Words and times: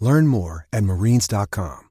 Learn 0.00 0.26
more 0.26 0.66
at 0.72 0.84
marines.com. 0.84 1.84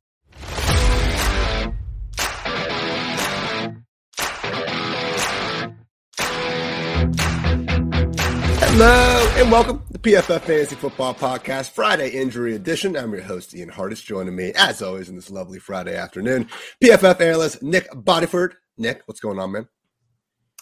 Hello 8.59 9.33
and 9.37 9.51
welcome 9.51 9.81
to 9.91 9.97
PFF 9.97 10.41
Fantasy 10.41 10.75
Football 10.75 11.15
Podcast, 11.15 11.71
Friday 11.71 12.11
Injury 12.11 12.53
Edition. 12.53 12.95
I'm 12.95 13.11
your 13.11 13.23
host, 13.23 13.55
Ian 13.55 13.71
Hartitz, 13.71 14.05
joining 14.05 14.35
me, 14.35 14.51
as 14.55 14.83
always, 14.83 15.09
in 15.09 15.15
this 15.15 15.31
lovely 15.31 15.57
Friday 15.57 15.95
afternoon. 15.95 16.47
PFF 16.83 17.19
analyst 17.19 17.63
Nick 17.63 17.89
Bodyford. 17.91 18.53
Nick, 18.77 19.01
what's 19.07 19.19
going 19.19 19.39
on, 19.39 19.51
man? 19.51 19.67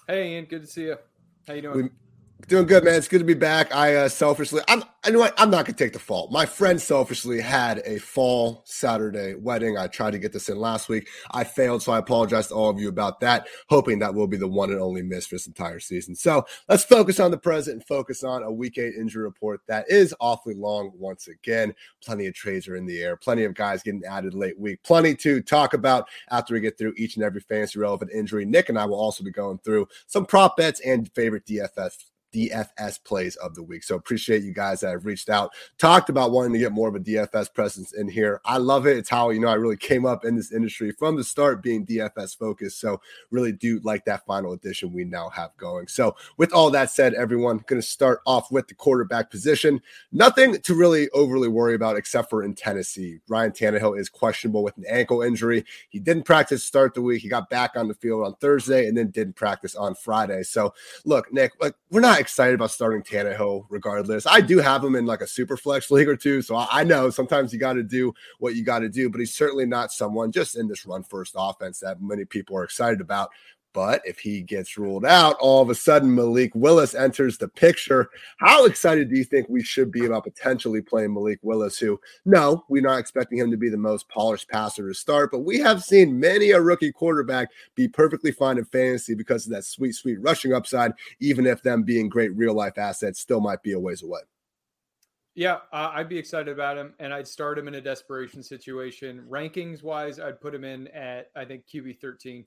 Hey, 0.07 0.35
Ian, 0.35 0.45
good 0.45 0.61
to 0.61 0.67
see 0.67 0.83
you. 0.83 0.95
How 1.45 1.55
you 1.55 1.61
doing? 1.63 1.75
We, 1.75 1.89
Doing 2.47 2.67
good, 2.67 2.83
man. 2.83 2.93
It's 2.93 3.07
good 3.07 3.19
to 3.19 3.25
be 3.25 3.33
back. 3.33 3.73
I 3.73 3.95
uh, 3.95 4.07
selfishly, 4.07 4.61
I'm, 4.67 4.83
I 5.03 5.09
know 5.09 5.27
I'm 5.35 5.49
not 5.49 5.65
gonna 5.65 5.75
take 5.75 5.93
the 5.93 5.99
fault. 5.99 6.31
My 6.31 6.45
friend 6.45 6.79
selfishly 6.79 7.41
had 7.41 7.81
a 7.85 7.97
fall 7.97 8.61
Saturday 8.65 9.33
wedding. 9.33 9.79
I 9.79 9.87
tried 9.87 10.11
to 10.11 10.19
get 10.19 10.31
this 10.31 10.47
in 10.47 10.59
last 10.59 10.87
week. 10.87 11.07
I 11.31 11.43
failed, 11.43 11.81
so 11.81 11.91
I 11.91 11.97
apologize 11.97 12.49
to 12.49 12.53
all 12.53 12.69
of 12.69 12.79
you 12.79 12.87
about 12.87 13.19
that. 13.21 13.47
Hoping 13.67 13.97
that 13.97 14.13
will 14.13 14.27
be 14.27 14.37
the 14.37 14.47
one 14.47 14.69
and 14.69 14.79
only 14.79 15.01
miss 15.01 15.25
for 15.25 15.35
this 15.35 15.47
entire 15.47 15.79
season. 15.79 16.13
So 16.13 16.45
let's 16.69 16.83
focus 16.83 17.19
on 17.19 17.31
the 17.31 17.37
present 17.37 17.77
and 17.77 17.87
focus 17.87 18.23
on 18.23 18.43
a 18.43 18.51
week 18.51 18.77
eight 18.77 18.93
injury 18.93 19.23
report 19.23 19.61
that 19.67 19.85
is 19.89 20.13
awfully 20.19 20.53
long 20.53 20.91
once 20.93 21.27
again. 21.27 21.73
Plenty 22.03 22.27
of 22.27 22.35
trades 22.35 22.67
are 22.67 22.75
in 22.75 22.85
the 22.85 23.01
air. 23.01 23.17
Plenty 23.17 23.45
of 23.45 23.55
guys 23.55 23.81
getting 23.81 24.03
added 24.05 24.35
late 24.35 24.59
week. 24.59 24.83
Plenty 24.83 25.15
to 25.15 25.41
talk 25.41 25.73
about 25.73 26.07
after 26.29 26.53
we 26.53 26.59
get 26.59 26.77
through 26.77 26.93
each 26.95 27.15
and 27.15 27.25
every 27.25 27.41
fantasy 27.41 27.79
relevant 27.79 28.11
injury. 28.13 28.45
Nick 28.45 28.69
and 28.69 28.77
I 28.77 28.85
will 28.85 28.99
also 28.99 29.23
be 29.23 29.31
going 29.31 29.57
through 29.59 29.87
some 30.05 30.27
prop 30.27 30.57
bets 30.57 30.79
and 30.81 31.11
favorite 31.13 31.45
DFS 31.47 32.03
DFS 32.35 33.01
plays 33.03 33.37
of 33.37 33.55
the 33.55 33.63
week. 33.63 33.83
So 33.83 33.95
appreciate 33.95 34.43
you 34.43 34.53
guys 34.53 34.81
that 34.81 34.91
have 34.91 35.05
reached 35.05 35.29
out, 35.29 35.51
talked 35.77 36.09
about 36.09 36.31
wanting 36.31 36.53
to 36.53 36.59
get 36.59 36.73
more 36.73 36.89
of 36.89 36.95
a 36.95 36.99
DFS 36.99 37.53
presence 37.53 37.93
in 37.93 38.09
here. 38.09 38.41
I 38.43 38.57
love 38.57 38.85
it. 38.85 38.97
It's 38.97 39.09
how, 39.09 39.29
you 39.29 39.39
know, 39.39 39.47
I 39.47 39.53
really 39.53 39.77
came 39.77 40.05
up 40.05 40.25
in 40.25 40.35
this 40.35 40.51
industry 40.51 40.91
from 40.91 41.15
the 41.15 41.23
start 41.23 41.63
being 41.63 41.85
DFS 41.85 42.37
focused. 42.37 42.79
So 42.79 42.99
really 43.31 43.53
do 43.53 43.79
like 43.83 44.03
that 44.05 44.25
final 44.25 44.51
edition 44.51 44.91
we 44.91 45.05
now 45.05 45.29
have 45.29 45.55
going. 45.57 45.87
So 45.87 46.15
with 46.37 46.51
all 46.51 46.69
that 46.71 46.91
said, 46.91 47.13
everyone 47.13 47.63
going 47.67 47.81
to 47.81 47.87
start 47.87 48.19
off 48.25 48.51
with 48.51 48.67
the 48.67 48.75
quarterback 48.75 49.31
position. 49.31 49.81
Nothing 50.11 50.59
to 50.61 50.75
really 50.75 51.09
overly 51.11 51.47
worry 51.47 51.75
about 51.75 51.95
except 51.95 52.29
for 52.29 52.43
in 52.43 52.53
Tennessee. 52.53 53.19
Ryan 53.29 53.51
Tannehill 53.51 53.97
is 53.97 54.09
questionable 54.09 54.63
with 54.63 54.77
an 54.77 54.85
ankle 54.89 55.21
injury. 55.21 55.65
He 55.89 55.99
didn't 55.99 56.23
practice 56.23 56.63
start 56.63 56.93
the 56.93 57.01
week. 57.01 57.21
He 57.21 57.29
got 57.29 57.49
back 57.49 57.77
on 57.77 57.87
the 57.87 57.93
field 57.93 58.25
on 58.25 58.35
Thursday 58.35 58.87
and 58.87 58.97
then 58.97 59.11
didn't 59.11 59.35
practice 59.35 59.75
on 59.75 59.95
Friday. 59.95 60.43
So 60.43 60.73
look, 61.05 61.31
Nick, 61.31 61.53
like 61.61 61.75
we're 61.91 62.01
not 62.01 62.19
excited 62.25 62.55
about 62.55 62.71
starting 62.71 63.03
Tannehill 63.03 63.65
regardless. 63.69 64.25
I 64.25 64.41
do 64.41 64.57
have 64.57 64.83
him 64.83 64.95
in 64.95 65.05
like 65.05 65.21
a 65.21 65.27
super 65.27 65.55
flex 65.55 65.91
league 65.91 66.07
or 66.07 66.17
two. 66.17 66.41
So 66.41 66.55
I, 66.55 66.67
I 66.71 66.83
know 66.83 67.11
sometimes 67.11 67.53
you 67.53 67.59
got 67.59 67.73
to 67.73 67.83
do 67.83 68.13
what 68.39 68.55
you 68.55 68.63
got 68.63 68.79
to 68.79 68.89
do, 68.89 69.09
but 69.09 69.19
he's 69.19 69.37
certainly 69.37 69.65
not 69.65 69.91
someone 69.91 70.31
just 70.31 70.57
in 70.57 70.67
this 70.67 70.85
run 70.85 71.03
first 71.03 71.35
offense 71.37 71.79
that 71.81 72.01
many 72.01 72.25
people 72.25 72.57
are 72.57 72.63
excited 72.63 72.99
about. 72.99 73.29
But 73.75 74.01
if 74.05 74.19
he 74.19 74.41
gets 74.41 74.77
ruled 74.77 75.05
out, 75.05 75.35
all 75.41 75.61
of 75.61 75.69
a 75.69 75.75
sudden 75.75 76.15
Malik 76.15 76.55
Willis 76.55 76.95
enters 76.95 77.37
the 77.37 77.49
picture. 77.49 78.09
How 78.37 78.63
excited 78.65 79.09
do 79.09 79.17
you 79.17 79.25
think 79.25 79.49
we 79.49 79.61
should 79.61 79.91
be 79.91 80.05
about 80.05 80.23
potentially 80.23 80.81
playing 80.81 81.13
Malik 81.13 81.39
Willis? 81.41 81.77
Who, 81.77 81.99
no, 82.23 82.63
we're 82.69 82.81
not 82.81 82.99
expecting 82.99 83.37
him 83.37 83.51
to 83.51 83.57
be 83.57 83.67
the 83.67 83.75
most 83.75 84.07
polished 84.07 84.47
passer 84.47 84.87
to 84.87 84.93
start, 84.93 85.29
but 85.29 85.39
we 85.39 85.59
have 85.59 85.83
seen 85.83 86.17
many 86.17 86.51
a 86.51 86.61
rookie 86.61 86.93
quarterback 86.93 87.49
be 87.75 87.89
perfectly 87.89 88.31
fine 88.31 88.57
in 88.57 88.63
fantasy 88.63 89.13
because 89.13 89.45
of 89.45 89.51
that 89.51 89.65
sweet, 89.65 89.93
sweet 89.93 90.21
rushing 90.21 90.53
upside, 90.53 90.93
even 91.19 91.45
if 91.45 91.61
them 91.61 91.83
being 91.83 92.07
great 92.07 92.33
real 92.33 92.53
life 92.53 92.77
assets 92.77 93.19
still 93.19 93.41
might 93.41 93.61
be 93.61 93.73
a 93.73 93.79
ways 93.79 94.03
away. 94.03 94.21
Yeah, 95.33 95.55
uh, 95.73 95.91
I'd 95.93 96.07
be 96.07 96.17
excited 96.17 96.47
about 96.47 96.77
him, 96.77 96.93
and 96.99 97.13
I'd 97.13 97.27
start 97.27 97.59
him 97.59 97.67
in 97.67 97.75
a 97.75 97.81
desperation 97.81 98.41
situation. 98.41 99.25
Rankings 99.29 99.83
wise, 99.83 100.17
I'd 100.17 100.39
put 100.39 100.55
him 100.55 100.63
in 100.63 100.87
at 100.87 101.29
I 101.35 101.43
think 101.43 101.65
QB 101.67 101.99
thirteen. 101.99 102.45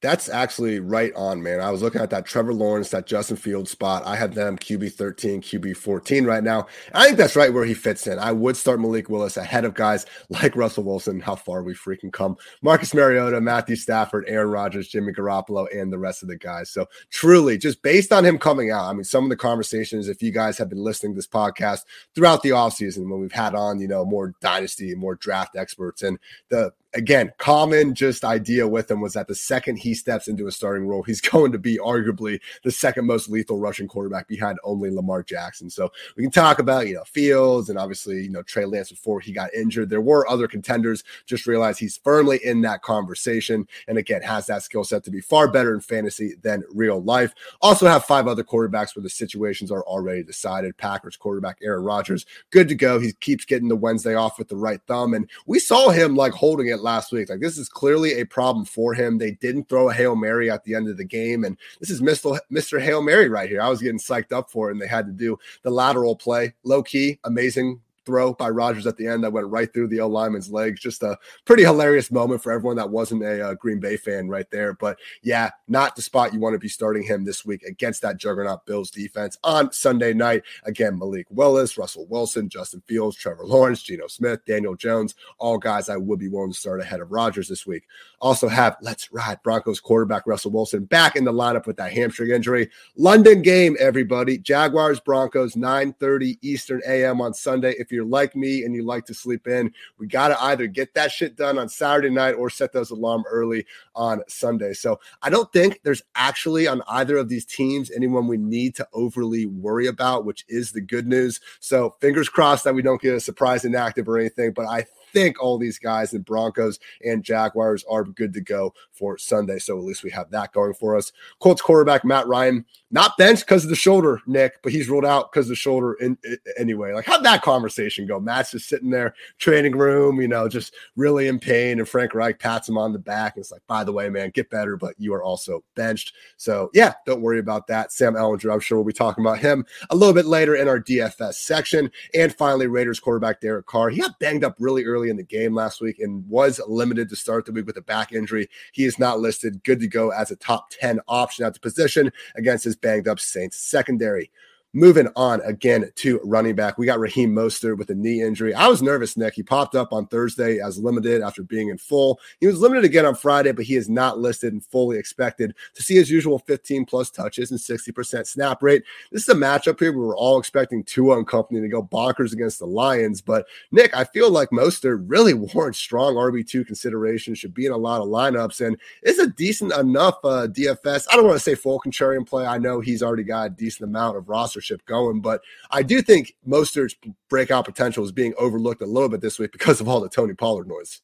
That's 0.00 0.28
actually 0.28 0.78
right 0.78 1.12
on, 1.16 1.42
man. 1.42 1.60
I 1.60 1.72
was 1.72 1.82
looking 1.82 2.00
at 2.00 2.10
that 2.10 2.24
Trevor 2.24 2.54
Lawrence, 2.54 2.90
that 2.90 3.06
Justin 3.06 3.36
Fields 3.36 3.72
spot. 3.72 4.06
I 4.06 4.14
have 4.14 4.32
them 4.32 4.56
QB 4.56 4.92
13, 4.92 5.42
QB 5.42 5.76
14 5.76 6.24
right 6.24 6.44
now. 6.44 6.68
I 6.94 7.06
think 7.06 7.16
that's 7.16 7.34
right 7.34 7.52
where 7.52 7.64
he 7.64 7.74
fits 7.74 8.06
in. 8.06 8.16
I 8.20 8.30
would 8.30 8.56
start 8.56 8.80
Malik 8.80 9.08
Willis 9.08 9.36
ahead 9.36 9.64
of 9.64 9.74
guys 9.74 10.06
like 10.28 10.54
Russell 10.54 10.84
Wilson. 10.84 11.18
How 11.18 11.34
far 11.34 11.64
we 11.64 11.74
freaking 11.74 12.12
come. 12.12 12.36
Marcus 12.62 12.94
Mariota, 12.94 13.40
Matthew 13.40 13.74
Stafford, 13.74 14.24
Aaron 14.28 14.50
Rodgers, 14.50 14.86
Jimmy 14.86 15.12
Garoppolo, 15.12 15.66
and 15.74 15.92
the 15.92 15.98
rest 15.98 16.22
of 16.22 16.28
the 16.28 16.36
guys. 16.36 16.70
So 16.70 16.86
truly, 17.10 17.58
just 17.58 17.82
based 17.82 18.12
on 18.12 18.24
him 18.24 18.38
coming 18.38 18.70
out, 18.70 18.88
I 18.88 18.92
mean, 18.92 19.02
some 19.02 19.24
of 19.24 19.30
the 19.30 19.36
conversations, 19.36 20.06
if 20.06 20.22
you 20.22 20.30
guys 20.30 20.58
have 20.58 20.68
been 20.68 20.84
listening 20.84 21.14
to 21.14 21.16
this 21.16 21.26
podcast 21.26 21.80
throughout 22.14 22.42
the 22.42 22.50
offseason 22.50 23.10
when 23.10 23.20
we've 23.20 23.32
had 23.32 23.56
on, 23.56 23.80
you 23.80 23.88
know, 23.88 24.04
more 24.04 24.32
dynasty, 24.40 24.94
more 24.94 25.16
draft 25.16 25.56
experts, 25.56 26.02
and 26.02 26.20
the 26.50 26.72
again, 26.94 27.32
common 27.38 27.94
just 27.94 28.24
idea 28.24 28.66
with 28.66 28.90
him 28.90 29.00
was 29.00 29.12
that 29.12 29.28
the 29.28 29.34
second 29.34 29.76
he 29.76 29.94
steps 29.94 30.28
into 30.28 30.46
a 30.46 30.52
starting 30.52 30.86
role, 30.86 31.02
he's 31.02 31.20
going 31.28 31.52
to 31.52 31.58
be 31.58 31.78
arguably 31.78 32.40
the 32.64 32.70
second 32.70 33.06
most 33.06 33.28
lethal 33.28 33.58
rushing 33.58 33.88
quarterback 33.88 34.28
behind 34.28 34.58
only 34.64 34.90
Lamar 34.90 35.22
Jackson. 35.22 35.68
So 35.68 35.90
we 36.16 36.22
can 36.22 36.32
talk 36.32 36.58
about, 36.58 36.88
you 36.88 36.94
know, 36.94 37.04
Fields 37.04 37.68
and 37.68 37.78
obviously, 37.78 38.22
you 38.22 38.30
know, 38.30 38.42
Trey 38.42 38.64
Lance 38.64 38.90
before 38.90 39.20
he 39.20 39.32
got 39.32 39.52
injured. 39.54 39.90
There 39.90 40.00
were 40.00 40.28
other 40.28 40.48
contenders, 40.48 41.04
just 41.26 41.46
realize 41.46 41.78
he's 41.78 41.98
firmly 41.98 42.40
in 42.44 42.62
that 42.62 42.82
conversation. 42.82 43.66
And 43.86 43.98
again, 43.98 44.22
has 44.22 44.46
that 44.46 44.62
skill 44.62 44.84
set 44.84 45.04
to 45.04 45.10
be 45.10 45.20
far 45.20 45.50
better 45.50 45.74
in 45.74 45.80
fantasy 45.80 46.34
than 46.42 46.64
real 46.72 47.02
life. 47.02 47.34
Also 47.60 47.86
have 47.86 48.04
five 48.04 48.26
other 48.26 48.44
quarterbacks 48.44 48.96
where 48.96 49.02
the 49.02 49.10
situations 49.10 49.70
are 49.70 49.82
already 49.82 50.22
decided. 50.22 50.76
Packers 50.76 51.16
quarterback 51.16 51.58
Aaron 51.62 51.84
Rodgers, 51.84 52.24
good 52.50 52.68
to 52.68 52.74
go. 52.74 52.98
He 52.98 53.12
keeps 53.12 53.44
getting 53.44 53.68
the 53.68 53.76
Wednesday 53.76 54.14
off 54.14 54.38
with 54.38 54.48
the 54.48 54.56
right 54.56 54.80
thumb. 54.86 55.14
And 55.14 55.28
we 55.46 55.58
saw 55.58 55.90
him 55.90 56.16
like 56.16 56.32
holding 56.32 56.68
it 56.68 56.77
last 56.80 57.12
week. 57.12 57.28
Like 57.28 57.40
this 57.40 57.58
is 57.58 57.68
clearly 57.68 58.20
a 58.20 58.26
problem 58.26 58.64
for 58.64 58.94
him. 58.94 59.18
They 59.18 59.32
didn't 59.32 59.68
throw 59.68 59.90
a 59.90 59.94
Hail 59.94 60.16
Mary 60.16 60.50
at 60.50 60.64
the 60.64 60.74
end 60.74 60.88
of 60.88 60.96
the 60.96 61.04
game. 61.04 61.44
And 61.44 61.56
this 61.80 61.90
is 61.90 62.00
Mr. 62.00 62.38
Mr. 62.52 62.80
Hail 62.80 63.02
Mary 63.02 63.28
right 63.28 63.48
here. 63.48 63.60
I 63.60 63.68
was 63.68 63.82
getting 63.82 63.98
psyched 63.98 64.32
up 64.32 64.50
for 64.50 64.68
it, 64.68 64.72
and 64.72 64.80
they 64.80 64.86
had 64.86 65.06
to 65.06 65.12
do 65.12 65.38
the 65.62 65.70
lateral 65.70 66.16
play. 66.16 66.54
Low 66.64 66.82
key, 66.82 67.18
amazing 67.24 67.80
throw 68.08 68.32
by 68.32 68.48
Rodgers 68.48 68.86
at 68.86 68.96
the 68.96 69.06
end 69.06 69.22
that 69.22 69.34
went 69.34 69.48
right 69.48 69.70
through 69.70 69.86
the 69.88 70.00
O 70.00 70.08
lineman's 70.08 70.50
legs. 70.50 70.80
Just 70.80 71.02
a 71.02 71.18
pretty 71.44 71.62
hilarious 71.62 72.10
moment 72.10 72.42
for 72.42 72.50
everyone 72.50 72.76
that 72.76 72.88
wasn't 72.88 73.22
a, 73.22 73.50
uh, 73.50 73.54
Green 73.54 73.80
Bay 73.80 73.98
fan 73.98 74.30
right 74.30 74.50
there. 74.50 74.72
But 74.72 74.98
yeah, 75.22 75.50
not 75.68 75.94
the 75.94 76.00
spot 76.00 76.32
you 76.32 76.40
want 76.40 76.54
to 76.54 76.58
be 76.58 76.70
starting 76.70 77.02
him 77.02 77.22
this 77.22 77.44
week 77.44 77.64
against 77.64 78.00
that 78.00 78.16
juggernaut 78.16 78.64
Bills 78.64 78.90
defense 78.90 79.36
on 79.44 79.70
Sunday 79.72 80.14
night. 80.14 80.42
Again, 80.64 80.98
Malik 80.98 81.26
Willis, 81.28 81.76
Russell 81.76 82.06
Wilson, 82.06 82.48
Justin 82.48 82.82
Fields, 82.86 83.14
Trevor 83.14 83.44
Lawrence, 83.44 83.82
Geno 83.82 84.06
Smith, 84.06 84.42
Daniel 84.46 84.74
Jones, 84.74 85.14
all 85.36 85.58
guys 85.58 85.90
I 85.90 85.98
would 85.98 86.18
be 86.18 86.28
willing 86.28 86.52
to 86.52 86.58
start 86.58 86.80
ahead 86.80 87.00
of 87.00 87.12
Rodgers 87.12 87.46
this 87.46 87.66
week. 87.66 87.84
Also 88.22 88.48
have 88.48 88.78
let's 88.80 89.12
ride 89.12 89.42
Broncos 89.42 89.80
quarterback 89.80 90.26
Russell 90.26 90.50
Wilson 90.50 90.86
back 90.86 91.14
in 91.14 91.24
the 91.24 91.32
lineup 91.32 91.66
with 91.66 91.76
that 91.76 91.92
hamstring 91.92 92.30
injury. 92.30 92.70
London 92.96 93.42
game, 93.42 93.76
everybody. 93.78 94.38
Jaguars 94.38 94.98
Broncos 94.98 95.56
9:30 95.56 96.38
Eastern 96.40 96.80
AM 96.86 97.20
on 97.20 97.34
Sunday. 97.34 97.74
If 97.78 97.92
you're 97.92 97.97
you're 97.98 98.06
like 98.06 98.36
me 98.36 98.62
and 98.62 98.76
you 98.76 98.84
like 98.84 99.04
to 99.06 99.14
sleep 99.14 99.48
in, 99.48 99.74
we 99.98 100.06
got 100.06 100.28
to 100.28 100.40
either 100.44 100.68
get 100.68 100.94
that 100.94 101.10
shit 101.10 101.34
done 101.34 101.58
on 101.58 101.68
Saturday 101.68 102.10
night 102.10 102.34
or 102.34 102.48
set 102.48 102.72
those 102.72 102.92
alarm 102.92 103.24
early 103.28 103.66
on 103.96 104.22
Sunday. 104.28 104.72
So 104.72 105.00
I 105.20 105.30
don't 105.30 105.52
think 105.52 105.80
there's 105.82 106.02
actually 106.14 106.68
on 106.68 106.80
either 106.86 107.16
of 107.16 107.28
these 107.28 107.44
teams 107.44 107.90
anyone 107.90 108.28
we 108.28 108.36
need 108.36 108.76
to 108.76 108.86
overly 108.92 109.46
worry 109.46 109.88
about, 109.88 110.24
which 110.24 110.44
is 110.48 110.70
the 110.70 110.80
good 110.80 111.08
news. 111.08 111.40
So 111.58 111.96
fingers 112.00 112.28
crossed 112.28 112.62
that 112.62 112.74
we 112.74 112.82
don't 112.82 113.02
get 113.02 113.14
a 113.14 113.20
surprise 113.20 113.64
inactive 113.64 114.08
or 114.08 114.16
anything. 114.16 114.52
But 114.52 114.66
I 114.66 114.86
think 115.12 115.42
all 115.42 115.58
these 115.58 115.78
guys 115.78 116.12
in 116.14 116.22
Broncos 116.22 116.78
and 117.04 117.22
Jaguars 117.22 117.84
are 117.88 118.04
good 118.04 118.32
to 118.34 118.40
go 118.40 118.74
for 118.92 119.18
Sunday. 119.18 119.58
So 119.58 119.78
at 119.78 119.84
least 119.84 120.02
we 120.02 120.10
have 120.10 120.30
that 120.30 120.52
going 120.52 120.74
for 120.74 120.96
us. 120.96 121.12
Colts 121.40 121.62
quarterback 121.62 122.04
Matt 122.04 122.26
Ryan, 122.26 122.64
not 122.90 123.16
benched 123.18 123.46
because 123.46 123.64
of 123.64 123.70
the 123.70 123.76
shoulder, 123.76 124.20
Nick, 124.26 124.62
but 124.62 124.72
he's 124.72 124.88
ruled 124.88 125.04
out 125.04 125.30
because 125.30 125.46
of 125.46 125.50
the 125.50 125.56
shoulder 125.56 125.94
in, 125.94 126.16
in, 126.24 126.38
anyway. 126.58 126.92
Like, 126.92 127.04
how'd 127.04 127.24
that 127.24 127.42
conversation 127.42 128.06
go? 128.06 128.18
Matt's 128.18 128.52
just 128.52 128.68
sitting 128.68 128.90
there, 128.90 129.14
training 129.38 129.76
room, 129.76 130.20
you 130.20 130.28
know, 130.28 130.48
just 130.48 130.74
really 130.96 131.28
in 131.28 131.38
pain. 131.38 131.78
And 131.78 131.88
Frank 131.88 132.14
Reich 132.14 132.38
pats 132.38 132.68
him 132.68 132.78
on 132.78 132.92
the 132.92 132.98
back 132.98 133.36
and 133.36 133.42
it's 133.42 133.52
like, 133.52 133.66
by 133.66 133.84
the 133.84 133.92
way, 133.92 134.08
man, 134.08 134.30
get 134.30 134.50
better, 134.50 134.76
but 134.76 134.94
you 134.98 135.14
are 135.14 135.22
also 135.22 135.62
benched. 135.74 136.14
So, 136.36 136.70
yeah, 136.72 136.94
don't 137.06 137.20
worry 137.20 137.38
about 137.38 137.66
that. 137.68 137.92
Sam 137.92 138.14
Ehlinger, 138.14 138.52
I'm 138.52 138.60
sure 138.60 138.78
we'll 138.78 138.84
be 138.84 138.92
talking 138.92 139.24
about 139.24 139.38
him 139.38 139.66
a 139.90 139.96
little 139.96 140.14
bit 140.14 140.26
later 140.26 140.56
in 140.56 140.68
our 140.68 140.80
DFS 140.80 141.34
section. 141.34 141.90
And 142.14 142.34
finally, 142.34 142.66
Raiders 142.66 143.00
quarterback 143.00 143.40
Derek 143.40 143.66
Carr. 143.66 143.90
He 143.90 144.00
got 144.00 144.18
banged 144.18 144.44
up 144.44 144.56
really 144.58 144.84
early 144.84 144.97
in 145.02 145.16
the 145.16 145.22
game 145.22 145.54
last 145.54 145.80
week 145.80 145.98
and 145.98 146.28
was 146.28 146.60
limited 146.66 147.08
to 147.08 147.16
start 147.16 147.46
the 147.46 147.52
week 147.52 147.66
with 147.66 147.76
a 147.76 147.82
back 147.82 148.12
injury. 148.12 148.48
He 148.72 148.84
is 148.84 148.98
not 148.98 149.20
listed, 149.20 149.62
good 149.64 149.80
to 149.80 149.88
go 149.88 150.10
as 150.10 150.30
a 150.30 150.36
top 150.36 150.70
10 150.70 151.00
option 151.08 151.44
at 151.44 151.54
the 151.54 151.60
position 151.60 152.12
against 152.36 152.64
his 152.64 152.76
banged 152.76 153.08
up 153.08 153.20
Saints 153.20 153.58
secondary. 153.58 154.30
Moving 154.78 155.08
on 155.16 155.40
again 155.40 155.90
to 155.96 156.20
running 156.22 156.54
back, 156.54 156.78
we 156.78 156.86
got 156.86 157.00
Raheem 157.00 157.34
Mostert 157.34 157.78
with 157.78 157.90
a 157.90 157.96
knee 157.96 158.22
injury. 158.22 158.54
I 158.54 158.68
was 158.68 158.80
nervous, 158.80 159.16
Nick. 159.16 159.34
He 159.34 159.42
popped 159.42 159.74
up 159.74 159.92
on 159.92 160.06
Thursday 160.06 160.60
as 160.60 160.78
limited 160.78 161.20
after 161.20 161.42
being 161.42 161.70
in 161.70 161.78
full. 161.78 162.20
He 162.38 162.46
was 162.46 162.60
limited 162.60 162.84
again 162.84 163.04
on 163.04 163.16
Friday, 163.16 163.50
but 163.50 163.64
he 163.64 163.74
is 163.74 163.88
not 163.88 164.20
listed 164.20 164.52
and 164.52 164.64
fully 164.64 164.96
expected 164.96 165.56
to 165.74 165.82
see 165.82 165.96
his 165.96 166.08
usual 166.08 166.38
15 166.38 166.84
plus 166.84 167.10
touches 167.10 167.50
and 167.50 167.58
60% 167.58 168.24
snap 168.28 168.62
rate. 168.62 168.84
This 169.10 169.22
is 169.22 169.28
a 169.30 169.34
matchup 169.34 169.80
here 169.80 169.90
where 169.90 170.06
we're 170.06 170.16
all 170.16 170.38
expecting 170.38 170.84
Tua 170.84 171.18
and 171.18 171.26
company 171.26 171.60
to 171.60 171.66
go 171.66 171.82
bonkers 171.82 172.32
against 172.32 172.60
the 172.60 172.66
Lions. 172.66 173.20
But 173.20 173.46
Nick, 173.72 173.96
I 173.96 174.04
feel 174.04 174.30
like 174.30 174.50
Mostert 174.50 175.02
really 175.08 175.34
warrants 175.54 175.80
strong 175.80 176.14
RB2 176.14 176.64
consideration, 176.64 177.34
should 177.34 177.52
be 177.52 177.66
in 177.66 177.72
a 177.72 177.76
lot 177.76 178.00
of 178.00 178.06
lineups, 178.06 178.64
and 178.64 178.76
is 179.02 179.18
a 179.18 179.26
decent 179.26 179.72
enough 179.72 180.18
uh, 180.22 180.46
DFS. 180.46 181.08
I 181.10 181.16
don't 181.16 181.26
want 181.26 181.34
to 181.34 181.42
say 181.42 181.56
full 181.56 181.80
contrarian 181.80 182.24
play. 182.24 182.46
I 182.46 182.58
know 182.58 182.78
he's 182.78 183.02
already 183.02 183.24
got 183.24 183.46
a 183.48 183.50
decent 183.50 183.88
amount 183.88 184.16
of 184.16 184.28
roster 184.28 184.60
sponsorship 184.68 184.86
going. 184.86 185.20
But 185.20 185.42
I 185.70 185.82
do 185.82 186.02
think 186.02 186.34
Mostert's 186.46 186.96
breakout 187.28 187.64
potential 187.64 188.04
is 188.04 188.12
being 188.12 188.34
overlooked 188.38 188.82
a 188.82 188.86
little 188.86 189.08
bit 189.08 189.20
this 189.20 189.38
week 189.38 189.52
because 189.52 189.80
of 189.80 189.88
all 189.88 190.00
the 190.00 190.08
Tony 190.08 190.34
Pollard 190.34 190.68
noise. 190.68 191.00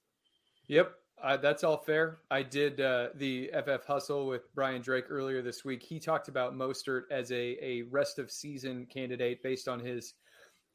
Yep. 0.69 0.93
Uh, 1.23 1.39
that's 1.39 1.65
all 1.65 1.79
fair. 1.79 2.19
I 2.31 2.43
did 2.43 2.83
uh, 2.83 3.09
the 3.15 3.51
FF 3.55 3.87
hustle 3.87 4.27
with 4.27 4.43
Brian 4.55 4.83
Drake 4.83 5.07
earlier 5.09 5.41
this 5.41 5.65
week. 5.65 5.83
He 5.83 5.99
talked 5.99 6.29
about 6.29 6.55
Mostert 6.55 7.05
as 7.11 7.33
a, 7.33 7.57
a 7.65 7.83
rest 7.91 8.19
of 8.19 8.31
season 8.31 8.87
candidate 8.93 9.43
based 9.43 9.67
on 9.67 9.81
his 9.81 10.15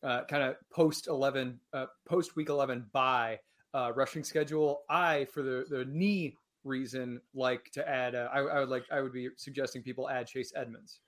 uh, 0.02 0.24
kind 0.24 0.42
of 0.42 0.56
post 0.72 1.08
11, 1.08 1.60
uh, 1.74 1.86
post 2.08 2.36
week 2.36 2.50
11 2.50 2.88
bye 2.92 3.38
uh, 3.76 3.92
rushing 3.96 4.24
schedule. 4.24 4.82
I, 4.90 5.26
for 5.26 5.44
the, 5.44 5.66
the 5.70 5.86
knee 5.86 6.36
reason, 6.64 7.22
like 7.36 7.70
to 7.74 7.88
add, 7.88 8.16
uh, 8.16 8.30
I, 8.34 8.40
I 8.40 8.60
would 8.62 8.70
like, 8.70 8.86
I 8.92 9.02
would 9.02 9.14
be 9.14 9.30
suggesting 9.38 9.84
people 9.84 10.10
add 10.10 10.26
Chase 10.26 10.52
Edmonds. 10.56 11.00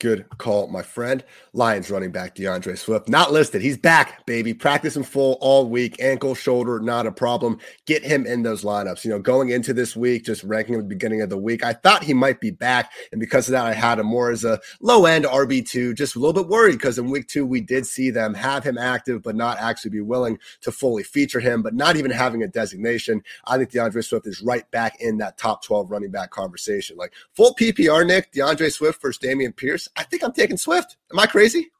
Good 0.00 0.26
call, 0.36 0.66
my 0.66 0.82
friend. 0.82 1.24
Lions 1.52 1.88
running 1.88 2.10
back 2.10 2.34
D'Andre 2.34 2.74
Swift, 2.74 3.08
not 3.08 3.32
listed. 3.32 3.62
He's 3.62 3.78
back, 3.78 4.26
baby. 4.26 4.52
Practicing 4.52 5.04
full 5.04 5.38
all 5.40 5.66
week. 5.66 5.96
Ankle, 5.98 6.34
shoulder, 6.34 6.80
not 6.80 7.06
a 7.06 7.12
problem. 7.12 7.58
Get 7.86 8.02
him 8.02 8.26
in 8.26 8.42
those 8.42 8.64
lineups. 8.64 9.04
You 9.04 9.12
know, 9.12 9.20
going 9.20 9.50
into 9.50 9.72
this 9.72 9.94
week, 9.94 10.24
just 10.24 10.42
ranking 10.42 10.74
at 10.74 10.82
the 10.82 10.88
beginning 10.88 11.22
of 11.22 11.30
the 11.30 11.38
week, 11.38 11.64
I 11.64 11.72
thought 11.72 12.02
he 12.02 12.12
might 12.12 12.40
be 12.40 12.50
back. 12.50 12.92
And 13.12 13.20
because 13.20 13.48
of 13.48 13.52
that, 13.52 13.64
I 13.64 13.72
had 13.72 14.00
him 14.00 14.06
more 14.06 14.30
as 14.30 14.44
a 14.44 14.60
low 14.82 15.06
end 15.06 15.26
RB2, 15.26 15.94
just 15.94 16.16
a 16.16 16.18
little 16.18 16.34
bit 16.42 16.50
worried 16.50 16.72
because 16.72 16.98
in 16.98 17.08
week 17.08 17.28
two, 17.28 17.46
we 17.46 17.60
did 17.60 17.86
see 17.86 18.10
them 18.10 18.34
have 18.34 18.64
him 18.64 18.76
active, 18.76 19.22
but 19.22 19.36
not 19.36 19.58
actually 19.58 19.92
be 19.92 20.00
willing 20.00 20.38
to 20.62 20.72
fully 20.72 21.04
feature 21.04 21.40
him, 21.40 21.62
but 21.62 21.72
not 21.72 21.96
even 21.96 22.10
having 22.10 22.42
a 22.42 22.48
designation. 22.48 23.22
I 23.46 23.56
think 23.56 23.70
D'Andre 23.70 24.02
Swift 24.02 24.26
is 24.26 24.42
right 24.42 24.68
back 24.72 25.00
in 25.00 25.18
that 25.18 25.38
top 25.38 25.62
12 25.62 25.90
running 25.90 26.10
back 26.10 26.30
conversation. 26.30 26.96
Like 26.96 27.12
full 27.32 27.54
PPR, 27.54 28.04
Nick, 28.04 28.32
D'Andre 28.32 28.68
Swift 28.68 29.00
versus 29.00 29.18
Dameon 29.18 29.53
Pierce. 29.56 29.88
I 29.96 30.04
think 30.04 30.22
I'm 30.22 30.32
taking 30.32 30.56
Swift. 30.56 30.96
Am 31.12 31.18
I 31.18 31.26
crazy? 31.26 31.70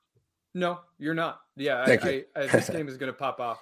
No, 0.54 0.80
you're 0.98 1.14
not. 1.14 1.40
Yeah, 1.56 1.84
Thank 1.84 2.04
I, 2.04 2.10
you. 2.10 2.24
I, 2.36 2.40
I, 2.42 2.46
this 2.52 2.70
game 2.70 2.88
is 2.88 2.96
going 2.96 3.12
to 3.12 3.18
pop 3.18 3.40
off. 3.40 3.58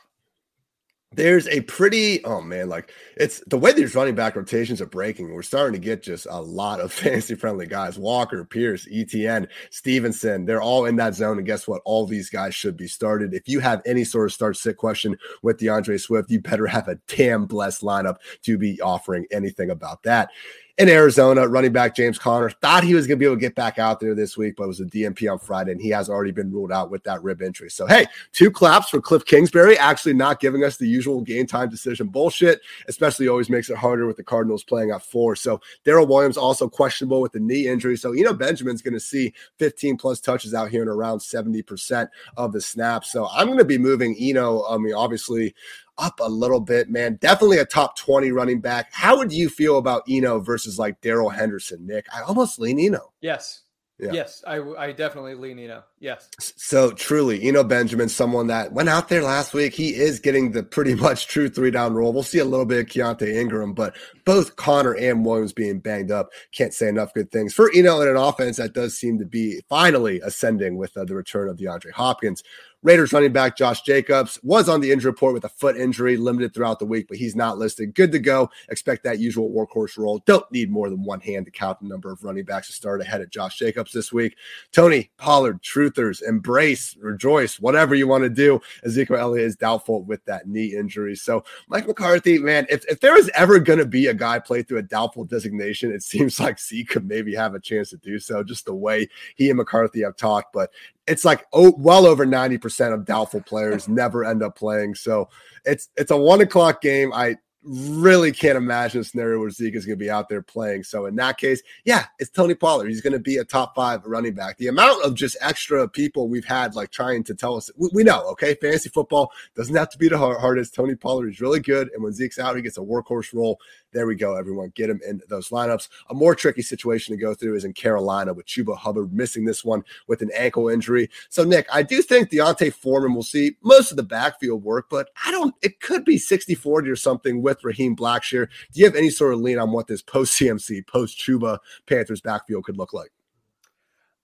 There's 1.14 1.46
a 1.48 1.60
pretty, 1.62 2.24
oh 2.24 2.40
man, 2.40 2.70
like 2.70 2.90
it's 3.16 3.42
the 3.46 3.58
way 3.58 3.72
these 3.72 3.94
running 3.94 4.14
back 4.14 4.34
rotations 4.34 4.80
are 4.80 4.86
breaking. 4.86 5.30
We're 5.30 5.42
starting 5.42 5.78
to 5.78 5.84
get 5.84 6.02
just 6.02 6.26
a 6.30 6.40
lot 6.40 6.80
of 6.80 6.90
fantasy 6.92 7.34
friendly 7.34 7.66
guys. 7.66 7.98
Walker, 7.98 8.44
Pierce, 8.46 8.88
ETN, 8.90 9.46
Stevenson, 9.70 10.46
they're 10.46 10.62
all 10.62 10.86
in 10.86 10.96
that 10.96 11.14
zone. 11.14 11.36
And 11.36 11.46
guess 11.46 11.68
what? 11.68 11.82
All 11.84 12.06
these 12.06 12.30
guys 12.30 12.54
should 12.54 12.78
be 12.78 12.86
started. 12.86 13.34
If 13.34 13.46
you 13.46 13.60
have 13.60 13.82
any 13.84 14.04
sort 14.04 14.28
of 14.28 14.32
start 14.32 14.56
sit 14.56 14.78
question 14.78 15.18
with 15.42 15.58
D'Andre 15.58 15.98
Swift, 15.98 16.30
you 16.30 16.40
better 16.40 16.66
have 16.66 16.88
a 16.88 16.98
damn 17.08 17.44
blessed 17.44 17.82
lineup 17.82 18.16
to 18.44 18.56
be 18.56 18.80
offering 18.80 19.26
anything 19.30 19.68
about 19.68 20.02
that 20.04 20.30
in 20.78 20.88
Arizona, 20.88 21.46
running 21.46 21.72
back 21.72 21.94
James 21.94 22.18
Conner 22.18 22.48
thought 22.48 22.82
he 22.82 22.94
was 22.94 23.06
going 23.06 23.18
to 23.18 23.20
be 23.20 23.26
able 23.26 23.36
to 23.36 23.40
get 23.40 23.54
back 23.54 23.78
out 23.78 24.00
there 24.00 24.14
this 24.14 24.38
week, 24.38 24.54
but 24.56 24.64
it 24.64 24.68
was 24.68 24.80
a 24.80 24.86
DMP 24.86 25.30
on 25.30 25.38
Friday, 25.38 25.72
and 25.72 25.80
he 25.80 25.90
has 25.90 26.08
already 26.08 26.32
been 26.32 26.50
ruled 26.50 26.72
out 26.72 26.90
with 26.90 27.04
that 27.04 27.22
rib 27.22 27.42
injury. 27.42 27.70
So, 27.70 27.86
hey, 27.86 28.06
two 28.32 28.50
claps 28.50 28.88
for 28.88 29.00
Cliff 29.00 29.24
Kingsbury, 29.24 29.76
actually 29.76 30.14
not 30.14 30.40
giving 30.40 30.64
us 30.64 30.78
the 30.78 30.88
usual 30.88 31.20
game 31.20 31.46
time 31.46 31.68
decision 31.68 32.08
bullshit, 32.08 32.60
especially 32.88 33.28
always 33.28 33.50
makes 33.50 33.68
it 33.68 33.76
harder 33.76 34.06
with 34.06 34.16
the 34.16 34.24
Cardinals 34.24 34.64
playing 34.64 34.92
at 34.92 35.02
four. 35.02 35.36
So, 35.36 35.60
Darrel 35.84 36.06
Williams 36.06 36.38
also 36.38 36.68
questionable 36.68 37.20
with 37.20 37.32
the 37.32 37.40
knee 37.40 37.66
injury. 37.66 37.96
So, 37.98 38.12
you 38.12 38.24
know, 38.24 38.34
Benjamin's 38.34 38.82
going 38.82 38.94
to 38.94 39.00
see 39.00 39.34
15 39.58 39.98
plus 39.98 40.20
touches 40.20 40.54
out 40.54 40.70
here 40.70 40.82
in 40.82 40.88
around 40.88 41.18
70% 41.18 42.08
of 42.38 42.52
the 42.52 42.60
snaps. 42.60 43.12
So, 43.12 43.28
I'm 43.28 43.46
going 43.46 43.58
to 43.58 43.64
be 43.64 43.78
moving 43.78 44.16
Eno. 44.18 44.64
I 44.64 44.78
mean, 44.78 44.94
obviously, 44.94 45.54
up 45.98 46.20
a 46.20 46.28
little 46.28 46.60
bit, 46.60 46.90
man. 46.90 47.18
Definitely 47.20 47.58
a 47.58 47.64
top 47.64 47.96
20 47.96 48.30
running 48.30 48.60
back. 48.60 48.92
How 48.92 49.16
would 49.18 49.32
you 49.32 49.48
feel 49.48 49.78
about 49.78 50.02
Eno 50.08 50.40
versus 50.40 50.78
like 50.78 51.00
Darrell 51.00 51.30
Henderson, 51.30 51.86
Nick? 51.86 52.06
I 52.14 52.22
almost 52.22 52.58
lean 52.58 52.78
Eno. 52.78 53.12
Yes. 53.20 53.62
Yeah. 54.02 54.10
Yes, 54.12 54.42
I, 54.44 54.58
I 54.58 54.90
definitely 54.90 55.36
lean 55.36 55.60
Eno. 55.60 55.84
Yes. 56.00 56.28
So 56.40 56.90
truly, 56.90 57.40
Eno 57.46 57.62
Benjamin, 57.62 58.08
someone 58.08 58.48
that 58.48 58.72
went 58.72 58.88
out 58.88 59.08
there 59.08 59.22
last 59.22 59.54
week, 59.54 59.74
he 59.74 59.94
is 59.94 60.18
getting 60.18 60.50
the 60.50 60.64
pretty 60.64 60.94
much 60.96 61.28
true 61.28 61.48
three 61.48 61.70
down 61.70 61.94
role. 61.94 62.12
We'll 62.12 62.24
see 62.24 62.40
a 62.40 62.44
little 62.44 62.66
bit 62.66 62.80
of 62.80 62.86
Keaontay 62.86 63.32
Ingram, 63.32 63.74
but 63.74 63.94
both 64.24 64.56
Conner 64.56 64.96
and 64.96 65.24
Williams 65.24 65.52
being 65.52 65.78
banged 65.78 66.10
up, 66.10 66.30
can't 66.50 66.74
say 66.74 66.88
enough 66.88 67.14
good 67.14 67.30
things 67.30 67.54
for 67.54 67.70
Eno 67.72 68.00
in 68.00 68.08
an 68.08 68.16
offense 68.16 68.56
that 68.56 68.72
does 68.72 68.98
seem 68.98 69.20
to 69.20 69.24
be 69.24 69.62
finally 69.68 70.20
ascending 70.24 70.78
with 70.78 70.96
uh, 70.96 71.04
the 71.04 71.14
return 71.14 71.48
of 71.48 71.58
DeAndre 71.58 71.92
Hopkins. 71.92 72.42
Raiders 72.82 73.12
running 73.12 73.32
back 73.32 73.56
Josh 73.56 73.82
Jacobs 73.82 74.40
was 74.42 74.68
on 74.68 74.80
the 74.80 74.90
injury 74.90 75.10
report 75.10 75.34
with 75.34 75.44
a 75.44 75.48
foot 75.48 75.76
injury, 75.76 76.16
limited 76.16 76.52
throughout 76.52 76.80
the 76.80 76.84
week, 76.84 77.06
but 77.06 77.16
he's 77.16 77.36
not 77.36 77.56
listed. 77.56 77.94
Good 77.94 78.10
to 78.10 78.18
go. 78.18 78.50
Expect 78.70 79.04
that 79.04 79.20
usual 79.20 79.50
workhorse 79.50 79.96
role. 79.96 80.20
Don't 80.26 80.50
need 80.50 80.68
more 80.68 80.90
than 80.90 81.04
one 81.04 81.20
hand 81.20 81.44
to 81.46 81.52
count 81.52 81.80
the 81.80 81.86
number 81.86 82.10
of 82.10 82.24
running 82.24 82.44
backs 82.44 82.66
to 82.66 82.72
start 82.72 83.00
ahead 83.00 83.20
of 83.20 83.30
Josh 83.30 83.56
Jacobs 83.56 83.92
this 83.92 84.12
week. 84.12 84.36
Tony 84.72 85.10
Pollard, 85.16 85.62
truthers, 85.62 86.22
embrace, 86.22 86.96
rejoice, 86.98 87.60
whatever 87.60 87.94
you 87.94 88.08
want 88.08 88.24
to 88.24 88.30
do. 88.30 88.60
Ezekiel 88.84 89.16
Elliott 89.16 89.46
is 89.46 89.56
doubtful 89.56 90.02
with 90.02 90.24
that 90.24 90.48
knee 90.48 90.74
injury. 90.74 91.14
So, 91.14 91.44
Mike 91.68 91.86
McCarthy, 91.86 92.38
man, 92.38 92.66
if, 92.68 92.84
if 92.86 92.98
there 92.98 93.16
is 93.16 93.30
ever 93.34 93.60
going 93.60 93.78
to 93.78 93.86
be 93.86 94.08
a 94.08 94.14
guy 94.14 94.40
play 94.40 94.62
through 94.62 94.78
a 94.78 94.82
doubtful 94.82 95.24
designation, 95.24 95.92
it 95.92 96.02
seems 96.02 96.40
like 96.40 96.58
C 96.58 96.84
could 96.84 97.06
maybe 97.06 97.32
have 97.34 97.54
a 97.54 97.60
chance 97.60 97.90
to 97.90 97.96
do 97.96 98.18
so, 98.18 98.42
just 98.42 98.64
the 98.64 98.74
way 98.74 99.08
he 99.36 99.50
and 99.50 99.56
McCarthy 99.56 100.02
have 100.02 100.16
talked. 100.16 100.52
But 100.52 100.70
it's 101.06 101.24
like 101.24 101.46
oh, 101.52 101.74
well 101.78 102.06
over 102.06 102.26
90% 102.26 102.94
of 102.94 103.04
doubtful 103.04 103.42
players 103.42 103.88
never 103.88 104.24
end 104.24 104.42
up 104.42 104.56
playing. 104.56 104.94
So 104.94 105.28
it's 105.64 105.88
it's 105.96 106.10
a 106.10 106.16
one 106.16 106.40
o'clock 106.40 106.80
game. 106.80 107.12
I 107.12 107.36
really 107.64 108.32
can't 108.32 108.56
imagine 108.56 109.00
a 109.00 109.04
scenario 109.04 109.38
where 109.38 109.50
Zeke 109.50 109.76
is 109.76 109.86
going 109.86 109.98
to 109.98 110.04
be 110.04 110.10
out 110.10 110.28
there 110.28 110.42
playing. 110.42 110.82
So 110.82 111.06
in 111.06 111.14
that 111.16 111.38
case, 111.38 111.62
yeah, 111.84 112.06
it's 112.18 112.30
Tony 112.30 112.54
Pollard. 112.54 112.88
He's 112.88 113.00
going 113.00 113.12
to 113.12 113.20
be 113.20 113.36
a 113.36 113.44
top 113.44 113.74
five 113.74 114.04
running 114.04 114.34
back. 114.34 114.58
The 114.58 114.66
amount 114.66 115.04
of 115.04 115.14
just 115.14 115.36
extra 115.40 115.88
people 115.88 116.28
we've 116.28 116.44
had 116.44 116.74
like 116.74 116.90
trying 116.90 117.22
to 117.24 117.34
tell 117.34 117.56
us, 117.56 117.70
we, 117.76 117.88
we 117.92 118.04
know, 118.04 118.26
okay, 118.30 118.54
fantasy 118.54 118.88
football 118.88 119.30
doesn't 119.54 119.76
have 119.76 119.90
to 119.90 119.98
be 119.98 120.08
the 120.08 120.18
hardest. 120.18 120.74
Tony 120.74 120.96
Pollard 120.96 121.28
is 121.28 121.40
really 121.40 121.60
good, 121.60 121.90
and 121.94 122.02
when 122.02 122.12
Zeke's 122.12 122.38
out, 122.38 122.56
he 122.56 122.62
gets 122.62 122.78
a 122.78 122.82
workhorse 122.82 123.32
role. 123.32 123.60
There 123.92 124.06
we 124.06 124.14
go, 124.14 124.36
everyone. 124.36 124.72
Get 124.74 124.88
him 124.88 125.00
in 125.06 125.20
those 125.28 125.50
lineups. 125.50 125.88
A 126.08 126.14
more 126.14 126.34
tricky 126.34 126.62
situation 126.62 127.14
to 127.14 127.20
go 127.20 127.34
through 127.34 127.56
is 127.56 127.64
in 127.64 127.74
Carolina 127.74 128.32
with 128.32 128.46
Chuba 128.46 128.76
Hubbard 128.76 129.12
missing 129.12 129.44
this 129.44 129.64
one 129.64 129.84
with 130.08 130.22
an 130.22 130.30
ankle 130.34 130.68
injury. 130.70 131.10
So, 131.28 131.44
Nick, 131.44 131.66
I 131.70 131.82
do 131.82 132.00
think 132.00 132.30
D'Onta 132.30 132.72
Foreman 132.72 133.14
will 133.14 133.22
see 133.22 133.56
most 133.62 133.90
of 133.90 133.98
the 133.98 134.02
backfield 134.02 134.64
work, 134.64 134.86
but 134.88 135.10
I 135.26 135.30
don't, 135.30 135.54
it 135.62 135.80
could 135.80 136.04
be 136.04 136.16
60 136.16 136.54
40 136.54 136.88
or 136.88 136.96
something 136.96 137.42
with 137.42 137.62
Raheem 137.64 137.94
Blackshear. 137.94 138.48
Do 138.72 138.80
you 138.80 138.86
have 138.86 138.96
any 138.96 139.10
sort 139.10 139.34
of 139.34 139.40
lean 139.40 139.58
on 139.58 139.72
what 139.72 139.86
this 139.86 140.02
post 140.02 140.38
CMC, 140.40 140.86
post 140.86 141.18
Chuba 141.18 141.58
Panthers 141.86 142.22
backfield 142.22 142.64
could 142.64 142.78
look 142.78 142.94
like? 142.94 143.12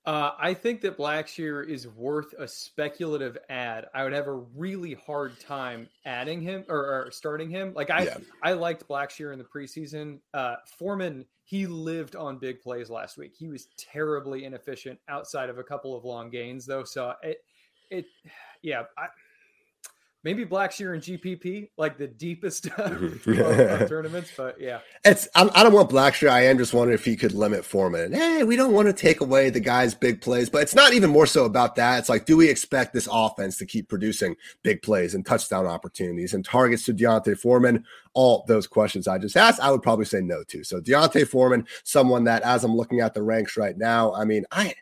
Uh, 0.09 0.33
I 0.39 0.55
think 0.55 0.81
that 0.81 0.97
Blackshear 0.97 1.69
is 1.69 1.87
worth 1.87 2.33
a 2.39 2.49
speculative 2.49 3.37
ad. 3.51 3.89
I 3.93 4.05
would 4.05 4.15
have 4.15 4.27
a 4.27 4.33
really 4.57 4.95
hard 4.95 5.39
time 5.39 5.87
adding 6.07 6.41
him 6.41 6.65
or, 6.71 6.79
or 6.79 7.11
starting 7.11 7.51
him. 7.51 7.75
Like 7.75 7.91
I, 7.91 8.05
yeah. 8.05 8.17
I 8.43 8.55
liked 8.55 8.89
Blackshear 8.89 9.35
in 9.35 9.39
the 9.39 9.45
preseason. 9.45 10.21
Uh, 10.33 10.55
Foreman, 10.79 11.27
he 11.45 11.67
lived 11.67 12.17
on 12.17 12.39
big 12.39 12.63
plays 12.63 12.89
last 12.89 13.19
week. 13.19 13.35
He 13.39 13.49
was 13.49 13.69
terribly 13.77 14.47
inefficient 14.47 14.99
outside 15.11 15.51
of 15.51 15.59
a 15.59 15.63
couple 15.63 15.95
of 15.95 16.07
long 16.07 16.31
gains, 16.31 16.65
though. 16.65 16.85
So 16.85 17.13
it, 17.23 17.45
it, 17.91 18.07
yeah. 18.63 18.85
I, 18.97 19.09
maybe 20.25 20.45
Blackshear 20.45 20.95
and 20.95 21.03
GPP, 21.03 21.71
like 21.77 21.99
the 21.99 22.07
deepest 22.07 22.67
of, 22.79 23.27
of 23.27 23.89
tournaments. 23.89 24.33
But 24.37 24.61
yeah, 24.61 24.81
it's 25.05 25.29
I'm, 25.35 25.51
I 25.55 25.63
do 25.63 25.71
not 25.71 25.73
want 25.73 25.91
Blackshear. 25.91 26.29
I 26.29 26.47
am 26.47 26.59
just 26.59 26.75
wondering 26.75 26.95
if 26.95 27.05
he 27.05 27.17
could 27.17 27.33
limit 27.33 27.65
Foreman. 27.65 28.13
Hey, 28.13 28.43
we 28.43 28.57
don't 28.57 28.73
want 28.73 28.87
to 28.87 28.93
take 28.93 29.21
away 29.21 29.51
the 29.51 29.61
guy's 29.61 29.95
big 29.95 30.21
plays, 30.21 30.49
but 30.49 30.63
it's 30.63 30.75
not 30.75 30.93
even 30.93 31.11
more 31.11 31.27
so 31.27 31.45
about 31.45 31.77
that. 31.77 31.99
It's 31.99 32.09
like, 32.09 32.27
do 32.27 32.37
we 32.37 32.49
expect 32.49 32.93
this 32.93 33.09
offense 33.11 33.59
to 33.59 33.67
keep 33.67 33.89
producing 33.89 34.37
big 34.63 34.83
plays 34.83 35.15
and 35.15 35.25
touchdown 35.25 35.67
opportunities 35.67 36.35
and 36.35 36.45
targets 36.45 36.85
to 36.87 36.93
D'Onta 36.93 37.39
Foreman? 37.39 37.85
All 38.15 38.45
those 38.49 38.67
questions 38.67 39.07
I 39.07 39.19
just 39.19 39.37
asked, 39.37 39.61
I 39.61 39.71
would 39.71 39.83
probably 39.83 40.05
say 40.05 40.21
no 40.21 40.43
to. 40.45 40.65
So 40.65 40.81
D'Onta 40.81 41.27
Foreman, 41.27 41.67
someone 41.85 42.25
that 42.25 42.43
as 42.43 42.65
I'm 42.65 42.75
looking 42.75 43.01
at 43.01 43.15
the 43.15 43.23
ranks 43.23 43.57
right 43.57 43.77
now, 43.77 44.13
I 44.15 44.25
mean, 44.25 44.45
I 44.51 44.75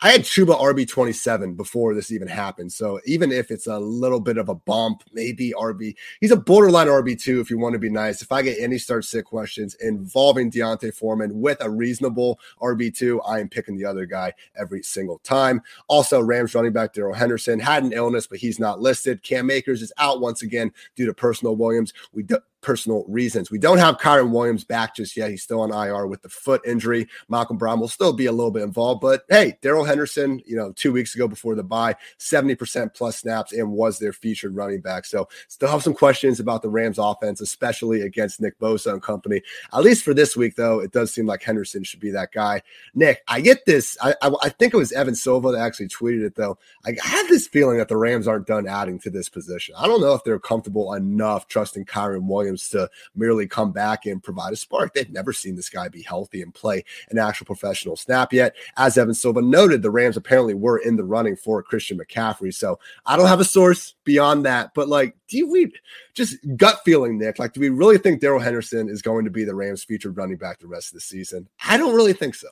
I 0.00 0.10
had 0.10 0.22
Chuba 0.22 0.58
RB 0.58 0.88
27 0.88 1.54
before 1.54 1.94
this 1.94 2.10
even 2.10 2.28
happened. 2.28 2.72
So 2.72 3.00
even 3.06 3.30
if 3.30 3.50
it's 3.50 3.66
a 3.66 3.78
little 3.78 4.20
bit 4.20 4.36
of 4.36 4.48
a 4.48 4.54
bump, 4.54 5.02
maybe 5.12 5.52
RB, 5.56 5.94
he's 6.20 6.30
a 6.30 6.36
borderline 6.36 6.88
RB2 6.88 7.40
if 7.40 7.50
you 7.50 7.58
want 7.58 7.74
to 7.74 7.78
be 7.78 7.90
nice. 7.90 8.22
If 8.22 8.32
I 8.32 8.42
get 8.42 8.58
any 8.58 8.78
start 8.78 9.04
sit 9.04 9.24
questions 9.24 9.74
involving 9.80 10.50
D'Onta 10.50 10.92
Foreman 10.92 11.40
with 11.40 11.58
a 11.60 11.70
reasonable 11.70 12.38
RB2, 12.60 13.20
I 13.26 13.40
am 13.40 13.48
picking 13.48 13.76
the 13.76 13.84
other 13.84 14.06
guy 14.06 14.32
every 14.56 14.82
single 14.82 15.18
time. 15.18 15.62
Also, 15.86 16.20
Rams 16.20 16.54
running 16.54 16.72
back 16.72 16.92
Darrell 16.92 17.14
Henderson 17.14 17.60
had 17.60 17.84
an 17.84 17.92
illness, 17.92 18.26
but 18.26 18.38
he's 18.38 18.58
not 18.58 18.80
listed. 18.80 19.22
Cam 19.22 19.50
Akers 19.50 19.82
is 19.82 19.92
out 19.98 20.20
once 20.20 20.42
again 20.42 20.72
due 20.96 21.06
to 21.06 21.14
personal 21.14 21.56
Williams. 21.56 21.92
We 22.12 22.24
do, 22.24 22.38
personal 22.60 23.04
reasons. 23.08 23.50
We 23.50 23.58
don't 23.58 23.78
have 23.78 23.98
Kyren 23.98 24.30
Williams 24.30 24.64
back 24.64 24.96
just 24.96 25.16
yet. 25.16 25.30
He's 25.30 25.42
still 25.42 25.60
on 25.60 25.72
IR 25.72 26.06
with 26.06 26.22
the 26.22 26.28
foot 26.28 26.60
injury. 26.66 27.08
Malcolm 27.28 27.56
Brown 27.56 27.80
will 27.80 27.88
still 27.88 28.12
be 28.12 28.26
a 28.26 28.32
little 28.32 28.50
bit 28.50 28.62
involved, 28.62 29.00
but 29.00 29.24
hey, 29.28 29.56
Darrell 29.62 29.84
Henderson, 29.84 30.42
you 30.46 30.56
know, 30.56 30.72
two 30.72 30.92
weeks 30.92 31.14
ago 31.14 31.28
before 31.28 31.54
the 31.54 31.62
bye, 31.62 31.94
70% 32.18 32.94
plus 32.94 33.18
snaps 33.18 33.52
and 33.52 33.70
was 33.70 33.98
their 33.98 34.12
featured 34.12 34.54
running 34.56 34.80
back. 34.80 35.04
So 35.04 35.28
still 35.48 35.68
have 35.68 35.82
some 35.82 35.94
questions 35.94 36.40
about 36.40 36.62
the 36.62 36.68
Rams 36.68 36.98
offense, 36.98 37.40
especially 37.40 38.02
against 38.02 38.40
Nick 38.40 38.58
Bosa 38.58 38.92
and 38.92 39.02
company. 39.02 39.42
At 39.72 39.82
least 39.82 40.04
for 40.04 40.14
this 40.14 40.36
week, 40.36 40.56
though, 40.56 40.80
it 40.80 40.92
does 40.92 41.12
seem 41.12 41.26
like 41.26 41.42
Henderson 41.42 41.84
should 41.84 42.00
be 42.00 42.10
that 42.12 42.32
guy. 42.32 42.62
Nick, 42.94 43.22
I 43.28 43.40
get 43.40 43.64
this. 43.66 43.96
I, 44.00 44.14
I, 44.22 44.32
I 44.42 44.48
think 44.48 44.74
it 44.74 44.78
was 44.78 44.92
Evan 44.92 45.14
Silva 45.14 45.52
that 45.52 45.60
actually 45.60 45.88
tweeted 45.88 46.24
it, 46.24 46.34
though. 46.34 46.58
I 46.84 46.96
have 47.02 47.28
this 47.28 47.46
feeling 47.46 47.78
that 47.78 47.88
the 47.88 47.96
Rams 47.96 48.26
aren't 48.26 48.46
done 48.46 48.66
adding 48.66 48.98
to 49.00 49.10
this 49.10 49.28
position. 49.28 49.74
I 49.78 49.86
don't 49.86 50.00
know 50.00 50.14
if 50.14 50.24
they're 50.24 50.38
comfortable 50.38 50.94
enough 50.94 51.46
trusting 51.48 51.84
Kyren 51.84 52.26
Williams 52.26 52.47
Williams 52.48 52.68
to 52.70 52.88
merely 53.14 53.46
come 53.46 53.72
back 53.72 54.06
and 54.06 54.22
provide 54.22 54.52
a 54.52 54.56
spark. 54.56 54.94
They've 54.94 55.10
never 55.10 55.32
seen 55.32 55.54
this 55.54 55.68
guy 55.68 55.88
be 55.88 56.02
healthy 56.02 56.42
and 56.42 56.54
play 56.54 56.84
an 57.10 57.18
actual 57.18 57.46
professional 57.46 57.96
snap 57.96 58.32
yet. 58.32 58.56
As 58.76 58.96
Evan 58.96 59.14
Silva 59.14 59.42
noted, 59.42 59.82
the 59.82 59.90
Rams 59.90 60.16
apparently 60.16 60.54
were 60.54 60.78
in 60.78 60.96
the 60.96 61.04
running 61.04 61.36
for 61.36 61.62
Christian 61.62 61.98
McCaffrey. 61.98 62.54
So 62.54 62.78
I 63.04 63.16
don't 63.16 63.26
have 63.26 63.40
a 63.40 63.44
source 63.44 63.94
beyond 64.04 64.46
that, 64.46 64.72
but 64.74 64.88
like, 64.88 65.14
do 65.28 65.50
we 65.50 65.72
just 66.14 66.36
gut 66.56 66.80
feeling, 66.84 67.18
Nick? 67.18 67.38
Like, 67.38 67.52
do 67.52 67.60
we 67.60 67.68
really 67.68 67.98
think 67.98 68.20
Darrell 68.20 68.40
Henderson 68.40 68.88
is 68.88 69.02
going 69.02 69.24
to 69.26 69.30
be 69.30 69.44
the 69.44 69.54
Rams' 69.54 69.84
featured 69.84 70.16
running 70.16 70.38
back 70.38 70.58
the 70.58 70.66
rest 70.66 70.88
of 70.88 70.94
the 70.94 71.00
season? 71.00 71.48
I 71.66 71.76
don't 71.76 71.94
really 71.94 72.14
think 72.14 72.34
so. 72.34 72.48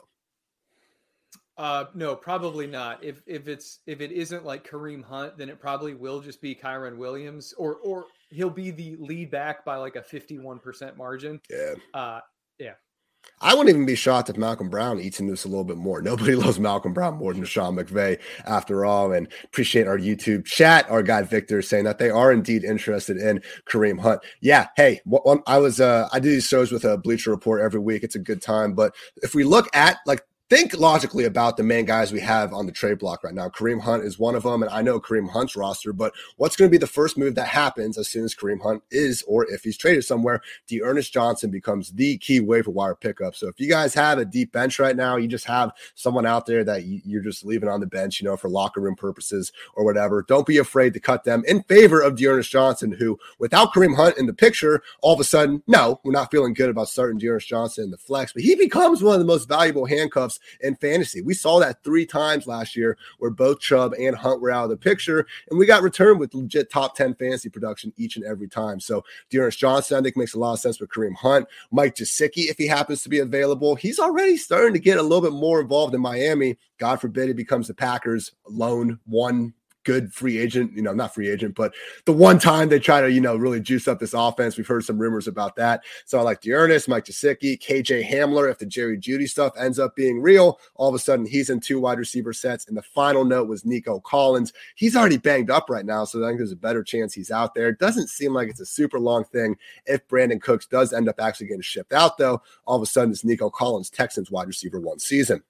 Uh, 1.58 1.86
no, 1.94 2.14
probably 2.14 2.66
not. 2.66 3.02
If 3.02 3.22
if 3.24 3.48
it's 3.48 3.78
if 3.86 4.02
it 4.02 4.12
isn't 4.12 4.44
like 4.44 4.68
Kareem 4.68 5.02
Hunt, 5.02 5.38
then 5.38 5.48
it 5.48 5.58
probably 5.58 5.94
will 5.94 6.20
just 6.20 6.42
be 6.42 6.54
Kyren 6.54 6.98
Williams, 6.98 7.54
or 7.56 7.76
or 7.76 8.04
he'll 8.30 8.50
be 8.50 8.70
the 8.70 8.96
lead 8.98 9.30
back 9.30 9.64
by 9.64 9.76
like 9.76 9.96
a 9.96 10.02
51% 10.02 10.96
margin. 10.96 11.40
Yeah. 11.50 11.74
Uh, 11.94 12.20
yeah. 12.58 12.72
I 13.40 13.54
wouldn't 13.54 13.70
even 13.70 13.86
be 13.86 13.96
shocked 13.96 14.30
if 14.30 14.36
Malcolm 14.36 14.70
Brown 14.70 15.00
eats 15.00 15.20
into 15.20 15.32
this 15.32 15.44
a 15.44 15.48
little 15.48 15.64
bit 15.64 15.76
more. 15.76 16.00
Nobody 16.02 16.34
loves 16.34 16.58
Malcolm 16.58 16.92
Brown 16.92 17.16
more 17.16 17.34
than 17.34 17.44
Sean 17.44 17.76
McVay, 17.76 18.18
after 18.44 18.84
all. 18.84 19.12
And 19.12 19.28
appreciate 19.44 19.86
our 19.86 19.98
YouTube 19.98 20.44
chat, 20.44 20.88
our 20.88 21.02
guy 21.02 21.22
Victor 21.22 21.60
saying 21.62 21.84
that 21.84 21.98
they 21.98 22.10
are 22.10 22.32
indeed 22.32 22.64
interested 22.64 23.16
in 23.16 23.42
Kareem 23.68 24.00
Hunt. 24.00 24.20
Yeah, 24.40 24.68
hey, 24.76 25.00
I 25.46 25.58
was 25.58 25.80
uh, 25.80 26.08
I 26.12 26.20
do 26.20 26.30
these 26.30 26.46
shows 26.46 26.72
with 26.72 26.84
a 26.84 26.96
Bleacher 26.96 27.30
Report 27.30 27.60
every 27.60 27.80
week. 27.80 28.04
It's 28.04 28.16
a 28.16 28.20
good 28.20 28.40
time. 28.40 28.74
But 28.74 28.94
if 29.22 29.34
we 29.34 29.44
look 29.44 29.68
at 29.74 29.98
like 30.06 30.22
think 30.48 30.78
logically 30.78 31.24
about 31.24 31.56
the 31.56 31.62
main 31.62 31.84
guys 31.84 32.12
we 32.12 32.20
have 32.20 32.52
on 32.52 32.66
the 32.66 32.72
trade 32.72 32.98
block 32.98 33.24
right 33.24 33.34
now. 33.34 33.48
Kareem 33.48 33.80
Hunt 33.80 34.04
is 34.04 34.18
one 34.18 34.36
of 34.36 34.44
them, 34.44 34.62
and 34.62 34.70
I 34.70 34.80
know 34.80 35.00
Kareem 35.00 35.28
Hunt's 35.28 35.56
roster, 35.56 35.92
but 35.92 36.12
what's 36.36 36.54
going 36.54 36.70
to 36.70 36.72
be 36.72 36.78
the 36.78 36.86
first 36.86 37.18
move 37.18 37.34
that 37.34 37.48
happens 37.48 37.98
as 37.98 38.08
soon 38.08 38.24
as 38.24 38.34
Kareem 38.34 38.62
Hunt 38.62 38.82
is, 38.90 39.24
or 39.26 39.50
if 39.50 39.64
he's 39.64 39.76
traded 39.76 40.04
somewhere, 40.04 40.40
D'Ernest 40.68 41.12
Johnson 41.12 41.50
becomes 41.50 41.90
the 41.92 42.16
key 42.18 42.38
waiver 42.40 42.70
wire 42.70 42.94
pickup. 42.94 43.34
So 43.34 43.48
if 43.48 43.58
you 43.58 43.68
guys 43.68 43.92
have 43.94 44.18
a 44.18 44.24
deep 44.24 44.52
bench 44.52 44.78
right 44.78 44.94
now, 44.96 45.16
you 45.16 45.26
just 45.26 45.46
have 45.46 45.72
someone 45.94 46.26
out 46.26 46.46
there 46.46 46.62
that 46.62 46.84
you're 46.84 47.22
just 47.22 47.44
leaving 47.44 47.68
on 47.68 47.80
the 47.80 47.86
bench, 47.86 48.20
you 48.20 48.28
know, 48.28 48.36
for 48.36 48.48
locker 48.48 48.80
room 48.80 48.94
purposes 48.94 49.52
or 49.74 49.84
whatever. 49.84 50.24
Don't 50.28 50.46
be 50.46 50.58
afraid 50.58 50.94
to 50.94 51.00
cut 51.00 51.24
them 51.24 51.42
in 51.48 51.64
favor 51.64 52.00
of 52.00 52.16
D'Ernest 52.16 52.50
Johnson, 52.50 52.92
who 52.92 53.18
without 53.40 53.72
Kareem 53.72 53.96
Hunt 53.96 54.16
in 54.16 54.26
the 54.26 54.32
picture, 54.32 54.82
all 55.02 55.14
of 55.14 55.20
a 55.20 55.24
sudden, 55.24 55.62
no, 55.66 56.00
we're 56.04 56.12
not 56.12 56.30
feeling 56.30 56.54
good 56.54 56.70
about 56.70 56.88
starting 56.88 57.18
D'Ernest 57.18 57.48
Johnson 57.48 57.84
in 57.84 57.90
the 57.90 57.98
flex, 57.98 58.32
but 58.32 58.42
he 58.42 58.54
becomes 58.54 59.02
one 59.02 59.14
of 59.14 59.20
the 59.20 59.26
most 59.26 59.48
valuable 59.48 59.86
handcuffs 59.86 60.35
in 60.60 60.76
fantasy. 60.76 61.22
We 61.22 61.34
saw 61.34 61.58
that 61.60 61.82
three 61.82 62.06
times 62.06 62.46
last 62.46 62.76
year 62.76 62.96
where 63.18 63.30
both 63.30 63.60
Chubb 63.60 63.94
and 63.98 64.16
Hunt 64.16 64.40
were 64.40 64.50
out 64.50 64.64
of 64.64 64.70
the 64.70 64.76
picture, 64.76 65.26
and 65.50 65.58
we 65.58 65.66
got 65.66 65.82
returned 65.82 66.20
with 66.20 66.34
legit 66.34 66.70
top 66.70 66.96
10 66.96 67.14
fantasy 67.14 67.48
production 67.48 67.92
each 67.96 68.16
and 68.16 68.24
every 68.24 68.48
time. 68.48 68.80
So 68.80 69.04
D'Ernest 69.30 69.58
Johnson, 69.58 69.98
I 69.98 70.02
think, 70.02 70.16
makes 70.16 70.34
a 70.34 70.38
lot 70.38 70.54
of 70.54 70.60
sense 70.60 70.76
for 70.76 70.86
Kareem 70.86 71.14
Hunt. 71.14 71.46
Mike 71.70 71.96
Gesicki, 71.96 72.50
if 72.50 72.56
he 72.56 72.66
happens 72.66 73.02
to 73.02 73.08
be 73.08 73.18
available, 73.18 73.74
he's 73.74 73.98
already 73.98 74.36
starting 74.36 74.72
to 74.74 74.80
get 74.80 74.98
a 74.98 75.02
little 75.02 75.20
bit 75.20 75.32
more 75.32 75.60
involved 75.60 75.94
in 75.94 76.00
Miami. 76.00 76.56
God 76.78 77.00
forbid 77.00 77.28
he 77.28 77.34
becomes 77.34 77.68
the 77.68 77.74
Packers' 77.74 78.32
lone 78.48 78.98
one 79.04 79.54
good 79.86 80.12
free 80.12 80.36
agent, 80.36 80.72
you 80.74 80.82
know, 80.82 80.92
not 80.92 81.14
free 81.14 81.30
agent, 81.30 81.54
but 81.54 81.72
the 82.06 82.12
one 82.12 82.40
time 82.40 82.68
they 82.68 82.80
try 82.80 83.00
to, 83.00 83.10
you 83.10 83.20
know, 83.20 83.36
really 83.36 83.60
juice 83.60 83.86
up 83.86 84.00
this 84.00 84.14
offense. 84.14 84.56
We've 84.56 84.66
heard 84.66 84.84
some 84.84 84.98
rumors 84.98 85.28
about 85.28 85.54
that. 85.56 85.84
So 86.04 86.18
I 86.18 86.22
like 86.22 86.40
D'Ernest, 86.40 86.88
Mike 86.88 87.04
Gesicki, 87.04 87.56
KJ 87.56 88.06
Hamler. 88.10 88.50
If 88.50 88.58
the 88.58 88.66
Jerry 88.66 88.98
Jeudy 88.98 89.28
stuff 89.28 89.52
ends 89.56 89.78
up 89.78 89.94
being 89.94 90.20
real, 90.20 90.58
all 90.74 90.88
of 90.88 90.94
a 90.96 90.98
sudden 90.98 91.24
he's 91.24 91.50
in 91.50 91.60
two 91.60 91.78
wide 91.80 91.98
receiver 91.98 92.32
sets. 92.32 92.66
And 92.66 92.76
the 92.76 92.82
final 92.82 93.24
note 93.24 93.48
was 93.48 93.64
Nico 93.64 94.00
Collins. 94.00 94.52
He's 94.74 94.96
already 94.96 95.18
banged 95.18 95.50
up 95.50 95.70
right 95.70 95.86
now. 95.86 96.04
So 96.04 96.22
I 96.22 96.28
think 96.28 96.40
there's 96.40 96.50
a 96.50 96.56
better 96.56 96.82
chance 96.82 97.14
he's 97.14 97.30
out 97.30 97.54
there. 97.54 97.68
It 97.68 97.78
doesn't 97.78 98.08
seem 98.08 98.34
like 98.34 98.48
it's 98.48 98.60
a 98.60 98.66
super 98.66 98.98
long 98.98 99.24
thing. 99.24 99.56
If 99.86 100.06
Brandin 100.08 100.42
Cooks 100.42 100.66
does 100.66 100.92
end 100.92 101.08
up 101.08 101.20
actually 101.20 101.46
getting 101.46 101.62
shipped 101.62 101.92
out, 101.92 102.18
though, 102.18 102.42
all 102.66 102.76
of 102.76 102.82
a 102.82 102.86
sudden 102.86 103.12
it's 103.12 103.24
Nico 103.24 103.50
Collins, 103.50 103.88
Texans 103.88 104.32
wide 104.32 104.48
receiver 104.48 104.80
one 104.80 104.98
season. 104.98 105.44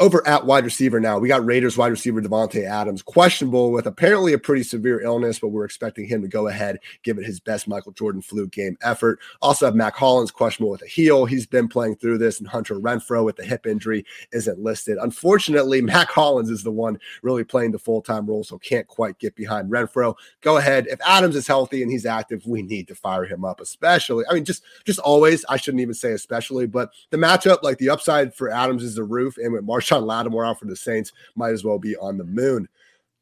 Over 0.00 0.26
at 0.26 0.46
wide 0.46 0.64
receiver 0.64 0.98
now, 0.98 1.18
we 1.18 1.28
got 1.28 1.44
Raiders 1.44 1.76
wide 1.76 1.88
receiver 1.90 2.22
Davante 2.22 2.64
Adams, 2.64 3.02
questionable 3.02 3.70
with 3.70 3.84
apparently 3.84 4.32
a 4.32 4.38
pretty 4.38 4.62
severe 4.62 5.02
illness, 5.02 5.38
but 5.38 5.48
we're 5.48 5.66
expecting 5.66 6.06
him 6.06 6.22
to 6.22 6.28
go 6.28 6.48
ahead, 6.48 6.78
give 7.02 7.18
it 7.18 7.26
his 7.26 7.38
best 7.38 7.68
Michael 7.68 7.92
Jordan 7.92 8.22
flu 8.22 8.48
game 8.48 8.78
effort. 8.80 9.18
Also 9.42 9.66
have 9.66 9.74
Mack 9.74 9.94
Hollins 9.94 10.30
questionable 10.30 10.70
with 10.70 10.80
a 10.80 10.86
heel. 10.86 11.26
He's 11.26 11.44
been 11.44 11.68
playing 11.68 11.96
through 11.96 12.16
this, 12.16 12.38
and 12.38 12.48
Hunter 12.48 12.76
Renfrow 12.76 13.26
with 13.26 13.36
the 13.36 13.44
hip 13.44 13.66
injury 13.66 14.06
isn't 14.32 14.58
listed. 14.58 14.96
Unfortunately, 15.02 15.82
Mack 15.82 16.08
Hollins 16.08 16.48
is 16.48 16.64
the 16.64 16.70
one 16.70 16.98
really 17.20 17.44
playing 17.44 17.72
the 17.72 17.78
full 17.78 18.00
time 18.00 18.24
role, 18.24 18.42
so 18.42 18.56
can't 18.56 18.86
quite 18.86 19.18
get 19.18 19.36
behind 19.36 19.70
Renfrow. 19.70 20.14
Go 20.40 20.56
ahead. 20.56 20.86
If 20.86 20.98
Adams 21.06 21.36
is 21.36 21.46
healthy 21.46 21.82
and 21.82 21.92
he's 21.92 22.06
active, 22.06 22.46
we 22.46 22.62
need 22.62 22.88
to 22.88 22.94
fire 22.94 23.26
him 23.26 23.44
up, 23.44 23.60
especially. 23.60 24.24
I 24.30 24.32
mean, 24.32 24.46
just 24.46 24.62
just 24.86 24.98
always. 25.00 25.44
I 25.50 25.58
shouldn't 25.58 25.82
even 25.82 25.92
say 25.92 26.12
especially, 26.12 26.66
but 26.66 26.90
the 27.10 27.18
matchup, 27.18 27.62
like 27.62 27.76
the 27.76 27.90
upside 27.90 28.34
for 28.34 28.48
Adams 28.48 28.82
is 28.82 28.94
the 28.94 29.04
roof, 29.04 29.36
and 29.36 29.52
with 29.52 29.62
Marshall 29.62 29.89
Marshon 29.90 30.06
Lattimore 30.06 30.44
out 30.44 30.58
for 30.58 30.66
the 30.66 30.76
Saints 30.76 31.12
might 31.34 31.52
as 31.52 31.64
well 31.64 31.78
be 31.78 31.96
on 31.96 32.18
the 32.18 32.24
moon. 32.24 32.68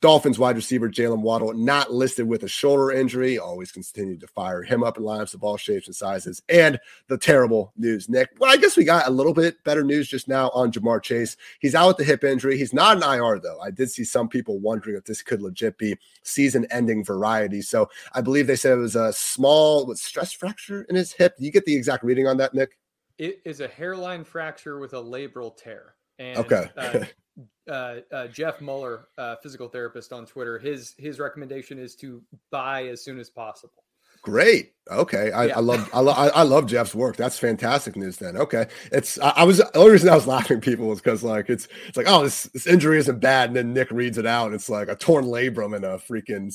Dolphins 0.01 0.39
wide 0.39 0.55
receiver 0.55 0.89
Jaylen 0.89 1.23
Waddle 1.23 1.53
not 1.55 1.93
listed 1.93 2.29
with 2.29 2.45
a 2.45 2.49
shoulder 2.49 2.93
injury. 2.93 3.37
Always 3.37 3.73
continue 3.73 4.17
to 4.19 4.29
fire 4.29 4.63
him 4.63 4.85
up 4.85 4.97
in 4.97 5.03
lineups 5.03 5.35
of 5.35 5.43
all 5.43 5.57
shapes 5.57 5.89
and 5.89 5.97
sizes. 5.97 6.41
And 6.49 6.79
the 7.09 7.19
terrible 7.19 7.73
news, 7.77 8.09
Nick. 8.09 8.31
Well, 8.39 8.53
I 8.53 8.59
guess 8.59 8.77
we 8.77 8.85
got 8.85 9.09
a 9.09 9.11
little 9.11 9.35
bit 9.35 9.65
better 9.65 9.83
news 9.83 10.07
just 10.07 10.29
now 10.29 10.51
on 10.51 10.71
Ja'Marr 10.71 11.03
Chase. 11.03 11.37
He's 11.59 11.75
out 11.75 11.89
with 11.89 11.97
the 11.97 12.05
hip 12.05 12.23
injury. 12.23 12.57
He's 12.57 12.73
not 12.73 12.97
an 12.97 13.03
IR 13.03 13.41
though. 13.41 13.59
I 13.61 13.73
did 13.73 13.91
see 13.91 14.05
some 14.05 14.29
people 14.29 14.61
wondering 14.61 14.97
if 14.97 15.05
this 15.05 15.21
could 15.21 15.43
legit 15.43 15.79
be 15.79 15.97
season-ending 16.23 17.03
variety. 17.03 17.61
So 17.61 17.91
I 18.13 18.21
believe 18.21 18.47
they 18.47 18.55
said 18.55 18.75
it 18.75 18.81
was 18.81 18.95
a 18.95 19.13
small 19.13 19.85
with 19.85 19.99
stress 19.99 20.33
fracture 20.33 20.83
in 20.83 20.95
his 20.95 21.13
hip. 21.13 21.37
Do 21.39 21.45
you 21.45 21.51
get 21.51 21.65
the 21.65 21.75
exact 21.75 22.05
reading 22.05 22.29
on 22.29 22.37
that, 22.37 22.55
Nick? 22.55 22.79
It 23.19 23.41
is 23.45 23.59
a 23.61 23.67
hairline 23.67 24.23
fracture 24.23 24.79
with 24.79 24.93
a 24.93 25.03
labral 25.03 25.57
tear. 25.57 25.97
And, 26.19 26.39
okay. 26.39 26.69
uh, 26.77 27.05
uh, 27.71 27.97
uh, 28.13 28.27
Jeff 28.29 28.61
Muller, 28.61 29.09
uh, 29.17 29.37
physical 29.43 29.69
therapist 29.69 30.13
on 30.13 30.27
Twitter, 30.27 30.59
his 30.59 30.95
his 30.99 31.19
recommendation 31.19 31.79
is 31.79 31.95
to 31.97 32.23
buy 32.51 32.87
as 32.87 33.03
soon 33.03 33.19
as 33.19 33.31
possible. 33.31 33.85
Great. 34.23 34.73
Okay. 34.91 35.31
I, 35.31 35.47
yeah. 35.47 35.57
I 35.57 35.61
love 35.61 35.89
I, 35.93 36.01
love 36.01 36.33
I 36.35 36.43
love 36.43 36.67
Jeff's 36.67 36.95
work. 36.95 37.17
That's 37.17 37.39
fantastic 37.39 37.97
news. 37.97 38.17
Then 38.17 38.37
okay. 38.37 38.67
It's 38.91 39.19
I, 39.21 39.31
I 39.37 39.45
was 39.45 39.59
the 39.59 39.77
only 39.77 39.93
reason 39.93 40.09
I 40.09 40.15
was 40.15 40.27
laughing 40.37 40.61
people 40.61 40.89
was 40.89 41.01
because 41.01 41.23
like 41.23 41.49
it's 41.49 41.69
it's 41.87 41.97
like 41.97 42.09
oh 42.09 42.25
this 42.25 42.45
this 42.45 42.67
injury 42.67 42.99
isn't 42.99 43.21
bad 43.21 43.51
and 43.51 43.57
then 43.57 43.73
Nick 43.73 43.91
reads 43.91 44.19
it 44.19 44.27
out 44.27 44.47
and 44.47 44.55
it's 44.55 44.69
like 44.69 44.89
a 44.89 44.97
torn 44.97 45.25
labrum 45.25 45.75
and 45.77 45.85
a 45.85 45.99
freaking 45.99 46.53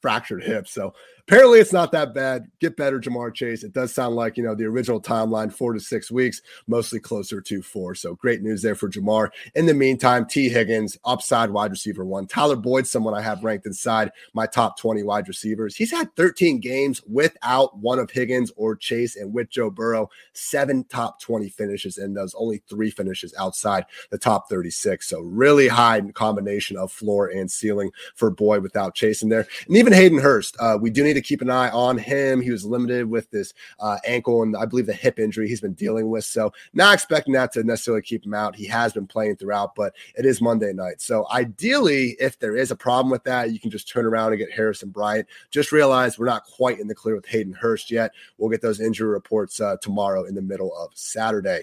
fractured 0.00 0.42
hip. 0.42 0.66
So 0.66 0.94
apparently 1.28 1.58
it's 1.58 1.72
not 1.72 1.90
that 1.92 2.14
bad. 2.14 2.48
Get 2.60 2.76
better, 2.76 3.00
Ja'Marr 3.00 3.34
Chase. 3.34 3.64
It 3.64 3.72
does 3.72 3.92
sound 3.92 4.14
like, 4.14 4.36
you 4.36 4.44
know, 4.44 4.54
the 4.54 4.64
original 4.64 5.00
timeline, 5.00 5.52
four 5.52 5.72
to 5.72 5.80
six 5.80 6.10
weeks, 6.10 6.40
mostly 6.68 7.00
closer 7.00 7.40
to 7.40 7.62
four. 7.62 7.94
So 7.94 8.14
great 8.14 8.42
news 8.42 8.62
there 8.62 8.76
for 8.76 8.88
Ja'Marr. 8.88 9.30
In 9.54 9.66
the 9.66 9.74
meantime, 9.74 10.26
Tee 10.26 10.48
Higgins, 10.48 10.98
upside 11.04 11.50
wide 11.50 11.72
receiver 11.72 12.04
one. 12.04 12.26
Tyler 12.26 12.56
Boyd, 12.56 12.86
someone 12.86 13.14
I 13.14 13.22
have 13.22 13.42
ranked 13.42 13.66
inside 13.66 14.12
my 14.34 14.46
top 14.46 14.78
20 14.78 15.02
wide 15.02 15.26
receivers. 15.26 15.74
He's 15.74 15.90
had 15.90 16.14
13 16.14 16.60
games 16.60 17.02
without 17.08 17.76
one 17.76 17.98
of 17.98 18.10
Higgins 18.10 18.52
or 18.56 18.76
Chase 18.76 19.16
and 19.16 19.34
with 19.34 19.50
Joe 19.50 19.70
Burrow, 19.70 20.08
seven 20.32 20.84
top 20.84 21.20
20 21.20 21.48
finishes 21.48 21.98
in 21.98 22.14
those, 22.14 22.34
only 22.36 22.62
three 22.68 22.90
finishes 22.90 23.34
outside 23.38 23.84
the 24.10 24.18
top 24.18 24.48
36. 24.48 25.08
So 25.08 25.20
really 25.20 25.66
high 25.66 26.00
combination 26.12 26.76
of 26.76 26.92
floor 26.92 27.26
and 27.28 27.50
ceiling 27.50 27.90
for 28.14 28.30
Boyd 28.30 28.62
without 28.62 28.94
Chase 28.94 29.22
in 29.22 29.28
there. 29.28 29.48
And 29.66 29.76
even 29.76 29.92
Hayden 29.92 30.18
Hurst, 30.18 30.56
uh, 30.60 30.78
we 30.80 30.90
do 30.90 31.02
need 31.02 31.15
to 31.16 31.22
keep 31.22 31.42
an 31.42 31.50
eye 31.50 31.70
on 31.70 31.98
him. 31.98 32.40
He 32.40 32.50
was 32.50 32.64
limited 32.64 33.08
with 33.08 33.30
this 33.30 33.52
uh, 33.80 33.98
ankle 34.06 34.42
and 34.42 34.56
I 34.56 34.64
believe 34.66 34.86
the 34.86 34.92
hip 34.92 35.18
injury 35.18 35.48
he's 35.48 35.60
been 35.60 35.74
dealing 35.74 36.08
with. 36.08 36.24
So 36.24 36.52
not 36.72 36.94
expecting 36.94 37.34
that 37.34 37.52
to 37.52 37.64
necessarily 37.64 38.02
keep 38.02 38.24
him 38.24 38.34
out. 38.34 38.56
He 38.56 38.66
has 38.66 38.92
been 38.92 39.06
playing 39.06 39.36
throughout, 39.36 39.74
but 39.74 39.94
it 40.16 40.24
is 40.24 40.40
Monday 40.40 40.72
night. 40.72 41.00
So 41.00 41.26
ideally, 41.30 42.16
if 42.20 42.38
there 42.38 42.56
is 42.56 42.70
a 42.70 42.76
problem 42.76 43.10
with 43.10 43.24
that, 43.24 43.52
you 43.52 43.58
can 43.58 43.70
just 43.70 43.88
turn 43.88 44.06
around 44.06 44.32
and 44.32 44.38
get 44.38 44.52
Harrison 44.52 44.90
Bryant. 44.90 45.26
Just 45.50 45.72
realize 45.72 46.18
we're 46.18 46.26
not 46.26 46.44
quite 46.44 46.80
in 46.80 46.88
the 46.88 46.94
clear 46.94 47.16
with 47.16 47.26
Hayden 47.26 47.52
Hurst 47.52 47.90
yet. 47.90 48.12
We'll 48.38 48.50
get 48.50 48.62
those 48.62 48.80
injury 48.80 49.08
reports 49.08 49.60
uh, 49.60 49.76
tomorrow 49.80 50.24
in 50.24 50.34
the 50.34 50.42
middle 50.42 50.76
of 50.76 50.90
Saturday. 50.94 51.62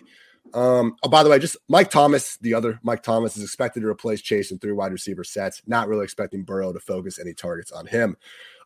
Um, 0.53 0.97
oh, 1.01 1.09
by 1.09 1.23
the 1.23 1.29
way, 1.29 1.39
just 1.39 1.57
Mike 1.67 1.89
Thomas, 1.89 2.37
the 2.37 2.53
other 2.53 2.79
Mike 2.83 3.01
Thomas 3.01 3.37
is 3.37 3.43
expected 3.43 3.81
to 3.81 3.87
replace 3.87 4.21
Chase 4.21 4.51
in 4.51 4.59
three 4.59 4.71
wide 4.71 4.91
receiver 4.91 5.23
sets. 5.23 5.61
Not 5.65 5.87
really 5.87 6.03
expecting 6.03 6.43
Burrow 6.43 6.73
to 6.73 6.79
focus 6.79 7.19
any 7.19 7.33
targets 7.33 7.71
on 7.71 7.87
him. 7.87 8.17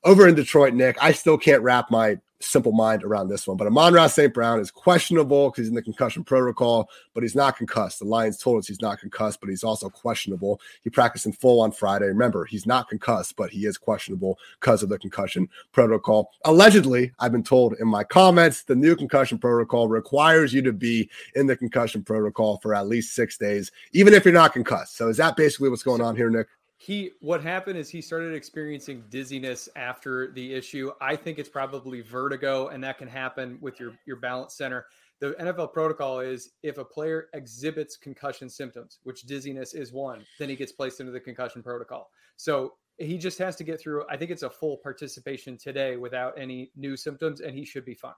Over 0.04 0.28
in 0.28 0.36
Detroit, 0.36 0.74
Nick, 0.74 0.98
I 1.02 1.12
still 1.12 1.38
can't 1.38 1.62
wrap 1.62 1.90
my 1.92 2.18
simple 2.40 2.72
mind 2.72 3.04
around 3.04 3.28
this 3.28 3.48
one. 3.48 3.58
But 3.58 3.68
Amon-Ra 3.68 4.08
St. 4.08 4.34
Brown 4.34 4.60
is 4.60 4.72
questionable 4.72 5.50
because 5.50 5.64
he's 5.64 5.70
in 5.70 5.76
the 5.76 5.82
concussion 5.82 6.24
protocol, 6.24 6.90
but 7.14 7.24
he's 7.24 7.36
not 7.36 7.58
concussed. 7.58 8.00
The 8.00 8.06
Lions 8.06 8.38
told 8.38 8.60
us 8.60 8.68
he's 8.68 8.82
not 8.82 9.00
concussed, 9.00 9.40
but 9.40 9.50
he's 9.50 9.64
also 9.64 9.90
questionable. 9.90 10.62
He 10.84 10.90
practiced 10.90 11.26
in 11.26 11.34
full 11.34 11.62
on 11.62 11.72
Friday. 11.72 12.06
Remember, 12.06 12.46
he's 12.46 12.66
not 12.66 12.90
concussed, 12.90 13.36
but 13.36 13.50
he 13.50 13.66
is 13.66 13.78
questionable 13.78 14.38
because 14.60 14.84
of 14.84 14.90
the 14.90 15.00
concussion 15.00 15.50
protocol. 15.72 16.32
Allegedly, 16.46 17.12
I've 17.20 17.32
been 17.32 17.44
told 17.44 17.76
in 17.80 17.88
my 17.88 18.04
comments, 18.04 18.64
the 18.64 18.76
new 18.76 18.96
concussion 18.96 19.38
protocol 19.38 19.88
requires 19.88 20.54
you 20.54 20.62
to 20.64 20.74
be 20.74 21.10
in 21.36 21.48
the 21.48 21.58
concussion 21.58 22.04
protocol 22.04 22.60
for 22.62 22.76
at 22.76 22.88
least 22.88 23.16
six 23.16 23.38
days, 23.38 23.72
even 23.94 24.14
if 24.14 24.26
you're 24.26 24.34
not 24.34 24.54
concussed. 24.54 24.98
So 24.98 25.08
is 25.08 25.18
that 25.18 25.36
basically 25.36 25.70
what's 25.70 25.84
going 25.84 26.02
on 26.02 26.16
here, 26.16 26.30
Nick? 26.30 26.48
He 26.78 27.12
what 27.22 27.42
happened 27.42 27.78
is 27.78 27.90
he 27.90 28.02
started 28.02 28.34
experiencing 28.34 29.04
dizziness 29.10 29.68
after 29.76 30.32
the 30.32 30.54
issue. 30.54 30.92
I 31.02 31.16
think 31.16 31.40
it's 31.40 31.50
probably 31.50 32.02
vertigo 32.02 32.68
and 32.68 32.84
that 32.84 33.00
can 33.00 33.08
happen 33.08 33.58
with 33.62 33.80
your 33.80 33.90
mm-hmm. 33.90 33.98
your 34.06 34.18
balance 34.18 34.56
center. 34.56 34.86
The 35.20 35.32
nfl 35.42 35.74
protocol 35.74 36.20
is 36.20 36.52
if 36.62 36.78
a 36.78 36.86
player 36.86 37.30
exhibits 37.34 37.98
concussion 37.98 38.50
symptoms 38.50 39.00
which 39.04 39.24
dizziness 39.24 39.74
is 39.74 39.92
one 39.92 40.24
then 40.38 40.50
he 40.50 40.56
gets 40.56 40.72
placed 40.72 41.00
into 41.00 41.12
the 41.12 41.20
concussion 41.20 41.64
protocol. 41.64 42.12
So 42.36 42.74
he 43.00 43.18
just 43.18 43.38
has 43.38 43.56
to 43.56 43.64
get 43.64 43.80
through 43.80 44.04
i 44.10 44.18
think 44.18 44.32
it's 44.32 44.44
a 44.44 44.50
full 44.50 44.78
participation 44.78 45.58
today 45.58 45.98
without 45.98 46.34
any 46.38 46.72
new 46.76 46.98
symptoms 46.98 47.42
and 47.42 47.56
he 47.56 47.64
should 47.64 47.86
be 47.86 47.94
fine 47.94 48.14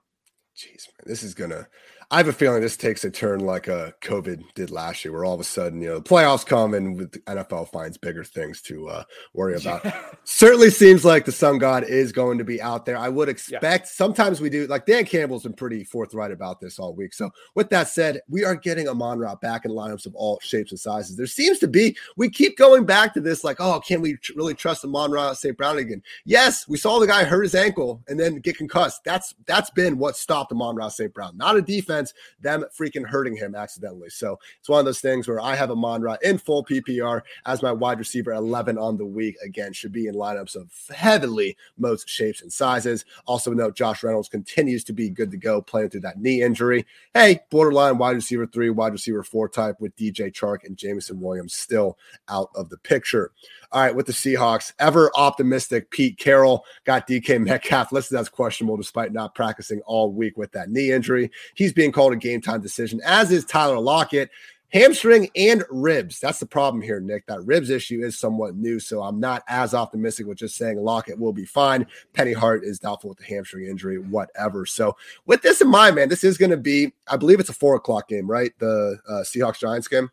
Jeez, 0.56 0.88
man, 0.88 1.06
this 1.06 1.24
is 1.24 1.34
gonna. 1.34 1.68
I 2.12 2.18
have 2.18 2.28
a 2.28 2.34
feeling 2.34 2.62
this 2.62 2.76
takes 2.76 3.04
a 3.04 3.12
turn 3.12 3.42
like 3.42 3.68
a 3.68 3.76
uh, 3.76 3.92
COVID 4.02 4.42
did 4.56 4.72
last 4.72 5.06
year, 5.06 5.12
where 5.14 5.24
all 5.24 5.36
of 5.36 5.40
a 5.40 5.44
sudden, 5.44 5.80
you 5.80 5.90
know, 5.90 6.00
the 6.00 6.10
playoffs 6.10 6.44
come 6.44 6.74
and 6.74 6.98
with 6.98 7.12
the 7.12 7.20
NFL 7.20 7.70
finds 7.70 8.00
bigger 8.00 8.24
things 8.24 8.64
to 8.64 8.90
uh, 8.90 9.04
worry 9.36 9.56
about. 9.56 9.86
Certainly 10.24 10.72
seems 10.72 11.06
like 11.06 11.26
the 11.26 11.32
sun 11.32 11.60
god 11.60 11.84
is 11.84 12.12
going 12.12 12.40
to 12.40 12.44
be 12.44 12.60
out 12.60 12.88
there. 12.88 12.98
I 12.98 13.10
would 13.10 13.30
expect. 13.30 13.64
Yeah. 13.64 13.92
Sometimes 13.92 14.42
we 14.42 14.50
do. 14.50 14.66
Like 14.66 14.88
Dan 14.88 15.06
Campbell's 15.06 15.44
been 15.44 15.54
pretty 15.54 15.84
forthright 15.84 16.32
about 16.32 16.60
this 16.60 16.80
all 16.80 16.96
week. 16.96 17.14
So 17.14 17.30
with 17.54 17.70
that 17.70 17.90
said, 17.90 18.22
we 18.28 18.44
are 18.44 18.56
getting 18.56 18.90
Amon 18.90 19.20
Ra 19.20 19.36
back 19.36 19.66
in 19.66 19.72
lineups 19.72 20.08
of 20.08 20.16
all 20.16 20.40
shapes 20.42 20.72
and 20.72 20.80
sizes. 20.80 21.16
There 21.16 21.28
seems 21.28 21.60
to 21.60 21.68
be. 21.68 21.96
We 22.18 22.32
keep 22.32 22.58
going 22.58 22.86
back 22.86 23.14
to 23.14 23.22
this, 23.22 23.44
like, 23.44 23.58
oh, 23.62 23.80
can 23.82 24.02
we 24.02 24.16
tr- 24.18 24.34
really 24.36 24.56
trust 24.56 24.84
Amon 24.84 25.12
Ra 25.12 25.34
St. 25.34 25.56
Brown 25.56 25.78
again? 25.78 26.02
Yes, 26.26 26.68
we 26.68 26.80
saw 26.80 27.00
the 27.00 27.06
guy 27.06 27.24
hurt 27.24 27.44
his 27.44 27.54
ankle 27.54 28.02
and 28.08 28.20
then 28.20 28.38
get 28.38 28.58
concussed. 28.58 29.04
That's 29.04 29.36
that's 29.46 29.70
been 29.70 30.00
what 30.00 30.18
stopped 30.18 30.39
stopped 30.40 30.54
Amon-Ra 30.54 30.88
St. 30.88 31.14
Brown. 31.14 31.36
Not 31.36 31.58
a 31.58 31.62
defense, 31.62 32.14
them 32.40 32.64
freaking 32.78 33.06
hurting 33.06 33.36
him 33.36 33.56
accidentally. 33.56 34.10
So 34.10 34.40
it's 34.58 34.70
one 34.70 34.80
of 34.80 34.86
those 34.86 35.02
things 35.02 35.28
where 35.28 35.42
I 35.42 35.54
have 35.56 35.70
Amon-Ra 35.70 36.16
in 36.24 36.38
full 36.38 36.64
PPR 36.64 37.22
as 37.46 37.62
my 37.62 37.74
wide 37.74 38.00
receiver 38.00 38.32
11 38.32 38.78
on 38.78 38.98
the 38.98 39.06
week. 39.06 39.36
Again, 39.44 39.74
should 39.74 39.92
be 39.92 40.08
in 40.08 40.16
lineups 40.16 40.56
of 40.56 40.72
heavily 40.96 41.58
most 41.78 42.08
shapes 42.08 42.42
and 42.42 42.52
sizes. 42.52 43.04
Also 43.26 43.52
note 43.52 43.76
Josh 43.76 44.02
Reynolds 44.02 44.30
continues 44.30 44.86
to 44.86 44.94
be 44.94 45.10
good 45.10 45.30
to 45.32 45.38
go 45.38 45.62
playing 45.62 45.90
through 45.90 46.02
that 46.02 46.20
knee 46.20 46.42
injury. 46.42 46.86
Hey, 47.14 47.42
borderline 47.50 47.98
wide 47.98 48.16
receiver 48.16 48.46
three, 48.46 48.70
wide 48.70 48.94
receiver 48.94 49.24
four 49.24 49.50
type 49.50 49.76
with 49.82 49.96
DJ 49.98 50.32
Chark 50.32 50.64
and 50.64 50.78
Jameson 50.78 51.20
Williams 51.20 51.54
still 51.54 51.98
out 52.30 52.50
of 52.56 52.70
the 52.70 52.78
picture. 52.78 53.32
All 53.72 53.82
right, 53.82 53.96
with 53.96 54.06
the 54.08 54.14
Seahawks, 54.14 54.74
ever 54.80 55.12
optimistic 55.16 55.92
Pete 55.92 56.18
Carroll 56.18 56.64
got 56.86 57.08
DK 57.08 57.44
Metcalf 57.44 57.92
listed 57.92 58.18
as 58.18 58.30
questionable 58.30 58.78
despite 58.78 59.12
not 59.12 59.36
practicing 59.36 59.82
all 59.86 60.12
week 60.12 60.29
with 60.38 60.52
that 60.54 60.70
knee 60.70 60.92
injury. 60.92 61.32
He's 61.56 61.74
being 61.74 61.92
called 61.92 62.14
a 62.14 62.18
game 62.18 62.42
time 62.42 62.62
decision, 62.62 63.02
as 63.06 63.32
is 63.32 63.46
Tyler 63.46 63.80
Lockett. 63.80 64.30
Hamstring 64.72 65.32
and 65.36 65.64
ribs. 65.72 66.20
That's 66.20 66.40
the 66.40 66.46
problem 66.46 66.80
here, 66.84 67.00
Nick. 67.00 67.26
That 67.26 67.44
ribs 67.44 67.72
issue 67.72 68.04
is 68.04 68.20
somewhat 68.20 68.56
new, 68.56 68.80
so 68.80 69.02
I'm 69.02 69.20
not 69.20 69.42
as 69.48 69.74
optimistic 69.74 70.28
with 70.28 70.38
just 70.38 70.56
saying 70.58 70.78
Lockett 70.78 71.18
will 71.18 71.34
be 71.34 71.46
fine. 71.46 71.88
Penny 72.14 72.34
Hart 72.34 72.64
is 72.64 72.78
doubtful 72.78 73.10
with 73.10 73.18
the 73.18 73.24
hamstring 73.24 73.66
injury, 73.66 73.98
whatever. 73.98 74.68
So, 74.68 74.96
with 75.26 75.42
this 75.42 75.62
in 75.62 75.70
mind, 75.70 75.96
man, 75.96 76.08
this 76.08 76.24
is 76.24 76.38
going 76.38 76.52
to 76.52 76.58
be, 76.58 76.94
I 77.08 77.18
believe 77.18 77.40
it's 77.40 77.50
a 77.50 77.54
four 77.54 77.74
o'clock 77.74 78.10
game, 78.10 78.30
right? 78.30 78.52
The 78.60 79.00
uh, 79.10 79.24
Seahawks 79.24 79.60
Giants 79.60 79.88
game. 79.88 80.12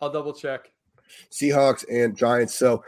I'll 0.00 0.10
double 0.10 0.32
check. 0.32 0.72
Seahawks 1.30 1.84
and 1.90 2.16
Giants. 2.16 2.54
So 2.54 2.82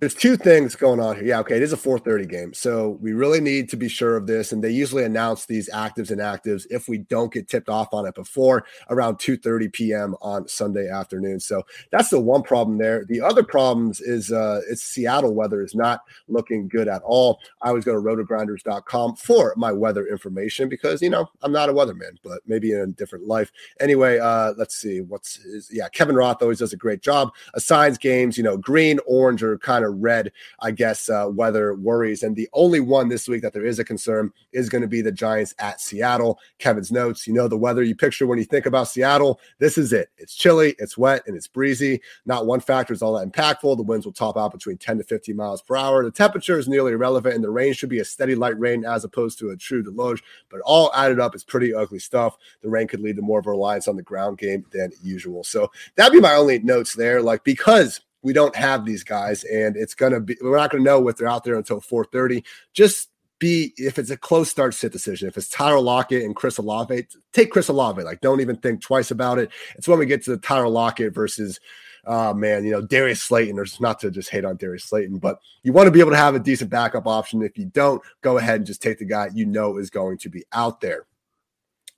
there's 0.00 0.14
two 0.14 0.36
things 0.36 0.76
going 0.76 1.00
on 1.00 1.16
here. 1.16 1.24
Yeah, 1.24 1.40
okay, 1.40 1.56
it 1.56 1.62
is 1.62 1.72
a 1.72 1.76
4:30 1.76 2.28
game, 2.28 2.52
so 2.52 2.98
we 3.00 3.14
really 3.14 3.40
need 3.40 3.70
to 3.70 3.76
be 3.76 3.88
sure 3.88 4.16
of 4.16 4.26
this. 4.26 4.52
And 4.52 4.62
they 4.62 4.70
usually 4.70 5.04
announce 5.04 5.46
these 5.46 5.70
actives 5.70 6.10
and 6.10 6.20
actives 6.20 6.66
if 6.68 6.86
we 6.86 6.98
don't 6.98 7.32
get 7.32 7.48
tipped 7.48 7.70
off 7.70 7.94
on 7.94 8.06
it 8.06 8.14
before 8.14 8.66
around 8.90 9.16
2:30 9.16 9.72
p.m. 9.72 10.14
on 10.20 10.46
Sunday 10.48 10.88
afternoon. 10.88 11.40
So 11.40 11.62
that's 11.90 12.10
the 12.10 12.20
one 12.20 12.42
problem 12.42 12.76
there. 12.76 13.06
The 13.06 13.22
other 13.22 13.42
problems 13.42 14.02
is 14.02 14.30
uh, 14.30 14.60
it's 14.68 14.82
Seattle 14.82 15.34
weather 15.34 15.62
is 15.62 15.74
not 15.74 16.00
looking 16.28 16.68
good 16.68 16.88
at 16.88 17.02
all. 17.02 17.40
I 17.62 17.68
always 17.68 17.84
go 17.84 17.94
to 17.94 18.00
rotogrinders.com 18.00 19.16
for 19.16 19.54
my 19.56 19.72
weather 19.72 20.06
information 20.06 20.68
because 20.68 21.00
you 21.00 21.08
know 21.08 21.30
I'm 21.42 21.52
not 21.52 21.70
a 21.70 21.72
weatherman, 21.72 22.18
but 22.22 22.42
maybe 22.46 22.72
in 22.72 22.80
a 22.80 22.86
different 22.88 23.26
life. 23.26 23.50
Anyway, 23.80 24.18
uh, 24.18 24.52
let's 24.58 24.76
see 24.76 25.00
what's 25.00 25.36
his, 25.36 25.70
yeah. 25.72 25.88
Kevin 25.88 26.16
Roth 26.16 26.42
always 26.42 26.58
does 26.58 26.74
a 26.74 26.76
great 26.76 27.00
job. 27.00 27.30
Assigns 27.54 27.96
games, 27.96 28.36
you 28.36 28.44
know, 28.44 28.58
green, 28.58 28.98
orange, 29.06 29.42
or 29.42 29.56
kind 29.56 29.85
of 29.85 29.85
of 29.86 30.00
red, 30.00 30.32
I 30.60 30.70
guess, 30.70 31.08
uh, 31.08 31.28
weather 31.30 31.74
worries. 31.74 32.22
And 32.22 32.36
the 32.36 32.48
only 32.52 32.80
one 32.80 33.08
this 33.08 33.28
week 33.28 33.42
that 33.42 33.52
there 33.52 33.64
is 33.64 33.78
a 33.78 33.84
concern 33.84 34.32
is 34.52 34.68
going 34.68 34.82
to 34.82 34.88
be 34.88 35.00
the 35.00 35.12
Giants 35.12 35.54
at 35.58 35.80
Seattle. 35.80 36.38
Kevin's 36.58 36.92
notes, 36.92 37.26
you 37.26 37.32
know, 37.32 37.48
the 37.48 37.56
weather 37.56 37.82
you 37.82 37.94
picture 37.94 38.26
when 38.26 38.38
you 38.38 38.44
think 38.44 38.66
about 38.66 38.88
Seattle, 38.88 39.40
this 39.58 39.78
is 39.78 39.92
it. 39.92 40.10
It's 40.18 40.34
chilly, 40.34 40.74
it's 40.78 40.98
wet, 40.98 41.22
and 41.26 41.36
it's 41.36 41.48
breezy. 41.48 42.00
Not 42.24 42.46
one 42.46 42.60
factor 42.60 42.92
is 42.92 43.02
all 43.02 43.18
that 43.18 43.30
impactful. 43.30 43.76
The 43.76 43.82
winds 43.82 44.06
will 44.06 44.12
top 44.12 44.36
out 44.36 44.52
between 44.52 44.78
10 44.78 44.98
to 44.98 45.04
15 45.04 45.36
miles 45.36 45.62
per 45.62 45.76
hour. 45.76 46.04
The 46.04 46.10
temperature 46.10 46.58
is 46.58 46.68
nearly 46.68 46.92
irrelevant, 46.92 47.34
and 47.34 47.44
the 47.44 47.50
rain 47.50 47.72
should 47.72 47.88
be 47.88 48.00
a 48.00 48.04
steady 48.04 48.34
light 48.34 48.58
rain 48.58 48.84
as 48.84 49.04
opposed 49.04 49.38
to 49.38 49.50
a 49.50 49.56
true 49.56 49.82
deluge. 49.82 50.22
But 50.48 50.60
all 50.60 50.92
added 50.94 51.20
up, 51.20 51.34
it's 51.34 51.44
pretty 51.44 51.74
ugly 51.74 51.98
stuff. 51.98 52.36
The 52.62 52.68
rain 52.68 52.88
could 52.88 53.00
lead 53.00 53.16
to 53.16 53.22
more 53.22 53.40
of 53.40 53.46
a 53.46 53.50
reliance 53.50 53.88
on 53.88 53.96
the 53.96 54.02
ground 54.02 54.38
game 54.38 54.64
than 54.72 54.92
usual. 55.02 55.44
So 55.44 55.70
that'd 55.94 56.12
be 56.12 56.20
my 56.20 56.34
only 56.34 56.58
notes 56.60 56.94
there. 56.94 57.22
Like, 57.22 57.44
because 57.44 58.00
we 58.26 58.32
don't 58.32 58.56
have 58.56 58.84
these 58.84 59.04
guys, 59.04 59.44
and 59.44 59.76
it's 59.76 59.94
gonna 59.94 60.18
be 60.18 60.36
we're 60.42 60.56
not 60.56 60.72
gonna 60.72 60.82
know 60.82 61.00
what 61.00 61.16
they're 61.16 61.28
out 61.28 61.44
there 61.44 61.54
until 61.54 61.80
4:30. 61.80 62.44
Just 62.72 63.10
be 63.38 63.72
if 63.76 64.00
it's 64.00 64.10
a 64.10 64.16
close 64.16 64.50
start 64.50 64.74
sit 64.74 64.90
decision. 64.90 65.28
If 65.28 65.36
it's 65.36 65.48
Tyler 65.48 65.78
Lockett 65.78 66.24
and 66.24 66.34
Chris 66.34 66.58
Olave, 66.58 67.06
take 67.32 67.52
Chris 67.52 67.68
Olave. 67.68 68.02
Like, 68.02 68.20
don't 68.20 68.40
even 68.40 68.56
think 68.56 68.82
twice 68.82 69.12
about 69.12 69.38
it. 69.38 69.52
It's 69.76 69.86
when 69.86 70.00
we 70.00 70.06
get 70.06 70.24
to 70.24 70.32
the 70.32 70.38
Tyler 70.38 70.68
Lockett 70.68 71.14
versus 71.14 71.60
oh 72.04 72.34
man, 72.34 72.64
you 72.64 72.72
know, 72.72 72.82
Darius 72.82 73.22
Slayton. 73.22 73.54
There's 73.54 73.80
not 73.80 74.00
to 74.00 74.10
just 74.10 74.30
hate 74.30 74.44
on 74.44 74.56
Darius 74.56 74.84
Slayton, 74.86 75.18
but 75.18 75.38
you 75.62 75.72
want 75.72 75.86
to 75.86 75.92
be 75.92 76.00
able 76.00 76.10
to 76.10 76.16
have 76.16 76.34
a 76.34 76.40
decent 76.40 76.68
backup 76.68 77.06
option. 77.06 77.42
If 77.42 77.56
you 77.56 77.66
don't, 77.66 78.02
go 78.22 78.38
ahead 78.38 78.56
and 78.56 78.66
just 78.66 78.82
take 78.82 78.98
the 78.98 79.04
guy 79.04 79.30
you 79.32 79.46
know 79.46 79.78
is 79.78 79.88
going 79.88 80.18
to 80.18 80.28
be 80.28 80.44
out 80.52 80.80
there. 80.80 81.06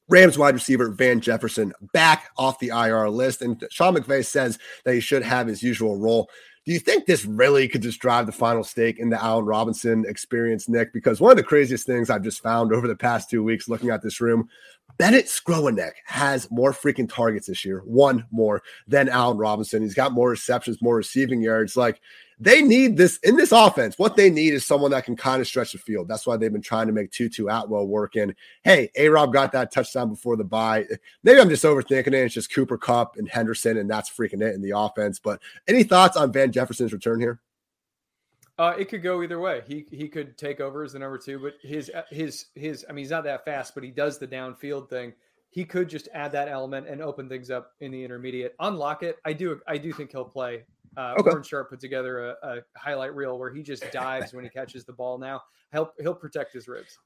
Rams 0.08 0.38
wide 0.38 0.54
receiver 0.54 0.88
Van 0.90 1.20
Jefferson 1.20 1.72
back 1.92 2.30
off 2.36 2.58
the 2.58 2.68
IR 2.68 3.08
list. 3.10 3.42
And 3.42 3.62
Sean 3.70 3.94
McVay 3.94 4.24
says 4.24 4.58
that 4.84 4.94
he 4.94 5.00
should 5.00 5.22
have 5.22 5.46
his 5.46 5.62
usual 5.62 5.96
role. 5.96 6.30
Do 6.64 6.72
you 6.72 6.80
think 6.80 7.06
this 7.06 7.24
really 7.24 7.66
could 7.66 7.80
just 7.80 7.98
drive 7.98 8.26
the 8.26 8.32
final 8.32 8.62
stake 8.62 8.98
in 8.98 9.08
the 9.08 9.22
Allen 9.22 9.46
Robinson 9.46 10.04
experience, 10.06 10.68
Nick? 10.68 10.92
Because 10.92 11.20
one 11.20 11.30
of 11.30 11.38
the 11.38 11.42
craziest 11.42 11.86
things 11.86 12.10
I've 12.10 12.22
just 12.22 12.42
found 12.42 12.74
over 12.74 12.86
the 12.86 12.96
past 12.96 13.30
two 13.30 13.42
weeks 13.42 13.70
looking 13.70 13.88
at 13.88 14.02
this 14.02 14.20
room, 14.20 14.48
Bennett 14.98 15.26
Skowronek 15.26 15.92
has 16.04 16.50
more 16.50 16.72
freaking 16.72 17.08
targets 17.08 17.46
this 17.46 17.64
year, 17.64 17.80
one 17.86 18.26
more 18.30 18.62
than 18.86 19.08
Allen 19.08 19.38
Robinson. 19.38 19.82
He's 19.82 19.94
got 19.94 20.12
more 20.12 20.28
receptions, 20.28 20.82
more 20.82 20.96
receiving 20.96 21.40
yards. 21.40 21.74
Like, 21.74 22.02
they 22.40 22.62
need 22.62 22.96
this 22.96 23.18
in 23.18 23.36
this 23.36 23.52
offense. 23.52 23.98
What 23.98 24.16
they 24.16 24.30
need 24.30 24.54
is 24.54 24.64
someone 24.64 24.92
that 24.92 25.04
can 25.04 25.16
kind 25.16 25.40
of 25.40 25.46
stretch 25.46 25.72
the 25.72 25.78
field. 25.78 26.08
That's 26.08 26.26
why 26.26 26.36
they've 26.36 26.52
been 26.52 26.62
trying 26.62 26.86
to 26.86 26.92
make 26.92 27.10
Tutu 27.10 27.46
Atwell 27.48 27.86
work 27.86 28.16
in. 28.16 28.34
Hey, 28.62 28.90
A 28.96 29.08
Rob 29.08 29.32
got 29.32 29.52
that 29.52 29.72
touchdown 29.72 30.10
before 30.10 30.36
the 30.36 30.44
bye. 30.44 30.86
Maybe 31.24 31.40
I'm 31.40 31.48
just 31.48 31.64
overthinking 31.64 32.08
it. 32.08 32.14
It's 32.14 32.34
just 32.34 32.52
Cooper 32.52 32.78
Kupp 32.78 33.16
and 33.16 33.28
Henderson, 33.28 33.78
and 33.78 33.90
that's 33.90 34.10
freaking 34.10 34.42
it 34.42 34.54
in 34.54 34.62
the 34.62 34.76
offense. 34.76 35.18
But 35.18 35.40
any 35.66 35.82
thoughts 35.82 36.16
on 36.16 36.32
Van 36.32 36.52
Jefferson's 36.52 36.92
return 36.92 37.20
here? 37.20 37.40
Uh, 38.58 38.74
it 38.76 38.88
could 38.88 39.02
go 39.02 39.22
either 39.22 39.38
way. 39.38 39.62
He 39.66 39.86
he 39.90 40.08
could 40.08 40.36
take 40.36 40.60
over 40.60 40.82
as 40.82 40.92
the 40.92 40.98
number 40.98 41.18
two, 41.18 41.38
but 41.38 41.54
his 41.62 41.90
his 42.10 42.46
his 42.56 42.84
I 42.88 42.92
mean 42.92 43.04
he's 43.04 43.10
not 43.10 43.22
that 43.24 43.44
fast, 43.44 43.74
but 43.74 43.84
he 43.84 43.90
does 43.90 44.18
the 44.18 44.26
downfield 44.26 44.90
thing. 44.90 45.12
He 45.50 45.64
could 45.64 45.88
just 45.88 46.08
add 46.12 46.32
that 46.32 46.48
element 46.48 46.88
and 46.88 47.00
open 47.00 47.28
things 47.28 47.50
up 47.50 47.72
in 47.80 47.92
the 47.92 48.04
intermediate. 48.04 48.54
Unlock 48.58 49.04
it. 49.04 49.18
I 49.24 49.32
do 49.32 49.60
I 49.68 49.78
do 49.78 49.92
think 49.92 50.10
he'll 50.10 50.24
play. 50.24 50.64
Uh, 50.96 51.14
okay. 51.18 51.30
Warren 51.30 51.42
Sharp 51.42 51.70
put 51.70 51.80
together 51.80 52.30
a, 52.30 52.36
a 52.42 52.56
highlight 52.76 53.14
reel 53.14 53.38
where 53.38 53.52
he 53.52 53.62
just 53.62 53.90
dives 53.92 54.32
when 54.32 54.44
he 54.44 54.50
catches 54.50 54.84
the 54.84 54.92
ball. 54.92 55.18
Now 55.18 55.42
he'll 55.72 55.92
he'll 56.00 56.14
protect 56.14 56.52
his 56.52 56.68
ribs 56.68 56.98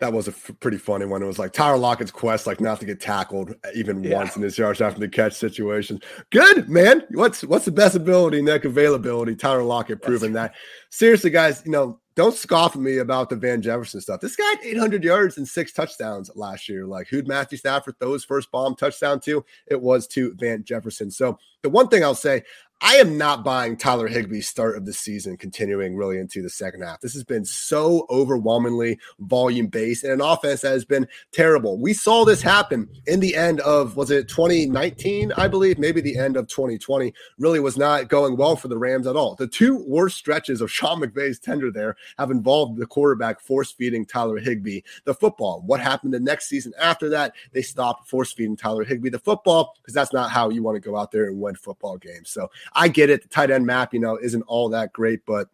that 0.00 0.12
was 0.12 0.26
a 0.26 0.32
f- 0.32 0.50
pretty 0.60 0.76
funny 0.76 1.06
one. 1.06 1.22
It 1.22 1.26
was 1.26 1.38
like 1.38 1.52
Tyler 1.52 1.78
Lockett's 1.78 2.10
quest, 2.10 2.46
like 2.46 2.60
not 2.60 2.80
to 2.80 2.86
get 2.86 3.00
tackled 3.00 3.54
even 3.74 4.02
yeah. 4.02 4.16
once 4.16 4.36
in 4.36 4.42
his 4.42 4.58
yards 4.58 4.80
after 4.80 4.98
the 4.98 5.08
catch 5.08 5.34
situation. 5.34 6.00
Good 6.30 6.68
man. 6.68 7.04
What's 7.10 7.42
what's 7.44 7.64
the 7.64 7.70
best 7.70 7.94
ability, 7.94 8.42
neck 8.42 8.64
availability? 8.64 9.36
Tyler 9.36 9.62
Lockett 9.62 10.02
proving 10.02 10.32
That's 10.32 10.52
that. 10.52 10.60
Seriously, 10.90 11.30
guys, 11.30 11.62
you 11.64 11.70
know, 11.70 12.00
don't 12.16 12.34
scoff 12.34 12.76
at 12.76 12.82
me 12.82 12.98
about 12.98 13.30
the 13.30 13.36
Van 13.36 13.62
Jefferson 13.62 14.00
stuff. 14.00 14.20
This 14.20 14.36
guy 14.36 14.44
had 14.44 14.64
800 14.64 15.02
yards 15.02 15.36
and 15.36 15.46
six 15.46 15.72
touchdowns 15.72 16.30
last 16.34 16.68
year. 16.68 16.86
Like, 16.86 17.08
who'd 17.08 17.26
Matthew 17.26 17.58
Stafford 17.58 17.98
throw 17.98 18.12
his 18.12 18.24
first 18.24 18.50
bomb 18.52 18.76
touchdown 18.76 19.20
to? 19.20 19.44
It 19.66 19.80
was 19.80 20.06
to 20.08 20.34
Van 20.34 20.64
Jefferson. 20.64 21.10
So, 21.10 21.38
the 21.62 21.70
one 21.70 21.88
thing 21.88 22.04
I'll 22.04 22.14
say, 22.14 22.42
I 22.86 22.96
am 22.96 23.16
not 23.16 23.44
buying 23.44 23.78
Tyler 23.78 24.06
Higbee's 24.06 24.46
start 24.46 24.76
of 24.76 24.84
the 24.84 24.92
season 24.92 25.38
continuing 25.38 25.96
really 25.96 26.18
into 26.18 26.42
the 26.42 26.50
second 26.50 26.82
half. 26.82 27.00
This 27.00 27.14
has 27.14 27.24
been 27.24 27.46
so 27.46 28.04
overwhelmingly 28.10 28.98
volume 29.20 29.68
based 29.68 30.04
and 30.04 30.12
an 30.12 30.20
offense 30.20 30.60
that 30.60 30.72
has 30.72 30.84
been 30.84 31.08
terrible. 31.32 31.78
We 31.78 31.94
saw 31.94 32.26
this 32.26 32.42
happen 32.42 32.86
in 33.06 33.20
the 33.20 33.36
end 33.36 33.60
of, 33.60 33.96
was 33.96 34.10
it 34.10 34.28
2019? 34.28 35.32
I 35.32 35.48
believe, 35.48 35.78
maybe 35.78 36.02
the 36.02 36.18
end 36.18 36.36
of 36.36 36.46
2020 36.46 37.14
really 37.38 37.58
was 37.58 37.78
not 37.78 38.10
going 38.10 38.36
well 38.36 38.54
for 38.54 38.68
the 38.68 38.76
Rams 38.76 39.06
at 39.06 39.16
all. 39.16 39.34
The 39.34 39.48
two 39.48 39.82
worst 39.88 40.18
stretches 40.18 40.60
of 40.60 40.70
Sean 40.70 41.00
McVay's 41.00 41.38
tender 41.38 41.70
there 41.70 41.96
have 42.18 42.30
involved 42.30 42.78
the 42.78 42.84
quarterback 42.84 43.40
force 43.40 43.72
feeding 43.72 44.04
Tyler 44.04 44.36
Higbee 44.36 44.80
the 45.06 45.14
football. 45.14 45.62
What 45.64 45.80
happened 45.80 46.12
the 46.12 46.20
next 46.20 46.50
season 46.50 46.74
after 46.78 47.08
that? 47.08 47.32
They 47.52 47.62
stopped 47.62 48.10
force 48.10 48.34
feeding 48.34 48.58
Tyler 48.58 48.84
Higbee 48.84 49.08
the 49.08 49.18
football 49.18 49.74
because 49.80 49.94
that's 49.94 50.12
not 50.12 50.30
how 50.30 50.50
you 50.50 50.62
want 50.62 50.76
to 50.76 50.86
go 50.86 50.98
out 50.98 51.12
there 51.12 51.24
and 51.28 51.40
win 51.40 51.54
football 51.54 51.96
games. 51.96 52.28
So 52.28 52.50
I 52.74 52.88
get 52.88 53.10
it. 53.10 53.22
The 53.22 53.28
tight 53.28 53.50
end 53.50 53.66
map, 53.66 53.94
you 53.94 54.00
know, 54.00 54.18
isn't 54.18 54.42
all 54.42 54.68
that 54.70 54.92
great, 54.92 55.20
but 55.26 55.48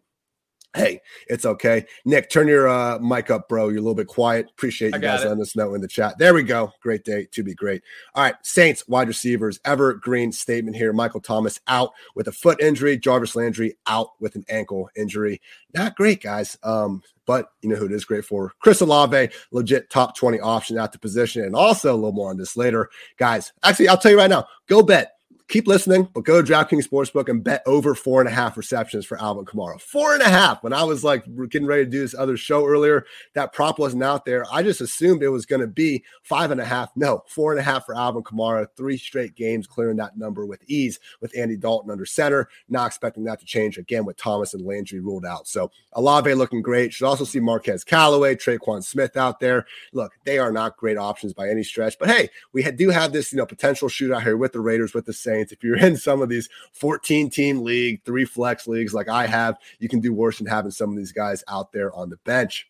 hey, 0.73 1.01
it's 1.27 1.45
okay. 1.45 1.85
Nick, 2.05 2.29
turn 2.29 2.47
your 2.47 2.67
uh, 2.67 2.97
mic 2.99 3.29
up, 3.29 3.49
bro. 3.49 3.69
You're 3.69 3.79
a 3.79 3.81
little 3.81 3.95
bit 3.95 4.07
quiet. 4.07 4.47
Appreciate 4.51 4.93
you 4.93 5.01
guys 5.01 5.23
letting 5.25 5.41
us 5.41 5.55
know 5.55 5.73
in 5.73 5.81
the 5.81 5.87
chat. 5.87 6.17
There 6.17 6.33
we 6.33 6.43
go. 6.43 6.71
Great 6.81 7.03
day 7.03 7.27
to 7.31 7.43
be 7.43 7.53
great. 7.53 7.81
All 8.15 8.23
right, 8.23 8.35
Saints 8.43 8.87
wide 8.87 9.07
receivers. 9.07 9.59
Evergreen 9.65 10.31
statement 10.31 10.77
here. 10.77 10.93
Michael 10.93 11.19
Thomas 11.19 11.59
out 11.67 11.91
with 12.15 12.27
a 12.27 12.31
foot 12.31 12.61
injury. 12.61 12.97
Jarvis 12.97 13.35
Landry 13.35 13.77
out 13.85 14.09
with 14.19 14.35
an 14.35 14.45
ankle 14.49 14.89
injury. 14.95 15.41
Not 15.73 15.95
great, 15.95 16.21
guys. 16.21 16.57
Um, 16.63 17.03
but 17.25 17.51
you 17.61 17.69
know 17.69 17.75
who 17.75 17.85
it 17.85 17.91
is 17.91 18.05
great 18.05 18.25
for? 18.25 18.53
Chris 18.59 18.81
Olave, 18.81 19.29
legit 19.51 19.89
top 19.89 20.15
20 20.15 20.39
option 20.39 20.77
at 20.77 20.91
the 20.91 20.99
position. 20.99 21.43
And 21.43 21.55
also 21.55 21.93
a 21.93 21.95
little 21.95 22.11
more 22.11 22.29
on 22.29 22.37
this 22.37 22.57
later. 22.57 22.89
Guys, 23.17 23.53
actually, 23.63 23.89
I'll 23.89 23.97
tell 23.97 24.11
you 24.11 24.17
right 24.17 24.29
now, 24.29 24.45
go 24.67 24.81
bet 24.83 25.13
keep 25.51 25.67
listening, 25.67 26.07
but 26.13 26.23
go 26.23 26.41
to 26.41 26.51
DraftKings 26.51 26.87
Sportsbook 26.87 27.27
and 27.27 27.43
bet 27.43 27.61
over 27.65 27.93
four 27.93 28.21
and 28.21 28.29
a 28.29 28.31
half 28.31 28.55
receptions 28.55 29.05
for 29.05 29.21
Alvin 29.21 29.43
Kamara. 29.43 29.79
Four 29.81 30.13
and 30.13 30.21
a 30.21 30.29
half. 30.29 30.63
When 30.63 30.71
I 30.71 30.83
was 30.83 31.03
like 31.03 31.25
getting 31.49 31.67
ready 31.67 31.83
to 31.83 31.91
do 31.91 31.99
this 31.99 32.15
other 32.15 32.37
show 32.37 32.65
earlier, 32.65 33.05
that 33.33 33.51
prop 33.51 33.77
wasn't 33.77 34.03
out 34.03 34.23
there. 34.23 34.45
I 34.51 34.63
just 34.63 34.79
assumed 34.79 35.21
it 35.21 35.29
was 35.29 35.45
going 35.45 35.61
to 35.61 35.67
be 35.67 36.03
five 36.23 36.51
and 36.51 36.61
a 36.61 36.65
half. 36.65 36.89
No, 36.95 37.23
four 37.27 37.51
and 37.51 37.59
a 37.59 37.63
half 37.63 37.85
for 37.85 37.95
Alvin 37.95 38.23
Kamara. 38.23 38.67
Three 38.77 38.97
straight 38.97 39.35
games 39.35 39.67
clearing 39.67 39.97
that 39.97 40.17
number 40.17 40.45
with 40.45 40.63
ease 40.67 40.99
with 41.19 41.37
Andy 41.37 41.57
Dalton 41.57 41.91
under 41.91 42.05
center. 42.05 42.47
Not 42.69 42.87
expecting 42.87 43.25
that 43.25 43.39
to 43.41 43.45
change 43.45 43.77
again 43.77 44.05
with 44.05 44.17
Thomas 44.17 44.53
and 44.53 44.65
Landry 44.65 45.01
ruled 45.01 45.25
out. 45.25 45.47
So 45.47 45.69
Olave 45.93 46.33
looking 46.33 46.61
great. 46.61 46.93
Should 46.93 47.07
also 47.07 47.25
see 47.25 47.41
Marquez 47.41 47.83
Callaway, 47.83 48.35
Tre'Quan 48.35 48.83
Smith 48.83 49.17
out 49.17 49.41
there. 49.41 49.65
Look, 49.91 50.13
they 50.23 50.39
are 50.39 50.51
not 50.51 50.77
great 50.77 50.97
options 50.97 51.33
by 51.33 51.49
any 51.49 51.63
stretch, 51.63 51.99
but 51.99 52.09
hey, 52.09 52.29
we 52.53 52.63
do 52.71 52.89
have 52.89 53.11
this 53.11 53.33
you 53.33 53.37
know 53.37 53.45
potential 53.45 53.89
shootout 53.89 54.23
here 54.23 54.37
with 54.37 54.53
the 54.53 54.61
Raiders, 54.61 54.93
with 54.93 55.05
the 55.05 55.13
Saints. 55.13 55.40
Saints. 55.41 55.51
If 55.51 55.63
you're 55.63 55.77
in 55.77 55.97
some 55.97 56.21
of 56.21 56.29
these 56.29 56.49
14 56.73 57.29
team 57.29 57.63
league, 57.63 58.03
three 58.05 58.25
flex 58.25 58.67
leagues 58.67 58.93
like 58.93 59.09
I 59.09 59.27
have, 59.27 59.57
you 59.79 59.89
can 59.89 59.99
do 59.99 60.13
worse 60.13 60.37
than 60.37 60.47
having 60.47 60.71
some 60.71 60.91
of 60.91 60.97
these 60.97 61.11
guys 61.11 61.43
out 61.47 61.71
there 61.71 61.93
on 61.93 62.09
the 62.09 62.17
bench. 62.17 62.67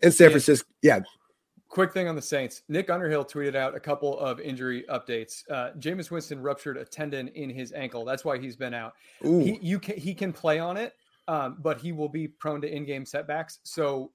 In 0.00 0.12
San 0.12 0.30
Francisco, 0.30 0.68
yeah. 0.82 1.00
Quick 1.68 1.92
thing 1.92 2.08
on 2.08 2.16
the 2.16 2.22
Saints. 2.22 2.62
Nick 2.68 2.88
Underhill 2.88 3.24
tweeted 3.24 3.54
out 3.54 3.76
a 3.76 3.80
couple 3.80 4.18
of 4.18 4.40
injury 4.40 4.84
updates. 4.88 5.42
Uh, 5.50 5.72
Jameis 5.78 6.10
Winston 6.10 6.40
ruptured 6.40 6.78
a 6.78 6.84
tendon 6.84 7.28
in 7.28 7.50
his 7.50 7.72
ankle. 7.72 8.04
That's 8.04 8.24
why 8.24 8.38
he's 8.38 8.56
been 8.56 8.72
out. 8.72 8.94
He, 9.20 9.58
you 9.60 9.78
can, 9.78 9.98
he 9.98 10.14
can 10.14 10.32
play 10.32 10.58
on 10.58 10.76
it, 10.76 10.94
um, 11.26 11.58
but 11.60 11.78
he 11.78 11.92
will 11.92 12.08
be 12.08 12.26
prone 12.26 12.62
to 12.62 12.74
in-game 12.74 13.04
setbacks. 13.04 13.58
So 13.64 14.12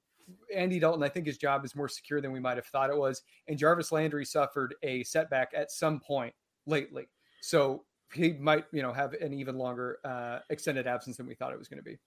Andy 0.54 0.80
Dalton, 0.80 1.04
I 1.04 1.10
think 1.10 1.28
his 1.28 1.38
job 1.38 1.64
is 1.64 1.76
more 1.76 1.88
secure 1.88 2.22
than 2.22 2.32
we 2.32 2.40
might 2.40 2.58
have 2.58 2.66
thought 2.66 2.90
it 2.90 2.98
was. 2.98 3.22
And 3.48 3.58
Jarvis 3.58 3.92
Landry 3.92 4.26
suffered 4.26 4.74
a 4.82 5.04
setback 5.04 5.52
at 5.56 5.72
some 5.72 6.00
point 6.00 6.34
lately. 6.66 7.08
So 7.42 7.84
he 8.14 8.34
might, 8.34 8.66
you 8.72 8.82
know, 8.82 8.94
have 8.94 9.14
an 9.14 9.34
even 9.34 9.58
longer 9.58 10.00
uh, 10.06 10.40
extended 10.50 10.88
absence 10.88 11.18
than 11.18 11.28
we 11.28 11.36
thought 11.36 11.54
it 11.54 11.60
was 11.60 11.68
going 11.68 11.80
to 11.80 11.84
be. 11.84 11.98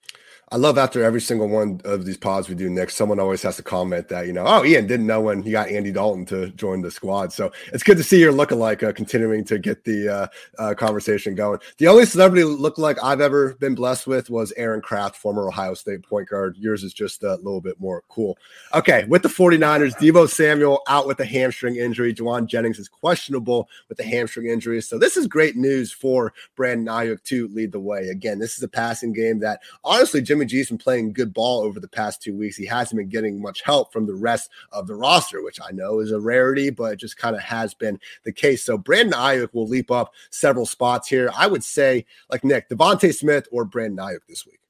I 0.52 0.56
love 0.56 0.78
after 0.78 1.02
every 1.02 1.20
single 1.20 1.48
one 1.48 1.80
of 1.84 2.04
these 2.04 2.16
pods 2.16 2.48
we 2.48 2.54
do, 2.54 2.70
Nick, 2.70 2.90
someone 2.90 3.18
always 3.18 3.42
has 3.42 3.56
to 3.56 3.62
comment 3.62 4.08
that, 4.08 4.26
you 4.26 4.32
know, 4.32 4.44
oh, 4.46 4.64
Ian 4.64 4.86
didn't 4.86 5.06
know 5.06 5.20
when 5.20 5.42
he 5.42 5.50
got 5.50 5.68
Andy 5.68 5.92
Dalton 5.92 6.24
to 6.26 6.50
join 6.50 6.82
the 6.82 6.90
squad. 6.90 7.32
So 7.32 7.50
it's 7.72 7.82
good 7.82 7.96
to 7.96 8.04
see 8.04 8.20
your 8.20 8.32
lookalike 8.32 8.82
uh, 8.82 8.92
continuing 8.92 9.44
to 9.44 9.58
get 9.58 9.84
the 9.84 10.08
uh, 10.08 10.26
uh, 10.58 10.74
conversation 10.74 11.34
going. 11.34 11.58
The 11.78 11.88
only 11.88 12.06
celebrity 12.06 12.44
lookalike 12.44 12.98
I've 13.02 13.20
ever 13.20 13.54
been 13.54 13.74
blessed 13.74 14.06
with 14.06 14.30
was 14.30 14.52
Aaron 14.56 14.80
Craft, 14.80 15.16
former 15.16 15.48
Ohio 15.48 15.74
State 15.74 16.02
point 16.02 16.28
guard. 16.28 16.56
Yours 16.58 16.84
is 16.84 16.92
just 16.92 17.22
a 17.22 17.34
little 17.36 17.60
bit 17.60 17.80
more 17.80 18.02
cool. 18.08 18.38
Okay, 18.74 19.04
with 19.04 19.22
the 19.22 19.28
49ers, 19.28 19.96
Deebo 19.96 20.28
Samuel 20.28 20.82
out 20.88 21.06
with 21.06 21.20
a 21.20 21.24
hamstring 21.24 21.76
injury. 21.76 22.14
Jauan 22.14 22.46
Jennings 22.46 22.78
is 22.78 22.88
questionable 22.88 23.68
with 23.88 23.98
the 23.98 24.04
hamstring 24.04 24.46
injury. 24.46 24.80
So 24.80 24.98
this 24.98 25.16
is 25.16 25.26
great 25.26 25.56
news 25.56 25.92
for 25.96 26.32
Brandon 26.54 26.86
Aiyuk 26.86 27.22
to 27.24 27.48
lead 27.48 27.72
the 27.72 27.80
way. 27.80 28.08
Again, 28.08 28.38
this 28.38 28.56
is 28.56 28.62
a 28.62 28.68
passing 28.68 29.12
game 29.12 29.40
that 29.40 29.60
honestly 29.82 30.22
Jimmy 30.22 30.46
G's 30.46 30.68
been 30.68 30.78
playing 30.78 31.12
good 31.12 31.32
ball 31.32 31.62
over 31.62 31.80
the 31.80 31.88
past 31.88 32.22
two 32.22 32.36
weeks. 32.36 32.56
He 32.56 32.66
hasn't 32.66 32.98
been 32.98 33.08
getting 33.08 33.40
much 33.40 33.62
help 33.62 33.92
from 33.92 34.06
the 34.06 34.14
rest 34.14 34.50
of 34.72 34.86
the 34.86 34.94
roster, 34.94 35.42
which 35.42 35.60
I 35.60 35.72
know 35.72 36.00
is 36.00 36.12
a 36.12 36.20
rarity, 36.20 36.70
but 36.70 36.92
it 36.92 36.96
just 36.96 37.16
kind 37.16 37.34
of 37.34 37.42
has 37.42 37.74
been 37.74 37.98
the 38.24 38.32
case. 38.32 38.64
So 38.64 38.78
Brandon 38.78 39.18
Aiyuk 39.18 39.52
will 39.52 39.68
leap 39.68 39.90
up 39.90 40.12
several 40.30 40.66
spots 40.66 41.08
here. 41.08 41.30
I 41.36 41.46
would 41.46 41.64
say, 41.64 42.06
like 42.30 42.44
Nick, 42.44 42.68
DeVonta 42.68 43.14
Smith 43.14 43.48
or 43.50 43.64
Brandon 43.64 44.04
Aiyuk 44.04 44.20
this 44.28 44.46
week. 44.46 44.60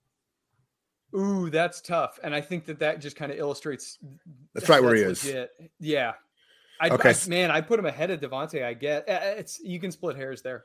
Ooh, 1.15 1.49
that's 1.49 1.81
tough, 1.81 2.19
and 2.23 2.35
I 2.35 2.41
think 2.43 2.67
that 2.67 2.79
that 2.81 3.01
just 3.01 3.17
kind 3.17 3.33
of 3.33 3.39
illustrates. 3.39 3.99
That's 4.53 4.69
right 4.69 4.83
where 4.83 4.95
he 4.95 5.03
is. 5.03 5.35
Yeah, 5.81 6.13
I, 6.81 6.91
okay. 6.91 7.11
I, 7.11 7.29
man, 7.29 7.51
I 7.51 7.61
put 7.61 7.79
him 7.79 7.87
ahead 7.87 8.11
of 8.11 8.21
DeVonta. 8.21 8.65
I 8.65 8.75
get 8.75 9.05
eh, 9.09 9.19
eh, 9.21 9.35
it's 9.39 9.61
you 9.61 9.81
can 9.81 9.91
split 9.91 10.17
hairs 10.17 10.43
there. 10.43 10.65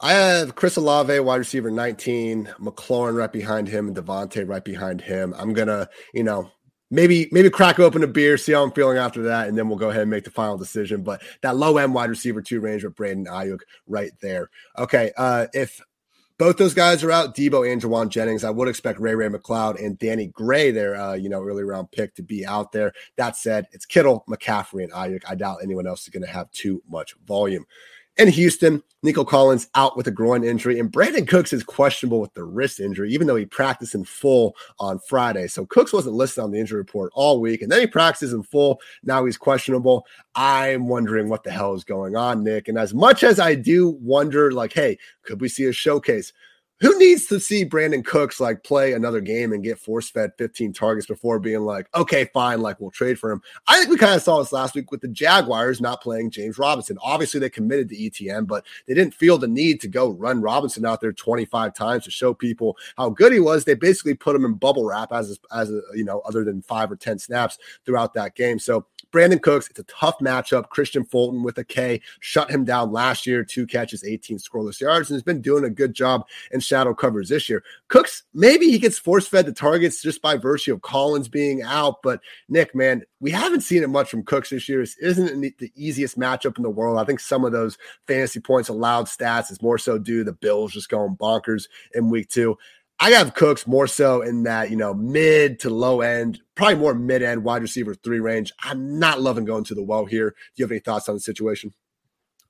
I 0.00 0.12
have 0.12 0.54
Chris 0.54 0.76
Olave, 0.76 1.18
wide 1.20 1.36
receiver 1.36 1.70
19, 1.72 2.54
McLaurin 2.60 3.16
right 3.16 3.32
behind 3.32 3.66
him, 3.66 3.88
and 3.88 3.96
DeVonta 3.96 4.48
right 4.48 4.64
behind 4.64 5.00
him. 5.00 5.34
I'm 5.36 5.52
gonna, 5.52 5.88
you 6.14 6.22
know, 6.22 6.52
maybe 6.90 7.28
maybe 7.32 7.50
crack 7.50 7.80
open 7.80 8.04
a 8.04 8.06
beer, 8.06 8.38
see 8.38 8.52
how 8.52 8.62
I'm 8.62 8.70
feeling 8.70 8.96
after 8.96 9.22
that, 9.22 9.48
and 9.48 9.58
then 9.58 9.68
we'll 9.68 9.78
go 9.78 9.90
ahead 9.90 10.02
and 10.02 10.10
make 10.10 10.22
the 10.22 10.30
final 10.30 10.56
decision. 10.56 11.02
But 11.02 11.22
that 11.42 11.56
low 11.56 11.78
end 11.78 11.94
wide 11.94 12.10
receiver 12.10 12.40
two 12.40 12.60
range 12.60 12.84
with 12.84 12.94
Brandon 12.94 13.32
Aiyuk 13.32 13.60
right 13.88 14.12
there. 14.20 14.50
Okay, 14.78 15.10
uh, 15.16 15.46
if 15.52 15.80
both 16.38 16.58
those 16.58 16.74
guys 16.74 17.02
are 17.02 17.10
out, 17.10 17.34
Deebo 17.34 17.70
and 17.70 17.82
Jauan 17.82 18.08
Jennings. 18.08 18.44
I 18.44 18.50
would 18.50 18.68
expect 18.68 19.00
Ray 19.00 19.16
Ray 19.16 19.28
McCloud 19.28 19.84
and 19.84 19.98
Danny 19.98 20.28
Gray, 20.28 20.70
their 20.70 20.94
uh, 20.94 21.14
you 21.14 21.28
know 21.28 21.42
early 21.42 21.64
round 21.64 21.90
pick, 21.90 22.14
to 22.14 22.22
be 22.22 22.46
out 22.46 22.70
there. 22.70 22.92
That 23.16 23.36
said, 23.36 23.66
it's 23.72 23.84
Kittle, 23.84 24.24
McCaffrey, 24.28 24.84
and 24.84 24.92
Aiyuk. 24.92 25.24
I 25.28 25.34
doubt 25.34 25.58
anyone 25.60 25.88
else 25.88 26.02
is 26.02 26.10
going 26.10 26.22
to 26.22 26.30
have 26.30 26.48
too 26.52 26.84
much 26.88 27.16
volume. 27.26 27.66
In 28.18 28.26
Houston, 28.26 28.82
Nico 29.04 29.24
Collins 29.24 29.68
out 29.76 29.96
with 29.96 30.08
a 30.08 30.10
groin 30.10 30.42
injury, 30.42 30.80
and 30.80 30.90
Brandin 30.90 31.28
Cooks 31.28 31.52
is 31.52 31.62
questionable 31.62 32.20
with 32.20 32.34
the 32.34 32.42
wrist 32.42 32.80
injury, 32.80 33.12
even 33.12 33.28
though 33.28 33.36
he 33.36 33.46
practiced 33.46 33.94
in 33.94 34.02
full 34.02 34.56
on 34.80 34.98
Friday. 34.98 35.46
So 35.46 35.64
Cooks 35.66 35.92
wasn't 35.92 36.16
listed 36.16 36.42
on 36.42 36.50
the 36.50 36.58
injury 36.58 36.78
report 36.78 37.12
all 37.14 37.40
week, 37.40 37.62
and 37.62 37.70
then 37.70 37.78
he 37.78 37.86
practices 37.86 38.32
in 38.32 38.42
full. 38.42 38.80
Now 39.04 39.24
he's 39.24 39.36
questionable. 39.36 40.04
I'm 40.34 40.88
wondering 40.88 41.28
what 41.28 41.44
the 41.44 41.52
hell 41.52 41.74
is 41.74 41.84
going 41.84 42.16
on, 42.16 42.42
Nick. 42.42 42.66
And 42.66 42.76
as 42.76 42.92
much 42.92 43.22
as 43.22 43.38
I 43.38 43.54
do 43.54 43.90
wonder, 44.00 44.50
like, 44.50 44.72
hey, 44.72 44.98
could 45.22 45.40
we 45.40 45.48
see 45.48 45.66
a 45.66 45.72
showcase? 45.72 46.32
Who 46.80 46.96
needs 46.98 47.26
to 47.26 47.40
see 47.40 47.64
Brandin 47.64 48.04
Cooks 48.04 48.38
like 48.38 48.62
play 48.62 48.92
another 48.92 49.20
game 49.20 49.52
and 49.52 49.64
get 49.64 49.80
force 49.80 50.10
fed 50.10 50.32
15 50.38 50.72
targets 50.72 51.06
before 51.06 51.40
being 51.40 51.62
like, 51.62 51.88
okay, 51.94 52.26
fine, 52.32 52.60
like 52.60 52.78
we'll 52.78 52.92
trade 52.92 53.18
for 53.18 53.32
him? 53.32 53.42
I 53.66 53.78
think 53.78 53.90
we 53.90 53.96
kind 53.96 54.14
of 54.14 54.22
saw 54.22 54.38
this 54.38 54.52
last 54.52 54.76
week 54.76 54.92
with 54.92 55.00
the 55.00 55.08
Jaguars 55.08 55.80
not 55.80 56.00
playing 56.00 56.30
James 56.30 56.56
Robinson. 56.56 56.96
Obviously, 57.02 57.40
they 57.40 57.50
committed 57.50 57.88
to 57.88 57.96
ETN, 57.96 58.46
but 58.46 58.64
they 58.86 58.94
didn't 58.94 59.14
feel 59.14 59.38
the 59.38 59.48
need 59.48 59.80
to 59.80 59.88
go 59.88 60.10
run 60.10 60.40
Robinson 60.40 60.86
out 60.86 61.00
there 61.00 61.12
25 61.12 61.74
times 61.74 62.04
to 62.04 62.10
show 62.12 62.32
people 62.32 62.76
how 62.96 63.10
good 63.10 63.32
he 63.32 63.40
was. 63.40 63.64
They 63.64 63.74
basically 63.74 64.14
put 64.14 64.36
him 64.36 64.44
in 64.44 64.54
bubble 64.54 64.84
wrap 64.84 65.12
as 65.12 65.38
as 65.52 65.70
a, 65.70 65.80
you 65.94 66.04
know, 66.04 66.20
other 66.20 66.44
than 66.44 66.62
five 66.62 66.92
or 66.92 66.96
10 66.96 67.18
snaps 67.18 67.58
throughout 67.84 68.14
that 68.14 68.36
game. 68.36 68.58
So 68.60 68.86
Brandin 69.12 69.40
Cooks, 69.40 69.68
it's 69.68 69.78
a 69.78 69.84
tough 69.84 70.18
matchup. 70.18 70.68
Kristian 70.68 71.08
Fulton 71.08 71.42
with 71.42 71.58
a 71.58 71.64
K 71.64 72.00
shut 72.20 72.50
him 72.50 72.64
down 72.64 72.92
last 72.92 73.26
year, 73.26 73.44
two 73.44 73.66
catches, 73.66 74.04
18 74.04 74.38
scoreless 74.38 74.80
yards, 74.80 75.10
and 75.10 75.16
has 75.16 75.22
been 75.22 75.40
doing 75.40 75.64
a 75.64 75.70
good 75.70 75.94
job 75.94 76.26
in 76.50 76.60
shadow 76.60 76.92
covers 76.94 77.28
this 77.28 77.48
year. 77.48 77.62
Cooks, 77.88 78.24
maybe 78.34 78.70
he 78.70 78.78
gets 78.78 78.98
force 78.98 79.26
fed 79.26 79.46
the 79.46 79.52
targets 79.52 80.02
just 80.02 80.20
by 80.20 80.36
virtue 80.36 80.74
of 80.74 80.82
Collins 80.82 81.28
being 81.28 81.62
out. 81.62 82.02
But 82.02 82.20
Nick, 82.48 82.74
man, 82.74 83.02
we 83.20 83.30
haven't 83.30 83.62
seen 83.62 83.82
it 83.82 83.88
much 83.88 84.10
from 84.10 84.24
Cooks 84.24 84.50
this 84.50 84.68
year. 84.68 84.80
This 84.80 84.96
isn't 84.98 85.40
the 85.58 85.72
easiest 85.74 86.18
matchup 86.18 86.56
in 86.56 86.62
the 86.62 86.70
world. 86.70 86.98
I 86.98 87.04
think 87.04 87.20
some 87.20 87.44
of 87.44 87.52
those 87.52 87.78
fantasy 88.06 88.40
points 88.40 88.68
allowed 88.68 89.06
stats 89.06 89.50
is 89.50 89.62
more 89.62 89.78
so 89.78 89.98
due 89.98 90.18
to 90.18 90.24
the 90.24 90.32
Bills 90.32 90.72
just 90.72 90.88
going 90.88 91.16
bonkers 91.16 91.66
in 91.94 92.10
week 92.10 92.28
two. 92.28 92.56
I 93.00 93.10
have 93.10 93.34
Cooks 93.34 93.66
more 93.66 93.86
so 93.86 94.22
in 94.22 94.42
that, 94.42 94.70
you 94.70 94.76
know, 94.76 94.92
mid 94.92 95.60
to 95.60 95.70
low 95.70 96.00
end, 96.00 96.40
probably 96.56 96.76
more 96.76 96.94
mid 96.94 97.22
end 97.22 97.44
wide 97.44 97.62
receiver 97.62 97.94
three 97.94 98.18
range. 98.18 98.52
I'm 98.60 98.98
not 98.98 99.20
loving 99.20 99.44
going 99.44 99.64
to 99.64 99.74
the 99.74 99.82
well 99.82 100.04
here. 100.04 100.30
Do 100.30 100.36
you 100.56 100.64
have 100.64 100.72
any 100.72 100.80
thoughts 100.80 101.08
on 101.08 101.14
the 101.14 101.20
situation? 101.20 101.72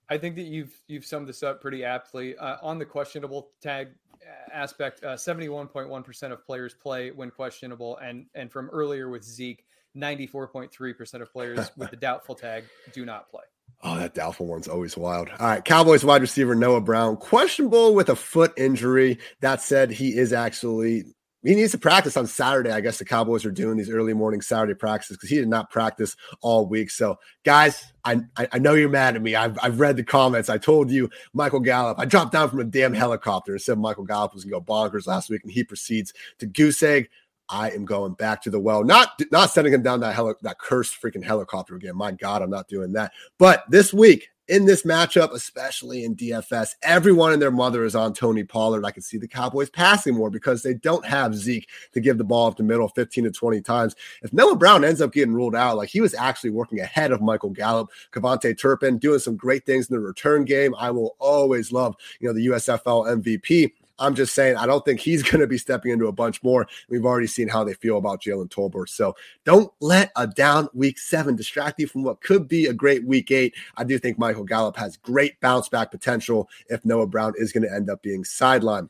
I 0.08 0.16
think 0.16 0.36
that 0.36 0.46
you've 0.46 0.80
you've 0.86 1.04
summed 1.04 1.28
this 1.28 1.42
up 1.42 1.60
pretty 1.60 1.84
aptly. 1.84 2.36
Uh, 2.36 2.56
on 2.62 2.78
the 2.78 2.86
questionable 2.86 3.50
tag 3.60 3.88
uh, 4.22 4.54
aspect, 4.54 5.04
uh, 5.04 5.14
71.1% 5.14 6.32
of 6.32 6.46
players 6.46 6.72
play 6.74 7.10
when 7.10 7.30
questionable, 7.30 7.98
and 7.98 8.26
and 8.34 8.50
from 8.50 8.70
earlier 8.70 9.10
with 9.10 9.24
Zeke, 9.24 9.66
94.3% 9.96 11.20
of 11.20 11.30
players 11.30 11.70
with 11.76 11.90
the 11.90 11.96
doubtful 11.96 12.34
tag 12.34 12.64
do 12.92 13.04
not 13.04 13.30
play. 13.30 13.44
Oh, 13.82 13.96
that 13.96 14.14
doubtful 14.14 14.46
one's 14.46 14.68
always 14.68 14.96
wild. 14.96 15.28
All 15.38 15.46
right, 15.46 15.64
Cowboys 15.64 16.04
wide 16.04 16.20
receiver 16.20 16.54
Noah 16.54 16.80
Brown, 16.80 17.16
questionable 17.16 17.94
with 17.94 18.08
a 18.08 18.16
foot 18.16 18.52
injury. 18.56 19.18
That 19.40 19.62
said, 19.62 19.90
he 19.90 20.16
is 20.16 20.32
actually 20.32 21.04
he 21.44 21.54
needs 21.54 21.70
to 21.72 21.78
practice 21.78 22.16
on 22.16 22.26
Saturday. 22.26 22.70
I 22.72 22.80
guess 22.80 22.98
the 22.98 23.04
Cowboys 23.04 23.44
are 23.44 23.52
doing 23.52 23.76
these 23.76 23.90
early 23.90 24.12
morning 24.12 24.40
Saturday 24.40 24.74
practices 24.74 25.16
because 25.16 25.30
he 25.30 25.36
did 25.36 25.48
not 25.48 25.70
practice 25.70 26.16
all 26.40 26.66
week. 26.66 26.90
So, 26.90 27.18
guys, 27.44 27.92
I, 28.04 28.20
I 28.36 28.58
know 28.58 28.74
you're 28.74 28.88
mad 28.88 29.14
at 29.14 29.22
me. 29.22 29.36
I've, 29.36 29.56
I've 29.62 29.78
read 29.78 29.96
the 29.96 30.02
comments. 30.02 30.48
I 30.48 30.58
told 30.58 30.90
you 30.90 31.08
Michael 31.32 31.60
Gallup. 31.60 31.98
I 31.98 32.06
dropped 32.06 32.32
down 32.32 32.50
from 32.50 32.58
a 32.58 32.64
damn 32.64 32.92
helicopter 32.92 33.52
and 33.52 33.62
said 33.62 33.78
Michael 33.78 34.04
Gallup 34.04 34.34
was 34.34 34.44
going 34.44 34.60
to 34.60 34.66
go 34.66 34.72
bonkers 34.72 35.06
last 35.06 35.30
week, 35.30 35.42
and 35.44 35.52
he 35.52 35.62
proceeds 35.62 36.12
to 36.38 36.46
goose 36.46 36.82
egg. 36.82 37.08
I 37.48 37.70
am 37.70 37.84
going 37.84 38.14
back 38.14 38.42
to 38.42 38.50
the 38.50 38.60
well. 38.60 38.84
Not 38.84 39.20
not 39.30 39.50
sending 39.50 39.72
him 39.72 39.82
down 39.82 40.00
that 40.00 40.14
heli- 40.14 40.34
that 40.42 40.58
cursed 40.58 41.00
freaking 41.00 41.24
helicopter 41.24 41.76
again. 41.76 41.96
My 41.96 42.12
God, 42.12 42.42
I'm 42.42 42.50
not 42.50 42.68
doing 42.68 42.92
that. 42.92 43.12
But 43.38 43.64
this 43.70 43.92
week 43.92 44.28
in 44.48 44.64
this 44.64 44.82
matchup, 44.82 45.32
especially 45.32 46.04
in 46.04 46.16
DFS, 46.16 46.70
everyone 46.82 47.32
and 47.32 47.40
their 47.40 47.50
mother 47.50 47.84
is 47.84 47.94
on 47.94 48.14
Tony 48.14 48.42
Pollard. 48.44 48.84
I 48.84 48.90
can 48.90 49.02
see 49.02 49.18
the 49.18 49.28
Cowboys 49.28 49.68
passing 49.68 50.14
more 50.14 50.30
because 50.30 50.62
they 50.62 50.74
don't 50.74 51.04
have 51.04 51.34
Zeke 51.34 51.68
to 51.92 52.00
give 52.00 52.16
the 52.16 52.24
ball 52.24 52.46
up 52.46 52.56
the 52.56 52.62
middle 52.62 52.88
15 52.88 53.24
to 53.24 53.30
20 53.30 53.60
times. 53.60 53.94
If 54.22 54.32
Noah 54.32 54.56
Brown 54.56 54.84
ends 54.84 55.02
up 55.02 55.12
getting 55.12 55.34
ruled 55.34 55.54
out, 55.54 55.76
like 55.76 55.90
he 55.90 56.00
was 56.00 56.14
actually 56.14 56.50
working 56.50 56.80
ahead 56.80 57.12
of 57.12 57.20
Michael 57.20 57.50
Gallup, 57.50 57.90
KaVontae 58.12 58.58
Turpin, 58.58 58.96
doing 58.98 59.18
some 59.18 59.36
great 59.36 59.66
things 59.66 59.90
in 59.90 59.94
the 59.94 60.00
return 60.00 60.44
game. 60.44 60.74
I 60.78 60.90
will 60.90 61.14
always 61.18 61.70
love, 61.70 61.94
you 62.20 62.28
know, 62.28 62.34
the 62.34 62.46
USFL 62.46 63.22
MVP. 63.22 63.72
I'm 63.98 64.14
just 64.14 64.34
saying, 64.34 64.56
I 64.56 64.66
don't 64.66 64.84
think 64.84 65.00
he's 65.00 65.22
going 65.30 65.40
to 65.40 65.46
be 65.46 65.58
stepping 65.58 65.92
into 65.92 66.06
a 66.06 66.12
bunch 66.12 66.42
more. 66.42 66.66
We've 66.88 67.04
already 67.04 67.26
seen 67.26 67.48
how 67.48 67.64
they 67.64 67.74
feel 67.74 67.98
about 67.98 68.22
Jalen 68.22 68.48
Tolbert. 68.48 68.88
So 68.88 69.14
don't 69.44 69.72
let 69.80 70.10
a 70.16 70.26
down 70.26 70.68
week 70.74 70.98
seven 70.98 71.36
distract 71.36 71.80
you 71.80 71.86
from 71.86 72.02
what 72.02 72.20
could 72.20 72.48
be 72.48 72.66
a 72.66 72.72
great 72.72 73.04
week 73.04 73.30
eight. 73.30 73.54
I 73.76 73.84
do 73.84 73.98
think 73.98 74.18
Michael 74.18 74.44
Gallup 74.44 74.76
has 74.76 74.96
great 74.96 75.40
bounce 75.40 75.68
back 75.68 75.90
potential 75.90 76.48
if 76.68 76.84
Noah 76.84 77.06
Brown 77.06 77.34
is 77.36 77.52
going 77.52 77.64
to 77.64 77.74
end 77.74 77.90
up 77.90 78.02
being 78.02 78.24
sidelined. 78.24 78.88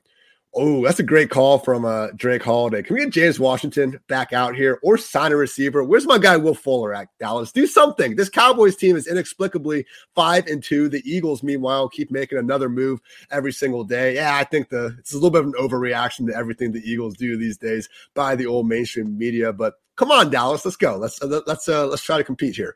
Oh, 0.60 0.82
that's 0.84 0.98
a 0.98 1.04
great 1.04 1.30
call 1.30 1.60
from 1.60 1.84
uh, 1.84 2.08
Drake 2.16 2.42
Holiday. 2.42 2.82
Can 2.82 2.94
we 2.94 3.04
get 3.04 3.12
James 3.12 3.38
Washington 3.38 4.00
back 4.08 4.32
out 4.32 4.56
here 4.56 4.80
or 4.82 4.98
sign 4.98 5.30
a 5.30 5.36
receiver? 5.36 5.84
Where's 5.84 6.04
my 6.04 6.18
guy 6.18 6.36
Will 6.36 6.52
Fuller 6.52 6.92
at 6.92 7.06
Dallas? 7.20 7.52
Do 7.52 7.64
something. 7.64 8.16
This 8.16 8.28
Cowboys 8.28 8.74
team 8.74 8.96
is 8.96 9.06
inexplicably 9.06 9.86
five 10.16 10.48
and 10.48 10.60
two. 10.60 10.88
The 10.88 11.00
Eagles, 11.08 11.44
meanwhile, 11.44 11.88
keep 11.88 12.10
making 12.10 12.38
another 12.38 12.68
move 12.68 12.98
every 13.30 13.52
single 13.52 13.84
day. 13.84 14.16
Yeah, 14.16 14.36
I 14.36 14.42
think 14.42 14.68
the 14.68 14.96
it's 14.98 15.12
a 15.12 15.14
little 15.14 15.30
bit 15.30 15.42
of 15.42 15.46
an 15.46 15.52
overreaction 15.52 16.26
to 16.26 16.34
everything 16.34 16.72
the 16.72 16.82
Eagles 16.82 17.16
do 17.16 17.36
these 17.36 17.56
days 17.56 17.88
by 18.14 18.34
the 18.34 18.46
old 18.46 18.66
mainstream 18.66 19.16
media. 19.16 19.52
But 19.52 19.74
come 19.94 20.10
on, 20.10 20.28
Dallas, 20.28 20.64
let's 20.64 20.76
go. 20.76 20.96
Let's 20.96 21.22
uh, 21.22 21.40
let's 21.46 21.68
uh, 21.68 21.86
let's 21.86 22.02
try 22.02 22.18
to 22.18 22.24
compete 22.24 22.56
here. 22.56 22.74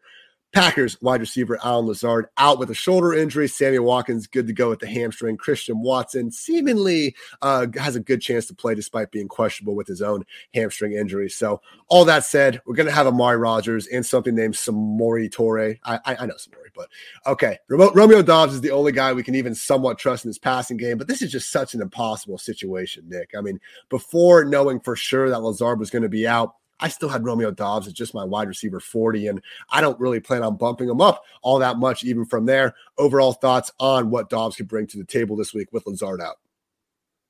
Packers 0.52 1.00
wide 1.00 1.20
receiver 1.20 1.58
Allen 1.64 1.86
Lazard 1.86 2.26
out 2.36 2.58
with 2.58 2.70
a 2.70 2.74
shoulder 2.74 3.14
injury. 3.14 3.48
Sammy 3.48 3.78
Watkins 3.78 4.26
good 4.26 4.46
to 4.46 4.52
go 4.52 4.68
with 4.68 4.80
the 4.80 4.86
hamstring. 4.86 5.38
Christian 5.38 5.80
Watson 5.80 6.30
seemingly 6.30 7.16
uh, 7.40 7.66
has 7.76 7.96
a 7.96 8.00
good 8.00 8.20
chance 8.20 8.46
to 8.46 8.54
play 8.54 8.74
despite 8.74 9.10
being 9.10 9.28
questionable 9.28 9.74
with 9.74 9.86
his 9.86 10.02
own 10.02 10.24
hamstring 10.52 10.92
injury. 10.92 11.30
So 11.30 11.62
all 11.88 12.04
that 12.04 12.24
said, 12.24 12.60
we're 12.66 12.74
going 12.74 12.86
to 12.86 12.92
have 12.92 13.06
Amari 13.06 13.38
Rodgers 13.38 13.86
and 13.86 14.04
something 14.04 14.34
named 14.34 14.54
Samori 14.54 15.30
Toure. 15.30 15.78
I, 15.84 15.98
I, 16.04 16.16
I 16.16 16.26
know 16.26 16.34
Samori, 16.34 16.70
but 16.74 16.88
okay. 17.26 17.58
Romeo 17.68 18.22
Doubs 18.22 18.52
is 18.52 18.60
the 18.60 18.70
only 18.72 18.92
guy 18.92 19.12
we 19.12 19.22
can 19.22 19.34
even 19.34 19.54
somewhat 19.54 19.98
trust 19.98 20.24
in 20.24 20.28
this 20.28 20.38
passing 20.38 20.76
game. 20.76 20.98
But 20.98 21.08
this 21.08 21.22
is 21.22 21.32
just 21.32 21.50
such 21.50 21.72
an 21.72 21.80
impossible 21.80 22.36
situation, 22.36 23.08
Nick. 23.08 23.30
I 23.36 23.40
mean, 23.40 23.58
before 23.88 24.44
knowing 24.44 24.80
for 24.80 24.96
sure 24.96 25.30
that 25.30 25.42
Lazard 25.42 25.78
was 25.78 25.90
going 25.90 26.02
to 26.02 26.08
be 26.10 26.26
out, 26.28 26.56
I 26.82 26.88
still 26.88 27.08
had 27.08 27.24
Romeo 27.24 27.52
Doubs 27.52 27.86
as 27.86 27.92
just 27.92 28.12
my 28.12 28.24
wide 28.24 28.48
receiver 28.48 28.80
40, 28.80 29.28
and 29.28 29.42
I 29.70 29.80
don't 29.80 29.98
really 30.00 30.18
plan 30.18 30.42
on 30.42 30.56
bumping 30.56 30.88
him 30.88 31.00
up 31.00 31.22
all 31.40 31.60
that 31.60 31.78
much, 31.78 32.02
even 32.02 32.24
from 32.24 32.44
there. 32.44 32.74
Overall 32.98 33.32
thoughts 33.32 33.70
on 33.78 34.10
what 34.10 34.28
Doubs 34.28 34.56
could 34.56 34.68
bring 34.68 34.88
to 34.88 34.98
the 34.98 35.04
table 35.04 35.36
this 35.36 35.54
week 35.54 35.72
with 35.72 35.86
Lazard 35.86 36.20
out? 36.20 36.38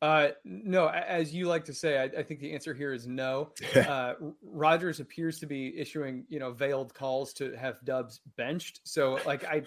Uh, 0.00 0.30
no, 0.44 0.88
as 0.88 1.32
you 1.32 1.46
like 1.46 1.64
to 1.66 1.74
say, 1.74 1.98
I, 1.98 2.04
I 2.04 2.22
think 2.24 2.40
the 2.40 2.52
answer 2.52 2.74
here 2.74 2.92
is 2.92 3.06
no. 3.06 3.50
Uh, 3.92 4.14
Rodgers 4.42 5.00
appears 5.00 5.38
to 5.38 5.46
be 5.46 5.78
issuing, 5.78 6.24
you 6.28 6.38
know, 6.38 6.50
veiled 6.50 6.94
calls 6.94 7.32
to 7.34 7.52
have 7.56 7.84
Doubs 7.84 8.20
benched. 8.36 8.80
So, 8.84 9.18
like, 9.26 9.44
I 9.44 9.62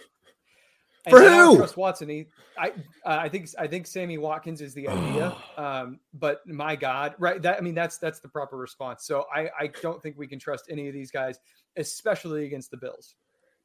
for 1.09 1.21
who? 1.21 1.57
Trust 1.57 1.77
Watson. 1.77 2.09
He, 2.09 2.27
I, 2.57 2.69
uh, 3.05 3.17
I 3.21 3.29
think, 3.29 3.49
I 3.57 3.67
think 3.67 3.87
Sammy 3.87 4.17
Watkins 4.17 4.61
is 4.61 4.73
the 4.73 4.87
idea. 4.89 5.35
um, 5.57 5.99
but 6.13 6.41
my 6.47 6.75
God, 6.75 7.15
right? 7.19 7.41
That 7.41 7.57
I 7.57 7.61
mean, 7.61 7.75
that's 7.75 7.97
that's 7.97 8.19
the 8.19 8.29
proper 8.29 8.57
response. 8.57 9.05
So 9.05 9.25
I, 9.33 9.49
I 9.59 9.71
don't 9.81 10.01
think 10.01 10.17
we 10.17 10.27
can 10.27 10.39
trust 10.39 10.65
any 10.69 10.87
of 10.87 10.93
these 10.93 11.11
guys, 11.11 11.39
especially 11.77 12.45
against 12.45 12.71
the 12.71 12.77
Bills. 12.77 13.15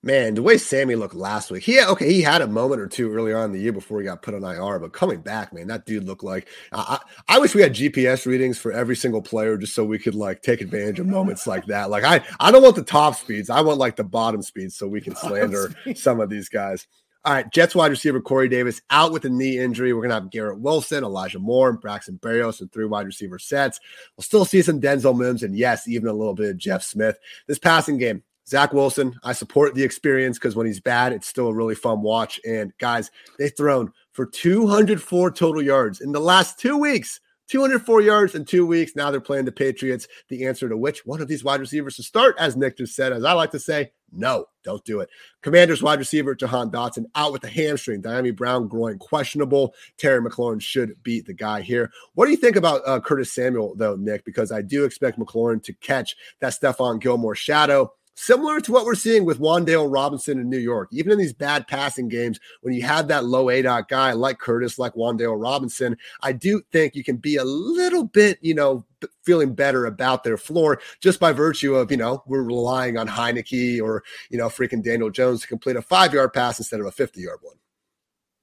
Man, 0.02 0.34
the 0.34 0.42
way 0.42 0.56
Sammy 0.56 0.94
looked 0.94 1.14
last 1.14 1.50
week, 1.50 1.62
he 1.62 1.74
had, 1.74 1.88
okay, 1.88 2.10
he 2.10 2.22
had 2.22 2.40
a 2.40 2.46
moment 2.46 2.80
or 2.80 2.86
two 2.86 3.12
earlier 3.12 3.36
on 3.36 3.46
in 3.46 3.52
the 3.52 3.60
year 3.60 3.72
before 3.72 4.00
he 4.00 4.06
got 4.06 4.22
put 4.22 4.32
on 4.32 4.42
IR, 4.42 4.78
but 4.78 4.94
coming 4.94 5.20
back, 5.20 5.52
man, 5.52 5.66
that 5.66 5.84
dude 5.84 6.04
looked 6.04 6.24
like 6.24 6.48
I, 6.72 6.98
I 7.28 7.38
wish 7.38 7.54
we 7.54 7.60
had 7.60 7.74
GPS 7.74 8.24
readings 8.24 8.56
for 8.56 8.72
every 8.72 8.96
single 8.96 9.20
player 9.20 9.58
just 9.58 9.74
so 9.74 9.84
we 9.84 9.98
could 9.98 10.14
like 10.14 10.40
take 10.40 10.62
advantage 10.62 11.00
of 11.00 11.06
moments 11.06 11.46
like 11.46 11.66
that. 11.66 11.90
Like 11.90 12.04
I, 12.04 12.24
I 12.40 12.50
don't 12.50 12.62
want 12.62 12.76
the 12.76 12.82
top 12.82 13.14
speeds, 13.14 13.50
I 13.50 13.60
want 13.60 13.76
like 13.76 13.96
the 13.96 14.04
bottom 14.04 14.40
speeds 14.40 14.74
so 14.74 14.88
we 14.88 15.02
can 15.02 15.14
slander 15.16 15.74
some 15.94 16.18
of 16.18 16.30
these 16.30 16.48
guys. 16.48 16.86
All 17.22 17.34
right, 17.34 17.50
Jets 17.52 17.74
wide 17.74 17.90
receiver 17.90 18.18
Corey 18.18 18.48
Davis 18.48 18.80
out 18.88 19.12
with 19.12 19.26
a 19.26 19.28
knee 19.28 19.58
injury. 19.58 19.92
We're 19.92 20.00
going 20.00 20.08
to 20.08 20.14
have 20.14 20.30
Garrett 20.30 20.58
Wilson, 20.58 21.04
Elijah 21.04 21.38
Moore, 21.38 21.68
and 21.68 21.80
Braxton 21.80 22.18
Berrios 22.22 22.62
and 22.62 22.72
three 22.72 22.86
wide 22.86 23.04
receiver 23.04 23.38
sets. 23.38 23.78
We'll 24.16 24.24
still 24.24 24.46
see 24.46 24.62
some 24.62 24.80
Denzel 24.80 25.18
Mims 25.18 25.42
and, 25.42 25.54
yes, 25.54 25.86
even 25.86 26.08
a 26.08 26.14
little 26.14 26.34
bit 26.34 26.48
of 26.48 26.56
Jeff 26.56 26.82
Smith. 26.82 27.18
This 27.46 27.58
passing 27.58 27.98
game, 27.98 28.22
Zach 28.48 28.72
Wilson, 28.72 29.14
I 29.22 29.34
support 29.34 29.74
the 29.74 29.82
experience 29.82 30.38
because 30.38 30.56
when 30.56 30.66
he's 30.66 30.80
bad, 30.80 31.12
it's 31.12 31.26
still 31.26 31.48
a 31.48 31.54
really 31.54 31.74
fun 31.74 32.00
watch. 32.00 32.40
And 32.46 32.72
guys, 32.78 33.10
they've 33.38 33.54
thrown 33.54 33.92
for 34.12 34.24
204 34.24 35.30
total 35.32 35.60
yards 35.60 36.00
in 36.00 36.12
the 36.12 36.20
last 36.20 36.58
two 36.58 36.78
weeks. 36.78 37.20
204 37.50 38.00
yards 38.00 38.36
in 38.36 38.44
two 38.44 38.64
weeks. 38.64 38.94
Now 38.94 39.10
they're 39.10 39.20
playing 39.20 39.44
the 39.44 39.52
Patriots. 39.52 40.06
The 40.28 40.46
answer 40.46 40.68
to 40.68 40.76
which 40.76 41.04
one 41.04 41.20
of 41.20 41.26
these 41.26 41.42
wide 41.42 41.58
receivers 41.58 41.96
to 41.96 42.04
start, 42.04 42.36
as 42.38 42.56
Nick 42.56 42.78
just 42.78 42.94
said, 42.94 43.12
as 43.12 43.24
I 43.24 43.32
like 43.32 43.50
to 43.50 43.58
say, 43.58 43.90
no, 44.12 44.46
don't 44.64 44.84
do 44.84 45.00
it. 45.00 45.08
Commanders 45.42 45.82
wide 45.82 45.98
receiver 45.98 46.34
Jahan 46.34 46.70
Dotson 46.70 47.06
out 47.16 47.32
with 47.32 47.42
a 47.42 47.48
hamstring. 47.48 48.02
Dyami 48.02 48.34
Brown 48.34 48.68
groin 48.68 48.98
questionable. 48.98 49.74
Terry 49.98 50.20
McLaurin 50.20 50.62
should 50.62 51.00
be 51.02 51.20
the 51.20 51.34
guy 51.34 51.60
here. 51.60 51.90
What 52.14 52.26
do 52.26 52.30
you 52.30 52.36
think 52.36 52.56
about 52.56 52.82
uh, 52.86 53.00
Curtis 53.00 53.32
Samuel, 53.32 53.74
though, 53.76 53.96
Nick? 53.96 54.24
Because 54.24 54.52
I 54.52 54.62
do 54.62 54.84
expect 54.84 55.18
McLaurin 55.18 55.62
to 55.64 55.72
catch 55.74 56.16
that 56.40 56.52
Stephon 56.52 57.00
Gilmore 57.00 57.34
shadow 57.34 57.92
similar 58.14 58.60
to 58.60 58.72
what 58.72 58.84
we're 58.84 58.94
seeing 58.94 59.24
with 59.24 59.38
Wan'Dale 59.38 59.92
Robinson 59.92 60.38
in 60.38 60.48
New 60.48 60.58
York. 60.58 60.88
Even 60.92 61.12
in 61.12 61.18
these 61.18 61.32
bad 61.32 61.66
passing 61.66 62.08
games, 62.08 62.38
when 62.60 62.74
you 62.74 62.82
have 62.82 63.08
that 63.08 63.24
low 63.24 63.50
A 63.50 63.62
dot 63.62 63.88
guy 63.88 64.12
like 64.12 64.38
Curtis, 64.38 64.78
like 64.78 64.94
Wan'Dale 64.94 65.40
Robinson, 65.40 65.96
I 66.22 66.32
do 66.32 66.60
think 66.72 66.94
you 66.94 67.04
can 67.04 67.16
be 67.16 67.36
a 67.36 67.44
little 67.44 68.04
bit, 68.04 68.38
you 68.42 68.54
know, 68.54 68.84
feeling 69.24 69.54
better 69.54 69.86
about 69.86 70.24
their 70.24 70.36
floor 70.36 70.80
just 71.00 71.20
by 71.20 71.32
virtue 71.32 71.74
of, 71.74 71.90
you 71.90 71.96
know, 71.96 72.22
we're 72.26 72.42
relying 72.42 72.98
on 72.98 73.08
Heinicke 73.08 73.80
or, 73.80 74.02
you 74.28 74.38
know, 74.38 74.48
freaking 74.48 74.82
Daniel 74.82 75.10
Jones 75.10 75.40
to 75.42 75.46
complete 75.46 75.76
a 75.76 75.82
five 75.82 76.12
yard 76.12 76.32
pass 76.32 76.58
instead 76.58 76.80
of 76.80 76.86
a 76.86 76.92
50 76.92 77.20
yard 77.20 77.38
one. 77.42 77.56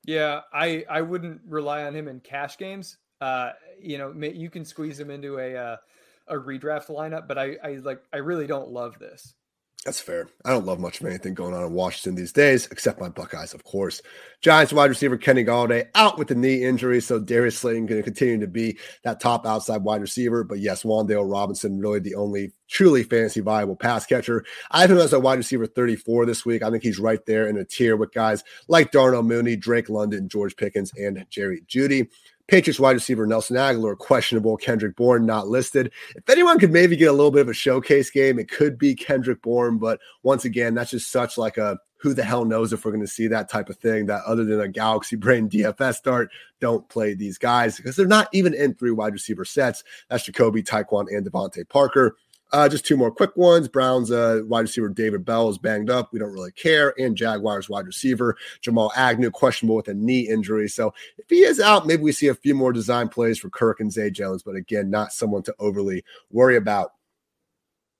Yeah, 0.06 0.42
I 0.54 0.86
I 0.90 1.02
wouldn't 1.02 1.42
rely 1.46 1.84
on 1.84 1.94
him 1.94 2.08
in 2.08 2.22
cash 2.22 2.58
games. 2.58 2.98
Uh, 3.20 3.52
you 3.80 3.98
know, 3.98 4.14
you 4.14 4.50
can 4.50 4.64
squeeze 4.64 4.98
him 4.98 5.12
into 5.12 5.38
a 5.38 5.56
uh, 5.56 5.78
a 6.30 6.36
redraft 6.36 6.88
lineup, 6.88 7.28
but 7.28 7.38
I, 7.38 7.58
I 7.64 7.72
like 7.84 8.02
I 8.14 8.18
really 8.18 8.48
don't 8.48 8.70
love 8.70 8.98
this. 9.00 9.34
That's 9.86 10.02
fair. 10.02 10.28
I 10.44 10.50
don't 10.50 10.66
love 10.66 10.82
much 10.82 11.00
of 11.00 11.08
anything 11.08 11.34
going 11.34 11.54
on 11.54 11.64
in 11.64 11.72
Washington 11.72 12.16
these 12.16 12.34
days, 12.34 12.68
except 12.72 13.00
my 13.00 13.08
Buckeyes, 13.08 13.54
of 13.54 13.64
course. 13.64 14.02
Giants 14.42 14.74
wide 14.74 14.90
receiver 14.90 15.18
Kenny 15.18 15.46
Golladay 15.46 15.88
out 15.96 16.18
with 16.18 16.28
the 16.28 16.36
knee 16.36 16.64
injury, 16.64 17.00
so 17.00 17.20
Darius 17.20 17.58
Slayton 17.58 17.86
going 17.86 18.00
to 18.00 18.04
continue 18.04 18.38
to 18.40 18.48
be 18.48 18.78
that 19.04 19.22
top 19.22 19.46
outside 19.46 19.84
wide 19.84 20.02
receiver. 20.02 20.44
But 20.44 20.60
yes, 20.60 20.84
Wan'Dale 20.84 21.32
Robinson 21.32 21.80
really 21.80 22.00
the 22.00 22.16
only 22.16 22.52
truly 22.68 23.04
fantasy 23.04 23.40
viable 23.40 23.78
pass 23.78 24.06
catcher. 24.06 24.44
I 24.72 24.82
have 24.82 24.92
him 24.92 24.98
as 24.98 25.14
a 25.14 25.20
wide 25.22 25.38
receiver 25.38 25.66
34 25.66 26.26
this 26.26 26.46
week. 26.46 26.64
I 26.64 26.70
think 26.70 26.84
he's 26.84 27.00
right 27.00 27.26
there 27.26 27.48
in 27.48 27.58
a 27.58 27.64
tier 27.64 27.96
with 27.96 28.12
guys 28.12 28.44
like 28.68 28.92
Darnell 28.92 29.24
Mooney, 29.24 29.56
Drake 29.56 29.90
London, 29.90 30.28
George 30.28 30.58
Pickens, 30.58 30.92
and 30.98 31.26
Jerry 31.30 31.62
Jeudy. 31.66 32.10
Patriots 32.48 32.80
wide 32.80 32.92
receiver 32.94 33.28
Nelson 33.28 33.58
Agholor 33.58 33.98
questionable. 33.98 34.56
Kendrick 34.56 34.96
Bourne 34.96 35.26
not 35.26 35.48
listed. 35.48 35.92
If 36.16 36.30
anyone 36.30 36.60
could 36.60 36.72
maybe 36.72 36.96
get 36.96 37.10
a 37.10 37.14
little 37.14 37.32
bit 37.32 37.42
of 37.42 37.50
a 37.50 37.54
showcase 37.54 38.10
game, 38.10 38.40
it 38.40 38.50
could 38.50 38.78
be 38.78 38.96
Kendrick 38.96 39.42
Bourne. 39.42 39.78
But 39.78 40.00
once 40.24 40.46
again, 40.46 40.74
that's 40.74 40.92
just 40.92 41.12
such 41.12 41.38
like 41.38 41.58
a 41.58 41.78
who 42.00 42.14
the 42.14 42.24
hell 42.24 42.46
knows 42.46 42.72
if 42.72 42.86
we're 42.86 42.92
going 42.92 43.02
to 43.02 43.08
see 43.08 43.28
that 43.28 43.50
type 43.50 43.70
of 43.70 43.78
thing. 43.78 44.06
That 44.06 44.24
other 44.26 44.46
than 44.46 44.62
a 44.62 44.68
Galaxy 44.68 45.16
Brain 45.16 45.50
DFS 45.50 45.96
start, 45.96 46.30
don't 46.60 46.88
play 46.90 47.14
these 47.14 47.38
guys 47.38 47.76
because 47.76 47.96
they're 47.96 48.06
not 48.06 48.30
even 48.34 48.54
in 48.54 48.76
three 48.76 48.92
wide 48.92 49.14
receiver 49.14 49.46
sets. 49.46 49.84
That's 50.10 50.24
Jacoby, 50.24 50.64
Tyquan, 50.64 51.08
and 51.10 51.30
DeVante 51.30 51.68
Parker. 51.68 52.16
Uh, 52.54 52.70
just 52.70 52.86
two 52.86 52.96
more 52.96 53.12
quick 53.12 53.36
ones. 53.36 53.68
Browns 53.68 54.10
uh, 54.10 54.42
wide 54.46 54.62
receiver 54.62 54.90
David 54.90 55.26
Bell 55.26 55.50
is 55.50 55.58
banged 55.58 55.90
up. 55.90 56.14
We 56.14 56.20
don't 56.20 56.32
really 56.32 56.54
care. 56.54 56.94
And 56.98 57.16
Jaguars 57.16 57.70
wide 57.70 57.86
receiver 57.86 58.38
Jamal 58.62 58.92
Agnew 58.96 59.32
questionable 59.32 59.76
with 59.76 59.90
a 59.90 59.94
knee 59.94 60.28
injury. 60.28 60.70
So 60.70 60.94
if 61.18 61.30
he 61.30 61.40
is 61.40 61.60
out, 61.60 61.86
maybe 61.86 62.04
we 62.04 62.14
see 62.14 62.28
a 62.28 62.36
few 62.36 62.56
more 62.56 62.72
design 62.72 63.10
plays 63.10 63.38
for 63.38 63.50
Kirk 63.50 63.80
and 63.80 63.92
Zay 63.92 64.10
Jones. 64.10 64.44
But 64.44 64.56
again, 64.56 64.90
not 64.90 65.12
someone 65.12 65.44
to 65.44 65.56
overly 65.60 66.06
worry 66.32 66.56
about. 66.56 66.94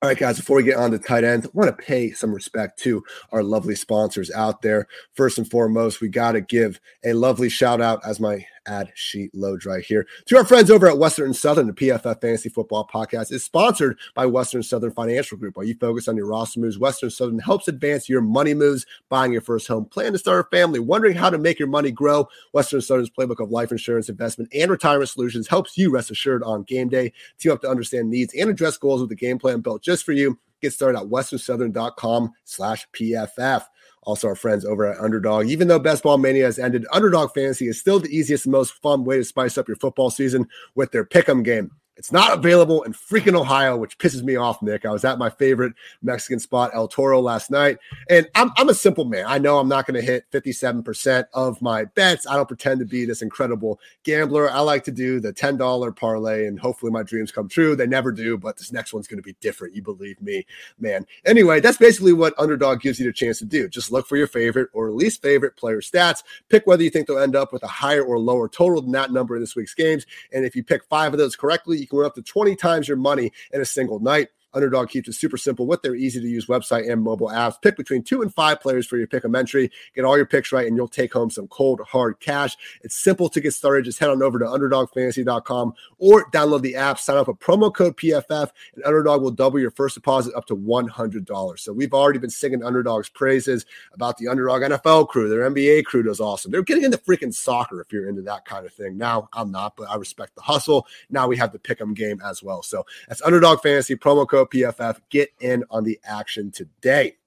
All 0.04 0.10
right, 0.10 0.18
guys, 0.18 0.38
before 0.38 0.58
we 0.58 0.64
get 0.64 0.78
on 0.78 0.92
to 0.92 1.00
tight 1.00 1.24
ends, 1.24 1.48
I 1.48 1.50
want 1.54 1.76
to 1.76 1.84
pay 1.84 2.12
some 2.12 2.32
respect 2.32 2.78
to 2.82 3.04
our 3.32 3.42
lovely 3.42 3.74
sponsors 3.74 4.30
out 4.30 4.62
there. 4.62 4.88
First 5.16 5.40
and 5.40 5.50
foremost, 5.50 6.02
we 6.02 6.08
got 6.08 6.34
to 6.34 6.42
give 6.42 6.80
a 7.04 7.14
lovely 7.14 7.50
shout 7.50 7.82
out 7.82 8.06
as 8.06 8.20
my 8.20 8.46
ad 8.68 8.92
sheet 8.96 9.34
loads 9.34 9.66
right 9.66 9.84
here. 9.84 10.06
To 10.26 10.38
our 10.38 10.46
friends 10.46 10.70
over 10.70 10.88
at 10.88 10.98
Western 10.98 11.34
Southern, 11.34 11.68
the 11.68 11.74
PFF 11.74 12.22
Fantasy 12.22 12.50
Football 12.50 12.88
Podcast 12.94 13.32
is 13.32 13.44
sponsored 13.44 13.98
by 14.14 14.26
Western 14.26 14.62
Southern 14.64 14.92
Financial 14.92 15.38
Group. 15.38 15.58
While 15.58 15.66
you 15.66 15.76
focus 15.80 16.08
on 16.08 16.18
your 16.18 16.28
roster 16.28 16.60
moves, 16.60 16.78
Western 16.78 17.10
Southern 17.10 17.40
helps 17.40 17.68
advance 17.68 18.08
your 18.10 18.22
money 18.22 18.54
moves, 18.54 18.86
buying 19.10 19.32
your 19.32 19.42
first 19.42 19.68
home, 19.68 19.86
plan 19.86 20.12
to 20.12 20.20
start 20.20 20.46
a 20.46 20.56
family, 20.56 20.80
wondering 20.80 21.16
how 21.16 21.30
to 21.30 21.38
make 21.38 21.60
your 21.60 21.68
money 21.68 21.92
grow. 21.92 22.28
Western 22.52 22.82
Southern's 22.82 23.10
playbook 23.10 23.42
of 23.42 23.52
life 23.52 23.72
insurance, 23.72 24.10
investment, 24.10 24.50
and 24.54 24.70
retirement 24.70 25.10
solutions 25.10 25.48
helps 25.48 25.78
you 25.78 25.92
rest 25.92 26.12
assured 26.12 26.44
on 26.44 26.64
game 26.64 26.90
day. 26.90 27.14
Team 27.40 27.52
up 27.52 27.62
to 27.62 27.70
understand 27.70 28.10
needs 28.10 28.34
and 28.34 28.50
address 28.50 28.78
goals 28.78 29.02
with 29.02 29.12
a 29.12 29.16
game 29.16 29.40
plan 29.40 29.62
built 29.62 29.82
just 29.82 30.04
for 30.04 30.12
you. 30.12 30.38
Get 30.62 30.74
started 30.74 31.00
at 31.00 31.06
westernsouthern.com 31.06 32.34
slash 32.44 32.88
PFF. 32.94 33.64
Also, 34.08 34.30
our 34.30 34.36
friends 34.36 34.64
over 34.64 34.86
at 34.86 35.02
Underdog. 35.02 35.48
Even 35.48 35.68
though 35.68 35.80
Best 35.80 36.02
Ball 36.02 36.18
Mania 36.18 36.46
has 36.46 36.58
ended, 36.58 36.88
Underdog 36.94 37.34
Fantasy 37.34 37.68
is 37.68 37.78
still 37.78 38.00
the 38.00 38.08
easiest 38.08 38.46
and 38.46 38.54
most 38.54 38.72
fun 38.82 39.04
way 39.04 39.18
to 39.18 39.24
spice 39.26 39.58
up 39.58 39.68
your 39.68 39.76
football 39.76 40.10
season 40.10 40.48
with 40.76 40.94
their 40.94 41.04
pick'em 41.04 41.44
game. 41.44 41.72
It's 41.98 42.12
not 42.12 42.38
available 42.38 42.84
in 42.84 42.94
freaking 42.94 43.36
Ohio, 43.36 43.76
which 43.76 43.98
pisses 43.98 44.22
me 44.22 44.36
off, 44.36 44.62
Nick. 44.62 44.86
I 44.86 44.92
was 44.92 45.04
at 45.04 45.18
my 45.18 45.30
favorite 45.30 45.74
Mexican 46.02 46.40
spot, 46.40 46.72
El 46.74 46.88
Toro, 46.88 47.20
last 47.20 47.50
night. 47.50 47.80
And 48.10 48.30
I'm, 48.36 48.52
I'm 48.58 48.70
a 48.70 48.74
simple 48.74 49.06
man. 49.06 49.26
I 49.28 49.40
know 49.40 49.58
I'm 49.58 49.68
not 49.68 49.88
going 49.88 50.00
to 50.00 50.06
hit 50.06 50.30
57% 50.32 51.26
of 51.34 51.62
my 51.62 51.86
bets. 51.86 52.28
I 52.28 52.36
don't 52.36 52.48
pretend 52.48 52.80
to 52.82 52.86
be 52.86 53.06
this 53.06 53.22
incredible 53.22 53.80
gambler. 54.04 54.52
I 54.52 54.60
like 54.60 54.84
to 54.86 54.92
do 54.92 55.20
the 55.20 55.34
$10 55.34 55.96
parlay, 55.96 56.46
and 56.46 56.60
hopefully 56.60 56.92
my 56.92 57.04
dreams 57.04 57.32
come 57.32 57.50
true. 57.50 57.76
They 57.76 57.88
never 57.88 58.12
do, 58.12 58.38
but 58.38 58.58
this 58.58 58.72
next 58.72 58.94
one's 58.94 59.08
going 59.08 59.18
to 59.18 59.24
be 59.24 59.36
different. 59.42 59.76
You 59.76 59.82
believe 59.82 60.22
me, 60.22 60.46
man. 60.80 61.06
Anyway, 61.26 61.60
that's 61.60 61.78
basically 61.78 62.14
what 62.14 62.36
Underdog 62.38 62.82
gives 62.82 63.00
you 63.00 63.06
the 63.06 63.14
chance 63.14 63.40
to 63.40 63.46
do. 63.46 63.68
Just 63.68 63.92
look 63.92 64.08
for 64.08 64.18
your 64.18 64.28
favorite 64.28 64.70
or 64.74 64.92
least 64.92 65.22
favorite 65.22 65.56
player 65.56 65.82
stats, 65.82 66.24
pick 66.50 66.68
whether 66.68 66.84
you 66.84 66.90
think 66.90 67.08
they'll 67.08 67.18
end 67.18 67.36
up 67.36 67.52
with 67.52 67.64
a 67.64 67.68
higher 67.68 68.04
or 68.04 68.20
lower 68.20 68.48
total 68.48 68.82
than 68.82 68.92
that 68.92 69.12
number 69.12 69.36
in 69.36 69.42
this 69.42 69.56
week's 69.56 69.74
games. 69.74 70.06
And 70.32 70.46
if 70.46 70.56
you 70.56 70.64
pick 70.64 70.84
five 70.86 71.14
of 71.14 71.20
those 71.20 71.36
correctly, 71.36 71.87
you 71.88 71.90
can 71.90 71.98
win 72.00 72.06
up 72.06 72.16
to 72.16 72.22
20 72.22 72.56
times 72.56 72.88
your 72.88 72.98
money 72.98 73.32
in 73.52 73.62
a 73.62 73.66
single 73.66 74.00
night. 74.00 74.30
Underdog 74.58 74.90
keeps 74.90 75.08
it 75.08 75.14
super 75.14 75.38
simple 75.38 75.66
with 75.66 75.82
their 75.82 75.96
easy 75.96 76.20
to 76.20 76.28
use 76.28 76.48
website 76.48 76.92
and 76.92 77.02
mobile 77.02 77.30
apps. 77.30 77.62
Pick 77.62 77.78
between 77.78 78.04
two 78.04 78.22
and 78.22 78.34
five 78.34 78.60
players 78.60 78.86
for 78.86 78.98
your 78.98 79.08
pick 79.08 79.24
'em 79.24 79.36
entry. 79.36 79.72
Get 79.96 80.04
all 80.04 80.18
your 80.18 80.26
picks 80.26 80.52
right, 80.52 80.68
and 80.68 80.76
you'll 80.76 80.88
take 80.88 81.14
home 81.14 81.30
some 81.30 81.48
cold, 81.48 81.80
hard 81.82 82.20
cash. 82.20 82.58
It's 82.82 82.96
simple 82.96 83.30
to 83.30 83.40
get 83.40 83.54
started. 83.54 83.86
Just 83.86 84.00
head 84.00 84.10
on 84.10 84.22
over 84.22 84.40
to 84.40 84.46
underdogfantasy.com 84.46 85.74
or 86.00 86.30
download 86.32 86.62
the 86.62 86.76
app, 86.76 87.00
sign 87.00 87.18
up 87.18 87.28
a 87.28 87.34
promo 87.34 87.74
code 87.74 87.96
PFF, 87.96 88.52
and 88.76 88.84
Underdog 88.84 89.22
will 89.22 89.32
double 89.32 89.60
your 89.60 89.72
first 89.72 89.96
deposit 89.96 90.34
up 90.36 90.46
to 90.48 90.56
$100. 90.56 91.64
So 91.64 91.72
we've 91.72 91.94
already 91.94 92.20
been 92.20 92.30
singing 92.30 92.64
Underdog's 92.64 93.10
praises 93.10 93.66
about 93.94 94.18
the 94.18 94.28
Underdog 94.28 94.64
NFL 94.64 95.08
crew. 95.08 95.30
Their 95.30 95.46
NBA 95.50 95.84
crew 95.84 96.04
does 96.04 96.20
awesome. 96.20 96.52
They're 96.52 96.64
getting 96.64 96.84
into 96.84 96.98
freaking 96.98 97.34
soccer 97.34 97.80
if 97.82 97.92
you're 97.92 98.10
into 98.10 98.22
that 98.24 98.46
kind 98.46 98.66
of 98.66 98.74
thing. 98.74 98.98
Now, 98.98 99.30
I'm 99.34 99.52
not, 99.52 99.76
but 99.76 99.90
I 99.90 99.96
respect 99.96 100.36
the 100.36 100.42
hustle. 100.42 100.88
Now 101.10 101.28
we 101.28 101.38
have 101.38 101.52
the 101.52 101.60
pick 101.60 101.80
'em 101.80 101.94
game 101.94 102.22
as 102.24 102.42
well. 102.42 102.64
So 102.64 102.86
that's 103.08 103.22
Underdog 103.22 103.62
Fantasy, 103.62 103.96
promo 103.96 104.28
code 104.28 104.47
PFF. 104.50 105.02
Get 105.10 105.30
in 105.40 105.64
on 105.70 105.84
the 105.84 106.00
action 106.04 106.52
today. 106.52 107.18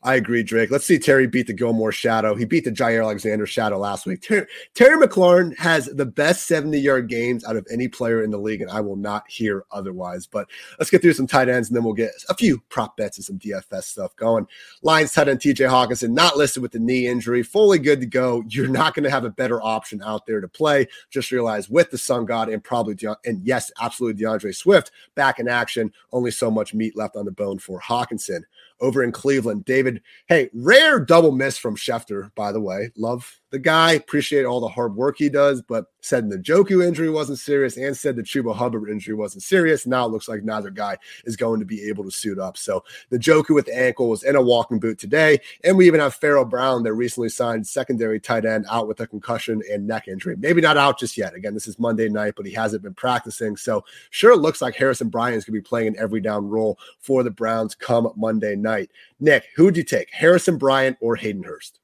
I 0.00 0.14
agree, 0.14 0.44
Drake. 0.44 0.70
Let's 0.70 0.86
see 0.86 0.96
Terry 0.96 1.26
beat 1.26 1.48
the 1.48 1.52
Gilmore 1.52 1.90
Shadow. 1.90 2.36
He 2.36 2.44
beat 2.44 2.64
the 2.64 2.70
Jaire 2.70 3.02
Alexander 3.02 3.46
Shadow 3.46 3.78
last 3.78 4.06
week. 4.06 4.22
Terry, 4.22 4.46
Terry 4.74 4.96
McLaurin 4.96 5.58
has 5.58 5.86
the 5.86 6.06
best 6.06 6.46
70 6.46 6.78
yard 6.78 7.08
games 7.08 7.44
out 7.44 7.56
of 7.56 7.66
any 7.68 7.88
player 7.88 8.22
in 8.22 8.30
the 8.30 8.38
league, 8.38 8.62
and 8.62 8.70
I 8.70 8.80
will 8.80 8.94
not 8.94 9.28
hear 9.28 9.64
otherwise. 9.72 10.24
But 10.24 10.46
let's 10.78 10.88
get 10.88 11.02
through 11.02 11.14
some 11.14 11.26
tight 11.26 11.48
ends, 11.48 11.68
and 11.68 11.76
then 11.76 11.82
we'll 11.82 11.94
get 11.94 12.12
a 12.28 12.34
few 12.34 12.62
prop 12.68 12.96
bets 12.96 13.18
and 13.18 13.24
some 13.24 13.40
DFS 13.40 13.84
stuff 13.84 14.14
going. 14.14 14.46
Lions 14.82 15.12
tight 15.12 15.28
end 15.28 15.40
TJ 15.40 15.68
Hockenson, 15.68 16.10
not 16.10 16.36
listed 16.36 16.62
with 16.62 16.72
the 16.72 16.78
knee 16.78 17.08
injury, 17.08 17.42
fully 17.42 17.80
good 17.80 18.00
to 18.00 18.06
go. 18.06 18.44
You're 18.48 18.68
not 18.68 18.94
going 18.94 19.04
to 19.04 19.10
have 19.10 19.24
a 19.24 19.30
better 19.30 19.60
option 19.60 20.00
out 20.04 20.26
there 20.26 20.40
to 20.40 20.48
play. 20.48 20.86
Just 21.10 21.32
realize 21.32 21.68
with 21.68 21.90
the 21.90 21.98
Sun 21.98 22.26
God 22.26 22.48
and 22.48 22.62
probably, 22.62 22.94
De- 22.94 23.18
and 23.24 23.44
yes, 23.44 23.72
absolutely 23.80 24.22
D'Andre 24.22 24.52
Swift 24.52 24.92
back 25.16 25.40
in 25.40 25.48
action, 25.48 25.92
only 26.12 26.30
so 26.30 26.52
much 26.52 26.72
meat 26.72 26.96
left 26.96 27.16
on 27.16 27.24
the 27.24 27.32
bone 27.32 27.58
for 27.58 27.80
Hockenson 27.80 28.44
over 28.80 29.02
in 29.02 29.12
Cleveland. 29.12 29.64
David, 29.64 30.02
hey, 30.28 30.50
rare 30.54 31.00
double 31.00 31.32
miss 31.32 31.58
from 31.58 31.76
Schefter, 31.76 32.34
by 32.34 32.52
the 32.52 32.60
way. 32.60 32.90
Love 32.96 33.37
the 33.50 33.58
guy. 33.58 33.92
Appreciate 33.92 34.44
all 34.44 34.60
the 34.60 34.68
hard 34.68 34.94
work 34.94 35.16
he 35.18 35.28
does, 35.28 35.62
but 35.62 35.86
said 36.00 36.28
the 36.30 36.38
Njoku 36.38 36.86
injury 36.86 37.10
wasn't 37.10 37.38
serious 37.38 37.76
and 37.76 37.96
said 37.96 38.16
the 38.16 38.22
Chuba 38.22 38.54
Hubbard 38.54 38.88
injury 38.88 39.14
wasn't 39.14 39.42
serious. 39.42 39.86
Now 39.86 40.06
it 40.06 40.10
looks 40.10 40.28
like 40.28 40.44
neither 40.44 40.70
guy 40.70 40.96
is 41.24 41.36
going 41.36 41.60
to 41.60 41.66
be 41.66 41.88
able 41.88 42.04
to 42.04 42.10
suit 42.10 42.38
up. 42.38 42.56
So 42.56 42.84
the 43.10 43.18
Njoku 43.18 43.54
with 43.54 43.66
the 43.66 43.78
ankle 43.78 44.08
was 44.08 44.22
in 44.22 44.36
a 44.36 44.42
walking 44.42 44.78
boot 44.78 44.98
today. 44.98 45.40
And 45.64 45.76
we 45.76 45.86
even 45.86 46.00
have 46.00 46.14
Pharaoh 46.14 46.44
Brown, 46.44 46.82
their 46.82 46.94
recently 46.94 47.28
signed 47.28 47.66
secondary 47.66 48.20
tight 48.20 48.44
end, 48.44 48.66
out 48.70 48.88
with 48.88 49.00
a 49.00 49.06
concussion 49.06 49.62
and 49.70 49.86
neck 49.86 50.08
injury. 50.08 50.36
Maybe 50.36 50.60
not 50.60 50.76
out 50.76 50.98
just 50.98 51.16
yet. 51.16 51.34
Again, 51.34 51.54
this 51.54 51.68
is 51.68 51.78
Monday 51.78 52.08
night, 52.08 52.34
but 52.36 52.46
he 52.46 52.52
hasn't 52.52 52.82
been 52.82 52.94
practicing. 52.94 53.56
So 53.56 53.84
sure, 54.10 54.32
it 54.32 54.38
looks 54.38 54.62
like 54.62 54.74
Harrison 54.74 55.08
Bryant 55.08 55.36
is 55.36 55.44
going 55.44 55.56
to 55.56 55.60
be 55.60 55.68
playing 55.68 55.88
an 55.88 55.96
every 55.98 56.20
down 56.20 56.48
role 56.48 56.78
for 57.00 57.22
the 57.22 57.30
Browns 57.30 57.74
come 57.74 58.12
Monday 58.16 58.56
night. 58.56 58.90
Nick, 59.20 59.46
who 59.56 59.64
would 59.64 59.76
you 59.76 59.84
take, 59.84 60.10
Harrison 60.10 60.58
Bryant 60.58 60.96
or 61.00 61.16
Hayden 61.16 61.42
Hurst? 61.42 61.80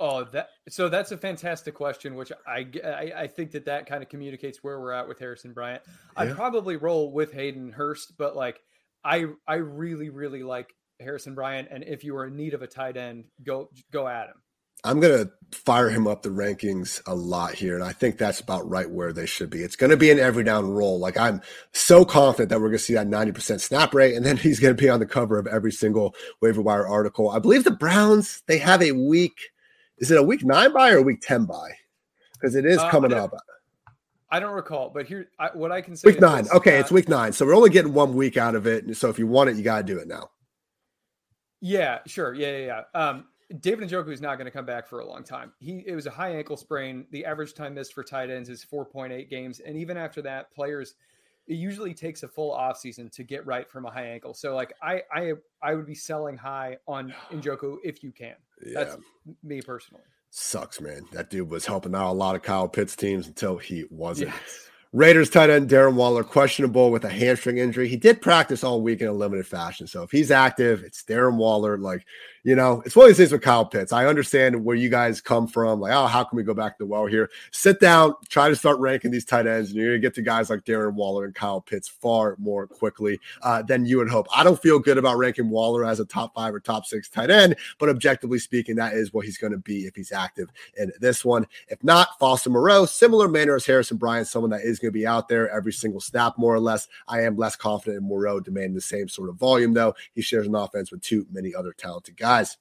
Oh, 0.00 0.24
that 0.32 0.48
so 0.70 0.88
that's 0.88 1.12
a 1.12 1.18
fantastic 1.18 1.74
question, 1.74 2.14
which 2.14 2.32
I 2.46 2.66
I, 2.82 3.12
I 3.14 3.26
think 3.26 3.50
that 3.50 3.66
that 3.66 3.84
kind 3.84 4.02
of 4.02 4.08
communicates 4.08 4.64
where 4.64 4.80
we're 4.80 4.92
at 4.92 5.06
with 5.06 5.18
Harrison 5.18 5.52
Bryant. 5.52 5.82
Yeah. 5.86 6.22
I'd 6.22 6.34
probably 6.34 6.76
roll 6.76 7.12
with 7.12 7.32
Hayden 7.32 7.70
Hurst, 7.70 8.14
but 8.16 8.34
like 8.34 8.60
I 9.04 9.26
I 9.46 9.56
really 9.56 10.08
really 10.08 10.42
like 10.42 10.74
Harrison 11.00 11.34
Bryant, 11.34 11.68
and 11.70 11.84
if 11.84 12.02
you 12.02 12.16
are 12.16 12.26
in 12.26 12.36
need 12.36 12.54
of 12.54 12.62
a 12.62 12.66
tight 12.66 12.96
end, 12.96 13.26
go 13.42 13.68
go 13.92 14.08
at 14.08 14.28
him. 14.28 14.36
I'm 14.82 14.98
going 15.00 15.26
to 15.26 15.58
fire 15.58 15.90
him 15.90 16.06
up 16.06 16.22
the 16.22 16.30
rankings 16.30 17.02
a 17.06 17.14
lot 17.14 17.52
here. 17.52 17.74
And 17.74 17.84
I 17.84 17.92
think 17.92 18.16
that's 18.16 18.40
about 18.40 18.66
right 18.66 18.88
where 18.88 19.12
they 19.12 19.26
should 19.26 19.50
be. 19.50 19.60
It's 19.60 19.76
going 19.76 19.90
to 19.90 19.96
be 19.98 20.10
an 20.10 20.18
every 20.18 20.42
down 20.42 20.70
role. 20.70 20.98
Like 20.98 21.18
I'm 21.18 21.42
so 21.72 22.06
confident 22.06 22.48
that 22.48 22.60
we're 22.60 22.68
going 22.68 22.78
to 22.78 22.84
see 22.84 22.94
that 22.94 23.06
90% 23.06 23.60
snap 23.60 23.92
rate. 23.92 24.14
And 24.14 24.24
then 24.24 24.38
he's 24.38 24.58
going 24.58 24.74
to 24.74 24.82
be 24.82 24.88
on 24.88 25.00
the 25.00 25.04
cover 25.04 25.38
of 25.38 25.46
every 25.46 25.72
single 25.72 26.14
waiver 26.40 26.62
wire 26.62 26.88
article. 26.88 27.28
I 27.28 27.40
believe 27.40 27.64
the 27.64 27.70
Browns, 27.70 28.42
they 28.46 28.56
have 28.56 28.82
a 28.82 28.92
week 28.92 29.50
is 30.00 30.10
it 30.10 30.18
a 30.18 30.22
week 30.22 30.44
nine 30.44 30.72
buy 30.72 30.90
or 30.90 30.98
a 30.98 31.02
week 31.02 31.20
10 31.20 31.44
buy? 31.44 31.70
Because 32.32 32.56
it 32.56 32.64
is 32.64 32.78
uh, 32.78 32.90
coming 32.90 33.12
up. 33.12 33.32
I 34.30 34.40
don't 34.40 34.54
recall, 34.54 34.90
but 34.90 35.06
here, 35.06 35.28
I, 35.38 35.48
what 35.48 35.72
I 35.72 35.80
can 35.80 35.96
say 35.96 36.06
week 36.06 36.20
nine. 36.20 36.46
Okay, 36.54 36.76
uh, 36.76 36.80
it's 36.80 36.90
week 36.90 37.08
nine. 37.08 37.32
So 37.32 37.44
we're 37.44 37.54
only 37.54 37.70
getting 37.70 37.92
one 37.92 38.14
week 38.14 38.36
out 38.36 38.54
of 38.54 38.66
it. 38.66 38.84
And 38.84 38.96
so 38.96 39.08
if 39.08 39.18
you 39.18 39.26
want 39.26 39.50
it, 39.50 39.56
you 39.56 39.62
got 39.62 39.78
to 39.78 39.82
do 39.82 39.98
it 39.98 40.08
now. 40.08 40.30
Yeah, 41.60 41.98
sure. 42.06 42.32
Yeah, 42.32 42.56
yeah, 42.56 42.82
yeah. 42.94 43.00
Um, 43.00 43.24
David 43.58 43.88
Njoku 43.88 44.12
is 44.12 44.20
not 44.20 44.36
going 44.36 44.44
to 44.44 44.50
come 44.50 44.64
back 44.64 44.86
for 44.86 45.00
a 45.00 45.06
long 45.06 45.24
time. 45.24 45.52
He 45.58 45.82
it 45.84 45.94
was 45.94 46.06
a 46.06 46.10
high 46.10 46.30
ankle 46.36 46.56
sprain. 46.56 47.04
The 47.10 47.24
average 47.24 47.54
time 47.54 47.74
missed 47.74 47.92
for 47.92 48.04
tight 48.04 48.30
ends 48.30 48.48
is 48.48 48.64
4.8 48.64 49.28
games, 49.28 49.58
and 49.60 49.76
even 49.76 49.96
after 49.96 50.22
that, 50.22 50.54
players 50.54 50.94
it 51.50 51.56
usually 51.56 51.92
takes 51.92 52.22
a 52.22 52.28
full 52.28 52.52
off 52.52 52.78
season 52.78 53.10
to 53.10 53.24
get 53.24 53.44
right 53.44 53.68
from 53.68 53.84
a 53.84 53.90
high 53.90 54.06
ankle. 54.06 54.32
So 54.34 54.54
like 54.54 54.72
I 54.80 55.02
I 55.12 55.32
I 55.60 55.74
would 55.74 55.86
be 55.86 55.96
selling 55.96 56.36
high 56.36 56.78
on 56.86 57.12
Njoku 57.32 57.78
if 57.82 58.04
you 58.04 58.12
can. 58.12 58.36
Yeah. 58.64 58.84
That's 58.84 58.96
me 59.42 59.60
personally. 59.60 60.04
Sucks, 60.30 60.80
man. 60.80 61.02
That 61.10 61.28
dude 61.28 61.50
was 61.50 61.66
helping 61.66 61.92
out 61.92 62.12
a 62.12 62.14
lot 62.14 62.36
of 62.36 62.42
Kyle 62.42 62.68
Pitts 62.68 62.94
teams 62.94 63.26
until 63.26 63.58
he 63.58 63.84
wasn't. 63.90 64.30
Yes. 64.30 64.70
Raiders 64.92 65.30
tight 65.30 65.50
end 65.50 65.70
Darren 65.70 65.94
Waller 65.94 66.24
questionable 66.24 66.90
with 66.90 67.04
a 67.04 67.08
hamstring 67.08 67.58
injury. 67.58 67.86
He 67.86 67.96
did 67.96 68.20
practice 68.20 68.64
all 68.64 68.82
week 68.82 69.00
in 69.00 69.06
a 69.06 69.12
limited 69.12 69.46
fashion. 69.46 69.86
So 69.86 70.02
if 70.02 70.10
he's 70.10 70.32
active, 70.32 70.82
it's 70.82 71.04
Darren 71.04 71.36
Waller. 71.36 71.78
Like, 71.78 72.04
you 72.42 72.56
know, 72.56 72.82
it's 72.84 72.96
one 72.96 73.04
of 73.04 73.10
these 73.10 73.18
things 73.18 73.30
with 73.30 73.42
Kyle 73.42 73.66
Pitts. 73.66 73.92
I 73.92 74.06
understand 74.06 74.64
where 74.64 74.74
you 74.74 74.88
guys 74.88 75.20
come 75.20 75.46
from. 75.46 75.78
Like, 75.78 75.92
oh, 75.92 76.06
how 76.06 76.24
can 76.24 76.36
we 76.36 76.42
go 76.42 76.54
back 76.54 76.76
to 76.76 76.84
the 76.84 76.86
well 76.86 77.06
here? 77.06 77.30
Sit 77.52 77.78
down, 77.78 78.14
try 78.30 78.48
to 78.48 78.56
start 78.56 78.80
ranking 78.80 79.12
these 79.12 79.24
tight 79.26 79.46
ends, 79.46 79.70
and 79.70 79.78
you're 79.78 79.90
going 79.90 80.00
to 80.00 80.06
get 80.06 80.14
to 80.14 80.22
guys 80.22 80.50
like 80.50 80.64
Darren 80.64 80.94
Waller 80.94 81.24
and 81.24 81.34
Kyle 81.34 81.60
Pitts 81.60 81.86
far 81.86 82.34
more 82.40 82.66
quickly 82.66 83.20
uh, 83.42 83.62
than 83.62 83.84
you 83.84 83.98
would 83.98 84.08
hope. 84.08 84.26
I 84.34 84.42
don't 84.42 84.60
feel 84.60 84.80
good 84.80 84.98
about 84.98 85.18
ranking 85.18 85.50
Waller 85.50 85.84
as 85.84 86.00
a 86.00 86.04
top 86.04 86.34
five 86.34 86.52
or 86.52 86.60
top 86.60 86.86
six 86.86 87.08
tight 87.08 87.30
end, 87.30 87.54
but 87.78 87.90
objectively 87.90 88.40
speaking, 88.40 88.74
that 88.76 88.94
is 88.94 89.12
what 89.12 89.24
he's 89.26 89.38
going 89.38 89.52
to 89.52 89.58
be 89.58 89.86
if 89.86 89.94
he's 89.94 90.10
active 90.10 90.48
in 90.78 90.90
this 90.98 91.24
one. 91.24 91.46
If 91.68 91.84
not, 91.84 92.18
Foster 92.18 92.50
Moreau, 92.50 92.86
similar 92.86 93.28
manner 93.28 93.54
as 93.54 93.66
Harrison 93.66 93.98
Bryant, 93.98 94.26
someone 94.26 94.50
that 94.50 94.62
is 94.62 94.79
going 94.80 94.92
to 94.92 94.98
be 94.98 95.06
out 95.06 95.28
there 95.28 95.50
every 95.50 95.72
single 95.72 96.00
snap, 96.00 96.34
more 96.38 96.54
or 96.54 96.60
less. 96.60 96.88
I 97.06 97.22
am 97.22 97.36
less 97.36 97.56
confident 97.56 98.02
in 98.02 98.08
Moreau 98.08 98.40
demanding 98.40 98.74
the 98.74 98.80
same 98.80 99.08
sort 99.08 99.28
of 99.28 99.36
volume, 99.36 99.74
though. 99.74 99.94
He 100.12 100.22
shares 100.22 100.46
an 100.46 100.54
offense 100.54 100.90
with 100.90 101.02
too 101.02 101.26
many 101.30 101.54
other 101.54 101.72
talented 101.72 102.16
guys. 102.16 102.56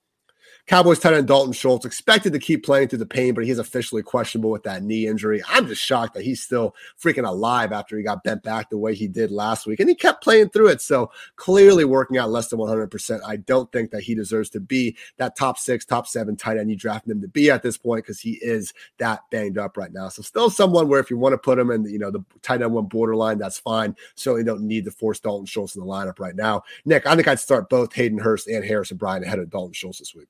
Cowboys 0.69 0.99
tight 0.99 1.15
end 1.15 1.27
Dalton 1.27 1.51
Schultz 1.51 1.83
expected 1.83 2.31
to 2.31 2.37
keep 2.37 2.63
playing 2.63 2.89
through 2.89 2.99
the 2.99 3.05
pain, 3.07 3.33
but 3.33 3.43
he's 3.43 3.57
officially 3.57 4.03
questionable 4.03 4.51
with 4.51 4.61
that 4.65 4.83
knee 4.83 5.07
injury. 5.07 5.41
I'm 5.49 5.65
just 5.65 5.81
shocked 5.81 6.13
that 6.13 6.23
he's 6.23 6.43
still 6.43 6.75
freaking 7.01 7.27
alive 7.27 7.71
after 7.71 7.97
he 7.97 8.03
got 8.03 8.23
bent 8.23 8.43
back 8.43 8.69
the 8.69 8.77
way 8.77 8.93
he 8.93 9.07
did 9.07 9.31
last 9.31 9.65
week. 9.65 9.79
And 9.79 9.89
he 9.89 9.95
kept 9.95 10.23
playing 10.23 10.49
through 10.49 10.67
it. 10.67 10.79
So 10.79 11.11
clearly 11.37 11.85
working 11.85 12.19
out 12.19 12.29
less 12.29 12.49
than 12.49 12.59
100%. 12.59 13.19
I 13.25 13.37
don't 13.37 13.71
think 13.71 13.89
that 13.89 14.03
he 14.03 14.13
deserves 14.13 14.51
to 14.51 14.59
be 14.59 14.95
that 15.17 15.35
top 15.35 15.57
six, 15.57 15.85
top 15.85 16.05
seven 16.05 16.35
tight 16.35 16.59
end 16.59 16.69
you 16.69 16.75
drafted 16.75 17.13
him 17.13 17.21
to 17.21 17.27
be 17.27 17.49
at 17.49 17.63
this 17.63 17.75
point 17.75 18.05
because 18.05 18.19
he 18.19 18.33
is 18.33 18.71
that 18.99 19.21
banged 19.31 19.57
up 19.57 19.75
right 19.75 19.91
now. 19.91 20.09
So 20.09 20.21
still 20.21 20.51
someone 20.51 20.87
where 20.87 20.99
if 20.99 21.09
you 21.09 21.17
want 21.17 21.33
to 21.33 21.39
put 21.39 21.57
him 21.57 21.71
in, 21.71 21.85
you 21.85 21.97
know, 21.97 22.11
the 22.11 22.23
tight 22.43 22.61
end 22.61 22.73
one 22.73 22.85
borderline, 22.85 23.39
that's 23.39 23.57
fine. 23.57 23.95
Certainly 24.13 24.43
don't 24.43 24.61
need 24.61 24.85
to 24.85 24.91
force 24.91 25.19
Dalton 25.19 25.47
Schultz 25.47 25.75
in 25.75 25.81
the 25.81 25.87
lineup 25.87 26.19
right 26.19 26.35
now. 26.35 26.61
Nick, 26.85 27.07
I 27.07 27.15
think 27.15 27.27
I'd 27.27 27.39
start 27.39 27.69
both 27.69 27.91
Hayden 27.93 28.19
Hurst 28.19 28.47
and 28.47 28.63
Harrison 28.63 28.97
Bryant 28.97 29.25
ahead 29.25 29.39
of 29.39 29.49
Dalton 29.49 29.73
Schultz 29.73 29.97
this 29.97 30.13
week. 30.13 30.27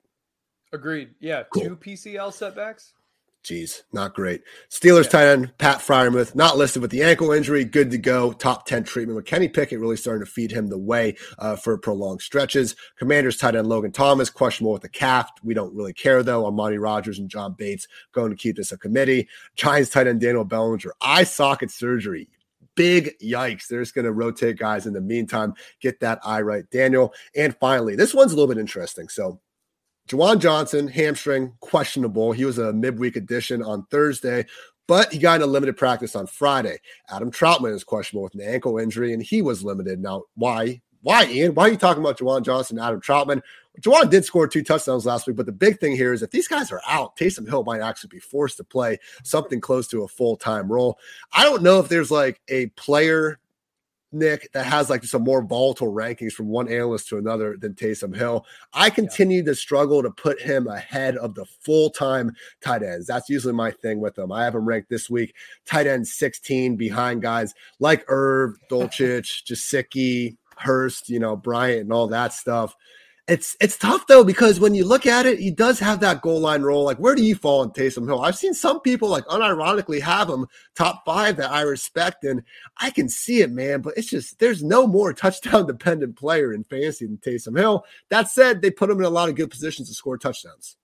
Agreed. 0.71 1.15
Yeah. 1.19 1.43
Cool. 1.51 1.63
Two 1.63 1.75
PCL 1.75 2.33
setbacks. 2.33 2.93
Jeez, 3.43 3.83
not 3.93 4.13
great. 4.13 4.41
Steelers 4.69 5.05
yeah. 5.05 5.09
tight 5.09 5.27
end 5.27 5.57
Pat 5.57 5.79
Freiermuth, 5.79 6.35
not 6.35 6.57
listed 6.57 6.81
with 6.81 6.91
the 6.91 7.01
ankle 7.01 7.31
injury, 7.31 7.63
good 7.63 7.89
to 7.91 7.97
go. 7.97 8.33
Top 8.33 8.65
10 8.65 8.83
treatment 8.83 9.15
with 9.15 9.25
Kenny 9.25 9.47
Pickett 9.47 9.79
really 9.79 9.95
starting 9.95 10.25
to 10.25 10.31
feed 10.31 10.51
him 10.51 10.67
the 10.67 10.77
way 10.77 11.15
uh, 11.37 11.55
for 11.55 11.77
prolonged 11.77 12.21
stretches. 12.21 12.75
Commanders 12.97 13.37
tight 13.37 13.55
end 13.55 13.67
Logan 13.67 13.93
Thomas, 13.93 14.29
questionable 14.29 14.73
with 14.73 14.81
the 14.81 14.89
calf. 14.89 15.31
We 15.41 15.53
don't 15.53 15.73
really 15.73 15.93
care 15.93 16.21
though. 16.21 16.43
Armani 16.43 16.81
Rodgers 16.81 17.17
and 17.17 17.29
John 17.29 17.53
Bates 17.57 17.87
going 18.11 18.29
to 18.29 18.35
keep 18.35 18.57
this 18.57 18.73
a 18.73 18.77
committee. 18.77 19.29
Giants 19.55 19.89
tight 19.89 20.07
end 20.07 20.19
Daniel 20.19 20.43
Bellinger, 20.43 20.91
eye 21.01 21.23
socket 21.23 21.71
surgery 21.71 22.29
big 22.75 23.17
yikes. 23.19 23.67
They're 23.67 23.81
just 23.81 23.93
going 23.93 24.05
to 24.05 24.13
rotate 24.13 24.57
guys 24.57 24.85
in 24.85 24.93
the 24.93 25.01
meantime. 25.01 25.53
Get 25.81 25.99
that 25.99 26.19
eye 26.23 26.39
right, 26.39 26.63
Daniel. 26.71 27.13
And 27.35 27.53
finally, 27.57 27.97
this 27.97 28.13
one's 28.13 28.31
a 28.31 28.35
little 28.35 28.53
bit 28.53 28.59
interesting. 28.59 29.09
So 29.09 29.41
Juwan 30.09 30.39
Johnson, 30.39 30.87
hamstring, 30.87 31.53
questionable. 31.59 32.31
He 32.31 32.43
was 32.43 32.57
a 32.57 32.73
midweek 32.73 33.15
addition 33.15 33.61
on 33.61 33.85
Thursday, 33.91 34.47
but 34.87 35.13
he 35.13 35.19
got 35.19 35.35
into 35.35 35.45
limited 35.45 35.77
practice 35.77 36.15
on 36.15 36.25
Friday. 36.25 36.79
Adam 37.11 37.29
Trautman 37.31 37.75
is 37.75 37.83
questionable 37.83 38.23
with 38.23 38.33
an 38.33 38.41
ankle 38.41 38.79
injury, 38.79 39.13
and 39.13 39.21
he 39.21 39.43
was 39.43 39.63
limited. 39.63 39.99
Now, 39.99 40.23
why? 40.33 40.81
Why, 41.03 41.25
Ian? 41.25 41.53
Why 41.53 41.67
are 41.67 41.69
you 41.69 41.77
talking 41.77 42.01
about 42.01 42.17
Juwan 42.17 42.43
Johnson 42.43 42.79
and 42.79 42.87
Adam 42.87 42.99
Trautman? 42.99 43.41
Juwan 43.81 44.09
did 44.09 44.25
score 44.25 44.47
two 44.47 44.63
touchdowns 44.63 45.05
last 45.05 45.27
week, 45.27 45.35
but 45.35 45.45
the 45.45 45.51
big 45.51 45.79
thing 45.79 45.95
here 45.95 46.11
is 46.11 46.23
if 46.23 46.31
these 46.31 46.47
guys 46.47 46.71
are 46.71 46.81
out, 46.87 47.15
Taysom 47.15 47.47
Hill 47.47 47.63
might 47.63 47.79
actually 47.79 48.09
be 48.09 48.19
forced 48.19 48.57
to 48.57 48.63
play 48.63 48.97
something 49.23 49.61
close 49.61 49.87
to 49.89 50.03
a 50.03 50.07
full 50.07 50.35
time 50.35 50.71
role. 50.71 50.97
I 51.31 51.43
don't 51.43 51.61
know 51.61 51.79
if 51.79 51.87
there's 51.87 52.09
like 52.09 52.41
a 52.49 52.65
player 52.69 53.39
Nick, 54.11 54.51
that 54.53 54.65
has 54.65 54.89
like 54.89 55.03
some 55.03 55.23
more 55.23 55.43
volatile 55.43 55.93
rankings 55.93 56.33
from 56.33 56.47
one 56.47 56.67
analyst 56.67 57.09
to 57.09 57.17
another 57.17 57.55
than 57.57 57.73
Taysom 57.73 58.15
Hill. 58.15 58.45
I 58.73 58.89
continue 58.89 59.39
yeah. 59.39 59.45
to 59.45 59.55
struggle 59.55 60.01
to 60.01 60.09
put 60.09 60.41
him 60.41 60.67
ahead 60.67 61.17
of 61.17 61.35
the 61.35 61.45
full 61.45 61.89
time 61.89 62.33
tight 62.61 62.83
ends. 62.83 63.07
That's 63.07 63.29
usually 63.29 63.53
my 63.53 63.71
thing 63.71 63.99
with 63.99 64.17
him. 64.17 64.31
I 64.31 64.43
have 64.43 64.55
him 64.55 64.67
ranked 64.67 64.89
this 64.89 65.09
week, 65.09 65.35
tight 65.65 65.87
end 65.87 66.07
16 66.07 66.75
behind 66.75 67.21
guys 67.21 67.53
like 67.79 68.03
Irv, 68.07 68.57
Dulcich, 68.69 69.43
Gesicki, 69.43 70.37
Hurst, 70.57 71.09
you 71.09 71.19
know, 71.19 71.35
Bryant, 71.37 71.81
and 71.81 71.93
all 71.93 72.07
that 72.07 72.33
stuff 72.33 72.75
it's 73.29 73.55
it's 73.61 73.77
tough 73.77 74.07
though 74.07 74.23
because 74.23 74.59
when 74.59 74.73
you 74.73 74.83
look 74.83 75.05
at 75.05 75.25
it, 75.25 75.39
he 75.39 75.51
does 75.51 75.79
have 75.79 75.99
that 75.99 76.21
goal 76.21 76.39
line 76.39 76.63
role. 76.63 76.83
Like, 76.83 76.97
where 76.97 77.15
do 77.15 77.23
you 77.23 77.35
fall 77.35 77.63
in 77.63 77.69
Taysom 77.69 78.07
Hill? 78.07 78.21
I've 78.21 78.35
seen 78.35 78.53
some 78.53 78.81
people 78.81 79.07
like 79.07 79.25
unironically 79.25 80.01
have 80.01 80.29
him 80.29 80.47
top 80.75 81.03
five 81.05 81.37
that 81.37 81.51
I 81.51 81.61
respect, 81.61 82.23
and 82.23 82.43
I 82.77 82.89
can 82.89 83.07
see 83.07 83.41
it, 83.41 83.51
man. 83.51 83.81
But 83.81 83.97
it's 83.97 84.09
just 84.09 84.39
there's 84.39 84.63
no 84.63 84.87
more 84.87 85.13
touchdown 85.13 85.67
dependent 85.67 86.15
player 86.15 86.53
in 86.53 86.63
fantasy 86.63 87.05
than 87.05 87.17
Taysom 87.17 87.57
Hill. 87.57 87.85
That 88.09 88.29
said, 88.29 88.61
they 88.61 88.71
put 88.71 88.89
him 88.89 88.99
in 88.99 89.05
a 89.05 89.09
lot 89.09 89.29
of 89.29 89.35
good 89.35 89.51
positions 89.51 89.89
to 89.89 89.93
score 89.93 90.17
touchdowns. 90.17 90.77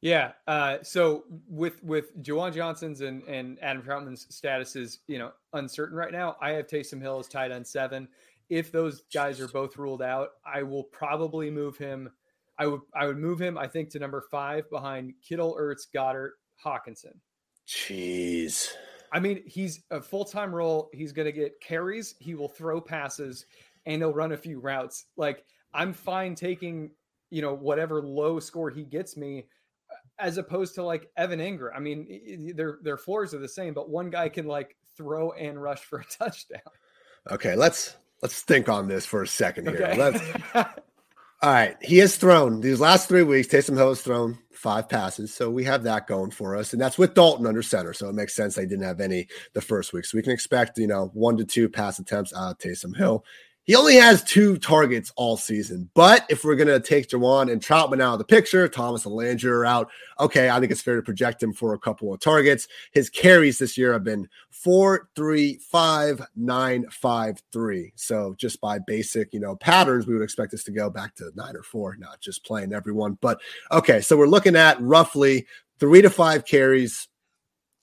Yeah. 0.00 0.32
Uh, 0.46 0.78
so 0.82 1.24
with 1.48 1.82
with 1.82 2.16
Juwan 2.22 2.54
Johnson's 2.54 3.00
and 3.00 3.22
and 3.24 3.58
Adam 3.60 3.82
Trautman's 3.82 4.26
status 4.34 4.76
is 4.76 5.00
you 5.08 5.18
know 5.18 5.32
uncertain 5.54 5.96
right 5.96 6.12
now. 6.12 6.36
I 6.40 6.50
have 6.50 6.66
Taysom 6.66 7.00
Hill 7.00 7.18
as 7.18 7.28
tight 7.28 7.50
end 7.50 7.66
seven 7.66 8.08
if 8.48 8.72
those 8.72 9.02
guys 9.12 9.40
are 9.40 9.48
both 9.48 9.76
ruled 9.76 10.02
out, 10.02 10.30
I 10.44 10.62
will 10.62 10.84
probably 10.84 11.50
move 11.50 11.76
him. 11.76 12.10
I 12.58 12.66
would 12.66 12.80
I 12.94 13.06
would 13.06 13.18
move 13.18 13.40
him, 13.40 13.56
I 13.56 13.68
think, 13.68 13.90
to 13.90 13.98
number 13.98 14.22
five 14.30 14.68
behind 14.70 15.14
Kittle, 15.26 15.56
Ertz, 15.60 15.86
Goedert, 15.94 16.32
Hockenson. 16.64 17.14
Jeez. 17.66 18.68
I 19.12 19.20
mean, 19.20 19.42
he's 19.46 19.84
a 19.90 20.00
full 20.00 20.24
time 20.24 20.54
role. 20.54 20.90
He's 20.92 21.12
going 21.12 21.26
to 21.26 21.32
get 21.32 21.60
carries. 21.60 22.14
He 22.18 22.34
will 22.34 22.48
throw 22.48 22.80
passes, 22.80 23.46
and 23.86 24.02
he'll 24.02 24.12
run 24.12 24.32
a 24.32 24.36
few 24.36 24.60
routes. 24.60 25.06
Like 25.16 25.44
I'm 25.72 25.92
fine 25.92 26.34
taking, 26.34 26.90
you 27.30 27.42
know, 27.42 27.54
whatever 27.54 28.02
low 28.02 28.40
score 28.40 28.70
he 28.70 28.84
gets 28.84 29.16
me, 29.16 29.46
uh, 29.90 29.94
as 30.18 30.38
opposed 30.38 30.74
to 30.76 30.82
like 30.82 31.10
Evan 31.16 31.40
Engram. 31.40 31.76
I 31.76 31.80
mean, 31.80 32.52
their 32.56 32.78
their 32.82 32.96
floors 32.96 33.34
are 33.34 33.38
the 33.38 33.48
same, 33.48 33.74
but 33.74 33.90
one 33.90 34.10
guy 34.10 34.28
can 34.28 34.46
like 34.46 34.76
throw 34.96 35.32
and 35.32 35.62
rush 35.62 35.80
for 35.80 36.00
a 36.00 36.04
touchdown. 36.18 36.60
Okay, 37.30 37.54
let's 37.54 37.96
let's 38.22 38.42
think 38.42 38.68
on 38.68 38.88
this 38.88 39.06
for 39.06 39.22
a 39.22 39.28
second 39.28 39.68
here. 39.68 39.84
Okay. 39.84 39.96
Let's. 39.96 40.20
All 41.40 41.52
right, 41.52 41.76
he 41.80 41.98
has 41.98 42.16
thrown 42.16 42.60
these 42.60 42.80
last 42.80 43.08
three 43.08 43.22
weeks. 43.22 43.46
Taysom 43.46 43.76
Hill 43.76 43.90
has 43.90 44.02
thrown 44.02 44.36
five 44.50 44.88
passes, 44.88 45.32
so 45.32 45.48
we 45.48 45.62
have 45.62 45.84
that 45.84 46.08
going 46.08 46.32
for 46.32 46.56
us, 46.56 46.72
and 46.72 46.82
that's 46.82 46.98
with 46.98 47.14
Dalton 47.14 47.46
under 47.46 47.62
center. 47.62 47.92
So 47.92 48.08
it 48.08 48.16
makes 48.16 48.34
sense 48.34 48.56
they 48.56 48.66
didn't 48.66 48.82
have 48.82 49.00
any 49.00 49.28
the 49.52 49.60
first 49.60 49.92
week, 49.92 50.04
so 50.04 50.18
we 50.18 50.22
can 50.22 50.32
expect 50.32 50.78
you 50.78 50.88
know 50.88 51.10
one 51.14 51.36
to 51.36 51.44
two 51.44 51.68
pass 51.68 52.00
attempts 52.00 52.34
out 52.34 52.50
of 52.50 52.58
Taysom 52.58 52.96
Hill. 52.96 53.24
He 53.68 53.76
only 53.76 53.96
has 53.96 54.22
two 54.22 54.56
targets 54.56 55.12
all 55.14 55.36
season. 55.36 55.90
But 55.92 56.24
if 56.30 56.42
we're 56.42 56.56
going 56.56 56.68
to 56.68 56.80
take 56.80 57.10
Juwan 57.10 57.52
and 57.52 57.60
Trautman 57.60 58.00
out 58.00 58.14
of 58.14 58.18
the 58.18 58.24
picture, 58.24 58.66
Thomas 58.66 59.04
and 59.04 59.14
Landry 59.14 59.50
are 59.50 59.66
out. 59.66 59.90
Okay, 60.18 60.48
I 60.48 60.58
think 60.58 60.72
it's 60.72 60.80
fair 60.80 60.96
to 60.96 61.02
project 61.02 61.42
him 61.42 61.52
for 61.52 61.74
a 61.74 61.78
couple 61.78 62.10
of 62.10 62.18
targets. 62.18 62.66
His 62.92 63.10
carries 63.10 63.58
this 63.58 63.76
year 63.76 63.92
have 63.92 64.04
been 64.04 64.26
four, 64.48 65.10
three, 65.14 65.58
five, 65.70 66.26
nine, 66.34 66.86
five, 66.88 67.42
three. 67.52 67.92
So 67.94 68.34
just 68.38 68.58
by 68.62 68.78
basic, 68.78 69.34
you 69.34 69.40
know, 69.40 69.54
patterns, 69.54 70.06
we 70.06 70.14
would 70.14 70.24
expect 70.24 70.52
this 70.52 70.64
to 70.64 70.72
go 70.72 70.88
back 70.88 71.14
to 71.16 71.30
nine 71.34 71.54
or 71.54 71.62
four, 71.62 71.94
not 71.98 72.22
just 72.22 72.46
playing 72.46 72.72
everyone. 72.72 73.18
But 73.20 73.38
okay, 73.70 74.00
so 74.00 74.16
we're 74.16 74.28
looking 74.28 74.56
at 74.56 74.80
roughly 74.80 75.46
three 75.78 76.00
to 76.00 76.08
five 76.08 76.46
carries. 76.46 77.06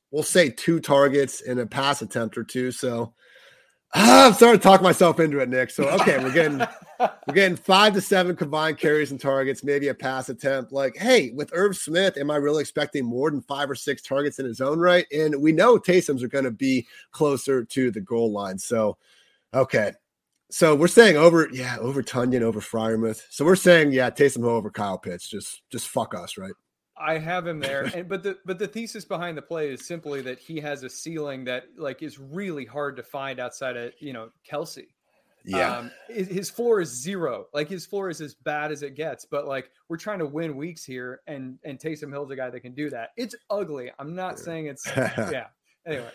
We'll 0.09 0.23
say 0.23 0.49
two 0.49 0.79
targets 0.79 1.41
in 1.41 1.59
a 1.59 1.67
pass 1.67 2.01
attempt 2.01 2.39
or 2.39 2.43
two. 2.43 2.71
So 2.71 3.13
Ah, 3.93 4.25
I'm 4.27 4.33
starting 4.33 4.59
to 4.59 4.63
talk 4.63 4.81
myself 4.81 5.19
into 5.19 5.39
it, 5.39 5.49
Nick. 5.49 5.69
So 5.69 5.87
okay, 5.89 6.17
we're 6.23 6.33
getting 6.33 6.59
we're 6.99 7.33
getting 7.33 7.57
five 7.57 7.93
to 7.93 8.01
seven 8.01 8.35
combined 8.35 8.77
carries 8.77 9.11
and 9.11 9.19
targets, 9.19 9.63
maybe 9.63 9.89
a 9.89 9.93
pass 9.93 10.29
attempt. 10.29 10.71
Like, 10.71 10.97
hey, 10.97 11.31
with 11.31 11.51
Irv 11.53 11.75
Smith, 11.77 12.17
am 12.17 12.31
I 12.31 12.37
really 12.37 12.61
expecting 12.61 13.05
more 13.05 13.29
than 13.31 13.41
five 13.41 13.69
or 13.69 13.75
six 13.75 14.01
targets 14.01 14.39
in 14.39 14.45
his 14.45 14.61
own 14.61 14.79
right? 14.79 15.05
And 15.11 15.41
we 15.41 15.51
know 15.51 15.77
Taysom's 15.77 16.23
are 16.23 16.27
going 16.27 16.45
to 16.45 16.51
be 16.51 16.87
closer 17.11 17.63
to 17.63 17.91
the 17.91 18.01
goal 18.01 18.31
line. 18.31 18.57
So, 18.57 18.97
okay. 19.53 19.93
So 20.51 20.75
we're 20.75 20.87
saying 20.87 21.17
over, 21.17 21.49
yeah, 21.51 21.77
over 21.79 22.03
Tonyan, 22.03 22.41
over 22.41 22.61
Freiermuth. 22.61 23.23
So 23.29 23.43
we're 23.43 23.55
saying, 23.55 23.91
yeah, 23.91 24.09
Taysom 24.09 24.43
over 24.45 24.69
Kyle 24.69 24.97
Pitts. 24.97 25.27
Just 25.27 25.63
just 25.71 25.89
fuck 25.89 26.13
us, 26.13 26.37
right? 26.37 26.53
I 26.97 27.17
have 27.17 27.45
him 27.45 27.59
there, 27.59 27.83
and 27.95 28.07
but 28.07 28.23
the 28.23 28.37
but 28.45 28.59
the 28.59 28.67
thesis 28.67 29.05
behind 29.05 29.37
the 29.37 29.41
play 29.41 29.69
is 29.69 29.85
simply 29.85 30.21
that 30.21 30.39
he 30.39 30.59
has 30.59 30.83
a 30.83 30.89
ceiling 30.89 31.45
that 31.45 31.65
like 31.77 32.01
is 32.01 32.19
really 32.19 32.65
hard 32.65 32.95
to 32.97 33.03
find 33.03 33.39
outside 33.39 33.77
of 33.77 33.93
you 33.99 34.13
know 34.13 34.29
Kelce. 34.49 34.85
Yeah, 35.47 35.77
um, 35.77 35.91
his 36.09 36.49
floor 36.49 36.81
is 36.81 36.89
zero. 36.89 37.45
Like 37.53 37.69
his 37.69 37.85
floor 37.85 38.09
is 38.09 38.19
as 38.19 38.33
bad 38.33 38.71
as 38.71 38.81
it 38.81 38.95
gets. 38.95 39.25
But 39.25 39.47
like 39.47 39.69
we're 39.89 39.97
trying 39.97 40.19
to 40.19 40.25
win 40.25 40.55
weeks 40.55 40.83
here, 40.83 41.21
and 41.27 41.59
and 41.63 41.79
Taysom 41.79 42.11
Hill's 42.11 42.31
a 42.31 42.35
guy 42.35 42.49
that 42.49 42.61
can 42.61 42.73
do 42.73 42.89
that. 42.89 43.09
It's 43.15 43.35
ugly. 43.49 43.91
I'm 43.99 44.15
not 44.15 44.39
saying 44.39 44.65
it's 44.67 44.87
yeah. 44.97 45.47
Anyway, 45.85 46.09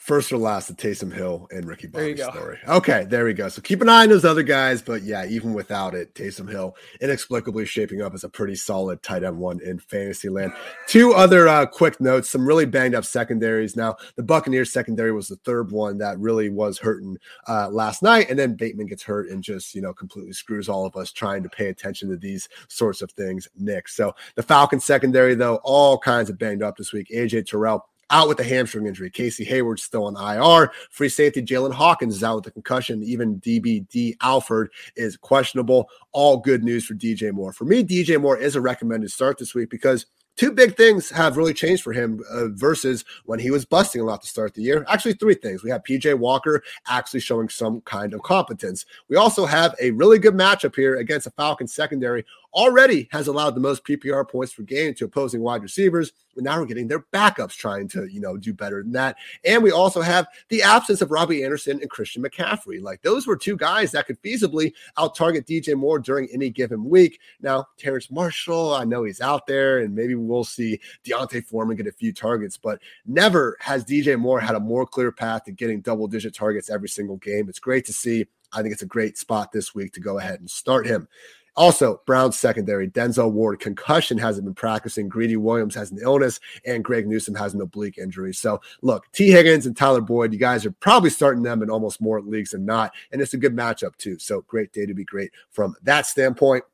First 0.00 0.32
or 0.32 0.38
last, 0.38 0.66
the 0.66 0.74
Taysom 0.74 1.12
Hill 1.12 1.46
and 1.50 1.66
Ricky 1.66 1.86
Bobby 1.86 2.16
story. 2.16 2.58
Okay, 2.66 3.04
there 3.04 3.26
we 3.26 3.34
go. 3.34 3.50
So 3.50 3.60
keep 3.60 3.82
an 3.82 3.90
eye 3.90 4.04
on 4.04 4.08
those 4.08 4.24
other 4.24 4.42
guys, 4.42 4.80
but 4.80 5.02
yeah, 5.02 5.26
even 5.26 5.52
without 5.52 5.94
it, 5.94 6.14
Taysom 6.14 6.50
Hill 6.50 6.74
inexplicably 7.02 7.66
shaping 7.66 8.00
up 8.00 8.14
as 8.14 8.24
a 8.24 8.28
pretty 8.30 8.54
solid 8.54 9.02
tight 9.02 9.24
end 9.24 9.36
one 9.36 9.60
in 9.60 9.78
fantasy 9.78 10.30
land. 10.30 10.54
Two 10.86 11.12
other 11.12 11.46
uh, 11.48 11.66
quick 11.66 12.00
notes: 12.00 12.30
some 12.30 12.46
really 12.46 12.64
banged 12.64 12.94
up 12.94 13.04
secondaries. 13.04 13.76
Now, 13.76 13.96
the 14.16 14.22
Buccaneers 14.22 14.72
secondary 14.72 15.12
was 15.12 15.28
the 15.28 15.36
third 15.36 15.70
one 15.70 15.98
that 15.98 16.18
really 16.18 16.48
was 16.48 16.78
hurting 16.78 17.18
uh, 17.46 17.68
last 17.68 18.02
night, 18.02 18.30
and 18.30 18.38
then 18.38 18.54
Bateman 18.54 18.86
gets 18.86 19.02
hurt 19.02 19.28
and 19.28 19.44
just 19.44 19.74
you 19.74 19.82
know 19.82 19.92
completely 19.92 20.32
screws 20.32 20.70
all 20.70 20.86
of 20.86 20.96
us 20.96 21.12
trying 21.12 21.42
to 21.42 21.50
pay 21.50 21.68
attention 21.68 22.08
to 22.08 22.16
these 22.16 22.48
sorts 22.68 23.02
of 23.02 23.12
things. 23.12 23.48
Nick, 23.54 23.86
so 23.86 24.14
the 24.34 24.42
Falcons 24.42 24.82
secondary 24.82 25.34
though, 25.34 25.60
all 25.62 25.98
kinds 25.98 26.30
of 26.30 26.38
banged 26.38 26.62
up 26.62 26.78
this 26.78 26.90
week. 26.90 27.08
AJ 27.14 27.44
Terrell 27.44 27.86
out 28.10 28.28
with 28.28 28.40
a 28.40 28.44
hamstring 28.44 28.86
injury. 28.86 29.10
Casey 29.10 29.44
Hayward's 29.44 29.82
still 29.82 30.04
on 30.04 30.16
IR. 30.16 30.72
Free 30.90 31.08
safety 31.08 31.42
Jaylinn 31.42 31.72
Hawkins 31.72 32.16
is 32.16 32.24
out 32.24 32.36
with 32.36 32.46
a 32.48 32.50
concussion. 32.50 33.02
Even 33.02 33.40
DBD 33.40 34.16
Alford 34.20 34.70
is 34.96 35.16
questionable. 35.16 35.88
All 36.12 36.36
good 36.36 36.62
news 36.64 36.84
for 36.84 36.94
DJ 36.94 37.32
Moore. 37.32 37.52
For 37.52 37.64
me, 37.64 37.84
DJ 37.84 38.20
Moore 38.20 38.38
is 38.38 38.56
a 38.56 38.60
recommended 38.60 39.10
start 39.10 39.38
this 39.38 39.54
week 39.54 39.70
because– 39.70 40.06
two 40.40 40.52
big 40.52 40.74
things 40.74 41.10
have 41.10 41.36
really 41.36 41.52
changed 41.52 41.82
for 41.82 41.92
him 41.92 42.18
uh, 42.30 42.48
versus 42.48 43.04
when 43.26 43.38
he 43.38 43.50
was 43.50 43.66
busting 43.66 44.00
a 44.00 44.04
lot 44.04 44.22
to 44.22 44.26
start 44.26 44.54
the 44.54 44.62
year. 44.62 44.86
Actually, 44.88 45.12
three 45.12 45.34
things. 45.34 45.62
We 45.62 45.68
have 45.68 45.82
PJ 45.82 46.18
Walker 46.18 46.62
actually 46.88 47.20
showing 47.20 47.50
some 47.50 47.82
kind 47.82 48.14
of 48.14 48.22
competence. 48.22 48.86
We 49.08 49.16
also 49.16 49.44
have 49.44 49.74
a 49.80 49.90
really 49.90 50.18
good 50.18 50.32
matchup 50.32 50.74
here 50.74 50.96
against 50.96 51.26
a 51.26 51.30
Falcons 51.32 51.74
secondary 51.74 52.24
already 52.52 53.08
has 53.12 53.28
allowed 53.28 53.54
the 53.54 53.60
most 53.60 53.84
PPR 53.84 54.28
points 54.28 54.54
per 54.54 54.62
game 54.62 54.94
to 54.94 55.04
opposing 55.04 55.40
wide 55.40 55.62
receivers. 55.62 56.12
But 56.34 56.44
now 56.44 56.58
we're 56.58 56.66
getting 56.66 56.88
their 56.88 57.04
backups 57.12 57.56
trying 57.56 57.88
to, 57.88 58.06
you 58.06 58.20
know, 58.20 58.36
do 58.36 58.52
better 58.52 58.82
than 58.82 58.92
that. 58.92 59.16
And 59.44 59.62
we 59.62 59.72
also 59.72 60.00
have 60.00 60.28
the 60.48 60.62
absence 60.62 61.02
of 61.02 61.10
Robbie 61.10 61.42
Anderson 61.42 61.80
and 61.80 61.90
Christian 61.90 62.22
McCaffrey. 62.22 62.80
Like 62.80 63.02
those 63.02 63.26
were 63.26 63.36
two 63.36 63.56
guys 63.56 63.92
that 63.92 64.06
could 64.06 64.20
feasibly 64.22 64.72
out 64.96 65.16
target 65.16 65.46
DJ 65.46 65.74
Moore 65.74 65.98
during 65.98 66.28
any 66.32 66.48
given 66.50 66.88
week. 66.88 67.20
Now, 67.40 67.66
Terrace 67.78 68.10
Marshall, 68.10 68.74
I 68.74 68.84
know 68.84 69.04
he's 69.04 69.20
out 69.20 69.46
there, 69.46 69.78
and 69.78 69.94
maybe 69.94 70.14
we'll 70.14 70.44
see 70.44 70.80
D'Onta 71.04 71.44
Foreman 71.44 71.76
get 71.76 71.86
a 71.86 71.92
few 71.92 72.12
targets, 72.12 72.56
but 72.56 72.80
never 73.06 73.56
has 73.60 73.84
DJ 73.84 74.18
Moore 74.18 74.40
had 74.40 74.54
a 74.54 74.60
more 74.60 74.86
clear 74.86 75.10
path 75.10 75.44
to 75.44 75.52
getting 75.52 75.80
double 75.80 76.06
digit 76.06 76.34
targets 76.34 76.70
every 76.70 76.88
single 76.88 77.16
game. 77.16 77.48
It's 77.48 77.58
great 77.58 77.84
to 77.86 77.92
see. 77.92 78.26
I 78.52 78.62
think 78.62 78.72
it's 78.72 78.82
a 78.82 78.86
great 78.86 79.16
spot 79.16 79.52
this 79.52 79.74
week 79.74 79.92
to 79.92 80.00
go 80.00 80.18
ahead 80.18 80.40
and 80.40 80.50
start 80.50 80.86
him. 80.86 81.08
Also, 81.56 82.00
Brown's 82.06 82.38
secondary, 82.38 82.88
Denzel 82.88 83.32
Ward, 83.32 83.60
concussion 83.60 84.18
hasn't 84.18 84.44
been 84.44 84.54
practicing. 84.54 85.08
Greedy 85.08 85.36
Williams 85.36 85.74
has 85.74 85.90
an 85.90 85.98
illness, 86.00 86.40
and 86.64 86.84
Greg 86.84 87.06
Newsome 87.06 87.34
has 87.34 87.54
an 87.54 87.60
oblique 87.60 87.98
injury. 87.98 88.32
So, 88.32 88.60
look, 88.82 89.10
T. 89.12 89.30
Higgins 89.30 89.66
and 89.66 89.76
Tyler 89.76 90.00
Boyd, 90.00 90.32
you 90.32 90.38
guys 90.38 90.64
are 90.64 90.72
probably 90.72 91.10
starting 91.10 91.42
them 91.42 91.62
in 91.62 91.70
almost 91.70 92.00
more 92.00 92.20
leagues 92.20 92.50
than 92.50 92.64
not. 92.64 92.92
And 93.12 93.20
it's 93.20 93.34
a 93.34 93.38
good 93.38 93.54
matchup, 93.54 93.96
too. 93.96 94.18
So, 94.18 94.42
great 94.42 94.72
day 94.72 94.86
to 94.86 94.94
be 94.94 95.04
great 95.04 95.32
from 95.50 95.74
that 95.82 96.06
standpoint 96.06 96.64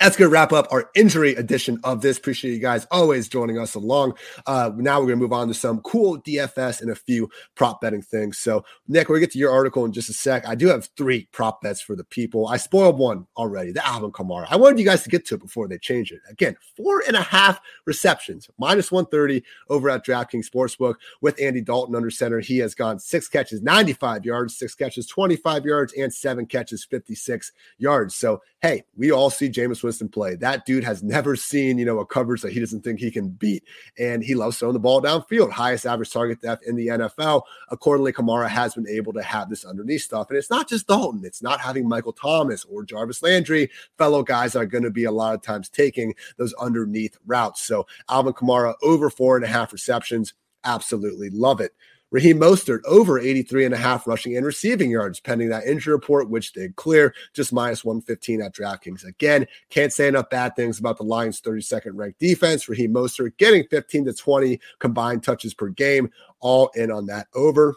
that's 0.00 0.16
going 0.16 0.30
to 0.30 0.32
wrap 0.32 0.52
up 0.52 0.66
our 0.72 0.90
injury 0.94 1.34
edition 1.34 1.78
of 1.84 2.00
this. 2.00 2.16
Appreciate 2.16 2.52
you 2.52 2.58
guys 2.58 2.86
always 2.90 3.28
joining 3.28 3.58
us 3.58 3.74
along. 3.74 4.14
Uh, 4.46 4.70
now 4.76 4.98
we're 4.98 5.06
going 5.06 5.18
to 5.18 5.22
move 5.22 5.32
on 5.34 5.46
to 5.48 5.54
some 5.54 5.82
cool 5.82 6.18
DFS 6.22 6.80
and 6.80 6.90
a 6.90 6.94
few 6.94 7.28
prop 7.54 7.82
betting 7.82 8.00
things. 8.00 8.38
So, 8.38 8.64
Nick, 8.88 9.08
we're 9.08 9.16
going 9.16 9.20
to 9.20 9.26
get 9.26 9.32
to 9.34 9.38
your 9.38 9.52
article 9.52 9.84
in 9.84 9.92
just 9.92 10.08
a 10.08 10.14
sec. 10.14 10.48
I 10.48 10.54
do 10.54 10.68
have 10.68 10.88
three 10.96 11.28
prop 11.32 11.60
bets 11.60 11.82
for 11.82 11.96
the 11.96 12.04
people. 12.04 12.48
I 12.48 12.56
spoiled 12.56 12.98
one 12.98 13.26
already, 13.36 13.72
the 13.72 13.86
Alvin 13.86 14.10
Kamara. 14.10 14.46
I 14.48 14.56
wanted 14.56 14.78
you 14.78 14.86
guys 14.86 15.02
to 15.02 15.10
get 15.10 15.26
to 15.26 15.34
it 15.34 15.42
before 15.42 15.68
they 15.68 15.76
change 15.76 16.12
it. 16.12 16.20
Again, 16.30 16.56
four 16.76 17.02
and 17.06 17.14
a 17.14 17.22
half 17.22 17.60
receptions, 17.84 18.48
minus 18.58 18.90
130 18.90 19.44
over 19.68 19.90
at 19.90 20.06
DraftKings 20.06 20.48
Sportsbook 20.48 20.94
with 21.20 21.40
Andy 21.40 21.60
Dalton 21.60 21.94
under 21.94 22.10
center. 22.10 22.40
He 22.40 22.56
has 22.58 22.74
gone 22.74 22.98
six 22.98 23.28
catches, 23.28 23.60
95 23.60 24.24
yards, 24.24 24.56
six 24.56 24.74
catches, 24.74 25.06
25 25.06 25.66
yards, 25.66 25.92
and 25.92 26.12
seven 26.12 26.46
catches, 26.46 26.86
56 26.86 27.52
yards. 27.76 28.14
So, 28.14 28.40
hey, 28.62 28.84
we 28.96 29.10
all 29.10 29.28
see 29.28 29.50
Jameis 29.50 29.82
Winston 29.90 30.08
play. 30.08 30.36
That 30.36 30.66
dude 30.66 30.84
has 30.84 31.02
never 31.02 31.34
seen, 31.34 31.76
you 31.76 31.84
know, 31.84 31.98
a 31.98 32.06
coverage 32.06 32.42
that 32.42 32.52
he 32.52 32.60
doesn't 32.60 32.84
think 32.84 33.00
he 33.00 33.10
can 33.10 33.30
beat. 33.30 33.64
And 33.98 34.22
he 34.22 34.36
loves 34.36 34.56
throwing 34.56 34.72
the 34.72 34.78
ball 34.78 35.02
downfield, 35.02 35.50
highest 35.50 35.84
average 35.84 36.12
target 36.12 36.40
depth 36.40 36.64
in 36.64 36.76
the 36.76 36.86
NFL. 36.86 37.42
Accordingly, 37.70 38.12
Kamara 38.12 38.48
has 38.48 38.74
been 38.74 38.86
able 38.88 39.12
to 39.14 39.22
have 39.22 39.50
this 39.50 39.64
underneath 39.64 40.02
stuff. 40.02 40.28
And 40.30 40.38
it's 40.38 40.48
not 40.48 40.68
just 40.68 40.86
Dalton, 40.86 41.24
it's 41.24 41.42
not 41.42 41.60
having 41.60 41.88
Michael 41.88 42.12
Thomas 42.12 42.64
or 42.66 42.84
Jarvis 42.84 43.20
Landry, 43.20 43.68
fellow 43.98 44.22
guys 44.22 44.54
are 44.54 44.64
going 44.64 44.84
to 44.84 44.90
be 44.90 45.04
a 45.04 45.10
lot 45.10 45.34
of 45.34 45.42
times 45.42 45.68
taking 45.68 46.14
those 46.36 46.54
underneath 46.54 47.18
routes. 47.26 47.62
So 47.62 47.84
Alvin 48.08 48.32
Kamara 48.32 48.74
over 48.82 49.10
four 49.10 49.34
and 49.34 49.44
a 49.44 49.48
half 49.48 49.72
receptions. 49.72 50.34
Absolutely 50.62 51.30
love 51.30 51.60
it. 51.60 51.72
Raheem 52.10 52.38
Mostert 52.38 52.80
over 52.86 53.18
83 53.18 53.66
and 53.66 53.74
a 53.74 53.78
half 53.78 54.06
rushing 54.06 54.36
and 54.36 54.44
receiving 54.44 54.90
yards 54.90 55.20
pending 55.20 55.48
that 55.50 55.66
injury 55.66 55.92
report, 55.94 56.28
which 56.28 56.52
did 56.52 56.76
clear, 56.76 57.14
just 57.34 57.52
minus 57.52 57.84
115 57.84 58.42
at 58.42 58.54
DraftKings. 58.54 59.04
Again, 59.04 59.46
can't 59.70 59.92
say 59.92 60.08
enough 60.08 60.30
bad 60.30 60.56
things 60.56 60.78
about 60.78 60.96
the 60.96 61.04
Lions' 61.04 61.40
32nd 61.40 61.92
ranked 61.94 62.18
defense. 62.18 62.68
Raheem 62.68 62.92
Mostert 62.92 63.36
getting 63.36 63.64
15 63.68 64.06
to 64.06 64.12
20 64.12 64.60
combined 64.78 65.22
touches 65.22 65.54
per 65.54 65.68
game, 65.68 66.10
all 66.40 66.70
in 66.74 66.90
on 66.90 67.06
that 67.06 67.28
over. 67.34 67.76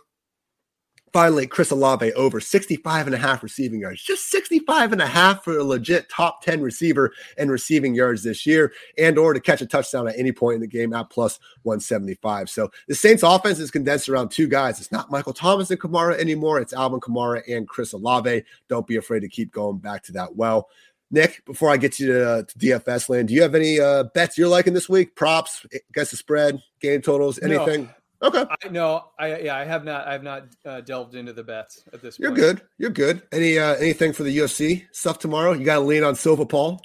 Finally, 1.14 1.46
Chris 1.46 1.70
Olave 1.70 2.12
over 2.14 2.40
65 2.40 3.06
and 3.06 3.16
a 3.16 3.20
half 3.20 3.44
receiving 3.44 3.80
yards, 3.82 4.02
just 4.02 4.32
65 4.32 4.94
and 4.94 5.02
a 5.02 5.06
half 5.06 5.44
for 5.44 5.60
a 5.60 5.64
legit 5.64 6.10
top 6.10 6.42
10 6.42 6.60
receiver 6.62 7.14
and 7.38 7.52
receiving 7.52 7.94
yards 7.94 8.24
this 8.24 8.48
year, 8.48 8.74
and 8.98 9.20
or 9.20 9.32
to 9.32 9.40
catch 9.40 9.62
a 9.62 9.68
touchdown 9.68 10.08
at 10.08 10.18
any 10.18 10.32
point 10.32 10.56
in 10.56 10.62
the 10.62 10.68
game 10.68 10.92
at 10.92 11.12
plus 11.12 11.40
175. 11.62 12.50
So 12.50 12.72
the 12.88 12.96
Saints 12.96 13.22
offense 13.22 13.60
is 13.60 13.70
condensed 13.70 14.10
around 14.10 14.30
two 14.30 14.48
guys. 14.48 14.80
It's 14.80 14.92
not 14.92 15.12
Michael 15.12 15.34
Thomas 15.34 15.70
and 15.70 15.80
Kamara 15.80 16.18
anymore. 16.18 16.60
It's 16.60 16.74
Alvin 16.74 17.00
Kamara 17.00 17.44
and 17.48 17.68
Chris 17.68 17.94
Olave. 17.94 18.44
Don't 18.68 18.88
be 18.88 18.96
afraid 18.96 19.20
to 19.20 19.30
keep 19.30 19.52
going 19.52 19.78
back 19.78 20.02
to 20.06 20.14
that 20.14 20.36
well. 20.36 20.68
Nick, 21.12 21.46
before 21.46 21.70
I 21.70 21.78
get 21.78 22.00
you 22.00 22.08
to, 22.08 22.44
to 22.44 22.58
DFS 22.58 23.08
land, 23.08 23.28
do 23.28 23.36
you 23.36 23.44
have 23.44 23.54
any 23.54 23.80
uh, 23.80 24.06
bets 24.16 24.36
you're 24.36 24.48
liking 24.48 24.74
this 24.74 24.90
week? 24.90 25.16
Props, 25.16 25.64
guess 25.94 26.10
the 26.10 26.18
spread, 26.18 26.60
game 26.82 27.04
totals, 27.04 27.38
anything? 27.38 27.84
No. 27.84 27.90
Okay. 28.24 28.46
I 28.50 28.70
no, 28.70 29.10
I 29.20 29.40
yeah, 29.42 29.58
I 29.58 29.66
have 29.66 29.84
not. 29.84 30.08
I 30.08 30.14
have 30.14 30.24
not 30.24 30.44
uh, 30.66 30.82
delved 30.82 31.16
into 31.16 31.34
the 31.34 31.44
bets 31.44 31.84
at 31.92 32.02
this. 32.02 32.18
Point. 32.18 32.24
You're 32.24 32.32
point. 32.32 32.60
good. 32.60 32.68
You're 32.78 32.90
good. 32.90 33.22
Any 33.34 33.60
uh, 33.60 33.76
anything 33.76 34.14
for 34.14 34.24
the 34.24 34.38
UFC 34.38 34.86
stuff 34.94 35.20
tomorrow? 35.20 35.52
You 35.52 35.66
got 35.66 35.76
to 35.76 35.82
lean 35.82 36.04
on 36.04 36.16
Silva 36.16 36.46
Paul. 36.46 36.82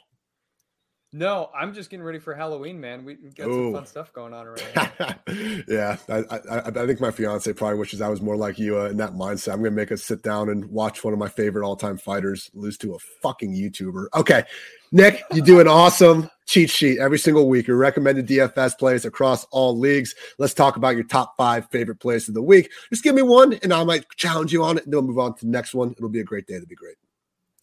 No, 1.10 1.48
I'm 1.58 1.72
just 1.72 1.88
getting 1.88 2.04
ready 2.04 2.18
for 2.18 2.34
Halloween, 2.34 2.78
man. 2.78 3.02
We 3.02 3.14
got 3.14 3.48
Ooh. 3.48 3.54
some 3.54 3.72
fun 3.72 3.86
stuff 3.86 4.12
going 4.12 4.34
on 4.34 4.46
already. 4.46 5.62
yeah, 5.66 5.96
I, 6.06 6.18
I, 6.30 6.58
I, 6.66 6.86
think 6.86 7.00
my 7.00 7.10
fiance 7.10 7.50
probably 7.54 7.78
wishes 7.78 8.02
I 8.02 8.08
was 8.08 8.20
more 8.20 8.36
like 8.36 8.58
you 8.58 8.78
uh, 8.78 8.90
in 8.90 8.98
that 8.98 9.14
mindset. 9.14 9.54
I'm 9.54 9.60
gonna 9.60 9.70
make 9.70 9.90
us 9.90 10.02
sit 10.02 10.22
down 10.22 10.50
and 10.50 10.66
watch 10.66 11.04
one 11.04 11.14
of 11.14 11.18
my 11.18 11.30
favorite 11.30 11.66
all 11.66 11.76
time 11.76 11.96
fighters 11.96 12.50
lose 12.52 12.76
to 12.78 12.94
a 12.94 12.98
fucking 13.22 13.54
YouTuber. 13.54 14.08
Okay, 14.16 14.44
Nick, 14.92 15.22
you 15.32 15.40
do 15.40 15.60
an 15.60 15.66
awesome 15.66 16.28
cheat 16.44 16.68
sheet 16.68 16.98
every 16.98 17.18
single 17.18 17.48
week. 17.48 17.68
Your 17.68 17.78
recommended 17.78 18.26
DFS 18.26 18.76
plays 18.78 19.06
across 19.06 19.44
all 19.44 19.78
leagues. 19.78 20.14
Let's 20.36 20.52
talk 20.52 20.76
about 20.76 20.94
your 20.94 21.04
top 21.04 21.38
five 21.38 21.70
favorite 21.70 22.00
plays 22.00 22.28
of 22.28 22.34
the 22.34 22.42
week. 22.42 22.70
Just 22.90 23.02
give 23.02 23.14
me 23.14 23.22
one, 23.22 23.54
and 23.62 23.72
I 23.72 23.82
might 23.82 24.04
challenge 24.16 24.52
you 24.52 24.62
on 24.62 24.76
it. 24.76 24.84
And 24.84 24.92
then 24.92 24.98
we'll 24.98 25.08
move 25.08 25.18
on 25.18 25.34
to 25.36 25.46
the 25.46 25.50
next 25.50 25.74
one. 25.74 25.92
It'll 25.92 26.10
be 26.10 26.20
a 26.20 26.24
great 26.24 26.46
day. 26.46 26.56
It'll 26.56 26.68
be 26.68 26.74
great. 26.74 26.96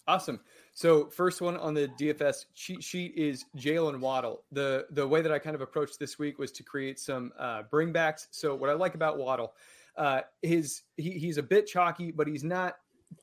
Awesome. 0.07 0.39
So 0.75 1.05
first 1.05 1.41
one 1.41 1.55
on 1.55 1.73
the 1.73 1.87
DFS 1.97 2.47
cheat 2.53 2.83
sheet 2.83 3.13
is 3.15 3.45
Jaylen 3.57 4.01
Waddle. 4.01 4.43
The 4.51 4.85
the 4.91 5.07
way 5.07 5.21
that 5.21 5.31
I 5.31 5.39
kind 5.39 5.55
of 5.55 5.61
approached 5.61 5.99
this 5.99 6.19
week 6.19 6.37
was 6.37 6.51
to 6.51 6.63
create 6.63 6.99
some 6.99 7.31
uh, 7.39 7.63
bringbacks. 7.71 8.27
So 8.31 8.53
what 8.53 8.69
I 8.69 8.73
like 8.73 8.93
about 8.93 9.17
Waddle, 9.17 9.53
uh, 9.95 10.21
his 10.41 10.83
he, 10.97 11.11
he's 11.11 11.37
a 11.37 11.43
bit 11.43 11.65
chalky, 11.65 12.11
but 12.11 12.27
he's 12.27 12.43
not 12.43 12.75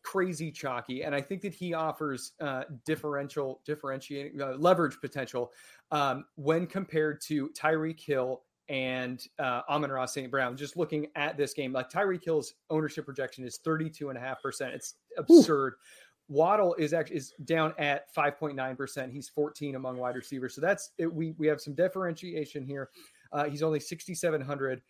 crazy 0.02 0.50
chalky, 0.50 1.02
and 1.02 1.14
I 1.14 1.20
think 1.20 1.42
that 1.42 1.52
he 1.52 1.74
offers 1.74 2.32
uh, 2.40 2.64
differential 2.86 3.60
differentiating 3.66 4.40
uh, 4.40 4.54
leverage 4.56 4.98
potential 5.02 5.52
um, 5.90 6.24
when 6.36 6.66
compared 6.66 7.20
to 7.22 7.50
Tyreek 7.50 8.00
Hill 8.00 8.44
and 8.70 9.22
uh, 9.38 9.60
Amon-Ra 9.68 10.06
St. 10.06 10.30
Brown. 10.30 10.56
Just 10.56 10.78
looking 10.78 11.08
at 11.16 11.36
this 11.36 11.52
game, 11.52 11.72
like 11.74 11.90
Tyreek 11.90 12.24
Hill's 12.24 12.54
ownership 12.70 13.04
projection 13.04 13.44
is 13.44 13.58
32.5%. 13.66 14.72
It's 14.72 14.94
absurd. 15.18 15.74
Ooh. 15.74 15.76
Waddle 16.32 16.74
is 16.78 16.94
actually 16.94 17.16
is 17.16 17.34
down 17.44 17.74
at 17.76 18.12
5.9%. 18.14 19.12
He's 19.12 19.28
14 19.28 19.74
among 19.74 19.98
wide 19.98 20.16
receivers. 20.16 20.54
So 20.54 20.62
that's 20.62 20.92
it. 20.96 21.12
We 21.12 21.34
we 21.36 21.46
have 21.46 21.60
some 21.60 21.74
differentiation 21.74 22.64
here. 22.64 22.88
Uh, 23.32 23.44
he's 23.44 23.62
only 23.62 23.80
6,700. 23.80 24.80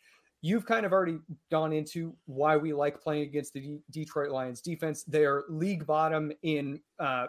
You've 0.40 0.64
kind 0.64 0.86
of 0.86 0.92
already 0.92 1.18
gone 1.50 1.72
into 1.72 2.14
why 2.26 2.56
we 2.56 2.72
like 2.72 3.00
playing 3.00 3.22
against 3.22 3.54
the 3.54 3.60
D- 3.60 3.80
Detroit 3.90 4.30
Lions 4.30 4.60
defense. 4.60 5.02
They 5.04 5.24
are 5.24 5.44
league 5.48 5.84
bottom 5.84 6.32
in 6.42 6.80
uh, 7.00 7.26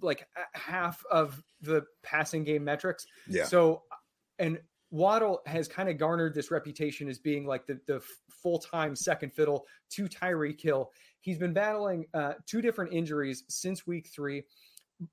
like 0.00 0.26
half 0.52 1.02
of 1.10 1.42
the 1.60 1.84
passing 2.02 2.44
game 2.44 2.64
metrics. 2.64 3.06
Yeah. 3.28 3.44
So, 3.44 3.82
and 4.38 4.60
Waddle 4.90 5.42
has 5.46 5.68
kind 5.68 5.88
of 5.88 5.98
garnered 5.98 6.34
this 6.34 6.50
reputation 6.50 7.08
as 7.08 7.18
being 7.18 7.46
like 7.46 7.66
the, 7.66 7.80
the 7.86 8.00
full 8.42 8.58
time 8.58 8.94
second 8.96 9.32
fiddle 9.32 9.66
to 9.90 10.08
Tyreek 10.08 10.60
Hill. 10.60 10.90
He's 11.20 11.38
been 11.38 11.52
battling 11.52 12.06
uh, 12.14 12.34
two 12.46 12.62
different 12.62 12.92
injuries 12.92 13.44
since 13.48 13.86
week 13.86 14.08
three 14.08 14.44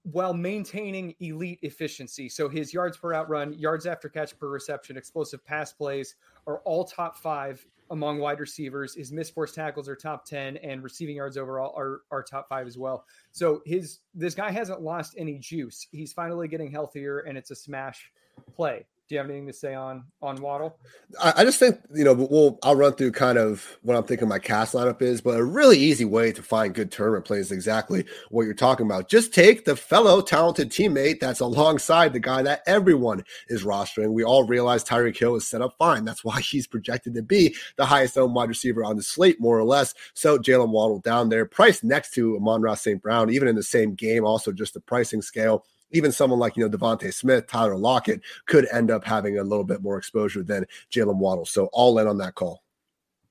while 0.03 0.33
maintaining 0.33 1.15
elite 1.19 1.59
efficiency. 1.61 2.27
So 2.29 2.49
his 2.49 2.73
yards 2.73 2.97
per 2.97 3.11
route 3.11 3.29
run, 3.29 3.53
yards 3.53 3.85
after 3.85 4.09
catch 4.09 4.37
per 4.37 4.49
reception, 4.49 4.97
explosive 4.97 5.43
pass 5.45 5.71
plays 5.71 6.15
are 6.45 6.59
all 6.59 6.83
top 6.83 7.17
five 7.17 7.65
among 7.89 8.19
wide 8.19 8.39
receivers. 8.39 8.95
His 8.95 9.11
missed 9.11 9.33
force 9.33 9.53
tackles 9.53 9.87
are 9.87 9.95
top 9.95 10.25
10 10.25 10.57
and 10.57 10.83
receiving 10.83 11.15
yards 11.15 11.37
overall 11.37 11.73
are, 11.77 12.01
are 12.11 12.21
top 12.21 12.49
five 12.49 12.67
as 12.67 12.77
well. 12.77 13.05
So 13.31 13.61
his 13.65 13.99
this 14.13 14.35
guy 14.35 14.51
hasn't 14.51 14.81
lost 14.81 15.15
any 15.17 15.37
juice. 15.37 15.87
He's 15.91 16.11
finally 16.11 16.47
getting 16.47 16.69
healthier 16.69 17.19
and 17.19 17.37
it's 17.37 17.51
a 17.51 17.55
smash 17.55 18.11
play. 18.53 18.85
Do 19.07 19.15
you 19.15 19.19
have 19.19 19.29
anything 19.29 19.47
to 19.47 19.53
say 19.53 19.73
on 19.73 20.03
on 20.21 20.41
Waddle? 20.41 20.77
I, 21.21 21.33
I 21.37 21.43
just 21.45 21.59
think 21.59 21.79
you 21.95 22.03
know 22.03 22.13
we'll 22.13 22.59
I'll 22.61 22.75
run 22.75 22.91
through 22.91 23.13
kind 23.13 23.37
of 23.37 23.77
what 23.81 23.95
I'm 23.95 24.03
thinking 24.03 24.27
my 24.27 24.39
cast 24.39 24.73
lineup 24.73 25.01
is, 25.01 25.21
but 25.21 25.39
a 25.39 25.43
really 25.43 25.77
easy 25.77 26.03
way 26.03 26.33
to 26.33 26.43
find 26.43 26.73
good 26.73 26.91
tournament 26.91 27.23
plays 27.23 27.49
exactly 27.49 28.03
what 28.31 28.43
you're 28.43 28.53
talking 28.53 28.85
about. 28.85 29.07
Just 29.07 29.33
take 29.33 29.63
the 29.63 29.77
fellow 29.77 30.19
talented 30.19 30.71
teammate 30.71 31.21
that's 31.21 31.39
alongside 31.39 32.11
the 32.11 32.19
guy 32.19 32.41
that 32.41 32.63
everyone 32.67 33.23
is 33.47 33.63
rostering. 33.63 34.11
We 34.11 34.25
all 34.25 34.43
realize 34.43 34.83
Tyreek 34.83 35.17
Hill 35.17 35.37
is 35.37 35.47
set 35.47 35.61
up 35.61 35.75
fine. 35.79 36.03
That's 36.03 36.25
why 36.25 36.41
he's 36.41 36.67
projected 36.67 37.13
to 37.13 37.21
be 37.21 37.55
the 37.77 37.85
highest 37.85 38.17
owned 38.17 38.35
wide 38.35 38.49
receiver 38.49 38.83
on 38.83 38.97
the 38.97 39.03
slate, 39.03 39.39
more 39.39 39.57
or 39.57 39.63
less. 39.63 39.93
So 40.15 40.37
Jaylen 40.37 40.71
Waddle 40.71 40.99
down 40.99 41.29
there, 41.29 41.45
priced 41.45 41.85
next 41.85 42.13
to 42.15 42.35
Amon-Ra 42.35 42.75
St. 42.75 43.01
Brown, 43.01 43.29
even 43.29 43.47
in 43.47 43.55
the 43.55 43.63
same 43.63 43.95
game, 43.95 44.25
also 44.25 44.51
just 44.51 44.73
the 44.73 44.81
pricing 44.81 45.21
scale 45.21 45.63
even 45.91 46.11
someone 46.11 46.39
like, 46.39 46.57
you 46.57 46.67
know, 46.67 46.77
DeVonta 46.77 47.13
Smith, 47.13 47.47
Tyler 47.47 47.77
Lockett 47.77 48.21
could 48.45 48.67
end 48.71 48.91
up 48.91 49.03
having 49.03 49.39
a 49.39 49.43
little 49.43 49.63
bit 49.63 49.81
more 49.81 49.97
exposure 49.97 50.43
than 50.43 50.65
Jaylen 50.91 51.17
Waddle. 51.17 51.45
So 51.45 51.69
all 51.73 51.99
in 51.99 52.07
on 52.07 52.17
that 52.17 52.35
call. 52.35 52.63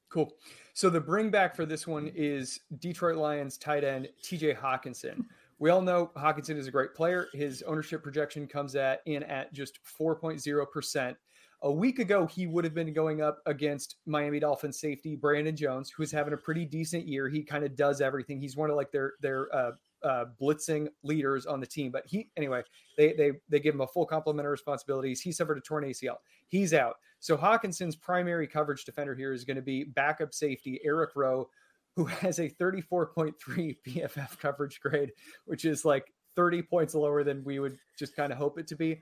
Cool. 0.09 0.33
So 0.75 0.91
the 0.91 1.01
bring 1.01 1.31
back 1.31 1.57
for 1.57 1.65
this 1.65 1.87
one 1.87 2.13
is 2.15 2.61
Detroit 2.79 3.17
Lions 3.17 3.57
tight 3.57 3.85
end 3.85 4.09
TJ 4.23 4.59
Hockenson. 4.59 5.25
We 5.59 5.71
all 5.71 5.81
know 5.81 6.11
Hockenson 6.17 6.57
is 6.57 6.67
a 6.67 6.71
great 6.71 6.95
player. 6.95 7.29
His 7.33 7.63
ownership 7.63 8.03
projection 8.03 8.47
comes 8.47 8.77
at 8.77 9.01
in 9.07 9.23
at 9.23 9.55
just 9.55 9.79
4.0%. 9.99 11.17
A 11.63 11.73
week 11.73 11.99
ago, 11.99 12.27
he 12.27 12.47
would 12.47 12.65
have 12.65 12.75
been 12.75 12.93
going 12.93 13.23
up 13.23 13.39
against 13.47 13.97
Miami 14.05 14.39
Dolphins 14.39 14.79
safety 14.79 15.17
Brandon 15.17 15.57
Jones, 15.57 15.91
who's 15.91 16.13
having 16.13 16.35
a 16.35 16.37
pretty 16.37 16.67
decent 16.67 17.09
year. 17.09 17.31
He 17.31 17.43
kind 17.43 17.65
of 17.65 17.75
does 17.75 18.03
everything. 18.03 18.39
He's 18.39 18.57
one 18.57 18.69
of 18.69 18.77
like 18.77 18.93
their 18.93 19.15
their 19.23 19.55
uh, 19.57 19.73
uh, 20.07 20.27
blitzing 20.41 20.89
leaders 21.03 21.47
on 21.47 21.61
the 21.61 21.67
team. 21.67 21.91
But 21.91 22.05
he, 22.07 22.31
anyway, 22.37 22.63
they 22.97 23.13
they 23.13 23.33
they 23.49 23.61
give 23.61 23.75
him 23.75 23.81
a 23.81 23.87
full 23.87 24.07
complement 24.07 24.47
of 24.47 24.53
responsibilities. 24.53 25.21
He 25.21 25.33
suffered 25.33 25.59
a 25.59 25.61
torn 25.61 25.85
ACL. 25.85 26.17
He's 26.47 26.73
out. 26.73 26.95
So 27.19 27.37
Hockenson's 27.37 27.97
primary 27.97 28.47
coverage 28.47 28.85
defender 28.85 29.15
here 29.15 29.33
is 29.33 29.45
going 29.45 29.57
to 29.57 29.63
be 29.63 29.85
backup 29.85 30.33
safety 30.33 30.81
Eric 30.85 31.11
Rowe, 31.17 31.49
who 31.97 32.05
has 32.23 32.39
a 32.39 32.49
34.3 32.49 33.35
PFF 33.87 34.39
coverage 34.39 34.81
grade, 34.81 35.11
which 35.47 35.65
is 35.65 35.85
like 35.85 36.13
30 36.37 36.63
points 36.63 36.95
lower 36.95 37.25
than 37.25 37.43
we 37.45 37.59
would 37.59 37.77
just 37.99 38.15
kind 38.15 38.31
of 38.31 38.39
hope 38.39 38.59
it 38.59 38.69
to 38.69 38.77
be. 38.77 39.01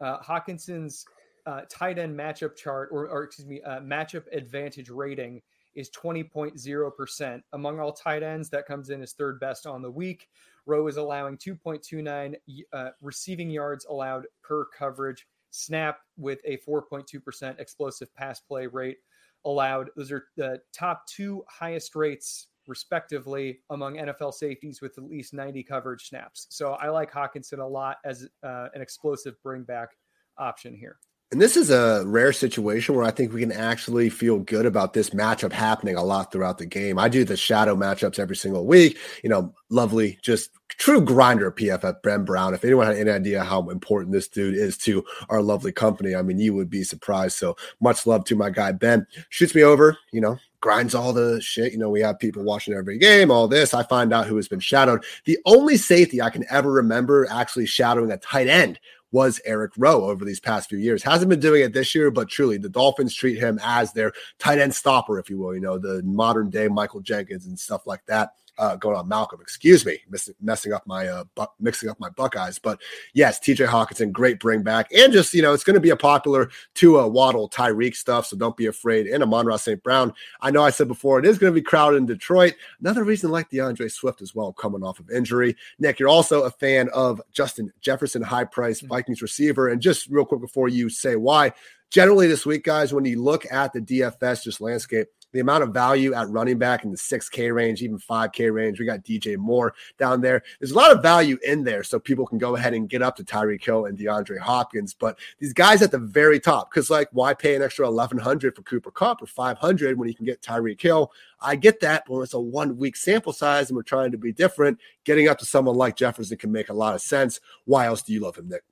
Uh, 0.00 0.18
Hockenson's 0.20 1.04
uh, 1.46 1.62
tight 1.70 1.98
end 1.98 2.18
matchup 2.18 2.56
chart, 2.56 2.88
or, 2.92 3.08
or 3.08 3.24
excuse 3.24 3.46
me, 3.46 3.60
uh, 3.62 3.80
matchup 3.80 4.24
advantage 4.32 4.88
rating 4.88 5.42
is 5.76 5.90
20.0%. 5.90 7.42
Among 7.52 7.78
all 7.78 7.92
tight 7.92 8.22
ends, 8.22 8.50
that 8.50 8.66
comes 8.66 8.90
in 8.90 9.02
as 9.02 9.12
third 9.12 9.38
best 9.38 9.66
on 9.66 9.82
the 9.82 9.90
week. 9.90 10.28
Rowe 10.66 10.88
is 10.88 10.96
allowing 10.96 11.36
2.29 11.36 12.34
uh, 12.72 12.90
receiving 13.00 13.50
yards 13.50 13.86
allowed 13.86 14.26
per 14.42 14.64
coverage. 14.64 15.26
Snap 15.50 16.00
with 16.16 16.40
a 16.44 16.58
4.2% 16.58 17.60
explosive 17.60 18.12
pass 18.14 18.40
play 18.40 18.66
rate 18.66 18.98
allowed. 19.44 19.90
Those 19.96 20.10
are 20.10 20.24
the 20.36 20.60
top 20.72 21.06
two 21.06 21.44
highest 21.48 21.94
rates, 21.94 22.48
respectively, 22.66 23.60
among 23.70 23.94
NFL 23.94 24.34
safeties 24.34 24.80
with 24.80 24.98
at 24.98 25.04
least 25.04 25.32
90 25.32 25.62
coverage 25.62 26.08
snaps. 26.08 26.46
So 26.50 26.72
I 26.72 26.88
like 26.88 27.12
Hockenson 27.12 27.60
a 27.60 27.64
lot 27.64 27.98
as 28.04 28.28
uh, 28.42 28.68
an 28.74 28.82
explosive 28.82 29.40
bring 29.42 29.62
back 29.62 29.96
option 30.36 30.74
here. 30.74 30.98
And 31.32 31.42
this 31.42 31.56
is 31.56 31.70
a 31.70 32.04
rare 32.06 32.32
situation 32.32 32.94
where 32.94 33.04
I 33.04 33.10
think 33.10 33.32
we 33.32 33.40
can 33.40 33.50
actually 33.50 34.10
feel 34.10 34.38
good 34.38 34.64
about 34.64 34.92
this 34.92 35.10
matchup 35.10 35.50
happening 35.50 35.96
a 35.96 36.04
lot 36.04 36.30
throughout 36.30 36.58
the 36.58 36.66
game. 36.66 37.00
I 37.00 37.08
do 37.08 37.24
the 37.24 37.36
shadow 37.36 37.74
matchups 37.74 38.20
every 38.20 38.36
single 38.36 38.64
week. 38.64 38.96
You 39.24 39.30
know, 39.30 39.52
lovely, 39.68 40.20
just 40.22 40.50
true 40.68 41.00
grinder 41.00 41.50
PFF, 41.50 42.00
Ben 42.02 42.24
Brown. 42.24 42.54
If 42.54 42.64
anyone 42.64 42.86
had 42.86 42.96
any 42.96 43.10
idea 43.10 43.42
how 43.42 43.68
important 43.70 44.12
this 44.12 44.28
dude 44.28 44.54
is 44.54 44.78
to 44.78 45.04
our 45.28 45.42
lovely 45.42 45.72
company, 45.72 46.14
I 46.14 46.22
mean, 46.22 46.38
you 46.38 46.54
would 46.54 46.70
be 46.70 46.84
surprised. 46.84 47.36
So 47.36 47.56
much 47.80 48.06
love 48.06 48.24
to 48.26 48.36
my 48.36 48.50
guy, 48.50 48.70
Ben. 48.70 49.04
Shoots 49.28 49.54
me 49.54 49.64
over, 49.64 49.98
you 50.12 50.20
know, 50.20 50.38
grinds 50.60 50.94
all 50.94 51.12
the 51.12 51.40
shit. 51.40 51.72
You 51.72 51.78
know, 51.78 51.90
we 51.90 52.02
have 52.02 52.20
people 52.20 52.44
watching 52.44 52.74
every 52.74 52.98
game, 52.98 53.32
all 53.32 53.48
this. 53.48 53.74
I 53.74 53.82
find 53.82 54.12
out 54.12 54.26
who 54.26 54.36
has 54.36 54.46
been 54.46 54.60
shadowed. 54.60 55.04
The 55.24 55.38
only 55.44 55.76
safety 55.76 56.22
I 56.22 56.30
can 56.30 56.44
ever 56.50 56.70
remember 56.70 57.26
actually 57.30 57.66
shadowing 57.66 58.12
a 58.12 58.16
tight 58.18 58.46
end 58.46 58.78
was 59.12 59.40
Eric 59.44 59.72
Rowe 59.76 60.04
over 60.04 60.24
these 60.24 60.40
past 60.40 60.68
few 60.68 60.78
years. 60.78 61.02
Hasn't 61.02 61.28
been 61.28 61.40
doing 61.40 61.62
it 61.62 61.72
this 61.72 61.94
year, 61.94 62.10
but 62.10 62.28
truly 62.28 62.58
the 62.58 62.68
Dolphins 62.68 63.14
treat 63.14 63.38
him 63.38 63.58
as 63.62 63.92
their 63.92 64.12
tight 64.38 64.58
end 64.58 64.74
stopper, 64.74 65.18
if 65.18 65.30
you 65.30 65.38
will, 65.38 65.54
you 65.54 65.60
know, 65.60 65.78
the 65.78 66.02
modern 66.04 66.50
day 66.50 66.68
Michael 66.68 67.00
Jenkins 67.00 67.46
and 67.46 67.58
stuff 67.58 67.86
like 67.86 68.04
that 68.06 68.30
uh, 68.58 68.76
going 68.76 68.96
on 68.96 69.08
Malcolm. 69.08 69.40
Excuse 69.40 69.84
me, 69.84 69.98
miss, 70.08 70.30
messing 70.40 70.72
up 70.72 70.86
my 70.86 71.06
uh, 71.06 71.24
bu- 71.34 71.46
mixing 71.60 71.88
up 71.88 71.98
my 72.00 72.08
Buckeyes. 72.10 72.58
But 72.58 72.80
yes, 73.14 73.38
TJ 73.38 73.66
Hockenson, 73.66 74.12
great 74.12 74.40
bring 74.40 74.62
back, 74.62 74.92
and 74.92 75.12
just 75.12 75.34
you 75.34 75.42
know, 75.42 75.52
it's 75.52 75.64
going 75.64 75.74
to 75.74 75.80
be 75.80 75.90
a 75.90 75.96
popular 75.96 76.50
to 76.74 77.00
uh, 77.00 77.06
Waddle 77.06 77.48
Tyreek 77.48 77.94
stuff. 77.94 78.26
So 78.26 78.36
don't 78.36 78.56
be 78.56 78.66
afraid. 78.66 79.06
And 79.06 79.22
Amon-Ra 79.22 79.56
St. 79.56 79.82
Brown. 79.82 80.12
I 80.40 80.50
know 80.50 80.62
I 80.62 80.70
said 80.70 80.88
before 80.88 81.18
it 81.18 81.26
is 81.26 81.38
going 81.38 81.52
to 81.52 81.60
be 81.60 81.64
crowded 81.64 81.98
in 81.98 82.06
Detroit. 82.06 82.54
Another 82.80 83.04
reason 83.04 83.30
like 83.30 83.50
D'Andre 83.50 83.88
Swift 83.88 84.22
as 84.22 84.34
well, 84.34 84.52
coming 84.52 84.82
off 84.82 85.00
of 85.00 85.10
injury. 85.10 85.56
Nick, 85.78 85.98
you're 85.98 86.08
also 86.08 86.42
a 86.42 86.50
fan 86.50 86.88
of 86.94 87.20
Justin 87.32 87.72
Jefferson, 87.80 88.22
high 88.22 88.44
price 88.44 88.78
mm-hmm. 88.78 88.88
Vikings 88.88 89.22
receiver. 89.22 89.68
And 89.68 89.80
just 89.80 90.08
real 90.08 90.24
quick 90.24 90.40
before 90.40 90.68
you 90.68 90.88
say 90.88 91.16
why, 91.16 91.52
generally 91.90 92.26
this 92.26 92.46
week, 92.46 92.64
guys, 92.64 92.92
when 92.92 93.04
you 93.04 93.22
look 93.22 93.50
at 93.50 93.72
the 93.72 93.80
DFS 93.80 94.42
just 94.42 94.60
landscape, 94.60 95.08
the 95.36 95.42
amount 95.42 95.62
of 95.62 95.74
value 95.74 96.14
at 96.14 96.28
running 96.30 96.58
back 96.58 96.84
in 96.84 96.90
the 96.90 96.96
6K 96.96 97.54
range, 97.54 97.82
even 97.82 97.98
5K 97.98 98.52
range. 98.52 98.80
We 98.80 98.86
got 98.86 99.04
DJ 99.04 99.36
Moore 99.36 99.74
down 99.98 100.22
there. 100.22 100.42
There's 100.58 100.70
a 100.70 100.74
lot 100.74 100.92
of 100.92 101.02
value 101.02 101.38
in 101.46 101.62
there, 101.62 101.82
so 101.84 101.98
people 101.98 102.26
can 102.26 102.38
go 102.38 102.56
ahead 102.56 102.72
and 102.72 102.88
get 102.88 103.02
up 103.02 103.16
to 103.16 103.24
Tyreek 103.24 103.62
Hill 103.62 103.84
and 103.84 103.98
DeAndre 103.98 104.38
Hopkins. 104.38 104.94
But 104.94 105.18
these 105.38 105.52
guys 105.52 105.82
at 105.82 105.90
the 105.90 105.98
very 105.98 106.40
top, 106.40 106.70
because 106.70 106.88
like, 106.88 107.08
why 107.12 107.34
pay 107.34 107.54
an 107.54 107.62
extra 107.62 107.86
1100 107.86 108.56
for 108.56 108.62
Cooper 108.62 108.90
Kupp 108.90 109.22
or 109.22 109.26
500 109.26 109.98
when 109.98 110.08
you 110.08 110.14
can 110.14 110.24
get 110.24 110.40
Tyreek 110.40 110.80
Hill? 110.80 111.12
I 111.40 111.54
get 111.54 111.80
that, 111.80 112.04
but 112.06 112.14
when 112.14 112.22
it's 112.22 112.32
a 112.32 112.40
one 112.40 112.78
week 112.78 112.96
sample 112.96 113.34
size 113.34 113.68
and 113.68 113.76
we're 113.76 113.82
trying 113.82 114.12
to 114.12 114.18
be 114.18 114.32
different, 114.32 114.80
getting 115.04 115.28
up 115.28 115.38
to 115.38 115.44
someone 115.44 115.76
like 115.76 115.96
Jefferson 115.96 116.38
can 116.38 116.50
make 116.50 116.70
a 116.70 116.74
lot 116.74 116.94
of 116.94 117.02
sense. 117.02 117.40
Why 117.66 117.86
else 117.86 118.00
do 118.02 118.14
you 118.14 118.20
love 118.20 118.36
him, 118.36 118.48
Nick? 118.48 118.62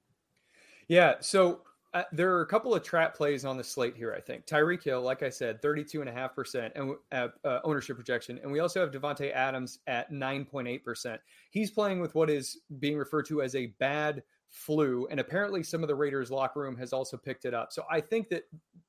Yeah. 0.89 1.17
So 1.21 1.61
uh, 1.95 2.03
there 2.11 2.35
are 2.35 2.43
a 2.43 2.47
couple 2.47 2.75
of 2.75 2.83
trap 2.83 3.15
plays 3.15 3.45
on 3.45 3.57
the 3.57 3.63
slate 3.63 3.97
here, 3.97 4.13
I 4.13 4.21
think. 4.21 4.47
Tyreek 4.47 4.83
Hill, 4.83 5.01
like 5.01 5.23
I 5.23 5.31
said, 5.31 5.63
32.5% 5.63 6.73
and 6.75 6.95
uh, 7.13 7.29
uh, 7.45 7.61
ownership 7.63 7.97
projection. 7.97 8.41
And 8.43 8.51
we 8.51 8.59
also 8.59 8.81
have 8.81 8.91
Davante 8.91 9.33
Adams 9.33 9.79
at 9.87 10.11
9.8%. 10.11 11.19
He's 11.51 11.71
playing 11.71 12.01
with 12.01 12.17
what 12.17 12.31
is 12.31 12.59
being 12.81 12.99
referred 12.99 13.27
to 13.27 13.43
as 13.43 13.55
a 13.55 13.67
bad 13.79 14.25
flu. 14.51 15.07
And 15.09 15.21
apparently, 15.21 15.63
some 15.63 15.83
of 15.83 15.89
the 15.89 15.95
Raiders' 15.95 16.33
locker 16.33 16.61
room 16.61 16.77
has 16.79 16.93
also 16.93 17.17
picked 17.17 17.45
it 17.45 17.55
up. 17.55 17.73
So 17.73 17.85
I 17.89 18.01
think 18.01 18.29
that 18.31 18.43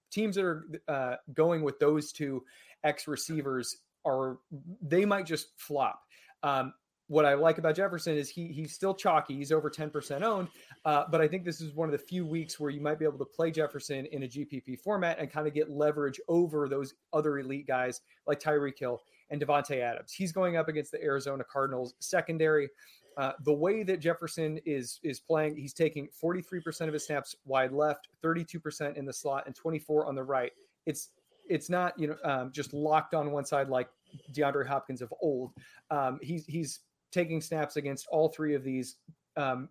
teams 0.10 0.36
that 0.36 0.46
are 0.46 0.66
uh, 0.88 1.16
going 1.32 1.62
with 1.62 1.78
those 1.78 2.12
two 2.12 2.44
X 2.84 3.08
receivers 3.08 3.78
are, 4.04 4.38
they 4.82 5.06
might 5.06 5.28
just 5.28 5.50
flop. 5.58 6.02
Um, 6.42 6.74
what 7.08 7.26
I 7.26 7.36
like 7.36 7.58
about 7.58 7.76
Jefferson 7.76 8.18
is 8.18 8.30
he 8.30 8.48
he's 8.48 8.74
still 8.74 8.94
chalky. 8.94 9.36
He's 9.36 9.52
over 9.52 9.70
10% 9.70 10.22
owned. 10.24 10.48
Uh, 10.86 11.04
but 11.10 11.22
I 11.22 11.28
think 11.28 11.46
this 11.46 11.62
is 11.62 11.74
one 11.74 11.88
of 11.88 11.92
the 11.92 12.06
few 12.06 12.26
weeks 12.26 12.60
where 12.60 12.72
you 12.72 12.82
might 12.82 13.00
be 13.00 13.06
able 13.06 13.20
to 13.20 13.26
play 13.26 13.52
Jefferson 13.52 14.06
in 14.08 14.24
a 14.24 14.28
GPP 14.28 14.80
format 14.80 15.20
and 15.20 15.32
kind 15.32 15.48
of 15.48 15.54
get 15.54 15.70
leverage 15.70 16.20
over 16.28 16.68
those 16.68 16.94
other 17.14 17.40
elite 17.40 17.68
guys 17.68 18.02
like 18.26 18.40
Tyreek 18.40 18.80
Hill 18.80 19.02
and 19.30 19.42
Davante 19.42 19.82
Adams. 19.82 20.12
He's 20.12 20.32
going 20.32 20.58
up 20.58 20.68
against 20.68 20.92
the 20.92 21.04
Arizona 21.04 21.44
Cardinals 21.44 21.94
secondary. 22.00 22.70
Uh, 23.18 23.32
the 23.44 23.54
way 23.54 23.84
that 23.84 24.00
Jefferson 24.00 24.60
is 24.66 25.00
is 25.04 25.20
playing, 25.20 25.56
he's 25.56 25.74
taking 25.74 26.10
43% 26.22 26.88
of 26.88 26.94
his 26.94 27.06
snaps 27.06 27.36
wide 27.46 27.72
left, 27.72 28.10
32% 28.24 28.98
in 28.98 29.06
the 29.06 29.14
slot, 29.14 29.44
and 29.46 29.56
24 29.56 30.06
on 30.06 30.16
the 30.16 30.24
right. 30.24 30.52
It's 30.86 31.12
it's 31.48 31.70
not 31.70 31.98
you 32.00 32.08
know 32.08 32.18
um, 32.24 32.52
just 32.52 32.74
locked 32.74 33.14
on 33.14 33.32
one 33.32 33.46
side 33.46 33.70
like 33.70 33.88
DeAndre 34.34 34.68
Hopkins 34.68 35.02
of 35.02 35.14
old. 35.22 35.52
Um, 35.92 36.20
he's 36.22 36.46
he's 36.46 36.80
taking 37.16 37.40
snaps 37.42 37.78
against 37.78 38.08
all 38.12 38.28
three 38.28 38.54
of 38.54 38.64
these 38.64 38.98
um, 39.38 39.70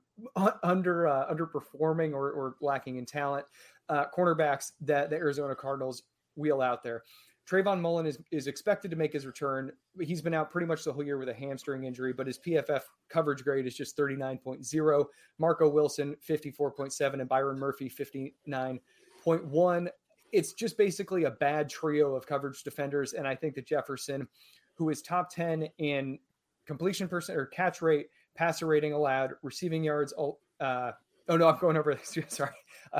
under 0.62 1.06
uh, 1.06 1.32
underperforming 1.32 2.12
or, 2.12 2.30
or, 2.32 2.56
lacking 2.60 2.96
in 2.96 3.06
talent 3.06 3.46
uh, 3.88 4.04
cornerbacks 4.16 4.72
that 4.80 5.10
the 5.10 5.16
Arizona 5.16 5.54
Cardinals 5.54 6.02
wheel 6.36 6.60
out 6.60 6.82
there. 6.82 7.02
Trayvon 7.48 7.80
Mullen 7.80 8.06
is, 8.06 8.18
is 8.30 8.46
expected 8.46 8.90
to 8.90 8.96
make 8.96 9.12
his 9.12 9.26
return. 9.26 9.70
He's 10.00 10.22
been 10.22 10.32
out 10.32 10.50
pretty 10.50 10.66
much 10.66 10.84
the 10.84 10.92
whole 10.92 11.04
year 11.04 11.18
with 11.18 11.28
a 11.28 11.34
hamstring 11.34 11.84
injury, 11.84 12.14
but 12.14 12.26
his 12.26 12.38
PFF 12.38 12.80
coverage 13.10 13.44
grade 13.44 13.66
is 13.66 13.76
just 13.76 13.96
39.0. 13.98 15.04
Marco 15.38 15.68
Wilson, 15.68 16.16
54.7, 16.26 17.20
and 17.20 17.28
Byron 17.28 17.58
Murphy, 17.58 17.90
59.1. 17.90 19.88
It's 20.32 20.52
just 20.54 20.78
basically 20.78 21.24
a 21.24 21.30
bad 21.32 21.68
trio 21.68 22.14
of 22.14 22.26
coverage 22.26 22.62
defenders. 22.62 23.12
And 23.12 23.28
I 23.28 23.34
think 23.34 23.54
that 23.56 23.66
Jefferson, 23.66 24.26
who 24.74 24.88
is 24.88 25.02
top 25.02 25.30
10 25.30 25.68
in 25.78 26.18
completion 26.66 27.08
percent 27.08 27.38
or 27.38 27.46
catch 27.46 27.82
rate, 27.82 28.08
passer 28.34 28.66
rating 28.66 28.92
allowed, 28.92 29.32
receiving 29.42 29.84
yards. 29.84 30.12
Uh, 30.60 30.92
oh 31.28 31.36
no, 31.36 31.48
I'm 31.48 31.58
going 31.58 31.76
over 31.76 31.94
this. 31.94 32.16
Sorry, 32.28 32.50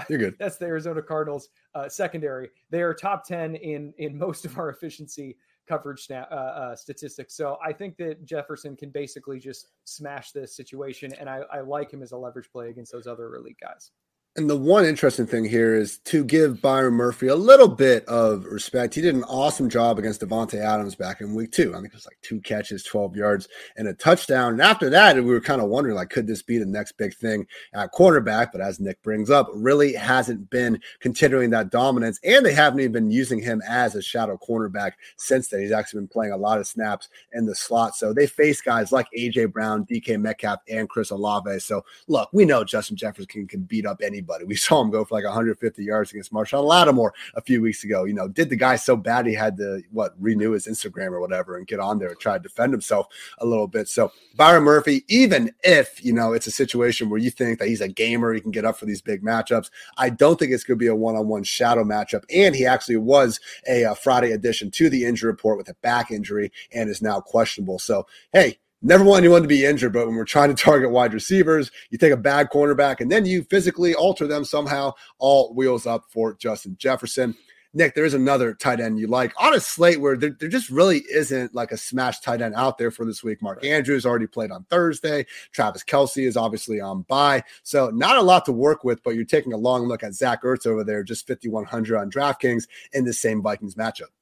You're 0.09 0.19
good. 0.19 0.37
That's 0.39 0.57
the 0.57 0.67
Arizona 0.67 1.03
Cardinals 1.03 1.49
uh, 1.75 1.89
secondary. 1.89 2.51
They 2.71 2.83
are 2.83 2.95
top 2.95 3.27
10 3.27 3.57
in 3.57 3.93
in 3.99 4.17
most 4.17 4.45
of 4.45 4.59
our 4.59 4.71
efficiency 4.71 5.37
coverage 5.67 6.05
snap, 6.05 6.29
uh, 6.31 6.35
uh, 6.35 6.77
statistics. 6.77 7.35
So 7.35 7.59
I 7.65 7.73
think 7.73 7.97
that 7.97 8.25
Jefferson 8.25 8.77
can 8.77 8.91
basically 8.91 9.39
just 9.39 9.69
smash 9.85 10.33
this 10.33 10.55
situation, 10.55 11.13
and 11.19 11.29
I, 11.29 11.41
I 11.53 11.61
like 11.61 11.91
him 11.91 12.03
as 12.03 12.13
a 12.13 12.17
leverage 12.17 12.51
play 12.51 12.69
against 12.71 12.93
those 12.93 13.07
other 13.07 13.35
elite 13.35 13.57
guys. 13.61 13.93
And 14.37 14.51
the 14.51 14.57
one 14.57 14.85
interesting 14.85 15.29
thing 15.29 15.45
here 15.45 15.77
is 15.77 15.99
to 15.99 16.25
give 16.25 16.61
Byron 16.61 16.95
Murphy 16.95 17.29
a 17.29 17.37
little 17.37 17.69
bit 17.69 18.05
of 18.07 18.47
respect. 18.47 18.93
He 18.93 19.01
did 19.01 19.15
an 19.15 19.23
awesome 19.25 19.71
job 19.71 19.97
against 19.97 20.23
Davante 20.23 20.59
Adams 20.59 20.97
back 20.97 21.21
in 21.21 21.37
week 21.37 21.53
two. 21.53 21.71
I 21.71 21.77
think 21.77 21.93
it 21.93 21.95
was 21.95 22.07
like 22.07 22.19
two 22.21 22.41
catches, 22.41 22.83
12 22.83 23.15
yards, 23.15 23.47
and 23.77 23.87
a 23.87 23.95
touchdown. 23.95 24.55
And 24.55 24.61
after 24.61 24.91
that, 24.91 25.15
we 25.15 25.23
were 25.23 25.41
kind 25.41 25.63
of 25.63 25.69
wondering, 25.69 25.95
like, 25.95 26.11
could 26.11 26.27
this 26.27 26.43
be 26.43 26.59
the 26.59 26.67
next 26.67 26.97
big 26.97 27.15
thing 27.15 27.47
at 27.75 27.93
quarterback? 27.93 28.51
But 28.51 28.61
as 28.61 28.81
Nick 28.81 29.01
brings 29.05 29.31
up, 29.31 29.49
really 29.55 29.93
hasn't 29.93 30.51
been 30.51 30.83
continuing 30.99 31.51
that 31.51 31.71
dominance. 31.71 32.19
And 32.25 32.45
they 32.45 32.55
haven't 32.55 32.81
even 32.81 32.91
been 32.91 33.11
using 33.13 33.41
him 33.41 33.63
as 33.69 33.95
a 33.95 34.03
shadow 34.03 34.37
cornerback 34.37 34.95
since 35.17 35.47
then. 35.47 35.61
He's 35.61 35.71
actually 35.71 36.01
been 36.01 36.09
playing 36.09 36.33
a 36.33 36.37
lot 36.37 36.59
of 36.59 36.67
snaps 36.67 37.09
in 37.35 37.47
the 37.47 37.55
slot. 37.55 37.95
So 37.95 38.13
they 38.13 38.27
face 38.27 38.61
guys 38.61 38.91
like 38.91 39.07
AJ 39.17 39.53
Brown, 39.53 39.87
DK 39.87 40.21
Metcalf, 40.21 40.59
and 40.69 40.89
Chris 40.89 41.11
Olave. 41.11 41.61
So 41.61 41.85
look, 42.09 42.31
we 42.33 42.45
know 42.45 42.65
Justin 42.65 42.97
Jefferson 42.97 43.29
can, 43.29 43.47
can 43.47 43.63
beat 43.63 43.87
up 43.87 44.01
any 44.03 44.24
anybody. 44.25 44.45
We 44.45 44.57
saw 44.65 44.81
him 44.81 44.91
go 44.91 45.05
for 45.05 45.15
like 45.15 45.25
150 45.25 45.85
yards 45.85 46.11
against 46.11 46.33
Marshon 46.33 46.65
Lattimore 46.65 47.13
a 47.35 47.41
few 47.41 47.61
weeks 47.61 47.85
ago. 47.85 48.05
You 48.05 48.15
know, 48.15 48.29
did 48.29 48.51
the 48.51 48.57
guy 48.57 48.77
so 48.77 48.97
bad 48.97 49.27
he 49.27 49.35
had 49.35 49.57
to 49.59 49.83
what 49.91 50.15
renew 50.19 50.53
his 50.53 50.67
Instagram 50.67 51.13
or 51.13 51.21
whatever 51.21 51.57
and 51.57 51.67
get 51.67 51.81
on 51.81 51.99
there 51.99 52.09
and 52.09 52.19
try 52.19 52.37
to 52.37 52.43
defend 52.43 52.73
himself 52.73 53.07
a 53.39 53.47
little 53.47 53.67
bit. 53.67 53.89
So 53.89 54.13
Byron 54.37 54.65
Murphy, 54.65 55.05
even 55.09 55.53
if 55.63 56.05
you 56.05 56.13
know 56.13 56.33
it's 56.33 56.47
a 56.47 56.51
situation 56.51 57.11
where 57.11 57.21
you 57.21 57.31
think 57.31 57.59
that 57.59 57.69
he's 57.69 57.81
a 57.81 57.89
gamer, 57.89 58.33
he 58.33 58.41
can 58.41 58.51
get 58.51 58.65
up 58.65 58.77
for 58.77 58.87
these 58.87 59.01
big 59.01 59.23
matchups. 59.23 59.71
I 59.97 60.11
don't 60.11 60.39
think 60.39 60.53
it's 60.53 60.65
going 60.65 60.79
to 60.79 60.83
be 60.83 60.89
a 60.89 60.95
one-on-one 60.95 61.45
shadow 61.45 61.85
matchup. 61.85 62.25
And 62.35 62.55
he 62.55 62.67
actually 62.67 62.97
was 62.97 63.41
a, 63.69 63.83
a 63.85 63.95
Friday 63.95 64.33
addition 64.33 64.71
to 64.73 64.89
the 64.89 65.05
injury 65.05 65.31
report 65.31 65.59
with 65.59 65.69
a 65.69 65.75
back 65.75 66.11
injury 66.11 66.53
and 66.73 66.89
is 66.89 67.03
now 67.03 67.21
questionable. 67.21 67.79
So 67.79 68.07
hey, 68.33 68.59
never 68.85 69.03
want 69.03 69.19
anyone 69.19 69.43
to 69.43 69.49
be 69.49 69.65
injured, 69.65 69.93
but 69.93 70.07
when 70.07 70.15
we're 70.15 70.25
trying 70.25 70.55
to 70.55 70.63
target 70.63 70.91
wide 70.91 71.15
receivers, 71.15 71.71
you 71.91 71.99
take 71.99 72.13
a 72.13 72.17
bad 72.17 72.51
cornerback 72.51 73.01
and 73.01 73.11
then 73.11 73.27
you 73.27 73.43
physically 73.45 73.95
alter 73.95 74.27
them 74.27 74.45
somehow, 74.45 74.93
all 75.19 75.53
wheels 75.55 75.87
up 75.87 76.05
for 76.11 76.35
Justin 76.35 76.77
Jefferson. 76.79 77.35
Nick, 77.77 77.97
there 77.97 78.05
is 78.05 78.15
another 78.15 78.55
tight 78.55 78.79
end 78.79 79.01
you 79.01 79.09
like 79.09 79.33
on 79.37 79.53
a 79.53 79.59
slate 79.59 80.01
where 80.01 80.17
there, 80.17 80.31
there, 80.39 80.49
just 80.49 80.71
really 80.71 81.03
isn't 81.13 81.57
like 81.57 81.73
a 81.73 81.77
smash 81.77 82.21
tight 82.21 82.41
end 82.41 82.55
out 82.55 82.79
there 82.79 82.93
for 82.93 83.05
this 83.05 83.25
week. 83.25 83.43
Mark 83.43 83.65
Andrews 83.65 84.07
already 84.07 84.29
played 84.29 84.53
on 84.53 84.63
Thursday. 84.71 85.27
Travis 85.51 85.83
Kelce 85.83 86.25
is 86.25 86.37
obviously 86.37 86.81
on 86.81 87.03
bye. 87.03 87.43
So 87.65 87.91
not 87.91 88.17
a 88.17 88.23
lot 88.23 88.45
to 88.45 88.53
work 88.53 88.85
with, 88.85 89.03
but 89.03 89.17
you're 89.17 89.25
taking 89.25 89.53
a 89.53 89.57
long 89.57 89.89
look 89.89 90.05
at 90.05 90.15
Zach 90.15 90.45
Ertz 90.45 90.69
over 90.69 90.85
there, 90.85 91.03
just 91.03 91.27
5,100 91.27 91.99
on 91.99 92.11
DraftKings 92.13 92.69
in 92.93 93.05
the 93.05 93.13
same 93.13 93.43
Vikings 93.43 93.75
matchup. 93.75 94.13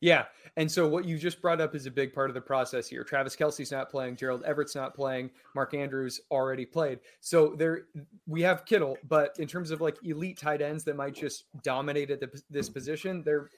Yeah. 0.00 0.24
And 0.56 0.70
so 0.70 0.86
what 0.86 1.04
you 1.04 1.18
just 1.18 1.42
brought 1.42 1.60
up 1.60 1.74
is 1.74 1.86
a 1.86 1.90
big 1.90 2.14
part 2.14 2.30
of 2.30 2.34
the 2.34 2.40
process 2.40 2.88
here. 2.88 3.02
Travis 3.02 3.34
Kelce's 3.34 3.72
not 3.72 3.90
playing, 3.90 4.16
Gerald 4.16 4.44
Everett's 4.44 4.76
not 4.76 4.94
playing, 4.94 5.30
Mark 5.54 5.74
Andrews 5.74 6.20
already 6.30 6.64
played. 6.64 7.00
So 7.20 7.54
there 7.56 7.86
we 8.26 8.42
have 8.42 8.64
Kittle, 8.64 8.96
but 9.08 9.36
in 9.38 9.48
terms 9.48 9.70
of 9.72 9.80
like 9.80 9.96
elite 10.04 10.38
tight 10.38 10.62
ends 10.62 10.84
that 10.84 10.96
might 10.96 11.14
just 11.14 11.44
dominate 11.62 12.10
at 12.10 12.20
the, 12.20 12.30
this 12.50 12.68
position, 12.68 13.22
there 13.24 13.48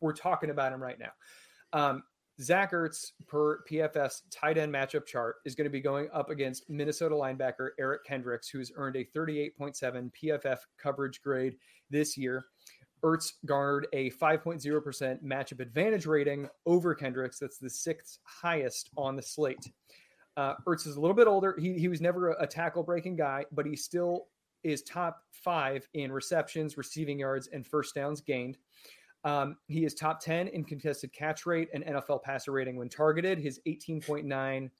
we're 0.00 0.12
talking 0.12 0.50
about 0.50 0.72
him 0.72 0.82
right 0.82 0.98
now. 0.98 1.12
Um, 1.72 2.02
Zach 2.40 2.72
Ertz 2.72 3.12
per 3.28 3.62
PFF 3.70 4.22
tight 4.30 4.58
end 4.58 4.74
matchup 4.74 5.06
chart 5.06 5.36
is 5.44 5.54
going 5.54 5.66
to 5.66 5.70
be 5.70 5.80
going 5.80 6.08
up 6.12 6.30
against 6.30 6.68
Minnesota 6.68 7.14
linebacker 7.14 7.70
Eric 7.78 8.04
Kendricks, 8.04 8.48
who's 8.48 8.72
earned 8.74 8.96
a 8.96 9.04
38.7 9.16 10.10
PFF 10.20 10.58
coverage 10.78 11.22
grade 11.22 11.54
this 11.90 12.16
year. 12.16 12.46
Ertz 13.04 13.34
garnered 13.44 13.86
a 13.92 14.10
5.0% 14.12 15.22
matchup 15.22 15.60
advantage 15.60 16.06
rating 16.06 16.48
over 16.64 16.94
Kendricks. 16.94 17.38
That's 17.38 17.58
the 17.58 17.68
sixth 17.68 18.18
highest 18.24 18.90
on 18.96 19.14
the 19.14 19.22
slate. 19.22 19.70
Uh, 20.36 20.54
Ertz 20.66 20.86
is 20.86 20.96
a 20.96 21.00
little 21.00 21.14
bit 21.14 21.28
older. 21.28 21.54
He, 21.58 21.74
he 21.74 21.88
was 21.88 22.00
never 22.00 22.32
a, 22.32 22.44
a 22.44 22.46
tackle 22.46 22.82
breaking 22.82 23.16
guy, 23.16 23.44
but 23.52 23.66
he 23.66 23.76
still 23.76 24.26
is 24.64 24.82
top 24.82 25.20
five 25.30 25.86
in 25.94 26.10
receptions, 26.10 26.76
receiving 26.76 27.18
yards, 27.18 27.48
and 27.52 27.66
first 27.66 27.94
downs 27.94 28.20
gained. 28.20 28.56
Um, 29.22 29.56
he 29.68 29.84
is 29.84 29.94
top 29.94 30.20
10 30.20 30.48
in 30.48 30.64
contested 30.64 31.12
catch 31.12 31.46
rate 31.46 31.68
and 31.72 31.84
NFL 31.84 32.22
passer 32.22 32.52
rating 32.52 32.76
when 32.76 32.88
targeted. 32.88 33.38
His 33.38 33.60
18.9 33.66 34.70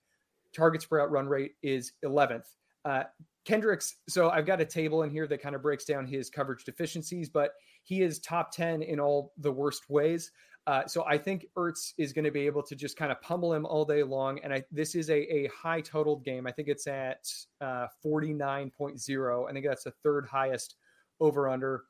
targets 0.54 0.84
per 0.86 0.98
route 0.98 1.10
run 1.10 1.28
rate 1.28 1.52
is 1.62 1.92
11th. 2.04 2.46
Uh, 2.84 3.04
Kendricks, 3.44 3.96
so 4.08 4.30
I've 4.30 4.46
got 4.46 4.60
a 4.60 4.64
table 4.64 5.02
in 5.02 5.10
here 5.10 5.26
that 5.26 5.42
kind 5.42 5.54
of 5.54 5.62
breaks 5.62 5.84
down 5.84 6.06
his 6.06 6.30
coverage 6.30 6.64
deficiencies, 6.64 7.28
but 7.28 7.52
he 7.84 8.02
is 8.02 8.18
top 8.18 8.50
10 8.50 8.82
in 8.82 8.98
all 8.98 9.32
the 9.38 9.52
worst 9.52 9.88
ways. 9.88 10.32
Uh, 10.66 10.86
so 10.86 11.04
I 11.06 11.18
think 11.18 11.46
Ertz 11.56 11.92
is 11.98 12.14
going 12.14 12.24
to 12.24 12.30
be 12.30 12.46
able 12.46 12.62
to 12.62 12.74
just 12.74 12.96
kind 12.96 13.12
of 13.12 13.20
pummel 13.20 13.52
him 13.52 13.66
all 13.66 13.84
day 13.84 14.02
long. 14.02 14.40
And 14.42 14.52
I, 14.52 14.64
this 14.72 14.94
is 14.94 15.10
a, 15.10 15.20
a 15.32 15.48
high 15.48 15.82
totaled 15.82 16.24
game. 16.24 16.46
I 16.46 16.52
think 16.52 16.68
it's 16.68 16.86
at 16.86 17.28
uh, 17.60 17.86
49.0. 18.04 19.48
I 19.48 19.52
think 19.52 19.66
that's 19.66 19.84
the 19.84 19.90
third 20.02 20.26
highest 20.26 20.76
over 21.20 21.48
under 21.48 21.84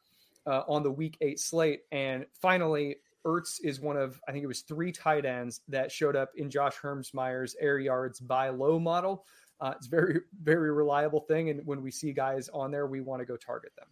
uh, 0.46 0.62
on 0.66 0.82
the 0.82 0.90
week 0.90 1.16
eight 1.20 1.38
slate. 1.38 1.82
And 1.92 2.26
finally, 2.42 2.96
Ertz 3.24 3.60
is 3.62 3.80
one 3.80 3.96
of, 3.96 4.20
I 4.28 4.32
think 4.32 4.42
it 4.42 4.48
was 4.48 4.62
three 4.62 4.90
tight 4.90 5.24
ends 5.24 5.60
that 5.68 5.92
showed 5.92 6.16
up 6.16 6.32
in 6.36 6.50
Josh 6.50 6.74
Hermsmeyer's 6.76 7.54
air 7.60 7.78
yards 7.78 8.18
buy 8.18 8.48
low 8.48 8.80
model. 8.80 9.24
Uh, 9.60 9.72
it's 9.76 9.86
very, 9.86 10.20
very 10.42 10.72
reliable 10.72 11.20
thing. 11.20 11.48
And 11.48 11.64
when 11.64 11.80
we 11.80 11.92
see 11.92 12.12
guys 12.12 12.50
on 12.52 12.72
there, 12.72 12.88
we 12.88 13.00
want 13.00 13.20
to 13.20 13.26
go 13.26 13.36
target 13.36 13.72
them 13.76 13.86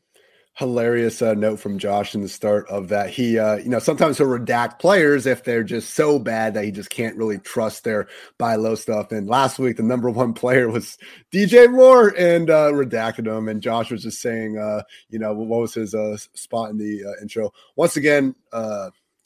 hilarious 0.55 1.23
uh, 1.23 1.35
note 1.35 1.59
from 1.59 1.79
Josh 1.79 2.15
in 2.15 2.21
the 2.21 2.29
start 2.29 2.69
of 2.69 2.89
that. 2.89 3.11
He, 3.11 3.39
uh, 3.39 3.57
you 3.57 3.69
know, 3.69 3.79
sometimes 3.79 4.19
he'll 4.19 4.27
redact 4.27 4.79
players 4.79 5.27
if 5.27 5.45
they're 5.45 5.65
just 5.65 5.95
so 5.95 6.19
bad 6.19 6.55
that 6.55 6.65
he 6.65 6.71
just 6.71 6.91
can't 6.91 7.17
really 7.17 7.39
trust 7.39 7.85
their 7.85 8.09
buy 8.39 8.57
low 8.57 8.75
stuff. 8.75 9.13
And 9.13 9.29
last 9.29 9.59
week, 9.59 9.79
the 9.79 9.83
number 9.83 10.11
one 10.11 10.33
player 10.35 10.69
was 10.69 10.99
DJ 11.33 11.71
Moore 11.71 12.15
and 12.19 12.51
uh, 12.51 12.71
redacted 12.73 13.27
him. 13.27 13.49
And 13.49 13.63
Josh 13.63 13.91
was 13.91 14.03
just 14.03 14.21
saying, 14.21 14.59
uh, 14.59 14.83
you 15.09 15.19
know, 15.19 15.33
what 15.33 15.61
was 15.61 15.75
his 15.75 15.95
uh, 15.95 16.17
spot 16.35 16.71
in 16.71 16.79
the 16.79 17.05
uh, 17.05 17.23
intro? 17.23 17.53
Once 17.77 17.97
again, 17.97 18.35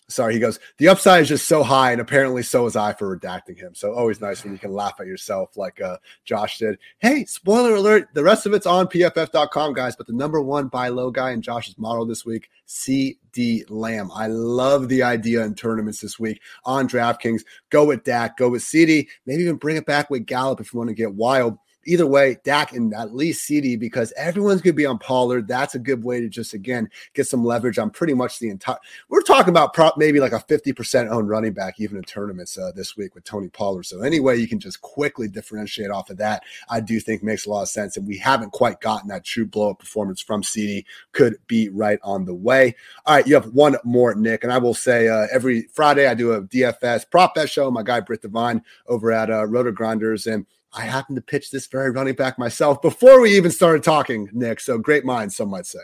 sorry, 0.08 0.34
he 0.34 0.40
goes, 0.40 0.58
the 0.78 0.88
upside 0.88 1.22
is 1.22 1.28
just 1.28 1.48
so 1.48 1.62
high, 1.62 1.92
and 1.92 2.00
apparently 2.00 2.42
so 2.42 2.66
is 2.66 2.76
I 2.76 2.92
for 2.92 3.16
redacting 3.16 3.58
him. 3.58 3.74
So 3.74 3.92
always 3.92 4.20
nice 4.20 4.44
when 4.44 4.52
you 4.52 4.58
can 4.58 4.72
laugh 4.72 5.00
at 5.00 5.06
yourself 5.06 5.56
like 5.56 5.80
uh, 5.80 5.98
Josh 6.24 6.58
did. 6.58 6.78
Hey, 6.98 7.24
spoiler 7.24 7.74
alert, 7.74 8.08
the 8.14 8.22
rest 8.22 8.46
of 8.46 8.52
it's 8.52 8.66
on 8.66 8.86
pff.com, 8.86 9.74
guys, 9.74 9.96
but 9.96 10.06
the 10.06 10.12
number 10.12 10.40
one 10.40 10.68
buy 10.68 10.88
low 10.88 11.10
guy 11.10 11.32
in 11.32 11.42
Josh's 11.42 11.78
model 11.78 12.06
this 12.06 12.24
week, 12.24 12.50
CeeDee 12.68 13.64
Lamb. 13.68 14.10
I 14.14 14.28
love 14.28 14.88
the 14.88 15.02
idea 15.02 15.44
in 15.44 15.54
tournaments 15.54 16.00
this 16.00 16.18
week 16.18 16.40
on 16.64 16.88
DraftKings. 16.88 17.42
Go 17.70 17.84
with 17.84 18.04
Dak, 18.04 18.36
go 18.36 18.48
with 18.48 18.62
CeeDee, 18.62 19.08
maybe 19.26 19.42
even 19.42 19.56
bring 19.56 19.76
it 19.76 19.86
back 19.86 20.10
with 20.10 20.26
Gallup 20.26 20.60
if 20.60 20.72
you 20.72 20.78
want 20.78 20.88
to 20.88 20.94
get 20.94 21.14
wild 21.14 21.58
either 21.86 22.06
way, 22.06 22.36
Dak 22.44 22.72
and 22.72 22.92
at 22.94 23.14
least 23.14 23.48
CeeDee 23.48 23.78
because 23.78 24.12
everyone's 24.16 24.60
going 24.60 24.74
to 24.74 24.76
be 24.76 24.86
on 24.86 24.98
Pollard. 24.98 25.48
That's 25.48 25.74
a 25.74 25.78
good 25.78 26.04
way 26.04 26.20
to 26.20 26.28
just 26.28 26.54
again 26.54 26.90
get 27.14 27.26
some 27.26 27.44
leverage 27.44 27.78
on 27.78 27.90
pretty 27.90 28.14
much 28.14 28.38
the 28.38 28.48
entire. 28.48 28.78
We're 29.08 29.22
talking 29.22 29.50
about 29.50 29.72
prop 29.72 29.96
maybe 29.96 30.20
like 30.20 30.32
a 30.32 30.40
fifty 30.40 30.72
percent 30.72 31.08
owned 31.10 31.28
running 31.28 31.52
back 31.52 31.80
even 31.80 31.96
in 31.96 32.02
tournaments 32.04 32.58
uh, 32.58 32.72
this 32.74 32.96
week 32.96 33.14
with 33.14 33.24
Tony 33.24 33.48
Pollard. 33.48 33.84
So 33.84 34.02
anyway, 34.02 34.38
you 34.38 34.48
can 34.48 34.60
just 34.60 34.80
quickly 34.80 35.28
differentiate 35.28 35.90
off 35.90 36.10
of 36.10 36.18
that. 36.18 36.42
I 36.68 36.80
do 36.80 37.00
think 37.00 37.22
makes 37.22 37.46
a 37.46 37.50
lot 37.50 37.62
of 37.62 37.68
sense, 37.68 37.96
and 37.96 38.06
we 38.06 38.18
haven't 38.18 38.50
quite 38.50 38.80
gotten 38.80 39.08
that 39.08 39.24
true 39.24 39.46
blow 39.46 39.70
up 39.70 39.78
performance 39.78 40.20
from 40.20 40.42
CeeDee. 40.42 40.84
Could 41.12 41.36
be 41.46 41.68
right 41.68 41.98
on 42.02 42.24
the 42.24 42.34
way. 42.34 42.74
All 43.06 43.16
right, 43.16 43.26
you 43.26 43.34
have 43.34 43.52
one 43.52 43.76
more, 43.84 44.14
Nick, 44.14 44.44
and 44.44 44.52
I 44.52 44.58
will 44.58 44.74
say 44.74 45.08
uh, 45.08 45.26
every 45.32 45.62
Friday 45.72 46.06
I 46.06 46.14
do 46.14 46.32
a 46.32 46.42
DFS 46.42 47.10
prop 47.10 47.34
bet 47.34 47.48
show. 47.48 47.70
My 47.70 47.82
guy 47.82 48.00
Britt 48.00 48.22
Devine 48.22 48.62
over 48.86 49.12
at 49.12 49.30
uh, 49.30 49.46
Roto 49.46 49.70
Grinders 49.70 50.26
and 50.26 50.46
I 50.76 50.82
happened 50.82 51.16
to 51.16 51.22
pitch 51.22 51.50
this 51.50 51.66
very 51.66 51.90
running 51.90 52.14
back 52.14 52.38
myself 52.38 52.82
before 52.82 53.20
we 53.20 53.34
even 53.34 53.50
started 53.50 53.82
talking, 53.82 54.28
Nick. 54.32 54.60
So 54.60 54.78
great 54.78 55.04
minds, 55.04 55.34
some 55.36 55.48
might 55.48 55.66
say. 55.66 55.80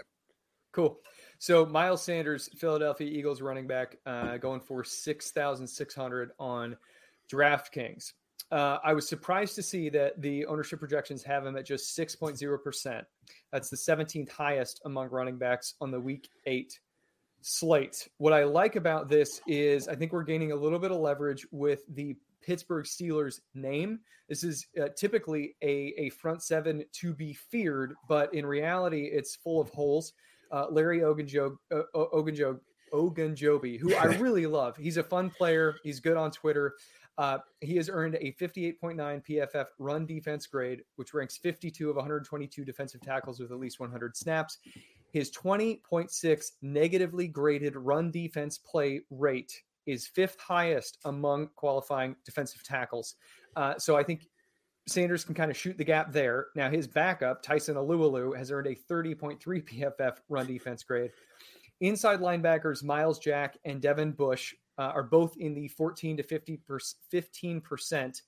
Cool. 0.72 0.99
So 1.38 1.66
Miles 1.66 2.03
Sanders, 2.03 2.49
Philadelphia 2.57 3.09
Eagles 3.11 3.40
running 3.40 3.66
back, 3.66 3.97
uh, 4.07 4.36
going 4.36 4.61
for 4.61 4.84
six 4.84 5.32
thousand 5.32 5.66
six 5.66 5.95
hundred 5.95 6.30
on 6.38 6.76
DraftKings. 7.30 8.12
Uh, 8.51 8.78
I 8.84 8.93
was 8.93 9.09
surprised 9.09 9.55
to 9.55 9.62
see 9.62 9.88
that 9.88 10.20
the 10.20 10.45
ownership 10.47 10.78
projections 10.78 11.22
have 11.24 11.47
him 11.47 11.57
at 11.57 11.64
just 11.64 11.95
six 11.95 12.14
point 12.14 12.36
zero 12.36 12.59
percent. 12.59 13.07
That's 13.51 13.70
the 13.70 13.76
seventeenth 13.76 14.30
highest 14.30 14.82
among 14.84 15.09
running 15.09 15.38
backs 15.38 15.74
on 15.80 15.90
the 15.90 15.99
Week 15.99 16.28
Eight 16.47 16.78
slate. 17.40 18.09
What 18.18 18.32
I 18.32 18.45
like 18.45 18.76
about 18.76 19.09
this 19.09 19.40
is 19.49 19.88
I 19.88 19.97
think 19.97 20.12
we're 20.12 20.22
gaining 20.22 20.53
a 20.53 20.57
little 20.57 20.78
bit 20.78 20.93
of 20.93 20.99
leverage 20.99 21.47
with 21.51 21.82
the 21.95 22.14
Pittsburgh 22.43 22.84
Steelers 22.84 23.40
name. 23.55 24.01
This 24.28 24.45
is 24.45 24.66
uh, 24.80 24.88
typically 24.97 25.57
a, 25.62 25.95
a 25.99 26.11
front 26.11 26.43
seven 26.43 26.84
to 26.93 27.14
be 27.14 27.32
feared, 27.32 27.95
but 28.09 28.32
in 28.34 28.47
reality, 28.47 29.05
it's 29.05 29.36
full 29.36 29.61
of 29.61 29.68
holes. 29.70 30.12
Uh, 30.51 30.66
Larry 30.70 31.01
Ogunjobi, 31.01 31.57
uh, 31.70 31.82
Ogunjobi, 32.93 33.78
who 33.78 33.95
I 33.95 34.05
really 34.18 34.47
love. 34.47 34.76
He's 34.76 34.97
a 34.99 35.03
fun 35.03 35.30
player. 35.30 35.76
He's 35.82 36.01
good 36.01 36.16
on 36.16 36.30
Twitter. 36.30 36.74
Uh, 37.18 37.38
he 37.61 37.76
has 37.76 37.90
earned 37.90 38.16
a 38.16 38.32
58.9 38.32 38.97
PFF 38.97 39.66
run 39.78 40.07
defense 40.07 40.47
grade, 40.47 40.82
which 40.97 41.12
ranks 41.12 41.36
52 41.36 41.90
of 41.90 41.97
122 41.97 42.64
defensive 42.64 43.01
tackles 43.01 43.38
with 43.38 43.53
at 43.53 43.59
least 43.59 43.80
100 43.80 44.16
snaps. 44.16 44.59
His 45.12 45.30
20.6 45.30 46.51
negatively 46.62 47.28
graded 47.28 47.76
run 47.76 48.11
defense 48.11 48.57
play 48.57 49.03
rate 49.11 49.62
is 49.86 50.06
fifth 50.06 50.38
highest 50.40 50.98
among 51.04 51.48
qualifying 51.56 52.16
defensive 52.24 52.62
tackles. 52.64 53.16
Uh, 53.56 53.78
so 53.78 53.96
I 53.96 54.02
think 54.02 54.28
Sanders 54.88 55.24
can 55.24 55.34
kind 55.34 55.50
of 55.50 55.56
shoot 55.56 55.78
the 55.78 55.84
gap 55.84 56.12
there. 56.12 56.48
Now 56.56 56.68
his 56.68 56.86
backup, 56.86 57.42
Tyson 57.42 57.76
Alualu, 57.76 58.36
has 58.36 58.50
earned 58.50 58.66
a 58.66 58.74
30.3 58.74 59.38
PFF 59.40 60.16
run 60.28 60.46
defense 60.46 60.82
grade. 60.82 61.12
Inside 61.80 62.20
linebackers 62.20 62.82
Myles 62.82 63.18
Jack 63.18 63.58
and 63.64 63.80
Devin 63.80 64.12
Bush 64.12 64.54
uh, 64.78 64.92
are 64.94 65.02
both 65.02 65.36
in 65.36 65.54
the 65.54 65.68
14 65.68 66.16
to 66.16 66.22
50 66.22 66.60
15 67.10 67.60
percent 67.60 68.22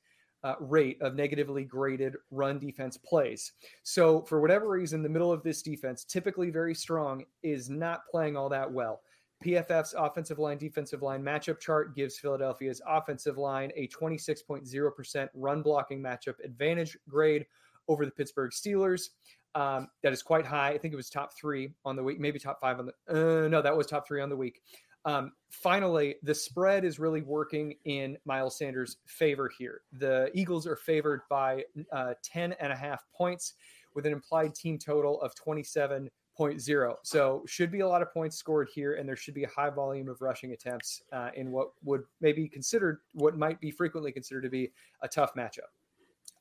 uh, 0.45 0.55
rate 0.61 1.01
of 1.01 1.15
negatively 1.15 1.65
graded 1.65 2.17
run 2.31 2.59
defense 2.59 2.97
plays. 2.99 3.53
So 3.83 4.23
for 4.23 4.41
whatever 4.41 4.69
reason, 4.69 5.03
the 5.03 5.09
middle 5.09 5.33
of 5.33 5.43
this 5.43 5.63
defense, 5.63 6.05
typically 6.05 6.51
very 6.51 6.75
strong, 6.75 7.25
is 7.43 7.71
not 7.71 8.07
playing 8.11 8.37
all 8.37 8.51
that 8.51 8.71
well. 8.71 9.01
PFF's 9.45 9.95
offensive 9.97 10.39
line 10.39 10.59
defensive 10.59 11.03
line 11.03 11.23
matchup 11.23 11.61
chart 11.61 11.95
gives 11.95 12.19
Philadelphia's 12.19 12.81
offensive 12.87 13.37
line 13.37 13.71
a 13.77 13.89
26.0% 13.89 15.29
run 15.35 15.63
blocking 15.63 16.01
matchup 16.01 16.35
advantage 16.43 16.97
grade 17.09 17.45
over 17.89 18.05
the 18.05 18.11
Pittsburgh 18.11 18.51
Steelers. 18.51 19.11
Um, 19.55 19.89
that 20.03 20.13
is 20.13 20.23
quite 20.23 20.47
high. 20.47 20.71
I 20.71 20.79
think 20.79 20.95
it 20.95 20.97
was 20.97 21.11
top 21.11 21.37
three 21.37 21.75
on 21.85 21.95
the 21.95 22.03
week, 22.03 22.19
maybe 22.19 22.39
top 22.39 22.61
five 22.61 22.79
on 22.79 22.87
the. 22.87 23.45
Uh, 23.45 23.49
no, 23.49 23.63
that 23.63 23.77
was 23.77 23.87
top 23.87 24.07
three 24.07 24.21
on 24.21 24.29
the 24.29 24.37
week. 24.37 24.63
Um, 25.05 25.33
finally, 25.51 26.17
the 26.23 26.35
spread 26.35 26.85
is 26.85 26.99
really 26.99 27.21
working 27.21 27.75
in 27.85 28.17
Miles 28.25 28.57
Sanders' 28.57 28.97
favor 29.07 29.51
here. 29.57 29.83
The 29.93 30.31
Eagles 30.33 30.67
are 30.67 30.77
favored 30.77 31.21
by 31.29 31.65
uh, 31.93 32.15
10 32.23 32.55
and 32.55 32.73
a 32.73 32.77
half 32.77 33.05
points 33.15 33.55
with 33.95 34.07
an 34.07 34.13
implied 34.13 34.55
team 34.55 34.79
total 34.79 35.21
of 35.21 35.35
27 35.35 36.11
0.0. 36.39 36.97
So 37.03 37.43
should 37.47 37.71
be 37.71 37.81
a 37.81 37.89
lot 37.89 38.03
of 38.03 38.13
points 38.13 38.37
scored 38.37 38.69
here, 38.75 38.95
and 38.95 39.09
there 39.09 39.17
should 39.17 39.35
be 39.35 39.45
a 39.45 39.49
high 39.49 39.71
volume 39.71 40.09
of 40.09 40.21
rushing 40.21 40.53
attempts 40.53 41.03
uh, 41.13 41.31
in 41.35 41.51
what 41.51 41.69
would 41.83 42.03
maybe 42.21 42.49
considered 42.49 42.99
what 43.13 43.37
might 43.37 43.61
be 43.61 43.71
frequently 43.71 44.13
considered 44.13 44.43
to 44.43 44.51
be 44.51 44.73
a 45.03 45.09
tough 45.09 45.35
matchup. 45.35 45.71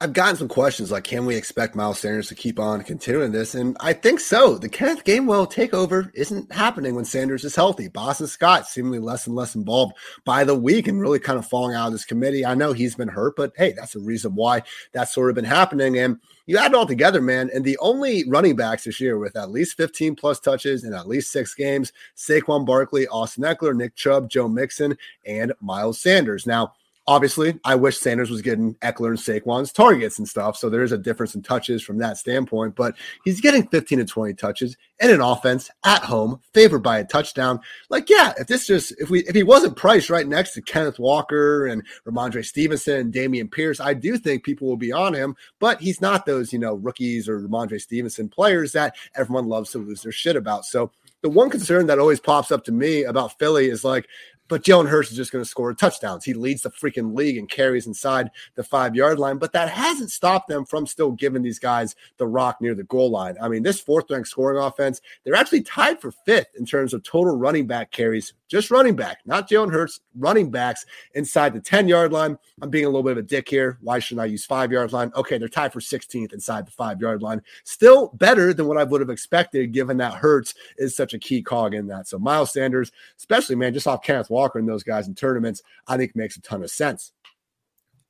I've 0.02 0.12
gotten 0.12 0.36
some 0.36 0.50
questions 0.50 0.92
like, 0.92 1.06
can 1.06 1.26
we 1.26 1.38
expect 1.38 1.76
Miles 1.76 2.00
Sanders 2.00 2.28
to 2.28 2.36
keep 2.36 2.60
on 2.60 2.84
continuing 2.84 3.32
this? 3.32 3.56
And 3.56 3.78
I 3.80 3.94
think 3.94 4.20
so. 4.20 4.58
The 4.58 4.68
Kenneth 4.68 5.06
Gainwell 5.06 5.50
takeover 5.50 6.12
isn't 6.14 6.52
happening 6.52 6.94
when 6.94 7.06
Sanders 7.06 7.46
is 7.46 7.56
healthy. 7.56 7.88
Boston 7.88 8.28
Scott 8.28 8.68
seemingly 8.68 9.00
less 9.00 9.28
and 9.28 9.36
less 9.36 9.56
involved 9.56 9.94
by 10.26 10.44
the 10.44 10.56
week 10.56 10.90
and 10.90 11.00
really 11.00 11.20
kind 11.20 11.40
of 11.40 11.48
falling 11.48 11.74
out 11.74 11.88
of 11.88 11.94
this 11.94 12.04
committee. 12.04 12.46
I 12.46 12.54
know 12.54 12.74
he's 12.74 12.96
been 12.96 13.08
hurt, 13.08 13.38
but 13.38 13.54
hey, 13.56 13.72
that's 13.72 13.94
the 13.94 14.02
reason 14.02 14.36
why 14.36 14.64
that's 14.92 15.14
sort 15.14 15.30
of 15.30 15.36
been 15.36 15.46
happening. 15.46 15.98
And 15.98 16.20
you 16.48 16.58
add 16.58 16.72
it 16.72 16.76
all 16.76 16.86
together, 16.86 17.22
man. 17.22 17.50
And 17.54 17.64
the 17.64 17.78
only 17.78 18.26
running 18.28 18.58
backs 18.58 18.84
this 18.84 19.00
year 19.00 19.18
with 19.18 19.38
at 19.38 19.52
least 19.52 19.78
15 19.78 20.18
plus 20.18 20.42
touches 20.42 20.84
in 20.84 20.94
at 20.94 21.08
least 21.08 21.32
six 21.32 21.56
games, 21.56 21.94
Saquon 22.18 22.66
Barkley, 22.66 23.08
Austin 23.08 23.46
Ekeler, 23.46 23.74
Nick 23.74 23.96
Chubb, 23.96 24.30
Joe 24.30 24.50
Mixon, 24.50 24.98
and 25.26 25.54
Miles 25.62 26.02
Sanders. 26.02 26.46
Now, 26.46 26.74
Obviously, 27.06 27.60
I 27.66 27.76
wish 27.76 27.98
Sanders 27.98 28.30
was 28.30 28.42
getting 28.42 28.76
Ekeler 28.76 29.10
and 29.10 29.18
Saquon's 29.18 29.74
targets 29.74 30.20
and 30.20 30.28
stuff. 30.28 30.56
So 30.56 30.70
there 30.70 30.84
is 30.84 30.94
a 30.94 30.98
difference 30.98 31.36
in 31.36 31.42
touches 31.42 31.84
from 31.84 31.98
that 31.98 32.18
standpoint, 32.18 32.76
but 32.76 32.96
he's 33.26 33.42
getting 33.42 33.68
15 33.68 34.00
to 34.00 34.06
20 34.06 34.34
touches 34.36 34.78
in 35.02 35.10
an 35.10 35.20
offense 35.20 35.70
at 35.84 36.02
home, 36.04 36.40
favored 36.54 36.80
by 36.80 37.00
a 37.00 37.04
touchdown. 37.04 37.60
Like, 37.90 38.10
yeah, 38.10 38.32
if 38.38 38.48
this 38.48 38.68
just 38.68 38.94
if 39.00 39.10
we 39.10 39.20
if 39.26 39.36
he 39.36 39.44
wasn't 39.44 39.76
priced 39.76 40.10
right 40.10 40.26
next 40.26 40.54
to 40.54 40.62
Kenneth 40.62 40.98
Walker 40.98 41.68
and 41.68 41.84
Rhamondre 42.08 42.46
Stevenson 42.46 43.00
and 43.00 43.14
Dameon 43.14 43.52
Pierce, 43.52 43.82
I 43.82 43.94
do 43.94 44.18
think 44.18 44.46
people 44.46 44.70
will 44.70 44.78
be 44.78 44.94
on 44.94 45.14
him, 45.14 45.36
but 45.60 45.82
he's 45.82 46.00
not 46.00 46.26
those, 46.26 46.54
you 46.54 46.60
know, 46.60 46.76
rookies 46.76 47.28
or 47.28 47.42
Rhamondre 47.42 47.82
Stevenson 47.82 48.30
players 48.30 48.72
that 48.72 48.96
everyone 49.16 49.48
loves 49.48 49.72
to 49.72 49.80
lose 49.80 50.04
their 50.04 50.14
shit 50.14 50.38
about. 50.38 50.64
So 50.64 50.90
the 51.22 51.30
one 51.30 51.50
concern 51.50 51.88
that 51.88 52.00
always 52.00 52.20
pops 52.20 52.52
up 52.52 52.64
to 52.66 52.72
me 52.72 53.04
about 53.04 53.38
Philly 53.40 53.70
is 53.70 53.84
like, 53.84 54.08
but 54.48 54.64
Jalen 54.64 54.88
Hurts 54.88 55.12
is 55.12 55.18
just 55.18 55.32
going 55.32 55.44
to 55.44 55.50
score 55.50 55.74
touchdowns. 55.74 56.26
He 56.26 56.34
leads 56.34 56.62
the 56.62 56.70
freaking 56.70 57.16
league 57.16 57.38
and 57.38 57.50
carries 57.50 57.88
inside 57.88 58.30
the 58.56 58.64
five 58.64 58.96
yard 58.96 59.20
line, 59.20 59.38
but 59.38 59.54
that 59.54 59.70
hasn't 59.70 60.12
stopped 60.12 60.48
them 60.48 60.66
from 60.66 60.86
still 60.86 61.12
giving 61.12 61.42
these 61.42 61.60
guys 61.60 61.96
the 62.18 62.28
rock 62.28 62.62
near 62.62 62.76
the 62.76 62.84
goal 62.84 63.10
line. 63.10 63.36
I 63.42 63.48
mean, 63.48 63.64
this 63.64 63.80
fourth 63.80 64.10
ranked 64.10 64.28
scoring 64.28 64.62
offense, 64.62 65.02
they're 65.24 65.36
actually 65.36 65.62
tied 65.62 66.02
for 66.02 66.12
fifth 66.12 66.56
in 66.58 66.66
terms 66.66 66.94
of 66.94 67.04
total 67.04 67.36
running 67.36 67.68
back 67.68 67.92
carries, 67.92 68.34
just 68.48 68.72
running 68.72 68.96
back, 68.96 69.20
not 69.26 69.50
Jalen 69.50 69.72
Hurts, 69.72 70.02
running 70.18 70.52
backs 70.52 70.86
inside 71.16 71.54
the 71.54 71.60
10 71.60 71.88
yard 71.88 72.12
line. 72.12 72.38
I'm 72.62 72.70
being 72.70 72.86
a 72.86 72.90
little 72.90 73.04
bit 73.04 73.14
of 73.14 73.18
a 73.20 73.24
dick 73.24 73.50
here. 73.50 73.78
Why 73.82 74.00
shouldn't 74.00 74.24
I 74.24 74.26
use 74.26 74.46
five 74.46 74.72
yard 74.72 74.94
line? 74.94 75.12
Okay, 75.16 75.38
they're 75.38 75.48
tied 75.48 75.74
for 75.74 75.80
16th 75.80 76.34
inside 76.34 76.68
the 76.68 76.72
five 76.72 77.02
yard 77.02 77.22
line. 77.22 77.42
Still 77.64 78.10
better 78.16 78.54
than 78.54 78.68
what 78.68 78.78
I 78.78 78.84
would 78.84 79.02
have 79.02 79.10
expected, 79.10 79.72
given 79.72 79.98
that 79.98 80.14
Hurts 80.14 80.54
is 80.78 80.96
such 80.96 81.14
a 81.14 81.20
key 81.20 81.42
cog 81.42 81.74
in 81.74 81.88
that. 81.88 82.08
So 82.08 82.20
Miles 82.20 82.54
Sanders, 82.54 82.92
especially, 83.18 83.56
man, 83.56 83.74
just 83.74 83.88
off 83.88 84.04
Kenneth 84.04 84.30
Walker 84.34 84.60
and 84.60 84.68
those 84.68 84.84
guys 84.84 85.08
in 85.08 85.16
tournaments, 85.16 85.62
I 85.88 85.96
think 85.98 86.16
makes 86.16 86.36
a 86.36 86.42
ton 86.42 86.64
of 86.64 86.72
sense 86.72 87.14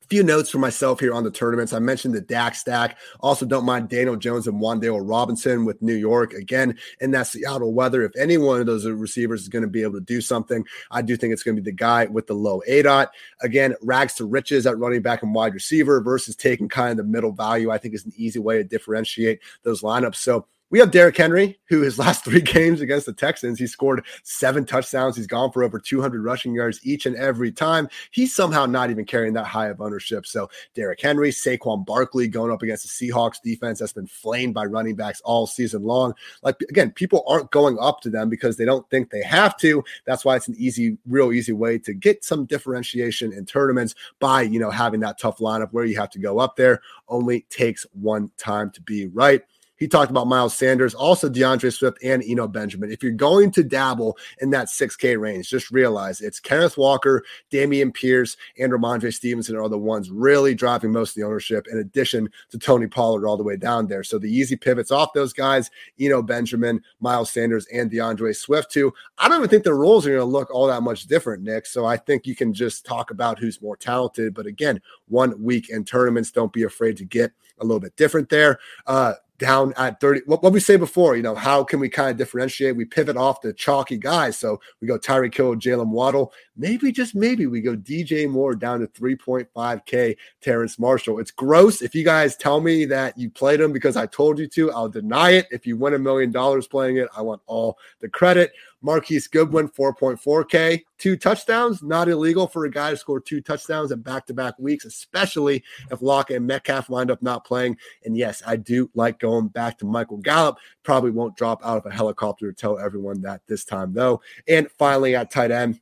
A 0.03 0.07
few 0.07 0.23
notes 0.23 0.49
for 0.49 0.57
myself 0.57 0.99
here 0.99 1.13
on 1.13 1.23
the 1.23 1.31
tournaments. 1.31 1.71
I 1.71 1.79
mentioned 1.79 2.13
the 2.13 2.21
Dak 2.21 2.55
stack. 2.55 2.97
Also, 3.21 3.45
don't 3.45 3.63
mind 3.63 3.87
Daniel 3.87 4.17
Jones 4.17 4.47
and 4.47 4.59
Wan'Dale 4.59 4.99
Robinson 5.01 5.63
with 5.63 5.81
New 5.81 5.95
York 5.95 6.33
again 6.33 6.77
in 6.99 7.11
that 7.11 7.27
Seattle 7.27 7.73
weather. 7.73 8.03
If 8.03 8.15
any 8.17 8.37
one 8.37 8.59
of 8.59 8.65
those 8.65 8.85
receivers 8.85 9.43
is 9.43 9.49
going 9.49 9.61
to 9.61 9.69
be 9.69 9.81
able 9.81 9.93
to 9.93 10.01
do 10.01 10.19
something, 10.19 10.65
I 10.91 11.01
do 11.01 11.15
think 11.15 11.31
it's 11.31 11.43
going 11.43 11.55
to 11.55 11.61
be 11.61 11.71
the 11.71 11.75
guy 11.75 12.05
with 12.05 12.27
the 12.27 12.33
low 12.33 12.61
A 12.67 12.81
dot. 12.81 13.11
Again, 13.41 13.75
rags 13.81 14.15
to 14.15 14.25
riches 14.25 14.67
at 14.67 14.77
running 14.77 15.01
back 15.01 15.23
and 15.23 15.33
wide 15.33 15.53
receiver 15.53 16.01
versus 16.01 16.35
taking 16.35 16.67
kind 16.67 16.91
of 16.91 16.97
the 16.97 17.09
middle 17.09 17.31
value. 17.31 17.71
I 17.71 17.77
think 17.77 17.93
is 17.93 18.05
an 18.05 18.13
easy 18.17 18.39
way 18.39 18.57
to 18.57 18.63
differentiate 18.65 19.39
those 19.63 19.83
lineups. 19.83 20.17
So 20.17 20.47
we 20.73 20.79
have 20.79 20.89
Derrick 20.89 21.15
Henry, 21.15 21.59
who 21.69 21.81
his 21.81 21.99
last 21.99 22.25
three 22.25 22.41
games 22.41 22.81
against 22.81 23.05
the 23.05 23.13
Texans, 23.13 23.59
he 23.59 23.67
scored 23.67 24.03
seven 24.23 24.65
touchdowns. 24.65 25.15
He's 25.15 25.27
gone 25.27 25.51
for 25.51 25.63
over 25.63 25.77
200 25.77 26.23
rushing 26.23 26.55
yards 26.55 26.79
each 26.83 27.05
and 27.05 27.15
every 27.15 27.51
time. 27.51 27.87
He's 28.09 28.35
somehow 28.35 28.65
not 28.65 28.89
even 28.89 29.05
carrying 29.05 29.33
that 29.35 29.45
high 29.45 29.67
of 29.67 29.81
ownership. 29.81 30.25
So 30.25 30.49
Derrick 30.73 30.99
Henry, 30.99 31.29
Saquon 31.29 31.85
Barkley 31.85 32.27
going 32.27 32.51
up 32.51 32.63
against 32.63 32.99
the 32.99 33.11
Seahawks 33.11 33.39
defense 33.39 33.77
that's 33.77 33.93
been 33.93 34.07
flamed 34.07 34.55
by 34.55 34.65
running 34.65 34.95
backs 34.95 35.21
all 35.21 35.45
season 35.45 35.83
long. 35.83 36.15
Like 36.41 36.59
again, 36.67 36.89
people 36.89 37.23
aren't 37.27 37.51
going 37.51 37.77
up 37.79 38.01
to 38.01 38.09
them 38.09 38.27
because 38.27 38.57
they 38.57 38.65
don't 38.65 38.89
think 38.89 39.11
they 39.11 39.21
have 39.21 39.55
to. 39.57 39.83
That's 40.05 40.25
why 40.25 40.37
it's 40.37 40.47
an 40.47 40.55
easy, 40.57 40.97
real 41.05 41.31
easy 41.31 41.53
way 41.53 41.77
to 41.77 41.93
get 41.93 42.23
some 42.23 42.45
differentiation 42.45 43.31
in 43.31 43.45
tournaments 43.45 43.93
by 44.19 44.41
you 44.41 44.59
know 44.59 44.71
having 44.71 45.01
that 45.01 45.19
tough 45.19 45.37
lineup 45.37 45.69
where 45.69 45.85
you 45.85 45.97
have 45.97 46.09
to 46.09 46.19
go 46.19 46.39
up 46.39 46.55
there. 46.55 46.81
Only 47.07 47.41
takes 47.51 47.85
one 47.93 48.31
time 48.37 48.71
to 48.71 48.81
be 48.81 49.05
right. 49.05 49.43
He 49.83 49.89
talked 49.89 50.09
about 50.09 50.27
Miles 50.27 50.55
Sanders, 50.55 50.93
also 50.93 51.27
D'Andre 51.27 51.69
Swift 51.69 52.01
and 52.01 52.23
Eno 52.23 52.47
Benjamin. 52.47 52.89
If 52.89 53.03
you're 53.03 53.11
going 53.11 53.51
to 53.51 53.65
dabble 53.65 54.17
in 54.39 54.49
that 54.51 54.67
6K 54.67 55.19
range, 55.19 55.49
just 55.49 55.71
realize 55.71 56.21
it's 56.21 56.39
Kenneth 56.39 56.77
Walker, 56.77 57.25
Dameon 57.51 57.93
Pierce, 57.93 58.37
and 58.57 58.71
Rhamondre 58.71 59.13
Stevenson 59.13 59.57
are 59.57 59.67
the 59.67 59.77
ones 59.77 60.09
really 60.09 60.55
driving 60.55 60.93
most 60.93 61.09
of 61.09 61.15
the 61.15 61.23
ownership, 61.23 61.67
in 61.69 61.79
addition 61.79 62.29
to 62.51 62.57
Tony 62.57 62.87
Pollard 62.87 63.27
all 63.27 63.35
the 63.35 63.43
way 63.43 63.57
down 63.57 63.87
there. 63.87 64.05
So 64.05 64.17
the 64.17 64.33
easy 64.33 64.55
pivots 64.55 64.89
off 64.89 65.11
those 65.11 65.33
guys, 65.33 65.69
Eno 65.99 66.21
Benjamin, 66.21 66.81
Miles 67.01 67.29
Sanders, 67.29 67.65
and 67.65 67.91
D'Andre 67.91 68.31
Swift, 68.31 68.71
too. 68.71 68.93
I 69.17 69.27
don't 69.27 69.39
even 69.39 69.49
think 69.49 69.65
the 69.65 69.73
roles 69.73 70.07
are 70.07 70.11
going 70.11 70.21
to 70.21 70.25
look 70.25 70.49
all 70.49 70.67
that 70.67 70.83
much 70.83 71.07
different, 71.07 71.43
Nick. 71.43 71.65
So 71.65 71.85
I 71.85 71.97
think 71.97 72.25
you 72.25 72.37
can 72.37 72.53
just 72.53 72.85
talk 72.85 73.11
about 73.11 73.37
who's 73.37 73.61
more 73.61 73.75
talented. 73.75 74.33
But 74.33 74.45
again, 74.45 74.81
one 75.09 75.43
week 75.43 75.69
in 75.69 75.83
tournaments, 75.83 76.31
don't 76.31 76.53
be 76.53 76.63
afraid 76.63 76.95
to 76.95 77.03
get 77.03 77.33
a 77.59 77.65
little 77.65 77.81
bit 77.81 77.97
different 77.97 78.29
there. 78.29 78.59
Uh, 78.87 79.15
down 79.43 79.73
at 79.75 79.99
30. 79.99 80.21
What, 80.25 80.41
what 80.41 80.53
we 80.53 80.61
say 80.61 80.77
before, 80.77 81.17
you 81.17 81.21
know, 81.21 81.35
how 81.35 81.65
can 81.65 81.81
we 81.81 81.89
kind 81.89 82.09
of 82.09 82.15
differentiate? 82.15 82.77
We 82.77 82.85
pivot 82.85 83.17
off 83.17 83.41
the 83.41 83.51
chalky 83.51 83.97
guys. 83.97 84.37
So 84.37 84.61
we 84.79 84.87
go 84.87 84.97
Tyreek 84.97 85.35
Hill, 85.35 85.55
Jaylen 85.55 85.89
Waddle. 85.89 86.31
Maybe, 86.55 86.93
just 86.93 87.13
maybe, 87.13 87.45
we 87.45 87.59
go 87.59 87.75
DJ 87.75 88.29
Moore 88.29 88.55
down 88.55 88.79
to 88.79 88.87
3.5K, 88.87 90.15
Terrace 90.39 90.79
Marshall. 90.79 91.19
It's 91.19 91.31
gross. 91.31 91.81
If 91.81 91.93
you 91.93 92.05
guys 92.05 92.37
tell 92.37 92.61
me 92.61 92.85
that 92.85 93.17
you 93.17 93.29
played 93.29 93.59
him 93.59 93.73
because 93.73 93.97
I 93.97 94.05
told 94.05 94.39
you 94.39 94.47
to, 94.47 94.71
I'll 94.71 94.87
deny 94.87 95.31
it. 95.31 95.47
If 95.51 95.67
you 95.67 95.75
win 95.75 95.93
a 95.93 95.99
million 95.99 96.31
dollars 96.31 96.65
playing 96.65 96.97
it, 96.97 97.09
I 97.15 97.21
want 97.21 97.41
all 97.45 97.77
the 97.99 98.07
credit. 98.07 98.53
Marquise 98.83 99.27
Goodwin, 99.27 99.69
4.4K, 99.69 100.83
two 100.97 101.15
touchdowns. 101.15 101.81
Not 101.81 102.09
illegal 102.09 102.47
for 102.47 102.65
a 102.65 102.69
guy 102.69 102.91
to 102.91 102.97
score 102.97 103.19
two 103.19 103.41
touchdowns 103.41 103.91
in 103.91 104.01
back 104.01 104.25
to 104.27 104.33
back 104.33 104.59
weeks, 104.59 104.85
especially 104.85 105.63
if 105.89 106.01
Lock 106.01 106.29
and 106.29 106.45
Metcalf 106.45 106.89
wind 106.89 107.09
up 107.09 107.21
not 107.23 107.45
playing. 107.45 107.77
And 108.03 108.17
yes, 108.17 108.43
I 108.45 108.57
do 108.57 108.91
like 108.93 109.19
going 109.19 109.47
back 109.47 109.77
to 109.79 109.85
Michael 109.85 110.17
Gallup. 110.17 110.57
Probably 110.83 111.11
won't 111.11 111.37
drop 111.37 111.65
out 111.65 111.77
of 111.77 111.85
a 111.85 111.95
helicopter 111.95 112.51
to 112.51 112.55
tell 112.55 112.77
everyone 112.77 113.21
that 113.21 113.41
this 113.47 113.63
time, 113.63 113.93
though. 113.93 114.21
And 114.47 114.69
finally, 114.69 115.15
at 115.15 115.31
tight 115.31 115.51
end, 115.51 115.79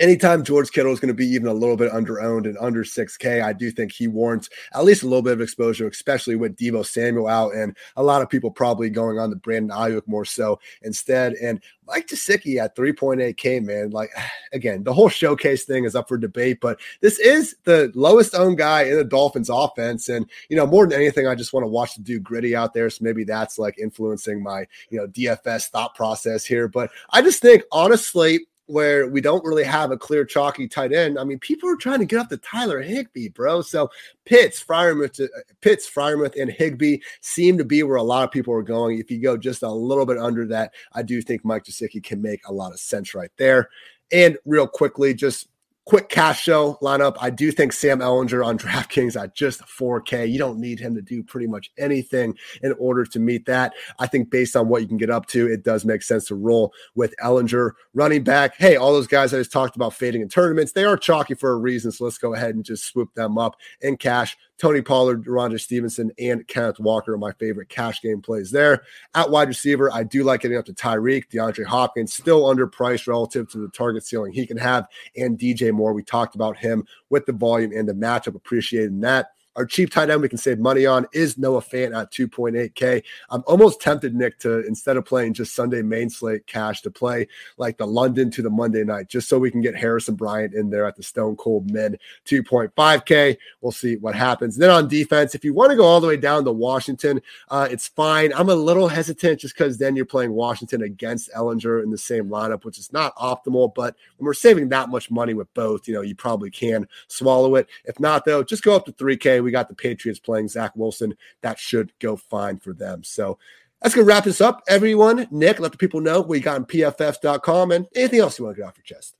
anytime 0.00 0.44
George 0.44 0.70
Kittle 0.72 0.92
is 0.92 1.00
going 1.00 1.08
to 1.08 1.14
be 1.14 1.26
even 1.26 1.48
a 1.48 1.52
little 1.52 1.76
bit 1.76 1.92
under 1.92 2.20
owned 2.20 2.46
and 2.46 2.58
under 2.58 2.84
6K, 2.84 3.42
I 3.42 3.52
do 3.52 3.70
think 3.70 3.92
he 3.92 4.08
warrants 4.08 4.50
at 4.74 4.84
least 4.84 5.02
a 5.02 5.06
little 5.06 5.22
bit 5.22 5.34
of 5.34 5.40
exposure, 5.40 5.86
especially 5.88 6.36
with 6.36 6.56
Deebo 6.56 6.84
Samuel 6.84 7.28
out 7.28 7.54
and 7.54 7.76
a 7.96 8.02
lot 8.02 8.22
of 8.22 8.28
people 8.28 8.50
probably 8.50 8.90
going 8.90 9.18
on 9.18 9.30
the 9.30 9.36
Brandon 9.36 9.76
Aiyuk 9.76 10.06
more 10.06 10.24
so 10.24 10.58
instead. 10.82 11.34
And 11.34 11.60
Mike 11.86 12.08
Gesicki 12.08 12.56
at 12.56 12.76
3.8K, 12.76 13.62
man. 13.62 13.90
Like, 13.90 14.10
again, 14.52 14.84
the 14.84 14.92
whole 14.92 15.08
showcase 15.08 15.64
thing 15.64 15.84
is 15.84 15.94
up 15.94 16.08
for 16.08 16.18
debate, 16.18 16.58
but 16.60 16.80
this 17.00 17.18
is 17.18 17.56
the 17.64 17.92
lowest 17.94 18.34
owned 18.34 18.58
guy 18.58 18.82
in 18.82 18.96
the 18.96 19.04
Dolphins 19.04 19.50
offense. 19.50 20.08
And, 20.08 20.28
you 20.48 20.56
know, 20.56 20.66
more 20.66 20.86
than 20.86 21.00
anything, 21.00 21.26
I 21.26 21.34
just 21.34 21.52
want 21.52 21.64
to 21.64 21.68
watch 21.68 21.94
the 21.94 22.02
dude 22.02 22.24
gritty 22.24 22.56
out 22.56 22.74
there. 22.74 22.90
So 22.90 23.04
maybe 23.04 23.24
that's 23.24 23.58
like 23.58 23.78
influencing 23.78 24.42
my, 24.42 24.66
you 24.90 24.98
know, 24.98 25.06
DFS 25.06 25.68
thought 25.68 25.94
process 25.94 26.44
here. 26.44 26.68
But 26.68 26.90
I 27.10 27.22
just 27.22 27.40
think, 27.40 27.62
honestly, 27.70 28.46
where 28.66 29.08
we 29.08 29.20
don't 29.20 29.44
really 29.44 29.64
have 29.64 29.90
a 29.90 29.96
clear 29.96 30.24
chalky 30.24 30.66
tight 30.66 30.92
end. 30.92 31.18
I 31.18 31.24
mean, 31.24 31.38
people 31.38 31.68
are 31.68 31.76
trying 31.76 31.98
to 31.98 32.06
get 32.06 32.20
up 32.20 32.28
to 32.30 32.36
Tyler 32.38 32.80
Higbee, 32.80 33.28
bro. 33.28 33.60
So 33.60 33.90
Pitts, 34.24 34.62
Freiermuth, 34.62 35.22
uh, 35.22 35.28
Pitts, 35.60 35.88
Freiermuth, 35.88 36.40
and 36.40 36.50
Higbee 36.50 36.98
seem 37.20 37.58
to 37.58 37.64
be 37.64 37.82
where 37.82 37.96
a 37.96 38.02
lot 38.02 38.24
of 38.24 38.30
people 38.30 38.54
are 38.54 38.62
going. 38.62 38.98
If 38.98 39.10
you 39.10 39.20
go 39.20 39.36
just 39.36 39.62
a 39.62 39.70
little 39.70 40.06
bit 40.06 40.18
under 40.18 40.46
that, 40.46 40.72
I 40.92 41.02
do 41.02 41.20
think 41.20 41.44
Mike 41.44 41.64
Gesicki 41.64 42.02
can 42.02 42.22
make 42.22 42.46
a 42.46 42.52
lot 42.52 42.72
of 42.72 42.80
sense 42.80 43.14
right 43.14 43.32
there. 43.36 43.68
And 44.12 44.38
real 44.44 44.66
quickly, 44.66 45.12
just 45.12 45.48
quick 45.86 46.08
cash 46.08 46.42
show 46.42 46.78
lineup. 46.80 47.16
I 47.20 47.30
do 47.30 47.52
think 47.52 47.72
Sam 47.72 48.00
Ehlinger 48.00 48.44
on 48.44 48.58
DraftKings 48.64 49.20
at 49.20 49.34
just 49.34 49.60
4K. 49.62 50.30
You 50.30 50.38
don't 50.38 50.58
need 50.58 50.80
him 50.80 50.94
to 50.94 51.02
do 51.02 51.22
pretty 51.22 51.46
much 51.46 51.70
anything 51.78 52.36
in 52.62 52.72
order 52.78 53.04
to 53.04 53.18
meet 53.18 53.46
that. 53.46 53.72
I 53.98 54.06
think 54.06 54.30
based 54.30 54.56
on 54.56 54.68
what 54.68 54.82
you 54.82 54.88
can 54.88 54.96
get 54.96 55.10
up 55.10 55.26
to, 55.26 55.50
it 55.50 55.62
does 55.62 55.84
make 55.84 56.02
sense 56.02 56.26
to 56.28 56.34
roll 56.34 56.72
with 56.94 57.14
Ehlinger 57.22 57.72
running 57.92 58.24
back. 58.24 58.54
Hey, 58.56 58.76
all 58.76 58.92
those 58.92 59.06
guys 59.06 59.34
I 59.34 59.38
just 59.38 59.52
talked 59.52 59.76
about 59.76 59.94
fading 59.94 60.22
in 60.22 60.28
tournaments, 60.28 60.72
they 60.72 60.84
are 60.84 60.96
chalky 60.96 61.34
for 61.34 61.52
a 61.52 61.56
reason. 61.56 61.92
So 61.92 62.04
let's 62.04 62.18
go 62.18 62.34
ahead 62.34 62.54
and 62.54 62.64
just 62.64 62.86
swoop 62.86 63.12
them 63.14 63.38
up 63.38 63.56
in 63.80 63.96
cash. 63.96 64.36
Tony 64.58 64.82
Pollard, 64.82 65.24
Rhamondre 65.24 65.60
Stevenson, 65.60 66.12
and 66.18 66.46
Kenneth 66.46 66.78
Walker 66.78 67.14
are 67.14 67.18
my 67.18 67.32
favorite 67.32 67.68
cash 67.68 68.00
game 68.00 68.22
plays 68.22 68.50
there. 68.50 68.82
At 69.14 69.30
wide 69.30 69.48
receiver, 69.48 69.92
I 69.92 70.04
do 70.04 70.22
like 70.22 70.42
getting 70.42 70.56
up 70.56 70.64
to 70.66 70.72
Tyreek, 70.72 71.24
DeAndre 71.30 71.64
Hopkins, 71.64 72.14
still 72.14 72.44
underpriced 72.44 73.06
relative 73.06 73.48
to 73.50 73.58
the 73.58 73.68
target 73.68 74.04
ceiling 74.04 74.32
he 74.32 74.46
can 74.46 74.56
have, 74.56 74.86
and 75.16 75.38
DJ 75.38 75.72
Moore. 75.72 75.92
We 75.92 76.04
talked 76.04 76.34
about 76.34 76.56
him 76.56 76.86
with 77.10 77.26
the 77.26 77.32
volume 77.32 77.72
and 77.72 77.88
the 77.88 77.94
matchup, 77.94 78.36
appreciating 78.36 79.00
that. 79.00 79.28
Our 79.56 79.66
cheap 79.66 79.90
tight 79.90 80.10
end 80.10 80.20
we 80.20 80.28
can 80.28 80.38
save 80.38 80.58
money 80.58 80.84
on 80.84 81.06
is 81.12 81.38
Noah 81.38 81.62
Fant 81.62 81.96
at 81.96 82.10
2.8K. 82.10 83.02
I'm 83.30 83.44
almost 83.46 83.80
tempted, 83.80 84.14
Nick, 84.14 84.38
to 84.40 84.66
instead 84.66 84.96
of 84.96 85.04
playing 85.04 85.34
just 85.34 85.54
Sunday 85.54 85.82
main 85.82 86.10
slate 86.10 86.46
cash, 86.46 86.82
to 86.82 86.90
play 86.90 87.28
like 87.56 87.78
the 87.78 87.86
London 87.86 88.30
to 88.32 88.42
the 88.42 88.50
Monday 88.50 88.82
night, 88.82 89.08
just 89.08 89.28
so 89.28 89.38
we 89.38 89.50
can 89.50 89.60
get 89.60 89.76
Harrison 89.76 90.16
Bryant 90.16 90.54
in 90.54 90.70
there 90.70 90.86
at 90.86 90.96
the 90.96 91.02
Stone 91.02 91.36
Cold 91.36 91.70
Min 91.70 91.96
2.5K. 92.26 93.36
We'll 93.60 93.72
see 93.72 93.96
what 93.96 94.14
happens. 94.14 94.56
Then 94.56 94.70
on 94.70 94.88
defense, 94.88 95.34
if 95.34 95.44
you 95.44 95.54
want 95.54 95.70
to 95.70 95.76
go 95.76 95.84
all 95.84 96.00
the 96.00 96.08
way 96.08 96.16
down 96.16 96.44
to 96.44 96.52
Washington, 96.52 97.22
uh, 97.48 97.68
it's 97.70 97.86
fine. 97.86 98.32
I'm 98.34 98.48
a 98.48 98.54
little 98.54 98.88
hesitant 98.88 99.40
just 99.40 99.56
because 99.56 99.78
then 99.78 99.94
you're 99.94 100.04
playing 100.04 100.32
Washington 100.32 100.82
against 100.82 101.32
Ehlinger 101.32 101.82
in 101.82 101.90
the 101.90 101.98
same 101.98 102.28
lineup, 102.28 102.64
which 102.64 102.78
is 102.78 102.92
not 102.92 103.14
optimal. 103.16 103.72
But 103.72 103.94
when 104.16 104.26
we're 104.26 104.34
saving 104.34 104.68
that 104.70 104.88
much 104.88 105.12
money 105.12 105.34
with 105.34 105.52
both, 105.54 105.86
you 105.86 105.94
know, 105.94 106.02
you 106.02 106.16
probably 106.16 106.50
can 106.50 106.88
swallow 107.06 107.54
it. 107.54 107.68
If 107.84 108.00
not, 108.00 108.24
though, 108.24 108.42
just 108.42 108.64
go 108.64 108.74
up 108.74 108.84
to 108.86 108.92
3K 108.92 109.43
we 109.44 109.50
got 109.50 109.68
the 109.68 109.74
Patriots 109.74 110.18
playing 110.18 110.48
Zach 110.48 110.72
Wilson. 110.74 111.14
That 111.42 111.58
should 111.58 111.92
go 112.00 112.16
fine 112.16 112.58
for 112.58 112.72
them. 112.72 113.04
So 113.04 113.38
that's 113.82 113.94
going 113.94 114.06
to 114.06 114.08
wrap 114.12 114.24
this 114.24 114.40
up, 114.40 114.62
everyone. 114.66 115.28
Nick, 115.30 115.60
let 115.60 115.72
the 115.72 115.78
people 115.78 116.00
know 116.00 116.22
what 116.22 116.34
you 116.34 116.40
got 116.40 116.56
on 116.56 116.64
pff.com 116.64 117.70
and 117.70 117.86
anything 117.94 118.20
else 118.20 118.38
you 118.38 118.44
want 118.44 118.56
to 118.56 118.62
get 118.62 118.68
off 118.68 118.78
your 118.78 118.84
chest. 118.84 119.16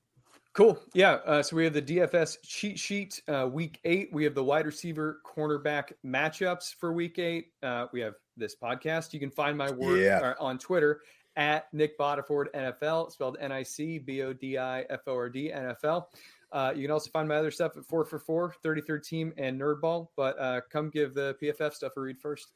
Cool. 0.55 0.79
Yeah. 0.95 1.15
Uh, 1.27 1.43
so 1.43 1.57
we 1.57 1.65
have 1.65 1.75
the 1.75 1.83
DFS 1.83 2.39
cheat 2.45 2.79
sheet 2.79 3.21
uh, 3.27 3.49
week 3.51 3.81
eight. 3.85 4.11
We 4.13 4.23
have 4.23 4.37
the 4.37 4.45
wide 4.45 4.67
receiver 4.67 5.21
cornerback 5.27 5.93
matchups 6.07 6.77
for 6.77 6.93
week 6.93 7.19
eight. 7.19 7.49
Uh, 7.61 7.87
we 7.93 8.01
have 8.01 8.15
this 8.37 8.55
podcast. 8.55 9.13
You 9.13 9.19
can 9.19 9.31
find 9.31 9.59
my 9.59 9.71
work 9.73 9.99
yeah. 9.99 10.21
Uh, 10.21 10.35
on 10.39 10.59
Twitter 10.59 11.01
at 11.37 11.73
Nick 11.75 11.99
Bodiford 11.99 12.47
NFL, 12.55 13.11
spelled 13.11 13.37
N 13.41 13.51
I 13.51 13.65
C 13.65 13.99
B 13.99 14.23
O 14.23 14.33
D 14.33 14.57
I 14.57 14.83
F 14.83 15.01
O 15.09 15.15
R 15.17 15.29
D 15.29 15.51
NFL. 15.53 16.07
Uh, 16.55 16.73
you 16.75 16.83
can 16.83 16.93
also 16.93 17.11
find 17.11 17.29
my 17.29 17.35
other 17.35 17.51
stuff 17.51 17.77
at 17.77 17.85
4 17.85 18.05
for 18.05 18.19
4, 18.19 18.55
33rd 18.65 19.05
team, 19.05 19.35
and 19.37 19.61
Nerdball. 19.61 20.07
But 20.17 20.39
uh, 20.39 20.61
come 20.71 20.89
give 20.89 21.13
the 21.13 21.37
PFF 21.43 21.75
stuff 21.75 21.93
a 21.97 22.01
read 22.01 22.19
first. 22.21 22.53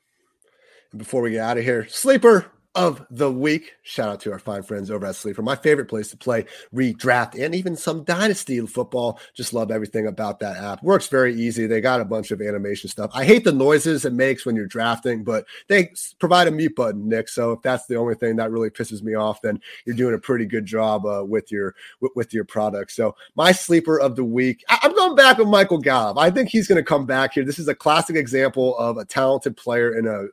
Before 0.97 1.21
we 1.21 1.33
get 1.33 1.41
out 1.41 1.59
of 1.59 1.65
here, 1.65 1.87
sleeper 1.89 2.47
of 2.79 3.05
the 3.11 3.31
week. 3.31 3.73
Shout 3.83 4.09
out 4.09 4.21
to 4.21 4.31
our 4.31 4.39
fine 4.39 4.63
friends 4.63 4.89
over 4.89 5.05
at 5.05 5.17
Sleeper, 5.17 5.43
my 5.43 5.57
favorite 5.57 5.87
place 5.87 6.11
to 6.11 6.17
play 6.17 6.47
redraft 6.73 7.35
and 7.37 7.53
even 7.53 7.75
some 7.75 8.05
dynasty 8.05 8.65
football. 8.67 9.19
Just 9.35 9.53
love 9.53 9.73
everything 9.73 10.07
about 10.07 10.39
that 10.39 10.57
app. 10.59 10.81
Works 10.85 11.09
very 11.09 11.35
easy. 11.35 11.67
They 11.67 11.81
got 11.81 12.01
a 12.01 12.05
bunch 12.05 12.31
of 12.31 12.41
animation 12.41 12.89
stuff. 12.89 13.11
I 13.13 13.25
hate 13.25 13.43
the 13.43 13.51
noises 13.51 14.05
it 14.05 14.13
makes 14.13 14.47
when 14.47 14.55
you're 14.55 14.69
drafting, 14.69 15.25
but 15.25 15.45
they 15.67 15.93
provide 16.21 16.47
a 16.47 16.53
mute 16.53 16.77
button, 16.77 17.09
Nick. 17.09 17.29
So 17.29 17.51
if 17.51 17.63
that's 17.63 17.87
the 17.87 17.97
only 17.97 18.15
thing 18.15 18.37
that 18.37 18.53
really 18.53 18.71
pisses 18.71 19.03
me 19.03 19.15
off, 19.15 19.43
then 19.43 19.61
you're 19.85 19.97
doing 19.97 20.15
a 20.15 20.19
pretty 20.19 20.47
good 20.47 20.65
job 20.65 21.05
uh, 21.05 21.25
with 21.29 21.51
your 21.51 21.75
with, 22.01 22.13
with, 22.15 22.33
your 22.33 22.45
product. 22.45 22.93
So 22.93 23.17
my 23.35 23.51
sleeper 23.51 23.99
of 23.99 24.15
the 24.15 24.25
week, 24.25 24.65
I, 24.69 24.79
I'm 24.83 24.95
going 24.95 25.17
back 25.17 25.39
with 25.39 25.49
Michael 25.49 25.79
Gallup. 25.79 26.19
I 26.19 26.31
think 26.31 26.49
he's 26.49 26.69
going 26.69 26.77
to 26.77 26.85
come 26.85 27.07
back 27.07 27.33
here. 27.33 27.45
This 27.45 27.59
is 27.59 27.67
a 27.67 27.75
classic 27.75 28.15
example 28.15 28.79
of 28.79 28.99
a 28.99 29.05
talented 29.05 29.57
player 29.57 29.99
in 29.99 30.07
a 30.07 30.27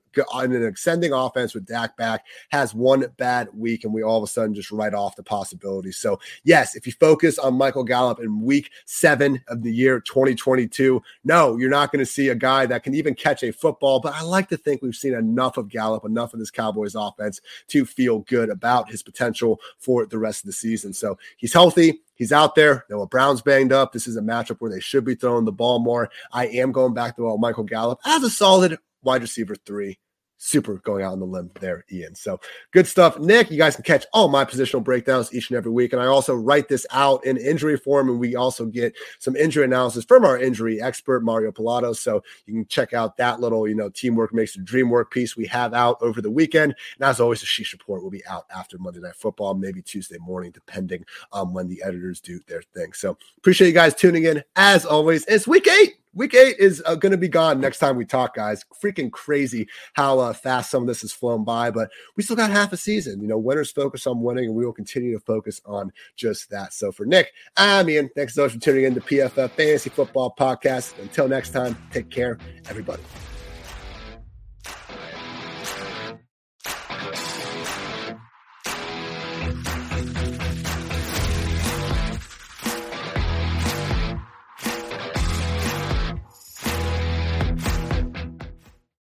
in 0.43 0.53
an 0.53 0.65
extending 0.65 1.11
offense 1.11 1.55
with 1.55 1.65
Dak 1.65 1.97
back 1.97 2.23
has 2.49 2.73
one 2.73 3.05
bad 3.17 3.47
week 3.53 3.83
and 3.83 3.93
we 3.93 4.03
all 4.03 4.17
of 4.17 4.23
a 4.23 4.27
sudden 4.27 4.53
just 4.53 4.71
write 4.71 4.93
off 4.93 5.15
the 5.15 5.23
possibility. 5.23 5.91
So, 5.91 6.19
yes, 6.43 6.75
if 6.75 6.85
you 6.85 6.93
focus 6.93 7.37
on 7.39 7.55
Michael 7.55 7.83
Gallup 7.83 8.19
in 8.19 8.41
week 8.41 8.71
seven 8.85 9.41
of 9.47 9.63
the 9.63 9.71
year 9.71 9.99
2022, 9.99 11.01
no, 11.23 11.57
you're 11.57 11.69
not 11.69 11.91
going 11.91 12.03
to 12.03 12.11
see 12.11 12.29
a 12.29 12.35
guy 12.35 12.65
that 12.65 12.83
can 12.83 12.93
even 12.93 13.15
catch 13.15 13.43
a 13.43 13.51
football. 13.51 13.99
But 13.99 14.15
I 14.15 14.21
like 14.21 14.49
to 14.49 14.57
think 14.57 14.81
we've 14.81 14.95
seen 14.95 15.13
enough 15.13 15.57
of 15.57 15.69
Gallup, 15.69 16.05
enough 16.05 16.33
of 16.33 16.39
this 16.39 16.51
Cowboys 16.51 16.95
offense 16.95 17.41
to 17.67 17.85
feel 17.85 18.19
good 18.19 18.49
about 18.49 18.89
his 18.89 19.03
potential 19.03 19.59
for 19.77 20.05
the 20.05 20.17
rest 20.17 20.43
of 20.43 20.47
the 20.47 20.53
season. 20.53 20.93
So, 20.93 21.17
he's 21.37 21.53
healthy. 21.53 22.01
He's 22.15 22.31
out 22.31 22.55
there. 22.55 22.85
Noah 22.89 23.07
Brown's 23.07 23.41
banged 23.41 23.73
up. 23.73 23.91
This 23.91 24.07
is 24.07 24.15
a 24.15 24.21
matchup 24.21 24.57
where 24.59 24.71
they 24.71 24.79
should 24.79 25.03
be 25.03 25.15
throwing 25.15 25.45
the 25.45 25.51
ball 25.51 25.79
more. 25.79 26.09
I 26.31 26.47
am 26.47 26.71
going 26.71 26.93
back 26.93 27.17
to 27.17 27.37
Michael 27.37 27.63
Gallup 27.63 27.99
as 28.05 28.23
a 28.23 28.29
solid 28.29 28.77
wide 29.03 29.21
receiver 29.21 29.55
three 29.55 29.99
super 30.37 30.77
going 30.79 31.03
out 31.03 31.13
on 31.13 31.19
the 31.19 31.25
limb 31.25 31.49
there, 31.59 31.85
Ian. 31.91 32.15
So 32.15 32.39
good 32.71 32.87
stuff. 32.87 33.17
Nick, 33.19 33.49
you 33.51 33.57
guys 33.57 33.75
can 33.75 33.83
catch 33.83 34.05
all 34.13 34.27
my 34.27 34.45
positional 34.45 34.83
breakdowns 34.83 35.33
each 35.33 35.49
and 35.49 35.57
every 35.57 35.71
week. 35.71 35.93
And 35.93 36.01
I 36.01 36.07
also 36.07 36.35
write 36.35 36.67
this 36.67 36.85
out 36.91 37.25
in 37.25 37.37
injury 37.37 37.77
form. 37.77 38.09
And 38.09 38.19
we 38.19 38.35
also 38.35 38.65
get 38.65 38.95
some 39.19 39.35
injury 39.35 39.65
analysis 39.65 40.05
from 40.05 40.25
our 40.25 40.37
injury 40.37 40.81
expert, 40.81 41.23
Mario 41.23 41.51
Pilato. 41.51 41.95
So 41.95 42.23
you 42.45 42.53
can 42.53 42.67
check 42.67 42.93
out 42.93 43.17
that 43.17 43.39
little, 43.39 43.67
you 43.67 43.75
know, 43.75 43.89
teamwork 43.89 44.33
makes 44.33 44.55
the 44.55 44.61
dream 44.61 44.89
work 44.89 45.11
piece 45.11 45.35
we 45.35 45.45
have 45.47 45.73
out 45.73 45.97
over 46.01 46.21
the 46.21 46.31
weekend. 46.31 46.75
And 46.99 47.09
as 47.09 47.19
always, 47.19 47.41
the 47.41 47.47
Sheesh 47.47 47.71
Report 47.71 48.03
will 48.03 48.11
be 48.11 48.25
out 48.27 48.45
after 48.55 48.77
Monday 48.77 48.99
Night 48.99 49.15
Football, 49.15 49.55
maybe 49.55 49.81
Tuesday 49.81 50.17
morning, 50.19 50.51
depending 50.51 51.05
on 51.31 51.53
when 51.53 51.67
the 51.67 51.81
editors 51.83 52.19
do 52.19 52.39
their 52.47 52.61
thing. 52.61 52.93
So 52.93 53.17
appreciate 53.37 53.67
you 53.67 53.73
guys 53.73 53.95
tuning 53.95 54.25
in. 54.25 54.43
As 54.55 54.85
always, 54.85 55.25
it's 55.25 55.47
week 55.47 55.67
eight 55.67 55.95
week 56.15 56.33
eight 56.33 56.55
is 56.57 56.81
uh, 56.85 56.95
going 56.95 57.11
to 57.11 57.17
be 57.17 57.27
gone 57.27 57.59
next 57.59 57.79
time 57.79 57.97
we 57.97 58.05
talk, 58.05 58.35
guys. 58.35 58.65
Freaking 58.81 59.11
crazy 59.11 59.67
how 59.93 60.19
uh, 60.19 60.33
fast 60.33 60.71
some 60.71 60.83
of 60.83 60.87
this 60.87 61.01
has 61.01 61.11
flown 61.11 61.43
by, 61.43 61.69
but 61.69 61.91
we 62.15 62.23
still 62.23 62.35
got 62.35 62.49
half 62.49 62.73
a 62.73 62.77
season. 62.77 63.21
You 63.21 63.27
know, 63.27 63.37
winners 63.37 63.71
focus 63.71 64.07
on 64.07 64.21
winning, 64.21 64.45
and 64.45 64.55
we 64.55 64.65
will 64.65 64.73
continue 64.73 65.13
to 65.13 65.19
focus 65.19 65.61
on 65.65 65.91
just 66.15 66.49
that. 66.49 66.73
So 66.73 66.91
for 66.91 67.05
Nick, 67.05 67.31
I'm 67.57 67.89
Ian. 67.89 68.09
Thanks 68.15 68.33
so 68.33 68.43
much 68.43 68.53
for 68.53 68.59
tuning 68.59 68.85
in 68.85 68.95
to 68.95 69.01
PFF 69.01 69.51
Fantasy 69.51 69.89
Football 69.89 70.33
Podcast. 70.37 70.97
Until 70.99 71.27
next 71.27 71.51
time, 71.51 71.77
take 71.91 72.09
care, 72.09 72.39
everybody. 72.69 73.03